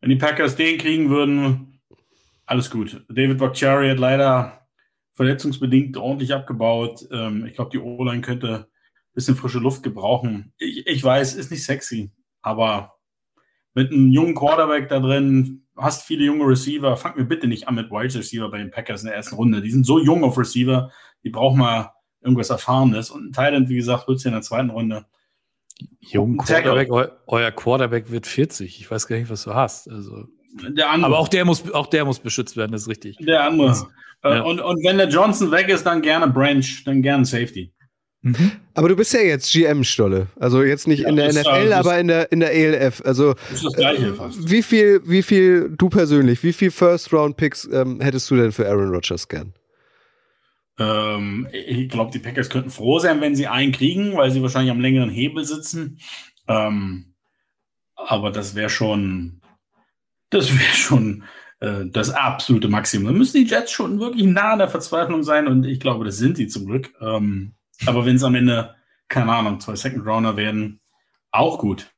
Wenn 0.00 0.10
die 0.10 0.16
Packers 0.16 0.56
den 0.56 0.78
kriegen 0.78 1.10
würden, 1.10 1.80
alles 2.46 2.70
gut. 2.70 3.04
David 3.08 3.38
Bakhtiari 3.38 3.88
hat 3.88 3.98
leider 3.98 4.66
verletzungsbedingt 5.14 5.96
ordentlich 5.96 6.34
abgebaut. 6.34 7.06
Ähm, 7.12 7.46
ich 7.46 7.54
glaube, 7.54 7.70
die 7.70 7.78
O-Line 7.78 8.22
könnte 8.22 8.66
ein 8.68 9.14
bisschen 9.14 9.36
frische 9.36 9.58
Luft 9.58 9.82
gebrauchen. 9.82 10.52
Ich, 10.58 10.86
ich 10.86 11.04
weiß, 11.04 11.34
ist 11.34 11.50
nicht 11.50 11.64
sexy, 11.64 12.10
aber 12.40 12.94
mit 13.74 13.90
einem 13.90 14.10
jungen 14.10 14.34
Quarterback 14.34 14.88
da 14.88 15.00
drin, 15.00 15.62
hast 15.76 16.02
viele 16.04 16.24
junge 16.24 16.44
Receiver. 16.46 16.96
Fang 16.96 17.16
mir 17.16 17.24
bitte 17.24 17.46
nicht 17.46 17.68
an 17.68 17.74
mit 17.74 17.90
Wide 17.90 18.14
Receiver 18.14 18.50
bei 18.50 18.58
den 18.58 18.70
Packers 18.70 19.02
in 19.02 19.06
der 19.08 19.16
ersten 19.16 19.36
Runde. 19.36 19.62
Die 19.62 19.70
sind 19.70 19.86
so 19.86 19.98
jung 19.98 20.24
auf 20.24 20.36
Receiver, 20.38 20.90
die 21.24 21.30
brauchen 21.30 21.58
mal 21.58 21.92
irgendwas 22.20 22.50
Erfahrenes. 22.50 23.10
Und 23.10 23.28
ein 23.28 23.32
Thailand, 23.32 23.68
wie 23.68 23.76
gesagt, 23.76 24.06
holst 24.06 24.24
du 24.24 24.28
in 24.28 24.34
der 24.34 24.42
zweiten 24.42 24.70
Runde. 24.70 25.06
Jung. 26.00 26.36
Quarterback, 26.36 26.90
eu, 26.90 27.06
euer 27.26 27.50
Quarterback 27.50 28.10
wird 28.10 28.26
40. 28.26 28.78
Ich 28.80 28.90
weiß 28.90 29.06
gar 29.08 29.16
nicht, 29.16 29.30
was 29.30 29.42
du 29.44 29.54
hast. 29.54 29.88
Also, 29.90 30.26
Der 30.68 30.90
andere. 30.90 31.06
aber 31.10 31.18
auch 31.18 31.28
der 31.28 31.44
muss, 31.44 31.72
auch 31.72 31.86
der 31.86 32.04
muss 32.04 32.20
beschützt 32.20 32.56
werden, 32.56 32.72
das 32.72 32.82
ist 32.82 32.88
richtig. 32.88 33.16
der 33.18 33.44
andere. 33.44 33.70
Äh, 34.22 34.36
Ja. 34.36 34.42
und, 34.42 34.60
und 34.60 34.84
wenn 34.84 34.98
der 34.98 35.08
Johnson 35.08 35.50
weg 35.50 35.68
ist, 35.68 35.84
dann 35.84 36.00
gerne 36.02 36.28
Branch, 36.28 36.62
dann 36.84 37.02
gerne 37.02 37.24
Safety. 37.24 37.71
Mhm. 38.24 38.52
Aber 38.74 38.88
du 38.88 38.94
bist 38.96 39.12
ja 39.12 39.20
jetzt 39.20 39.52
GM-Stolle. 39.52 40.28
Also 40.38 40.62
jetzt 40.62 40.86
nicht 40.86 41.00
Ja, 41.02 41.08
in 41.08 41.16
der 41.16 41.26
ist, 41.26 41.36
NFL, 41.36 41.68
das- 41.70 41.78
aber 41.86 41.98
in 41.98 42.06
der, 42.08 42.30
in 42.32 42.40
der 42.40 42.54
ELF. 42.54 43.02
Also 43.04 43.34
Das 43.34 43.52
ist 43.52 43.64
das 43.64 43.72
Gleiche 43.74 44.06
äh, 44.06 44.14
fast. 44.14 44.48
wie 44.50 44.62
viel, 44.62 45.00
wie 45.04 45.22
viel, 45.22 45.70
du 45.76 45.88
persönlich, 45.88 46.42
wie 46.44 46.52
viel 46.52 46.70
First-Round-Picks 46.70 47.68
ähm, 47.72 48.00
hättest 48.00 48.30
du 48.30 48.36
denn 48.36 48.52
für 48.52 48.68
Aaron 48.68 48.90
Rodgers 48.94 49.26
gern? 49.28 49.52
Ähm, 50.78 51.48
ich 51.52 51.88
glaube, 51.88 52.10
die 52.12 52.18
Packers 52.18 52.48
könnten 52.48 52.70
froh 52.70 52.98
sein, 52.98 53.20
wenn 53.20 53.36
sie 53.36 53.46
einen 53.46 53.72
kriegen, 53.72 54.16
weil 54.16 54.30
sie 54.30 54.40
wahrscheinlich 54.42 54.70
am 54.70 54.80
längeren 54.80 55.10
Hebel 55.10 55.44
sitzen. 55.44 55.98
Ähm, 56.48 57.14
aber 57.96 58.30
das 58.30 58.54
wäre 58.54 58.70
schon, 58.70 59.40
das 60.30 60.50
wäre 60.52 60.74
schon 60.74 61.24
äh, 61.60 61.84
das 61.86 62.10
absolute 62.10 62.68
Maximum. 62.68 63.12
Da 63.12 63.18
müssen 63.18 63.44
die 63.44 63.50
Jets 63.50 63.70
schon 63.72 64.00
wirklich 64.00 64.24
nah 64.26 64.52
an 64.52 64.58
der 64.60 64.68
Verzweiflung 64.68 65.22
sein 65.22 65.46
und 65.46 65.64
ich 65.64 65.78
glaube, 65.80 66.04
das 66.04 66.16
sind 66.16 66.36
sie 66.36 66.46
zum 66.46 66.66
Glück. 66.66 66.92
Ähm, 67.00 67.54
aber 67.86 68.04
wenn 68.06 68.16
es 68.16 68.24
am 68.24 68.34
Ende, 68.34 68.74
keine 69.08 69.32
Ahnung, 69.32 69.60
zwei 69.60 69.76
Second 69.76 70.06
Rounder 70.06 70.36
werden, 70.36 70.80
auch 71.30 71.58
gut. 71.58 71.90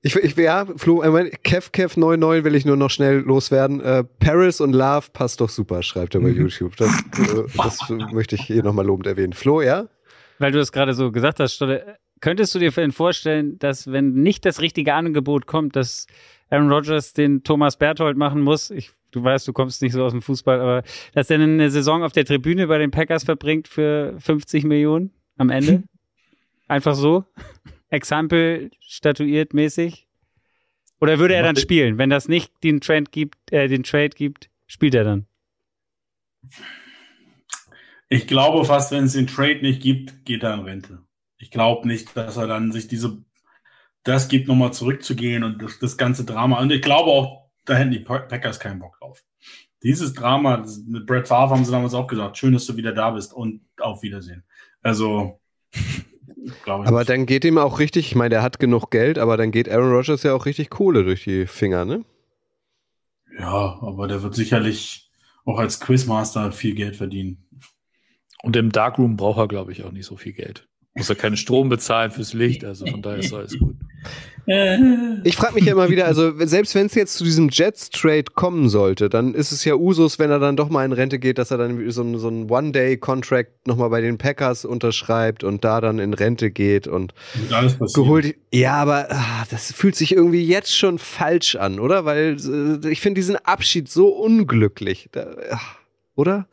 Ich, 0.00 0.14
ich 0.14 0.36
ja, 0.36 0.64
Flo, 0.76 1.02
ich 1.02 1.10
mein, 1.10 1.30
Kev 1.42 1.70
Kev 1.72 1.98
99 1.98 2.44
will 2.44 2.54
ich 2.54 2.64
nur 2.64 2.76
noch 2.76 2.90
schnell 2.90 3.18
loswerden. 3.18 3.80
Äh, 3.80 4.04
Paris 4.04 4.60
und 4.60 4.72
Love 4.72 5.08
passt 5.12 5.40
doch 5.40 5.48
super, 5.48 5.82
schreibt 5.82 6.14
er 6.14 6.20
bei 6.20 6.28
Mhm. 6.28 6.42
YouTube. 6.42 6.76
Das, 6.76 6.88
äh, 7.18 7.44
das 7.56 7.80
möchte 8.12 8.36
ich 8.36 8.42
hier 8.42 8.62
nochmal 8.62 8.86
lobend 8.86 9.06
erwähnen. 9.08 9.32
Flo, 9.32 9.60
ja? 9.60 9.88
Weil 10.38 10.52
du 10.52 10.60
es 10.60 10.70
gerade 10.70 10.94
so 10.94 11.10
gesagt 11.10 11.40
hast, 11.40 11.54
Stolle, 11.54 11.98
könntest 12.20 12.54
du 12.54 12.60
dir 12.60 12.72
vorstellen, 12.92 13.58
dass 13.58 13.90
wenn 13.90 14.12
nicht 14.12 14.44
das 14.46 14.60
richtige 14.60 14.94
Angebot 14.94 15.46
kommt, 15.46 15.74
dass 15.74 16.06
Aaron 16.48 16.70
Rodgers 16.72 17.12
den 17.12 17.42
Thomas 17.42 17.76
Berthold 17.76 18.16
machen 18.16 18.42
muss? 18.42 18.70
Ich, 18.70 18.92
du 19.10 19.22
weißt, 19.22 19.46
du 19.48 19.52
kommst 19.52 19.82
nicht 19.82 19.92
so 19.92 20.04
aus 20.04 20.12
dem 20.12 20.22
Fußball, 20.22 20.60
aber 20.60 20.82
dass 21.14 21.30
er 21.30 21.40
eine 21.40 21.70
Saison 21.70 22.02
auf 22.02 22.12
der 22.12 22.24
Tribüne 22.24 22.66
bei 22.66 22.78
den 22.78 22.90
Packers 22.90 23.24
verbringt 23.24 23.68
für 23.68 24.14
50 24.18 24.64
Millionen 24.64 25.10
am 25.36 25.50
Ende? 25.50 25.84
Einfach 26.68 26.94
so? 26.94 27.24
Exempel 27.90 28.70
statuiert 28.80 29.54
mäßig? 29.54 30.06
Oder 31.00 31.18
würde 31.18 31.34
er 31.34 31.42
dann 31.42 31.56
spielen? 31.56 31.96
Wenn 31.96 32.10
das 32.10 32.28
nicht 32.28 32.52
den 32.62 32.80
Trade 32.80 33.04
gibt, 33.10 33.52
äh, 33.52 33.68
den 33.68 33.84
Trade 33.84 34.10
gibt, 34.10 34.50
spielt 34.66 34.94
er 34.94 35.04
dann? 35.04 35.26
Ich 38.08 38.26
glaube 38.26 38.64
fast, 38.64 38.90
wenn 38.90 39.04
es 39.04 39.12
den 39.12 39.26
Trade 39.26 39.60
nicht 39.60 39.82
gibt, 39.82 40.24
geht 40.24 40.42
er 40.42 40.54
in 40.54 40.60
Rente. 40.60 41.02
Ich 41.38 41.50
glaube 41.50 41.86
nicht, 41.86 42.16
dass 42.16 42.36
er 42.36 42.46
dann 42.46 42.72
sich 42.72 42.88
diese, 42.88 43.22
das 44.02 44.28
gibt, 44.28 44.48
nochmal 44.48 44.72
zurückzugehen 44.72 45.44
und 45.44 45.62
das, 45.62 45.78
das 45.78 45.96
ganze 45.96 46.24
Drama. 46.24 46.60
Und 46.60 46.72
ich 46.72 46.82
glaube 46.82 47.10
auch, 47.10 47.47
da 47.68 47.74
hätten 47.74 47.90
die 47.90 48.00
Pa- 48.00 48.20
Packers 48.20 48.58
keinen 48.60 48.78
Bock 48.80 48.98
drauf. 48.98 49.22
Dieses 49.82 50.12
Drama, 50.14 50.64
mit 50.86 51.06
Brett 51.06 51.28
Favre 51.28 51.54
haben 51.54 51.64
sie 51.64 51.70
damals 51.70 51.94
auch 51.94 52.06
gesagt, 52.08 52.36
schön, 52.38 52.52
dass 52.52 52.66
du 52.66 52.76
wieder 52.76 52.92
da 52.92 53.10
bist 53.10 53.32
und 53.32 53.60
auf 53.78 54.02
Wiedersehen. 54.02 54.42
Also, 54.82 55.38
glaube 56.64 56.84
ich. 56.84 56.88
Aber 56.88 56.98
nicht. 57.00 57.08
dann 57.10 57.26
geht 57.26 57.44
ihm 57.44 57.58
auch 57.58 57.78
richtig, 57.78 58.06
ich 58.08 58.14
meine, 58.16 58.30
der 58.30 58.42
hat 58.42 58.58
genug 58.58 58.90
Geld, 58.90 59.18
aber 59.18 59.36
dann 59.36 59.50
geht 59.52 59.68
Aaron 59.68 59.92
Rodgers 59.92 60.22
ja 60.24 60.34
auch 60.34 60.46
richtig 60.46 60.70
Kohle 60.70 61.04
durch 61.04 61.24
die 61.24 61.46
Finger, 61.46 61.84
ne? 61.84 62.04
ja, 63.38 63.78
aber 63.82 64.08
der 64.08 64.22
wird 64.22 64.34
sicherlich 64.34 65.10
auch 65.44 65.58
als 65.58 65.78
Quizmaster 65.80 66.50
viel 66.50 66.74
Geld 66.74 66.96
verdienen. 66.96 67.44
Und 68.42 68.56
im 68.56 68.72
Darkroom 68.72 69.16
braucht 69.16 69.38
er, 69.38 69.48
glaube 69.48 69.72
ich, 69.72 69.84
auch 69.84 69.92
nicht 69.92 70.06
so 70.06 70.16
viel 70.16 70.32
Geld. 70.32 70.66
Muss 70.94 71.08
er 71.08 71.14
keinen 71.16 71.36
Strom 71.36 71.68
bezahlen 71.68 72.10
fürs 72.10 72.32
Licht, 72.32 72.64
also 72.64 72.84
von 72.86 73.00
daher 73.02 73.18
ist 73.18 73.32
alles 73.32 73.56
gut. 73.58 73.76
Ich 75.24 75.36
frage 75.36 75.56
mich 75.56 75.64
ja 75.66 75.72
immer 75.72 75.90
wieder, 75.90 76.06
also 76.06 76.32
selbst 76.46 76.74
wenn 76.74 76.86
es 76.86 76.94
jetzt 76.94 77.18
zu 77.18 77.24
diesem 77.24 77.50
Jets-Trade 77.50 78.24
kommen 78.34 78.70
sollte, 78.70 79.10
dann 79.10 79.34
ist 79.34 79.52
es 79.52 79.62
ja 79.66 79.74
Usus, 79.74 80.18
wenn 80.18 80.30
er 80.30 80.38
dann 80.38 80.56
doch 80.56 80.70
mal 80.70 80.86
in 80.86 80.92
Rente 80.92 81.18
geht, 81.18 81.36
dass 81.36 81.50
er 81.50 81.58
dann 81.58 81.90
so, 81.90 82.02
ein- 82.02 82.18
so 82.18 82.28
einen 82.28 82.48
One-Day-Contract 82.50 83.66
nochmal 83.66 83.90
bei 83.90 84.00
den 84.00 84.16
Packers 84.16 84.64
unterschreibt 84.64 85.44
und 85.44 85.64
da 85.64 85.82
dann 85.82 85.98
in 85.98 86.14
Rente 86.14 86.50
geht 86.50 86.86
und 86.86 87.12
geholt. 87.92 88.36
Ja, 88.50 88.76
aber 88.76 89.08
ah, 89.10 89.44
das 89.50 89.70
fühlt 89.70 89.96
sich 89.96 90.14
irgendwie 90.14 90.42
jetzt 90.46 90.74
schon 90.74 90.98
falsch 90.98 91.54
an, 91.56 91.78
oder? 91.78 92.06
Weil 92.06 92.38
äh, 92.82 92.88
ich 92.88 93.02
finde 93.02 93.18
diesen 93.18 93.36
Abschied 93.36 93.90
so 93.90 94.08
unglücklich, 94.08 95.10
da, 95.12 95.26
ach, 95.50 95.76
oder? 96.14 96.46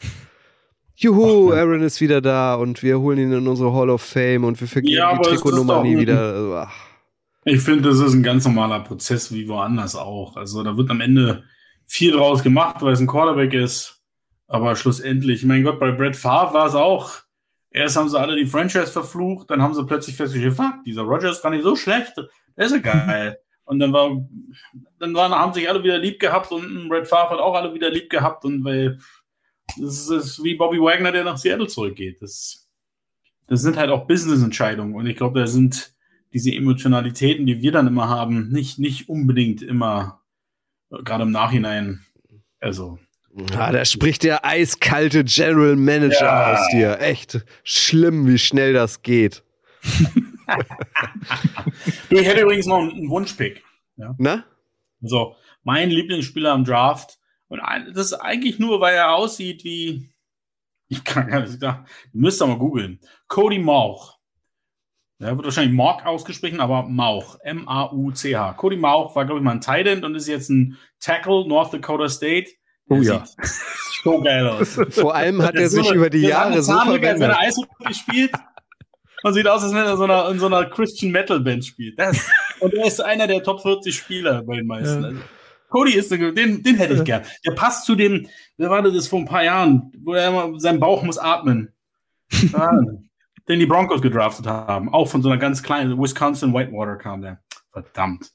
Juhu, 0.97 1.51
Ach. 1.53 1.57
Aaron 1.57 1.81
ist 1.81 2.01
wieder 2.01 2.19
da 2.21 2.55
und 2.55 2.83
wir 2.83 2.99
holen 2.99 3.19
ihn 3.19 3.31
in 3.31 3.47
unsere 3.47 3.73
Hall 3.73 3.89
of 3.89 4.01
Fame 4.01 4.43
und 4.43 4.59
wir 4.59 4.67
vergeben 4.67 4.95
Ja, 4.95 5.17
die 5.17 5.29
Trikotnummer 5.29 5.81
nie 5.83 5.97
wieder. 5.97 6.19
Also, 6.33 6.55
ach. 6.55 6.73
Ich 7.47 7.61
finde, 7.61 7.89
das 7.89 7.99
ist 7.99 8.13
ein 8.13 8.23
ganz 8.23 8.43
normaler 8.45 8.79
Prozess 8.79 9.31
wie 9.31 9.47
woanders 9.47 9.95
auch. 9.95 10.35
Also 10.35 10.63
da 10.63 10.77
wird 10.77 10.89
am 10.89 10.99
Ende 10.99 11.43
viel 11.85 12.11
draus 12.11 12.41
gemacht, 12.41 12.77
weil 12.81 12.93
es 12.93 12.99
ein 12.99 13.07
Quarterback 13.07 13.53
ist. 13.53 14.03
Aber 14.47 14.75
schlussendlich, 14.75 15.45
mein 15.45 15.63
Gott, 15.63 15.79
bei 15.79 15.91
Brett 15.91 16.15
Favre 16.15 16.55
war 16.55 16.65
es 16.65 16.73
auch. 16.73 17.13
Erst 17.69 17.97
haben 17.97 18.09
sie 18.09 18.19
alle 18.19 18.35
die 18.35 18.47
Franchise 18.47 18.87
verflucht, 18.87 19.51
dann 19.51 19.61
haben 19.61 19.75
sie 19.75 19.85
plötzlich 19.85 20.15
festgestellt, 20.15 20.55
fuck, 20.55 20.83
dieser 20.85 21.03
Rogers 21.03 21.37
ist 21.37 21.43
gar 21.43 21.51
nicht 21.51 21.63
so 21.63 21.75
schlecht. 21.75 22.13
Der 22.57 22.65
ist 22.65 22.71
ja 22.71 22.79
geil. 22.79 23.37
Und 23.65 23.79
dann 23.79 23.93
war, 23.93 24.09
dann 24.99 25.13
waren, 25.13 25.31
haben 25.33 25.53
sich 25.53 25.69
alle 25.69 25.83
wieder 25.83 25.97
lieb 25.97 26.19
gehabt 26.19 26.51
und 26.51 26.87
Brett 26.87 27.07
Favre 27.07 27.31
hat 27.31 27.39
auch 27.39 27.55
alle 27.55 27.73
wieder 27.73 27.89
lieb 27.89 28.11
gehabt 28.11 28.45
und 28.45 28.63
weil 28.63 28.99
das 29.79 30.07
ist 30.07 30.43
wie 30.43 30.53
Bobby 30.53 30.79
Wagner, 30.79 31.11
der 31.11 31.23
nach 31.23 31.37
Seattle 31.37 31.65
zurückgeht. 31.65 32.21
Das, 32.21 32.69
das 33.47 33.63
sind 33.63 33.75
halt 33.75 33.89
auch 33.89 34.05
Business-Entscheidungen 34.05 34.93
und 34.93 35.07
ich 35.07 35.17
glaube, 35.17 35.39
da 35.39 35.47
sind 35.47 35.94
diese 36.35 36.51
Emotionalitäten, 36.51 37.45
die 37.45 37.61
wir 37.61 37.71
dann 37.71 37.87
immer 37.87 38.09
haben, 38.09 38.49
nicht, 38.49 38.77
nicht 38.77 39.07
unbedingt 39.07 39.61
immer, 39.61 40.21
äh, 40.91 41.01
gerade 41.01 41.23
im 41.23 41.31
Nachhinein, 41.31 42.05
also. 42.59 42.99
Ah, 43.57 43.71
da 43.71 43.83
spricht 43.85 44.23
der 44.23 44.45
eiskalte 44.45 45.23
General 45.23 45.75
Manager 45.75 46.25
Ja. 46.25 46.53
aus 46.53 46.67
dir. 46.71 46.99
Echt 47.01 47.45
schlimm, 47.63 48.27
wie 48.27 48.37
schnell 48.37 48.73
das 48.73 49.01
geht. 49.01 49.43
Ich 52.11 52.23
hätte 52.23 52.41
übrigens 52.41 52.67
noch 52.67 52.79
einen, 52.79 53.09
Wunschpick. 53.09 53.63
Na? 54.19 54.45
Also, 55.01 55.35
mein 55.63 55.89
Lieblingsspieler 55.89 56.51
am 56.51 56.63
Draft, 56.63 57.17
und 57.47 57.59
das 57.93 58.07
ist 58.07 58.13
eigentlich 58.13 58.59
nur, 58.59 58.79
weil 58.79 58.95
er 58.95 59.15
aussieht 59.15 59.63
wie, 59.63 60.11
ich 60.87 61.03
kann 61.03 61.27
gar 61.27 61.41
nicht 61.41 61.59
sagen, 61.59 61.85
ihr 62.13 62.21
müsst 62.21 62.41
aber 62.43 62.53
mal 62.53 62.59
googeln. 62.59 62.99
Cody 63.27 63.57
Mauch. 63.57 64.14
Der 65.19 65.35
wird 65.35 65.45
wahrscheinlich 65.45 65.73
Mauch 65.75 66.03
ausgesprochen, 66.05 66.59
aber 66.59 66.83
Mauch. 66.83 67.37
M-A-U-C-H. 67.43 68.53
Cody 68.53 68.75
Mauch 68.75 69.15
war, 69.15 69.25
glaube 69.25 69.39
ich, 69.39 69.43
mal 69.45 69.51
ein 69.51 69.61
Tight 69.61 69.87
End 69.87 70.03
und 70.03 70.13
ist 70.15 70.27
jetzt 70.27 70.49
ein 70.49 70.77
Tackle, 70.99 71.47
North 71.47 71.73
Dakota 71.73 72.09
State. 72.09 72.51
Oh 72.89 72.97
ja. 72.97 73.23
So 74.03 74.21
geil 74.21 74.47
aus. 74.47 74.77
Vor 74.89 75.15
allem 75.15 75.41
hat 75.41 75.55
er 75.55 75.69
sich 75.69 75.87
so- 75.87 75.93
über 75.93 76.09
die 76.09 76.21
Jahre 76.21 76.61
so 76.61 76.73
wenn 76.73 77.21
er. 77.21 77.39
Eishockey 77.39 77.93
spielt. 77.93 78.31
Und 79.23 79.33
sieht 79.33 79.47
aus, 79.47 79.63
als 79.63 79.73
wenn 79.73 79.85
er 79.85 79.91
in 79.93 79.97
so 79.97 80.03
einer, 80.03 80.29
in 80.29 80.39
so 80.39 80.45
einer 80.45 80.65
Christian 80.65 81.11
Metal 81.11 81.39
Band 81.39 81.65
spielt. 81.65 81.97
Das, 81.97 82.29
und 82.59 82.73
er 82.75 82.85
ist 82.85 83.01
einer 83.01 83.25
der 83.25 83.41
Top 83.41 83.61
40 83.61 83.95
Spieler 83.95 84.43
bei 84.43 84.57
den 84.57 84.67
meisten. 84.67 85.01
Ja. 85.01 85.07
Also, 85.07 85.21
Cody 85.69 85.93
ist 85.93 86.11
den, 86.11 86.61
den 86.61 86.75
hätte 86.75 86.93
ich 86.93 87.03
gern. 87.03 87.23
Der 87.45 87.51
passt 87.51 87.85
zu 87.85 87.95
dem, 87.95 88.27
wer 88.57 88.69
war 88.69 88.83
das 88.83 89.07
vor 89.07 89.19
ein 89.19 89.25
paar 89.25 89.43
Jahren, 89.43 89.91
wo 90.03 90.13
er 90.13 90.27
immer, 90.27 90.59
sein 90.59 90.79
Bauch 90.79 91.01
muss 91.01 91.17
atmen. 91.17 91.73
den 93.47 93.59
die 93.59 93.65
Broncos 93.65 94.01
gedraftet 94.01 94.47
haben. 94.47 94.89
Auch 94.93 95.07
von 95.07 95.21
so 95.21 95.29
einer 95.29 95.37
ganz 95.37 95.63
kleinen, 95.63 95.99
Wisconsin 96.01 96.53
Whitewater 96.53 96.97
kam 96.97 97.21
der. 97.21 97.41
Verdammt. 97.71 98.31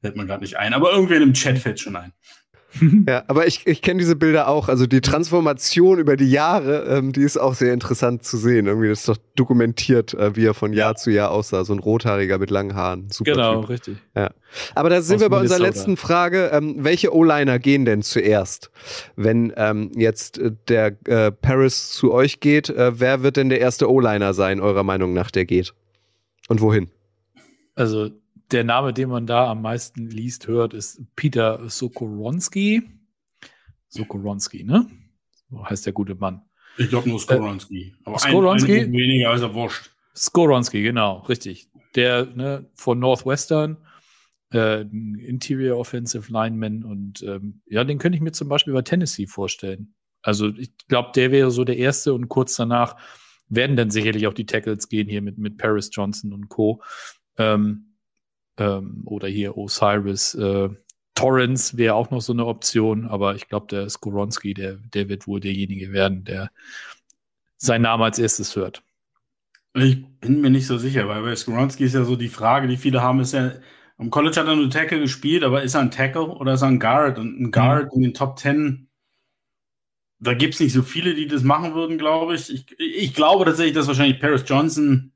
Fällt 0.00 0.16
mir 0.16 0.26
gerade 0.26 0.42
nicht 0.42 0.56
ein. 0.56 0.74
Aber 0.74 0.92
irgendwie 0.92 1.14
in 1.14 1.20
dem 1.20 1.34
Chat 1.34 1.58
fällt 1.58 1.80
schon 1.80 1.96
ein. 1.96 2.12
ja, 3.08 3.24
aber 3.26 3.46
ich, 3.46 3.66
ich 3.66 3.82
kenne 3.82 3.98
diese 3.98 4.16
Bilder 4.16 4.48
auch. 4.48 4.68
Also 4.68 4.86
die 4.86 5.00
Transformation 5.00 5.98
über 5.98 6.16
die 6.16 6.30
Jahre, 6.30 6.84
ähm, 6.84 7.12
die 7.12 7.22
ist 7.22 7.36
auch 7.36 7.54
sehr 7.54 7.72
interessant 7.74 8.24
zu 8.24 8.36
sehen. 8.36 8.66
Irgendwie 8.66 8.88
ist 8.88 9.08
doch 9.08 9.16
dokumentiert, 9.34 10.14
äh, 10.14 10.36
wie 10.36 10.46
er 10.46 10.54
von 10.54 10.72
Jahr 10.72 10.94
zu 10.94 11.10
Jahr 11.10 11.30
aussah. 11.30 11.64
So 11.64 11.72
ein 11.72 11.80
Rothaariger 11.80 12.38
mit 12.38 12.50
langen 12.50 12.74
Haaren. 12.74 13.10
Super 13.10 13.32
genau, 13.32 13.60
typ. 13.60 13.70
richtig. 13.70 13.96
Ja. 14.14 14.30
Aber 14.74 14.88
da 14.88 15.02
sind 15.02 15.16
Aus 15.16 15.22
wir 15.22 15.28
bei 15.28 15.36
Minnesota. 15.38 15.56
unserer 15.56 15.68
letzten 15.68 15.96
Frage. 15.96 16.50
Ähm, 16.52 16.76
welche 16.78 17.14
O-Liner 17.14 17.58
gehen 17.58 17.84
denn 17.84 18.02
zuerst? 18.02 18.70
Wenn 19.16 19.52
ähm, 19.56 19.90
jetzt 19.96 20.38
äh, 20.38 20.52
der 20.68 20.96
äh, 21.06 21.32
Paris 21.32 21.90
zu 21.90 22.12
euch 22.12 22.40
geht, 22.40 22.70
äh, 22.70 23.00
wer 23.00 23.22
wird 23.22 23.36
denn 23.36 23.48
der 23.48 23.60
erste 23.60 23.90
O-Liner 23.90 24.32
sein, 24.32 24.60
eurer 24.60 24.84
Meinung 24.84 25.12
nach, 25.12 25.30
der 25.30 25.44
geht? 25.44 25.74
Und 26.48 26.60
wohin? 26.60 26.88
Also 27.74 28.10
der 28.52 28.64
Name, 28.64 28.92
den 28.92 29.08
man 29.08 29.26
da 29.26 29.50
am 29.50 29.62
meisten 29.62 30.08
liest, 30.08 30.46
hört, 30.46 30.74
ist 30.74 31.02
Peter 31.16 31.68
Sokoronski. 31.68 32.82
Sokoronski, 33.88 34.64
ne? 34.64 34.86
So 35.50 35.64
heißt 35.64 35.86
der 35.86 35.92
gute 35.92 36.14
Mann. 36.14 36.42
Ich 36.78 36.88
glaube 36.88 37.08
nur 37.08 37.18
Skoronski. 37.18 37.82
Äh, 37.82 37.92
aber 38.04 38.18
Skoronski? 38.18 38.80
Ein, 38.80 38.86
ein 38.86 38.92
weniger 38.92 39.30
als 39.30 39.42
er 39.42 39.54
wurscht. 39.54 39.90
Skoronski, 40.16 40.82
genau, 40.82 41.18
richtig. 41.20 41.68
Der 41.94 42.26
ne, 42.26 42.70
von 42.74 42.98
Northwestern, 42.98 43.78
äh, 44.52 44.82
Interior 44.82 45.78
Offensive 45.78 46.30
Lineman 46.32 46.84
und 46.84 47.22
ähm, 47.22 47.62
ja, 47.66 47.84
den 47.84 47.98
könnte 47.98 48.16
ich 48.16 48.22
mir 48.22 48.32
zum 48.32 48.48
Beispiel 48.48 48.72
bei 48.72 48.82
Tennessee 48.82 49.26
vorstellen. 49.26 49.94
Also 50.22 50.48
ich 50.48 50.76
glaube, 50.88 51.10
der 51.14 51.30
wäre 51.32 51.50
so 51.50 51.64
der 51.64 51.78
erste 51.78 52.14
und 52.14 52.28
kurz 52.28 52.56
danach 52.56 52.96
werden 53.48 53.76
dann 53.76 53.90
sicherlich 53.90 54.26
auch 54.26 54.34
die 54.34 54.46
Tackles 54.46 54.88
gehen 54.88 55.08
hier 55.08 55.22
mit, 55.22 55.38
mit 55.38 55.58
Paris 55.58 55.90
Johnson 55.92 56.32
und 56.32 56.48
Co. 56.48 56.82
Ähm, 57.36 57.89
ähm, 58.58 59.02
oder 59.04 59.28
hier 59.28 59.56
Osiris. 59.56 60.34
Äh, 60.34 60.70
Torrance 61.14 61.76
wäre 61.76 61.94
auch 61.94 62.10
noch 62.10 62.20
so 62.20 62.32
eine 62.32 62.46
Option, 62.46 63.06
aber 63.06 63.34
ich 63.34 63.48
glaube, 63.48 63.66
der 63.68 63.88
Skoronski, 63.90 64.54
der, 64.54 64.76
der 64.76 65.08
wird 65.08 65.26
wohl 65.26 65.40
derjenige 65.40 65.92
werden, 65.92 66.24
der 66.24 66.50
seinen 67.58 67.82
Namen 67.82 68.02
als 68.02 68.18
erstes 68.18 68.56
hört. 68.56 68.82
Ich 69.74 70.04
bin 70.20 70.40
mir 70.40 70.50
nicht 70.50 70.66
so 70.66 70.78
sicher, 70.78 71.06
weil 71.08 71.22
bei 71.22 71.36
Skoronski 71.36 71.84
ist 71.84 71.94
ja 71.94 72.04
so 72.04 72.16
die 72.16 72.28
Frage, 72.28 72.66
die 72.68 72.76
viele 72.76 73.02
haben, 73.02 73.20
ist 73.20 73.34
ja, 73.34 73.52
am 73.98 74.10
College 74.10 74.40
hat 74.40 74.46
er 74.46 74.56
nur 74.56 74.70
Tackle 74.70 75.00
gespielt, 75.00 75.44
aber 75.44 75.62
ist 75.62 75.74
er 75.74 75.82
ein 75.82 75.90
Tackle 75.90 76.26
oder 76.26 76.54
ist 76.54 76.62
er 76.62 76.68
ein 76.68 76.80
Guard? 76.80 77.18
Und 77.18 77.38
ein 77.38 77.52
Guard 77.52 77.84
mhm. 77.84 77.96
in 77.96 78.02
den 78.02 78.14
Top 78.14 78.36
Ten, 78.36 78.88
da 80.18 80.34
gibt 80.34 80.54
es 80.54 80.60
nicht 80.60 80.72
so 80.72 80.82
viele, 80.82 81.14
die 81.14 81.26
das 81.26 81.42
machen 81.42 81.74
würden, 81.74 81.98
glaube 81.98 82.34
ich. 82.34 82.52
ich. 82.52 82.66
Ich 82.78 83.14
glaube 83.14 83.44
tatsächlich, 83.44 83.74
dass 83.74 83.86
wahrscheinlich 83.86 84.20
Paris 84.20 84.44
Johnson 84.46 85.12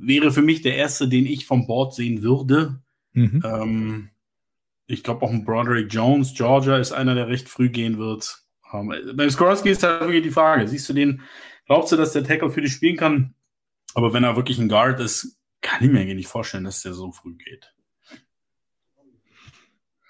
wäre 0.00 0.32
für 0.32 0.42
mich 0.42 0.62
der 0.62 0.76
erste, 0.76 1.08
den 1.08 1.26
ich 1.26 1.46
vom 1.46 1.66
Board 1.66 1.94
sehen 1.94 2.22
würde. 2.22 2.80
Mhm. 3.12 3.42
Ähm, 3.44 4.10
ich 4.86 5.02
glaube 5.02 5.24
auch 5.24 5.30
ein 5.30 5.44
Broderick 5.44 5.92
Jones, 5.92 6.34
Georgia 6.34 6.78
ist 6.78 6.92
einer, 6.92 7.14
der 7.14 7.28
recht 7.28 7.48
früh 7.48 7.68
gehen 7.68 7.98
wird. 7.98 8.42
Ähm, 8.72 8.92
beim 9.14 9.30
Skorowski 9.30 9.70
ist 9.70 9.82
halt 9.82 10.00
wirklich 10.02 10.22
die 10.22 10.30
Frage, 10.30 10.68
siehst 10.68 10.88
du 10.88 10.92
den, 10.92 11.22
glaubst 11.66 11.92
du, 11.92 11.96
dass 11.96 12.12
der 12.12 12.24
Tackle 12.24 12.50
für 12.50 12.60
dich 12.60 12.72
spielen 12.72 12.96
kann? 12.96 13.34
Aber 13.94 14.12
wenn 14.12 14.24
er 14.24 14.36
wirklich 14.36 14.58
ein 14.58 14.68
Guard 14.68 15.00
ist, 15.00 15.38
kann 15.62 15.82
ich 15.82 15.90
mir 15.90 16.00
eigentlich 16.00 16.16
nicht 16.16 16.28
vorstellen, 16.28 16.64
dass 16.64 16.82
der 16.82 16.92
so 16.92 17.12
früh 17.12 17.34
geht. 17.34 17.72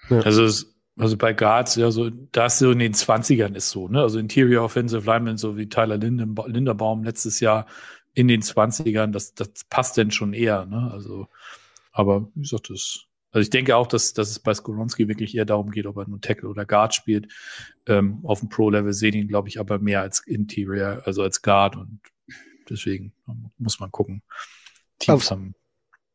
Ja. 0.09 0.19
Also, 0.19 0.65
also 0.97 1.17
bei 1.17 1.33
Guards, 1.33 1.75
ja, 1.75 1.91
so, 1.91 2.09
das 2.09 2.59
so 2.59 2.71
in 2.71 2.79
den 2.79 2.93
20ern 2.93 3.55
ist 3.55 3.69
so, 3.69 3.87
ne? 3.87 4.01
Also 4.01 4.19
Interior 4.19 4.63
Offensive 4.63 5.05
Linemen, 5.05 5.37
so 5.37 5.57
wie 5.57 5.69
Tyler 5.69 5.97
Linderbaum 5.97 7.03
letztes 7.03 7.39
Jahr 7.39 7.67
in 8.17 8.27
den 8.27 8.41
20ern, 8.41 9.11
das, 9.11 9.35
das 9.35 9.63
passt 9.69 9.95
denn 9.95 10.09
schon 10.09 10.33
eher, 10.33 10.65
ne? 10.65 10.89
Also, 10.91 11.27
aber 11.91 12.27
wie 12.33 12.41
gesagt, 12.41 12.71
das, 12.71 13.05
also 13.29 13.43
ich 13.43 13.51
denke 13.51 13.75
auch, 13.75 13.85
dass, 13.85 14.13
dass 14.13 14.31
es 14.31 14.39
bei 14.39 14.55
Skoronski 14.55 15.07
wirklich 15.07 15.35
eher 15.35 15.45
darum 15.45 15.69
geht, 15.69 15.85
ob 15.85 15.97
er 15.97 16.09
nur 16.09 16.19
Tackle 16.19 16.49
oder 16.49 16.65
Guard 16.65 16.95
spielt. 16.95 17.31
Ähm, 17.85 18.21
auf 18.23 18.39
dem 18.39 18.49
Pro-Level 18.49 18.91
sehen 18.91 19.13
ihn, 19.13 19.27
glaube 19.27 19.49
ich, 19.49 19.59
aber 19.59 19.77
mehr 19.77 20.01
als 20.01 20.21
Interior, 20.21 21.03
also 21.05 21.21
als 21.21 21.43
Guard 21.43 21.75
und 21.75 21.99
deswegen 22.67 23.13
muss 23.59 23.79
man 23.79 23.91
gucken. 23.91 24.23
Teams 24.97 25.25
auf, 25.25 25.31
haben. 25.31 25.53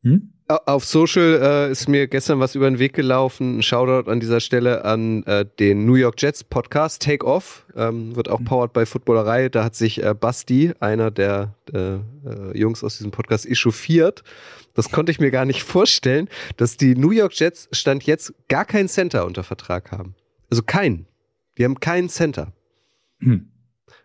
Hm? 0.03 0.33
Auf 0.49 0.85
Social 0.85 1.41
äh, 1.41 1.73
ist 1.73 1.89
mir 1.89 2.09
gestern 2.09 2.41
was 2.41 2.55
über 2.55 2.69
den 2.69 2.79
Weg 2.79 2.93
gelaufen. 2.93 3.59
Ein 3.59 3.63
Shoutout 3.63 4.11
an 4.11 4.21
dieser 4.21 4.41
Stelle 4.41 4.85
an 4.85 5.23
äh, 5.23 5.47
den 5.59 5.87
New 5.87 5.95
York 5.95 6.21
Jets 6.21 6.45
Podcast 6.45 7.01
Take 7.01 7.25
Off. 7.25 7.65
Ähm, 7.75 8.15
wird 8.17 8.29
auch 8.29 8.41
mhm. 8.41 8.45
powered 8.45 8.73
bei 8.73 8.85
Footballerei. 8.85 9.49
Da 9.49 9.65
hat 9.65 9.75
sich 9.77 10.03
äh, 10.03 10.15
Basti, 10.15 10.73
einer 10.81 11.11
der 11.11 11.55
äh, 11.73 11.95
äh, 11.95 12.01
Jungs 12.55 12.85
aus 12.85 12.99
diesem 12.99 13.13
Podcast, 13.13 13.47
echauffiert. 13.47 14.25
Das 14.75 14.91
konnte 14.91 15.13
ich 15.13 15.21
mir 15.21 15.31
gar 15.31 15.45
nicht 15.45 15.63
vorstellen, 15.63 16.29
dass 16.57 16.77
die 16.77 16.97
New 16.97 17.13
York 17.13 17.33
Jets 17.39 17.69
Stand 17.73 18.05
jetzt 18.05 18.35
gar 18.49 18.65
kein 18.65 18.89
Center 18.89 19.25
unter 19.25 19.45
Vertrag 19.45 19.91
haben. 19.93 20.15
Also 20.51 20.63
keinen. 20.63 21.07
Die 21.57 21.65
haben 21.65 21.81
keinen 21.81 22.09
Center. 22.09 22.53
Hm. 23.21 23.49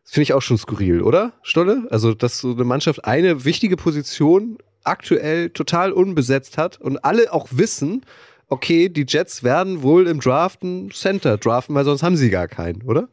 Das 0.04 0.14
finde 0.14 0.24
ich 0.24 0.34
auch 0.34 0.42
schon 0.42 0.58
skurril, 0.58 1.02
oder, 1.02 1.34
Stolle? 1.42 1.88
Also, 1.90 2.14
dass 2.14 2.40
so 2.40 2.52
eine 2.52 2.64
Mannschaft 2.64 3.04
eine 3.04 3.44
wichtige 3.44 3.76
Position 3.76 4.58
aktuell 4.88 5.50
total 5.50 5.92
unbesetzt 5.92 6.58
hat 6.58 6.80
und 6.80 7.04
alle 7.04 7.34
auch 7.34 7.48
wissen, 7.52 8.06
okay, 8.48 8.90
die 8.90 9.06
Jets 9.08 9.44
werden 9.44 9.82
wohl 9.82 10.08
im 10.08 10.20
Draft 10.20 10.62
Center 10.92 11.38
draften, 11.38 11.76
weil 11.76 11.86
sonst 11.86 12.04
haben 12.04 12.18
sie 12.18 12.30
gar 12.30 12.48
keinen, 12.48 12.82
oder? 12.84 13.10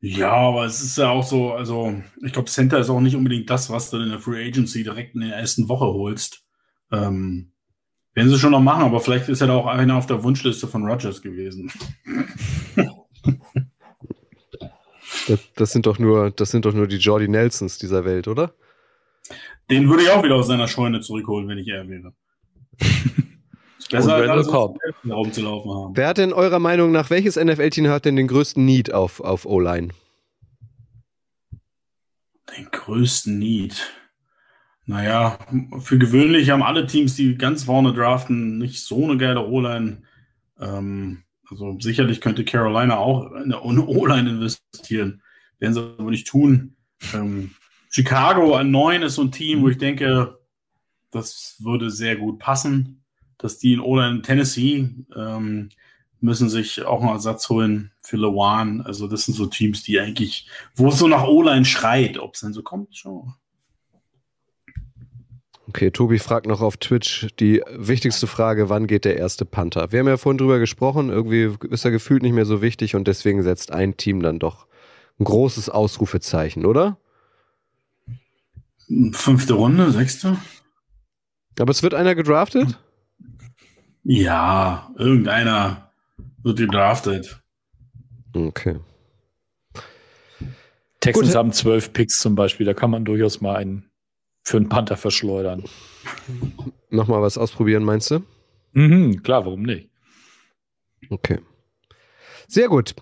Ja, 0.00 0.32
aber 0.32 0.66
es 0.66 0.82
ist 0.82 0.98
ja 0.98 1.08
auch 1.08 1.24
so, 1.24 1.52
also 1.52 1.94
ich 2.24 2.32
glaube, 2.32 2.50
Center 2.50 2.78
ist 2.78 2.90
auch 2.90 3.00
nicht 3.00 3.16
unbedingt 3.16 3.50
das, 3.50 3.70
was 3.70 3.90
du 3.90 3.98
in 3.98 4.10
der 4.10 4.20
Free 4.20 4.46
Agency 4.46 4.82
direkt 4.82 5.14
in 5.14 5.22
der 5.22 5.36
ersten 5.36 5.68
Woche 5.68 5.86
holst. 5.86 6.44
Ähm, 6.92 7.52
werden 8.14 8.30
sie 8.30 8.38
schon 8.38 8.52
noch 8.52 8.60
machen, 8.60 8.84
aber 8.84 9.00
vielleicht 9.00 9.28
ist 9.28 9.40
ja 9.40 9.46
da 9.46 9.54
auch 9.54 9.66
einer 9.66 9.96
auf 9.96 10.06
der 10.06 10.22
Wunschliste 10.22 10.68
von 10.68 10.86
Rogers 10.86 11.22
gewesen. 11.22 11.70
das, 15.26 15.40
das, 15.54 15.72
sind 15.72 15.86
doch 15.86 15.98
nur, 15.98 16.30
das 16.30 16.50
sind 16.50 16.64
doch 16.64 16.72
nur 16.72 16.86
die 16.86 16.96
Jordi 16.96 17.28
Nelsons 17.28 17.78
dieser 17.78 18.04
Welt, 18.04 18.28
oder? 18.28 18.54
Den 19.70 19.88
würde 19.88 20.04
ich 20.04 20.10
auch 20.10 20.22
wieder 20.22 20.36
aus 20.36 20.46
seiner 20.46 20.68
Scheune 20.68 21.00
zurückholen, 21.00 21.48
wenn 21.48 21.58
ich 21.58 21.68
er 21.68 21.88
wäre. 21.88 22.12
besser 23.90 24.14
als 24.14 24.52
rumzulaufen 24.52 25.70
haben. 25.70 25.96
Wer 25.96 26.08
hat 26.08 26.18
denn 26.18 26.32
eurer 26.32 26.58
Meinung 26.58 26.92
nach, 26.92 27.10
welches 27.10 27.36
NFL-Team 27.36 27.88
hat 27.88 28.04
denn 28.04 28.16
den 28.16 28.28
größten 28.28 28.64
Need 28.64 28.92
auf, 28.92 29.20
auf 29.20 29.46
O-Line? 29.46 29.88
Den 32.56 32.68
größten 32.70 33.38
Need. 33.38 33.92
Naja, 34.86 35.38
für 35.80 35.98
gewöhnlich 35.98 36.50
haben 36.50 36.62
alle 36.62 36.86
Teams, 36.86 37.16
die 37.16 37.36
ganz 37.36 37.64
vorne 37.64 37.92
draften, 37.92 38.58
nicht 38.58 38.84
so 38.84 39.04
eine 39.04 39.16
geile 39.16 39.44
O-Line. 39.46 40.02
Ähm, 40.60 41.24
also 41.50 41.78
sicherlich 41.80 42.20
könnte 42.20 42.44
Carolina 42.44 42.96
auch 42.96 43.32
in 43.32 43.52
eine 43.52 43.86
O-Line 43.86 44.30
investieren. 44.30 45.22
Werden 45.58 45.74
sie 45.74 45.80
aber 45.80 46.10
nicht 46.10 46.28
tun. 46.28 46.76
Ähm, 47.14 47.50
Chicago 47.90 48.54
an 48.54 48.70
neun 48.70 49.02
ist 49.02 49.14
so 49.14 49.22
ein 49.22 49.32
Team, 49.32 49.62
wo 49.62 49.68
ich 49.68 49.78
denke, 49.78 50.38
das 51.10 51.56
würde 51.60 51.90
sehr 51.90 52.16
gut 52.16 52.38
passen, 52.38 53.02
dass 53.38 53.58
die 53.58 53.72
in 53.72 53.80
O-Line 53.80 54.22
Tennessee 54.22 54.88
ähm, 55.14 55.70
müssen 56.20 56.48
sich 56.48 56.84
auch 56.84 57.00
einen 57.00 57.10
Ersatz 57.10 57.48
holen 57.48 57.92
für 58.00 58.16
Lewan. 58.16 58.80
Also 58.82 59.06
das 59.06 59.24
sind 59.24 59.34
so 59.34 59.46
Teams, 59.46 59.82
die 59.82 60.00
eigentlich, 60.00 60.48
wo 60.74 60.88
es 60.88 60.98
so 60.98 61.08
nach 61.08 61.24
O-Line 61.24 61.64
schreit, 61.64 62.18
ob 62.18 62.34
es 62.34 62.40
dann 62.40 62.52
so 62.52 62.62
kommt, 62.62 62.96
schon. 62.96 63.34
Okay, 65.68 65.90
Tobi 65.90 66.18
fragt 66.18 66.46
noch 66.46 66.60
auf 66.60 66.76
Twitch 66.76 67.26
die 67.40 67.60
wichtigste 67.74 68.28
Frage, 68.28 68.68
wann 68.68 68.86
geht 68.86 69.04
der 69.04 69.16
erste 69.16 69.44
Panther? 69.44 69.90
Wir 69.90 69.98
haben 69.98 70.06
ja 70.06 70.16
vorhin 70.16 70.38
drüber 70.38 70.58
gesprochen, 70.58 71.10
irgendwie 71.10 71.56
ist 71.68 71.84
er 71.84 71.90
gefühlt 71.90 72.22
nicht 72.22 72.34
mehr 72.34 72.46
so 72.46 72.62
wichtig 72.62 72.94
und 72.94 73.08
deswegen 73.08 73.42
setzt 73.42 73.72
ein 73.72 73.96
Team 73.96 74.22
dann 74.22 74.38
doch 74.38 74.68
ein 75.18 75.24
großes 75.24 75.68
Ausrufezeichen, 75.68 76.64
oder? 76.64 76.98
Fünfte 79.12 79.54
Runde, 79.54 79.90
sechste. 79.90 80.36
Aber 81.58 81.70
es 81.70 81.82
wird 81.82 81.94
einer 81.94 82.14
gedraftet? 82.14 82.78
Ja, 84.04 84.90
irgendeiner 84.96 85.90
wird 86.42 86.58
gedraftet. 86.58 87.40
Okay. 88.34 88.78
Texans 91.00 91.28
Gut. 91.28 91.36
haben 91.36 91.52
zwölf 91.52 91.92
Picks 91.92 92.18
zum 92.18 92.34
Beispiel, 92.34 92.66
da 92.66 92.74
kann 92.74 92.90
man 92.90 93.04
durchaus 93.04 93.40
mal 93.40 93.56
einen 93.56 93.90
für 94.42 94.56
einen 94.56 94.68
Panther 94.68 94.96
verschleudern. 94.96 95.64
Nochmal 96.90 97.20
was 97.22 97.36
ausprobieren, 97.36 97.82
meinst 97.82 98.10
du? 98.12 98.22
Mhm, 98.72 99.22
klar, 99.22 99.44
warum 99.44 99.62
nicht? 99.62 99.90
Okay. 101.10 101.40
Sehr 102.46 102.68
gut. 102.68 102.94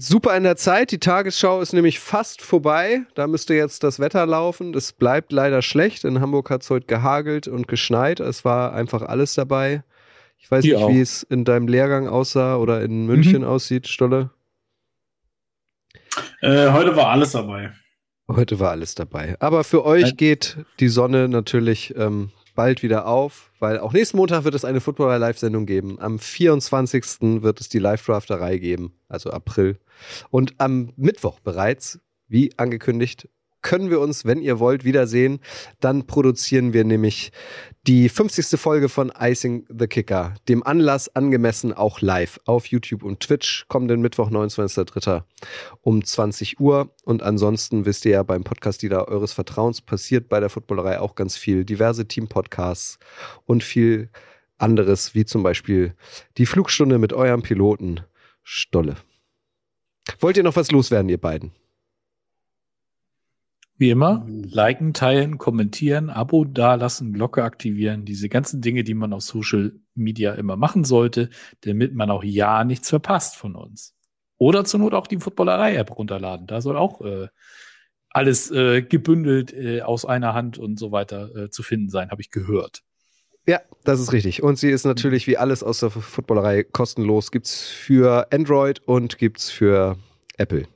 Super 0.00 0.36
in 0.36 0.44
der 0.44 0.54
Zeit. 0.54 0.92
Die 0.92 1.00
Tagesschau 1.00 1.60
ist 1.60 1.72
nämlich 1.72 1.98
fast 1.98 2.40
vorbei. 2.40 3.02
Da 3.16 3.26
müsste 3.26 3.54
jetzt 3.54 3.82
das 3.82 3.98
Wetter 3.98 4.24
laufen. 4.26 4.72
Das 4.72 4.92
bleibt 4.92 5.32
leider 5.32 5.60
schlecht. 5.60 6.04
In 6.04 6.20
Hamburg 6.20 6.50
hat 6.50 6.62
es 6.62 6.70
heute 6.70 6.86
gehagelt 6.86 7.48
und 7.48 7.66
geschneit. 7.66 8.20
Es 8.20 8.44
war 8.44 8.72
einfach 8.74 9.02
alles 9.02 9.34
dabei. 9.34 9.82
Ich 10.38 10.48
weiß 10.48 10.64
Hier 10.64 10.76
nicht, 10.76 10.84
auch. 10.84 10.90
wie 10.90 11.00
es 11.00 11.24
in 11.24 11.44
deinem 11.44 11.66
Lehrgang 11.66 12.06
aussah 12.06 12.58
oder 12.58 12.80
in 12.82 13.06
München 13.06 13.42
aussieht, 13.42 13.88
Stolle. 13.88 14.30
Äh, 16.42 16.70
heute 16.70 16.94
war 16.94 17.08
alles 17.08 17.32
dabei. 17.32 17.72
Heute 18.28 18.60
war 18.60 18.70
alles 18.70 18.94
dabei. 18.94 19.34
Aber 19.40 19.64
für 19.64 19.84
euch 19.84 20.16
geht 20.16 20.58
die 20.78 20.88
Sonne 20.88 21.28
natürlich 21.28 21.96
ähm, 21.96 22.30
bald 22.58 22.82
wieder 22.82 23.06
auf, 23.06 23.52
weil 23.60 23.78
auch 23.78 23.92
nächsten 23.92 24.16
Montag 24.16 24.42
wird 24.42 24.56
es 24.56 24.64
eine 24.64 24.80
Footballer-Live-Sendung 24.80 25.64
geben. 25.64 26.00
Am 26.00 26.18
24. 26.18 27.40
wird 27.40 27.60
es 27.60 27.68
die 27.68 27.78
Live-Drafterei 27.78 28.58
geben, 28.58 28.94
also 29.06 29.30
April. 29.30 29.78
Und 30.30 30.54
am 30.58 30.92
Mittwoch 30.96 31.38
bereits, 31.38 32.00
wie 32.26 32.50
angekündigt, 32.56 33.28
können 33.62 33.90
wir 33.90 34.00
uns, 34.00 34.24
wenn 34.24 34.40
ihr 34.40 34.58
wollt, 34.58 34.84
wiedersehen. 34.84 35.40
Dann 35.80 36.06
produzieren 36.06 36.72
wir 36.72 36.84
nämlich 36.84 37.32
die 37.86 38.08
50. 38.08 38.60
Folge 38.60 38.88
von 38.88 39.12
Icing 39.18 39.66
the 39.68 39.86
Kicker, 39.86 40.34
dem 40.48 40.62
Anlass 40.62 41.14
angemessen 41.14 41.72
auch 41.72 42.00
live 42.00 42.38
auf 42.44 42.66
YouTube 42.66 43.02
und 43.02 43.20
Twitch, 43.20 43.66
kommenden 43.68 44.00
Mittwoch, 44.00 44.30
29.03. 44.30 45.22
um 45.80 46.04
20 46.04 46.60
Uhr. 46.60 46.94
Und 47.04 47.22
ansonsten 47.22 47.86
wisst 47.86 48.04
ihr 48.04 48.12
ja 48.12 48.22
beim 48.22 48.44
Podcast 48.44 48.82
Lieder 48.82 49.08
eures 49.08 49.32
Vertrauens 49.32 49.80
passiert 49.80 50.28
bei 50.28 50.40
der 50.40 50.50
Footballerei 50.50 51.00
auch 51.00 51.14
ganz 51.14 51.36
viel. 51.36 51.64
Diverse 51.64 52.06
Team-Podcasts 52.06 52.98
und 53.46 53.64
viel 53.64 54.10
anderes, 54.58 55.14
wie 55.14 55.24
zum 55.24 55.42
Beispiel 55.42 55.94
die 56.36 56.46
Flugstunde 56.46 56.98
mit 56.98 57.12
eurem 57.12 57.42
Piloten 57.42 58.00
Stolle. 58.42 58.96
Wollt 60.20 60.36
ihr 60.36 60.42
noch 60.42 60.56
was 60.56 60.70
loswerden, 60.70 61.08
ihr 61.08 61.18
beiden? 61.18 61.52
Wie 63.80 63.90
immer, 63.90 64.26
liken, 64.28 64.92
teilen, 64.92 65.38
kommentieren, 65.38 66.10
Abo 66.10 66.44
dalassen, 66.44 67.12
Glocke 67.12 67.44
aktivieren, 67.44 68.04
diese 68.04 68.28
ganzen 68.28 68.60
Dinge, 68.60 68.82
die 68.82 68.94
man 68.94 69.12
auf 69.12 69.22
Social 69.22 69.72
Media 69.94 70.34
immer 70.34 70.56
machen 70.56 70.82
sollte, 70.82 71.30
damit 71.60 71.94
man 71.94 72.10
auch 72.10 72.24
ja 72.24 72.64
nichts 72.64 72.90
verpasst 72.90 73.36
von 73.36 73.54
uns. 73.54 73.94
Oder 74.36 74.64
zur 74.64 74.80
Not 74.80 74.94
auch 74.94 75.06
die 75.06 75.18
Footballerei-App 75.18 75.96
runterladen. 75.96 76.48
Da 76.48 76.60
soll 76.60 76.76
auch 76.76 77.00
äh, 77.02 77.28
alles 78.10 78.50
äh, 78.50 78.82
gebündelt 78.82 79.52
äh, 79.52 79.82
aus 79.82 80.04
einer 80.04 80.34
Hand 80.34 80.58
und 80.58 80.76
so 80.76 80.90
weiter 80.90 81.34
äh, 81.36 81.50
zu 81.50 81.62
finden 81.62 81.88
sein, 81.88 82.10
habe 82.10 82.20
ich 82.20 82.32
gehört. 82.32 82.82
Ja, 83.46 83.60
das 83.84 84.00
ist 84.00 84.12
richtig. 84.12 84.42
Und 84.42 84.58
sie 84.58 84.70
ist 84.70 84.84
natürlich 84.84 85.28
wie 85.28 85.38
alles 85.38 85.62
aus 85.62 85.80
der 85.80 85.90
Footballerei 85.90 86.64
kostenlos. 86.64 87.30
Gibt's 87.30 87.68
für 87.68 88.26
Android 88.32 88.80
und 88.86 89.18
gibt's 89.18 89.50
für 89.50 89.96
Apple. 90.36 90.66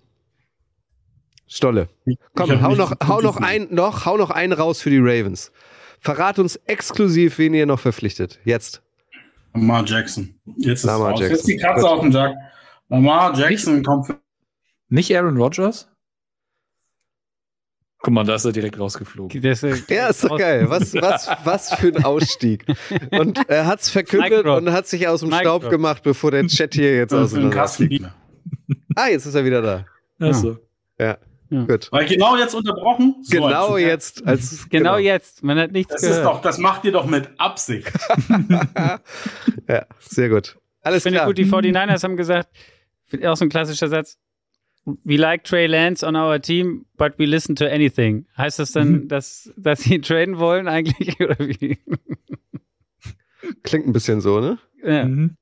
Stolle. 1.55 1.89
Komm, 2.35 2.62
hau 2.62 2.69
nicht 2.70 2.79
noch, 2.79 2.95
hau 3.07 3.20
noch 3.20 3.37
ein, 3.37 3.69
noch, 3.70 4.07
hau 4.07 4.16
noch 4.16 4.31
einen 4.31 4.55
raus 4.55 4.81
für 4.81 4.89
die 4.89 4.99
Ravens. 4.99 5.53
Verrat 6.01 6.39
uns 6.39 6.57
exklusiv, 6.66 7.39
wen 7.39 7.53
ihr 7.53 7.66
noch 7.66 7.79
verpflichtet. 7.79 8.41
Jetzt. 8.45 8.83
Lamar 9.53 9.85
Jackson. 9.85 10.35
Jetzt 10.57 10.81
ist 10.81 10.85
Lamar. 10.85 11.11
Jackson. 11.11 11.31
Jetzt 11.31 11.47
die 11.47 11.57
Katze 11.59 11.83
Gut. 11.83 11.91
auf 11.91 12.01
den 12.01 12.12
Sack. 12.12 12.35
Lamar 12.89 13.39
Jackson 13.39 13.83
kommt 13.83 14.07
für 14.07 14.19
Nicht 14.89 15.15
Aaron 15.15 15.37
Rodgers? 15.37 15.89
Guck 17.99 18.15
mal, 18.15 18.24
da 18.24 18.35
ist 18.35 18.45
er 18.47 18.53
direkt 18.53 18.81
rausgeflogen. 18.81 19.43
Das, 19.43 19.62
äh, 19.62 19.77
Ja, 19.95 20.09
ist 20.09 20.24
doch 20.24 20.37
geil. 20.39 20.69
Was, 20.70 20.95
was, 20.95 21.29
was 21.45 21.74
für 21.74 21.89
ein 21.89 22.03
Ausstieg. 22.03 22.65
Und 23.12 23.39
er 23.49 23.66
hat's 23.66 23.91
verkündet 23.91 24.31
Mic 24.31 24.43
drop. 24.43 24.59
und 24.62 24.73
hat 24.73 24.87
sich 24.89 25.07
aus 25.07 25.20
dem 25.20 25.29
Mic 25.29 25.41
Staub 25.41 25.62
drop. 25.62 25.70
gemacht, 25.70 26.03
bevor 26.03 26.31
der 26.31 26.47
Chat 26.47 26.74
hier 26.74 26.97
jetzt 26.97 27.12
auseinander 27.15 27.55
Kasten. 27.55 28.11
Ah, 28.97 29.09
jetzt 29.09 29.27
ist 29.27 29.35
er 29.35 29.45
wieder 29.45 29.61
da. 29.62 29.87
Achso. 30.19 30.57
Ja, 30.99 31.19
Ja. 31.53 31.65
gut. 31.65 31.89
Weil 31.93 32.07
genau 32.07 32.37
jetzt 32.37 32.55
unterbrochen. 32.55 33.16
So, 33.23 33.37
Genau 33.37 33.77
jetzt. 33.77 34.19
jetzt. 34.20 34.27
Als, 34.27 34.69
genau, 34.70 34.97
jetzt. 34.97 35.43
Man 35.43 35.59
hat 35.59 35.73
nichts 35.73 35.93
Das 35.93 36.03
ist 36.03 36.09
gehört. 36.09 36.27
doch, 36.27 36.41
das 36.43 36.59
macht 36.59 36.85
ihr 36.85 36.93
doch 36.93 37.05
mit 37.07 37.29
Absicht. 37.39 37.91
ja, 39.69 39.87
sehr 40.01 40.29
gut. 40.29 40.57
Alles 40.83 40.99
Ich 40.99 41.03
finde 41.05 41.19
klar. 41.19 41.27
gut, 41.27 41.39
die 41.39 41.45
49ers 41.47 42.03
haben 42.03 42.16
gesagt, 42.16 42.49
auch 43.24 43.37
so 43.37 43.45
ein 43.45 43.49
klassischer 43.51 43.89
Satz, 43.89 44.19
we 45.05 45.16
like 45.16 45.45
Trey 45.45 45.66
Lance 45.66 46.05
on 46.07 46.16
our 46.16 46.41
team, 46.41 46.87
but 46.97 47.19
we 47.19 47.24
listen 47.27 47.55
to 47.57 47.66
anything. 47.66 48.27
Heißt 48.37 48.59
das 48.59 48.73
dann, 48.73 49.07
dass, 49.09 49.53
dass 49.57 49.81
sie 49.83 49.95
ihn 49.97 50.03
traden 50.03 50.39
wollen 50.39 50.66
eigentlich? 50.69 51.20
Oder 51.20 51.39
wie? 51.39 51.79
Klingt 53.62 53.87
ein 53.87 53.93
bisschen 53.93 54.20
so, 54.20 54.41
ne? 54.41 54.59
Ja. 54.85 55.05
Mhm. 55.05 55.37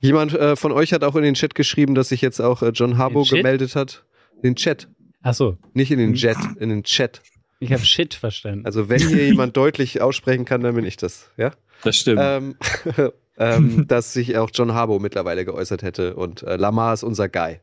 Jemand 0.00 0.34
äh, 0.34 0.56
von 0.56 0.72
euch 0.72 0.92
hat 0.92 1.04
auch 1.04 1.16
in 1.16 1.22
den 1.22 1.34
Chat 1.34 1.54
geschrieben, 1.54 1.94
dass 1.94 2.08
sich 2.08 2.20
jetzt 2.22 2.40
auch 2.40 2.62
äh, 2.62 2.70
John 2.70 2.96
Harbo 2.96 3.24
gemeldet 3.24 3.76
hat. 3.76 4.04
Den 4.42 4.54
Chat. 4.56 4.88
Ach 5.22 5.34
so, 5.34 5.58
Nicht 5.74 5.90
in 5.90 5.98
den 5.98 6.14
Jet, 6.14 6.36
in 6.58 6.70
den 6.70 6.82
Chat. 6.84 7.20
ich 7.58 7.72
habe 7.72 7.84
Shit 7.84 8.14
verstanden. 8.14 8.64
Also 8.64 8.88
wenn 8.88 9.00
hier 9.00 9.26
jemand 9.28 9.56
deutlich 9.56 10.00
aussprechen 10.00 10.44
kann, 10.44 10.62
dann 10.62 10.74
bin 10.74 10.84
ich 10.84 10.96
das. 10.96 11.30
Ja? 11.36 11.50
Das 11.82 11.96
stimmt. 11.96 12.20
Ähm, 12.22 12.56
ähm, 13.38 13.86
dass 13.86 14.12
sich 14.12 14.36
auch 14.38 14.50
John 14.52 14.72
Harbo 14.74 14.98
mittlerweile 14.98 15.44
geäußert 15.44 15.82
hätte 15.82 16.14
und 16.16 16.42
äh, 16.42 16.56
Lamar 16.56 16.94
ist 16.94 17.02
unser 17.02 17.28
Guy. 17.28 17.60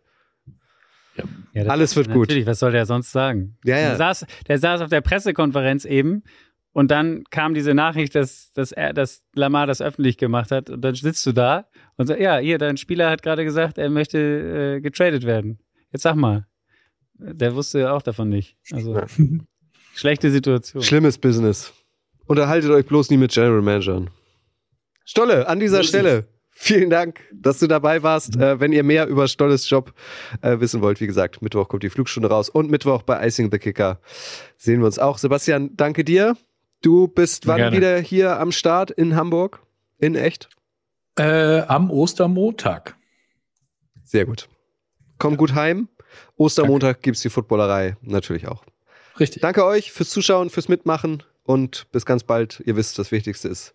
Ja, 1.54 1.64
das- 1.64 1.68
alles 1.70 1.96
wird 1.96 2.08
gut. 2.12 2.28
Natürlich, 2.30 2.46
was 2.46 2.60
soll 2.60 2.72
der 2.72 2.86
sonst 2.86 3.12
sagen? 3.12 3.58
Ja, 3.64 3.78
ja. 3.78 3.88
Der, 3.90 3.98
saß, 3.98 4.26
der 4.48 4.60
saß 4.60 4.82
auf 4.82 4.90
der 4.90 5.02
Pressekonferenz 5.02 5.86
eben 5.86 6.24
und 6.74 6.92
dann 6.92 7.24
kam 7.32 7.56
diese 7.56 7.74
Nachricht, 7.74 8.14
dass, 8.14 8.52
dass, 8.54 8.72
er, 8.72 8.94
dass 8.94 9.24
Lamar 9.34 9.66
das 9.66 9.82
öffentlich 9.82 10.18
gemacht 10.18 10.52
hat 10.52 10.70
und 10.70 10.82
dann 10.82 10.94
sitzt 10.94 11.26
du 11.26 11.32
da 11.32 11.66
und 11.96 12.06
sagst, 12.08 12.22
ja, 12.22 12.38
hier, 12.38 12.60
dein 12.60 12.78
Spieler 12.78 13.10
hat 13.10 13.24
gerade 13.24 13.44
gesagt, 13.44 13.80
er 13.80 13.90
möchte 13.90 14.76
äh, 14.78 14.82
getradet 14.82 15.26
werden. 15.26 15.60
Jetzt 15.92 16.04
sag 16.04 16.16
mal. 16.16 16.46
Der 17.20 17.56
wusste 17.56 17.92
auch 17.92 18.02
davon 18.02 18.30
nicht. 18.30 18.58
Also, 18.72 18.96
Ja. 18.96 19.06
schlechte 19.96 20.32
Situation. 20.32 20.84
Schlimmes 20.84 21.18
Business. 21.18 21.74
Unterhaltet 22.26 22.70
euch 22.72 22.86
bloß 22.86 23.10
nie 23.10 23.18
mit 23.18 23.32
General 23.32 23.62
Managern. 23.62 24.10
Stolle, 25.06 25.48
an 25.48 25.60
dieser 25.60 25.84
Stelle. 25.84 26.28
Vielen 26.60 26.90
Dank, 26.90 27.22
dass 27.34 27.60
du 27.60 27.68
dabei 27.68 28.02
warst. 28.02 28.36
Äh, 28.36 28.60
wenn 28.60 28.74
ihr 28.74 28.84
mehr 28.84 29.06
über 29.08 29.28
Stolles 29.28 29.70
Job 29.70 29.94
äh, 30.42 30.60
wissen 30.60 30.82
wollt, 30.82 31.00
wie 31.00 31.06
gesagt, 31.08 31.42
Mittwoch 31.44 31.70
kommt 31.70 31.84
die 31.84 31.90
Flugstunde 31.90 32.30
raus 32.30 32.50
und 32.50 32.72
Mittwoch 32.72 33.04
bei 33.04 33.26
Icing 33.28 33.52
the 33.52 33.60
Kicker 33.60 34.00
sehen 34.58 34.80
wir 34.80 34.88
uns 34.88 34.98
auch. 34.98 35.20
Sebastian, 35.20 35.76
danke 35.76 36.04
dir. 36.04 36.36
Du 36.82 37.08
bist 37.08 37.44
Sehr 37.44 37.54
wann 37.54 37.58
gerne. 37.58 37.78
wieder 37.78 38.00
hier 38.00 38.40
am 38.40 38.52
Start 38.52 38.90
in 38.92 39.16
Hamburg? 39.16 39.62
In 40.00 40.16
echt? 40.16 40.50
Äh, 41.16 41.60
am 41.62 41.92
Ostermontag. 41.92 42.96
Sehr 44.04 44.26
gut. 44.26 44.50
Komm 45.20 45.38
gut 45.38 45.54
heim. 45.54 45.90
Ostermontag 46.38 47.02
gibt's 47.02 47.22
die 47.22 47.30
Footballerei 47.30 47.98
natürlich 48.02 48.48
auch. 48.48 48.64
Richtig. 49.20 49.42
Danke 49.42 49.66
euch 49.66 49.92
fürs 49.92 50.10
Zuschauen, 50.10 50.50
fürs 50.50 50.70
Mitmachen 50.70 51.24
und 51.44 51.88
bis 51.92 52.06
ganz 52.06 52.24
bald. 52.24 52.62
Ihr 52.66 52.76
wisst, 52.76 53.00
das 53.00 53.12
Wichtigste 53.12 53.48
ist. 53.48 53.74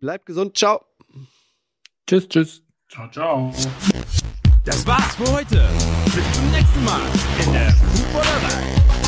Bleibt 0.00 0.26
gesund. 0.26 0.56
Ciao. 0.56 0.84
Tschüss, 2.06 2.28
tschüss. 2.28 2.62
Ciao, 2.88 3.08
ciao. 3.10 3.54
Das 4.64 4.86
war's 4.86 5.14
für 5.14 5.32
heute. 5.32 5.68
Bis 6.06 6.32
zum 6.32 6.50
nächsten 6.50 6.84
Mal 6.84 7.02
in 7.44 7.52
der 7.52 7.70
Footballerei. 7.70 8.99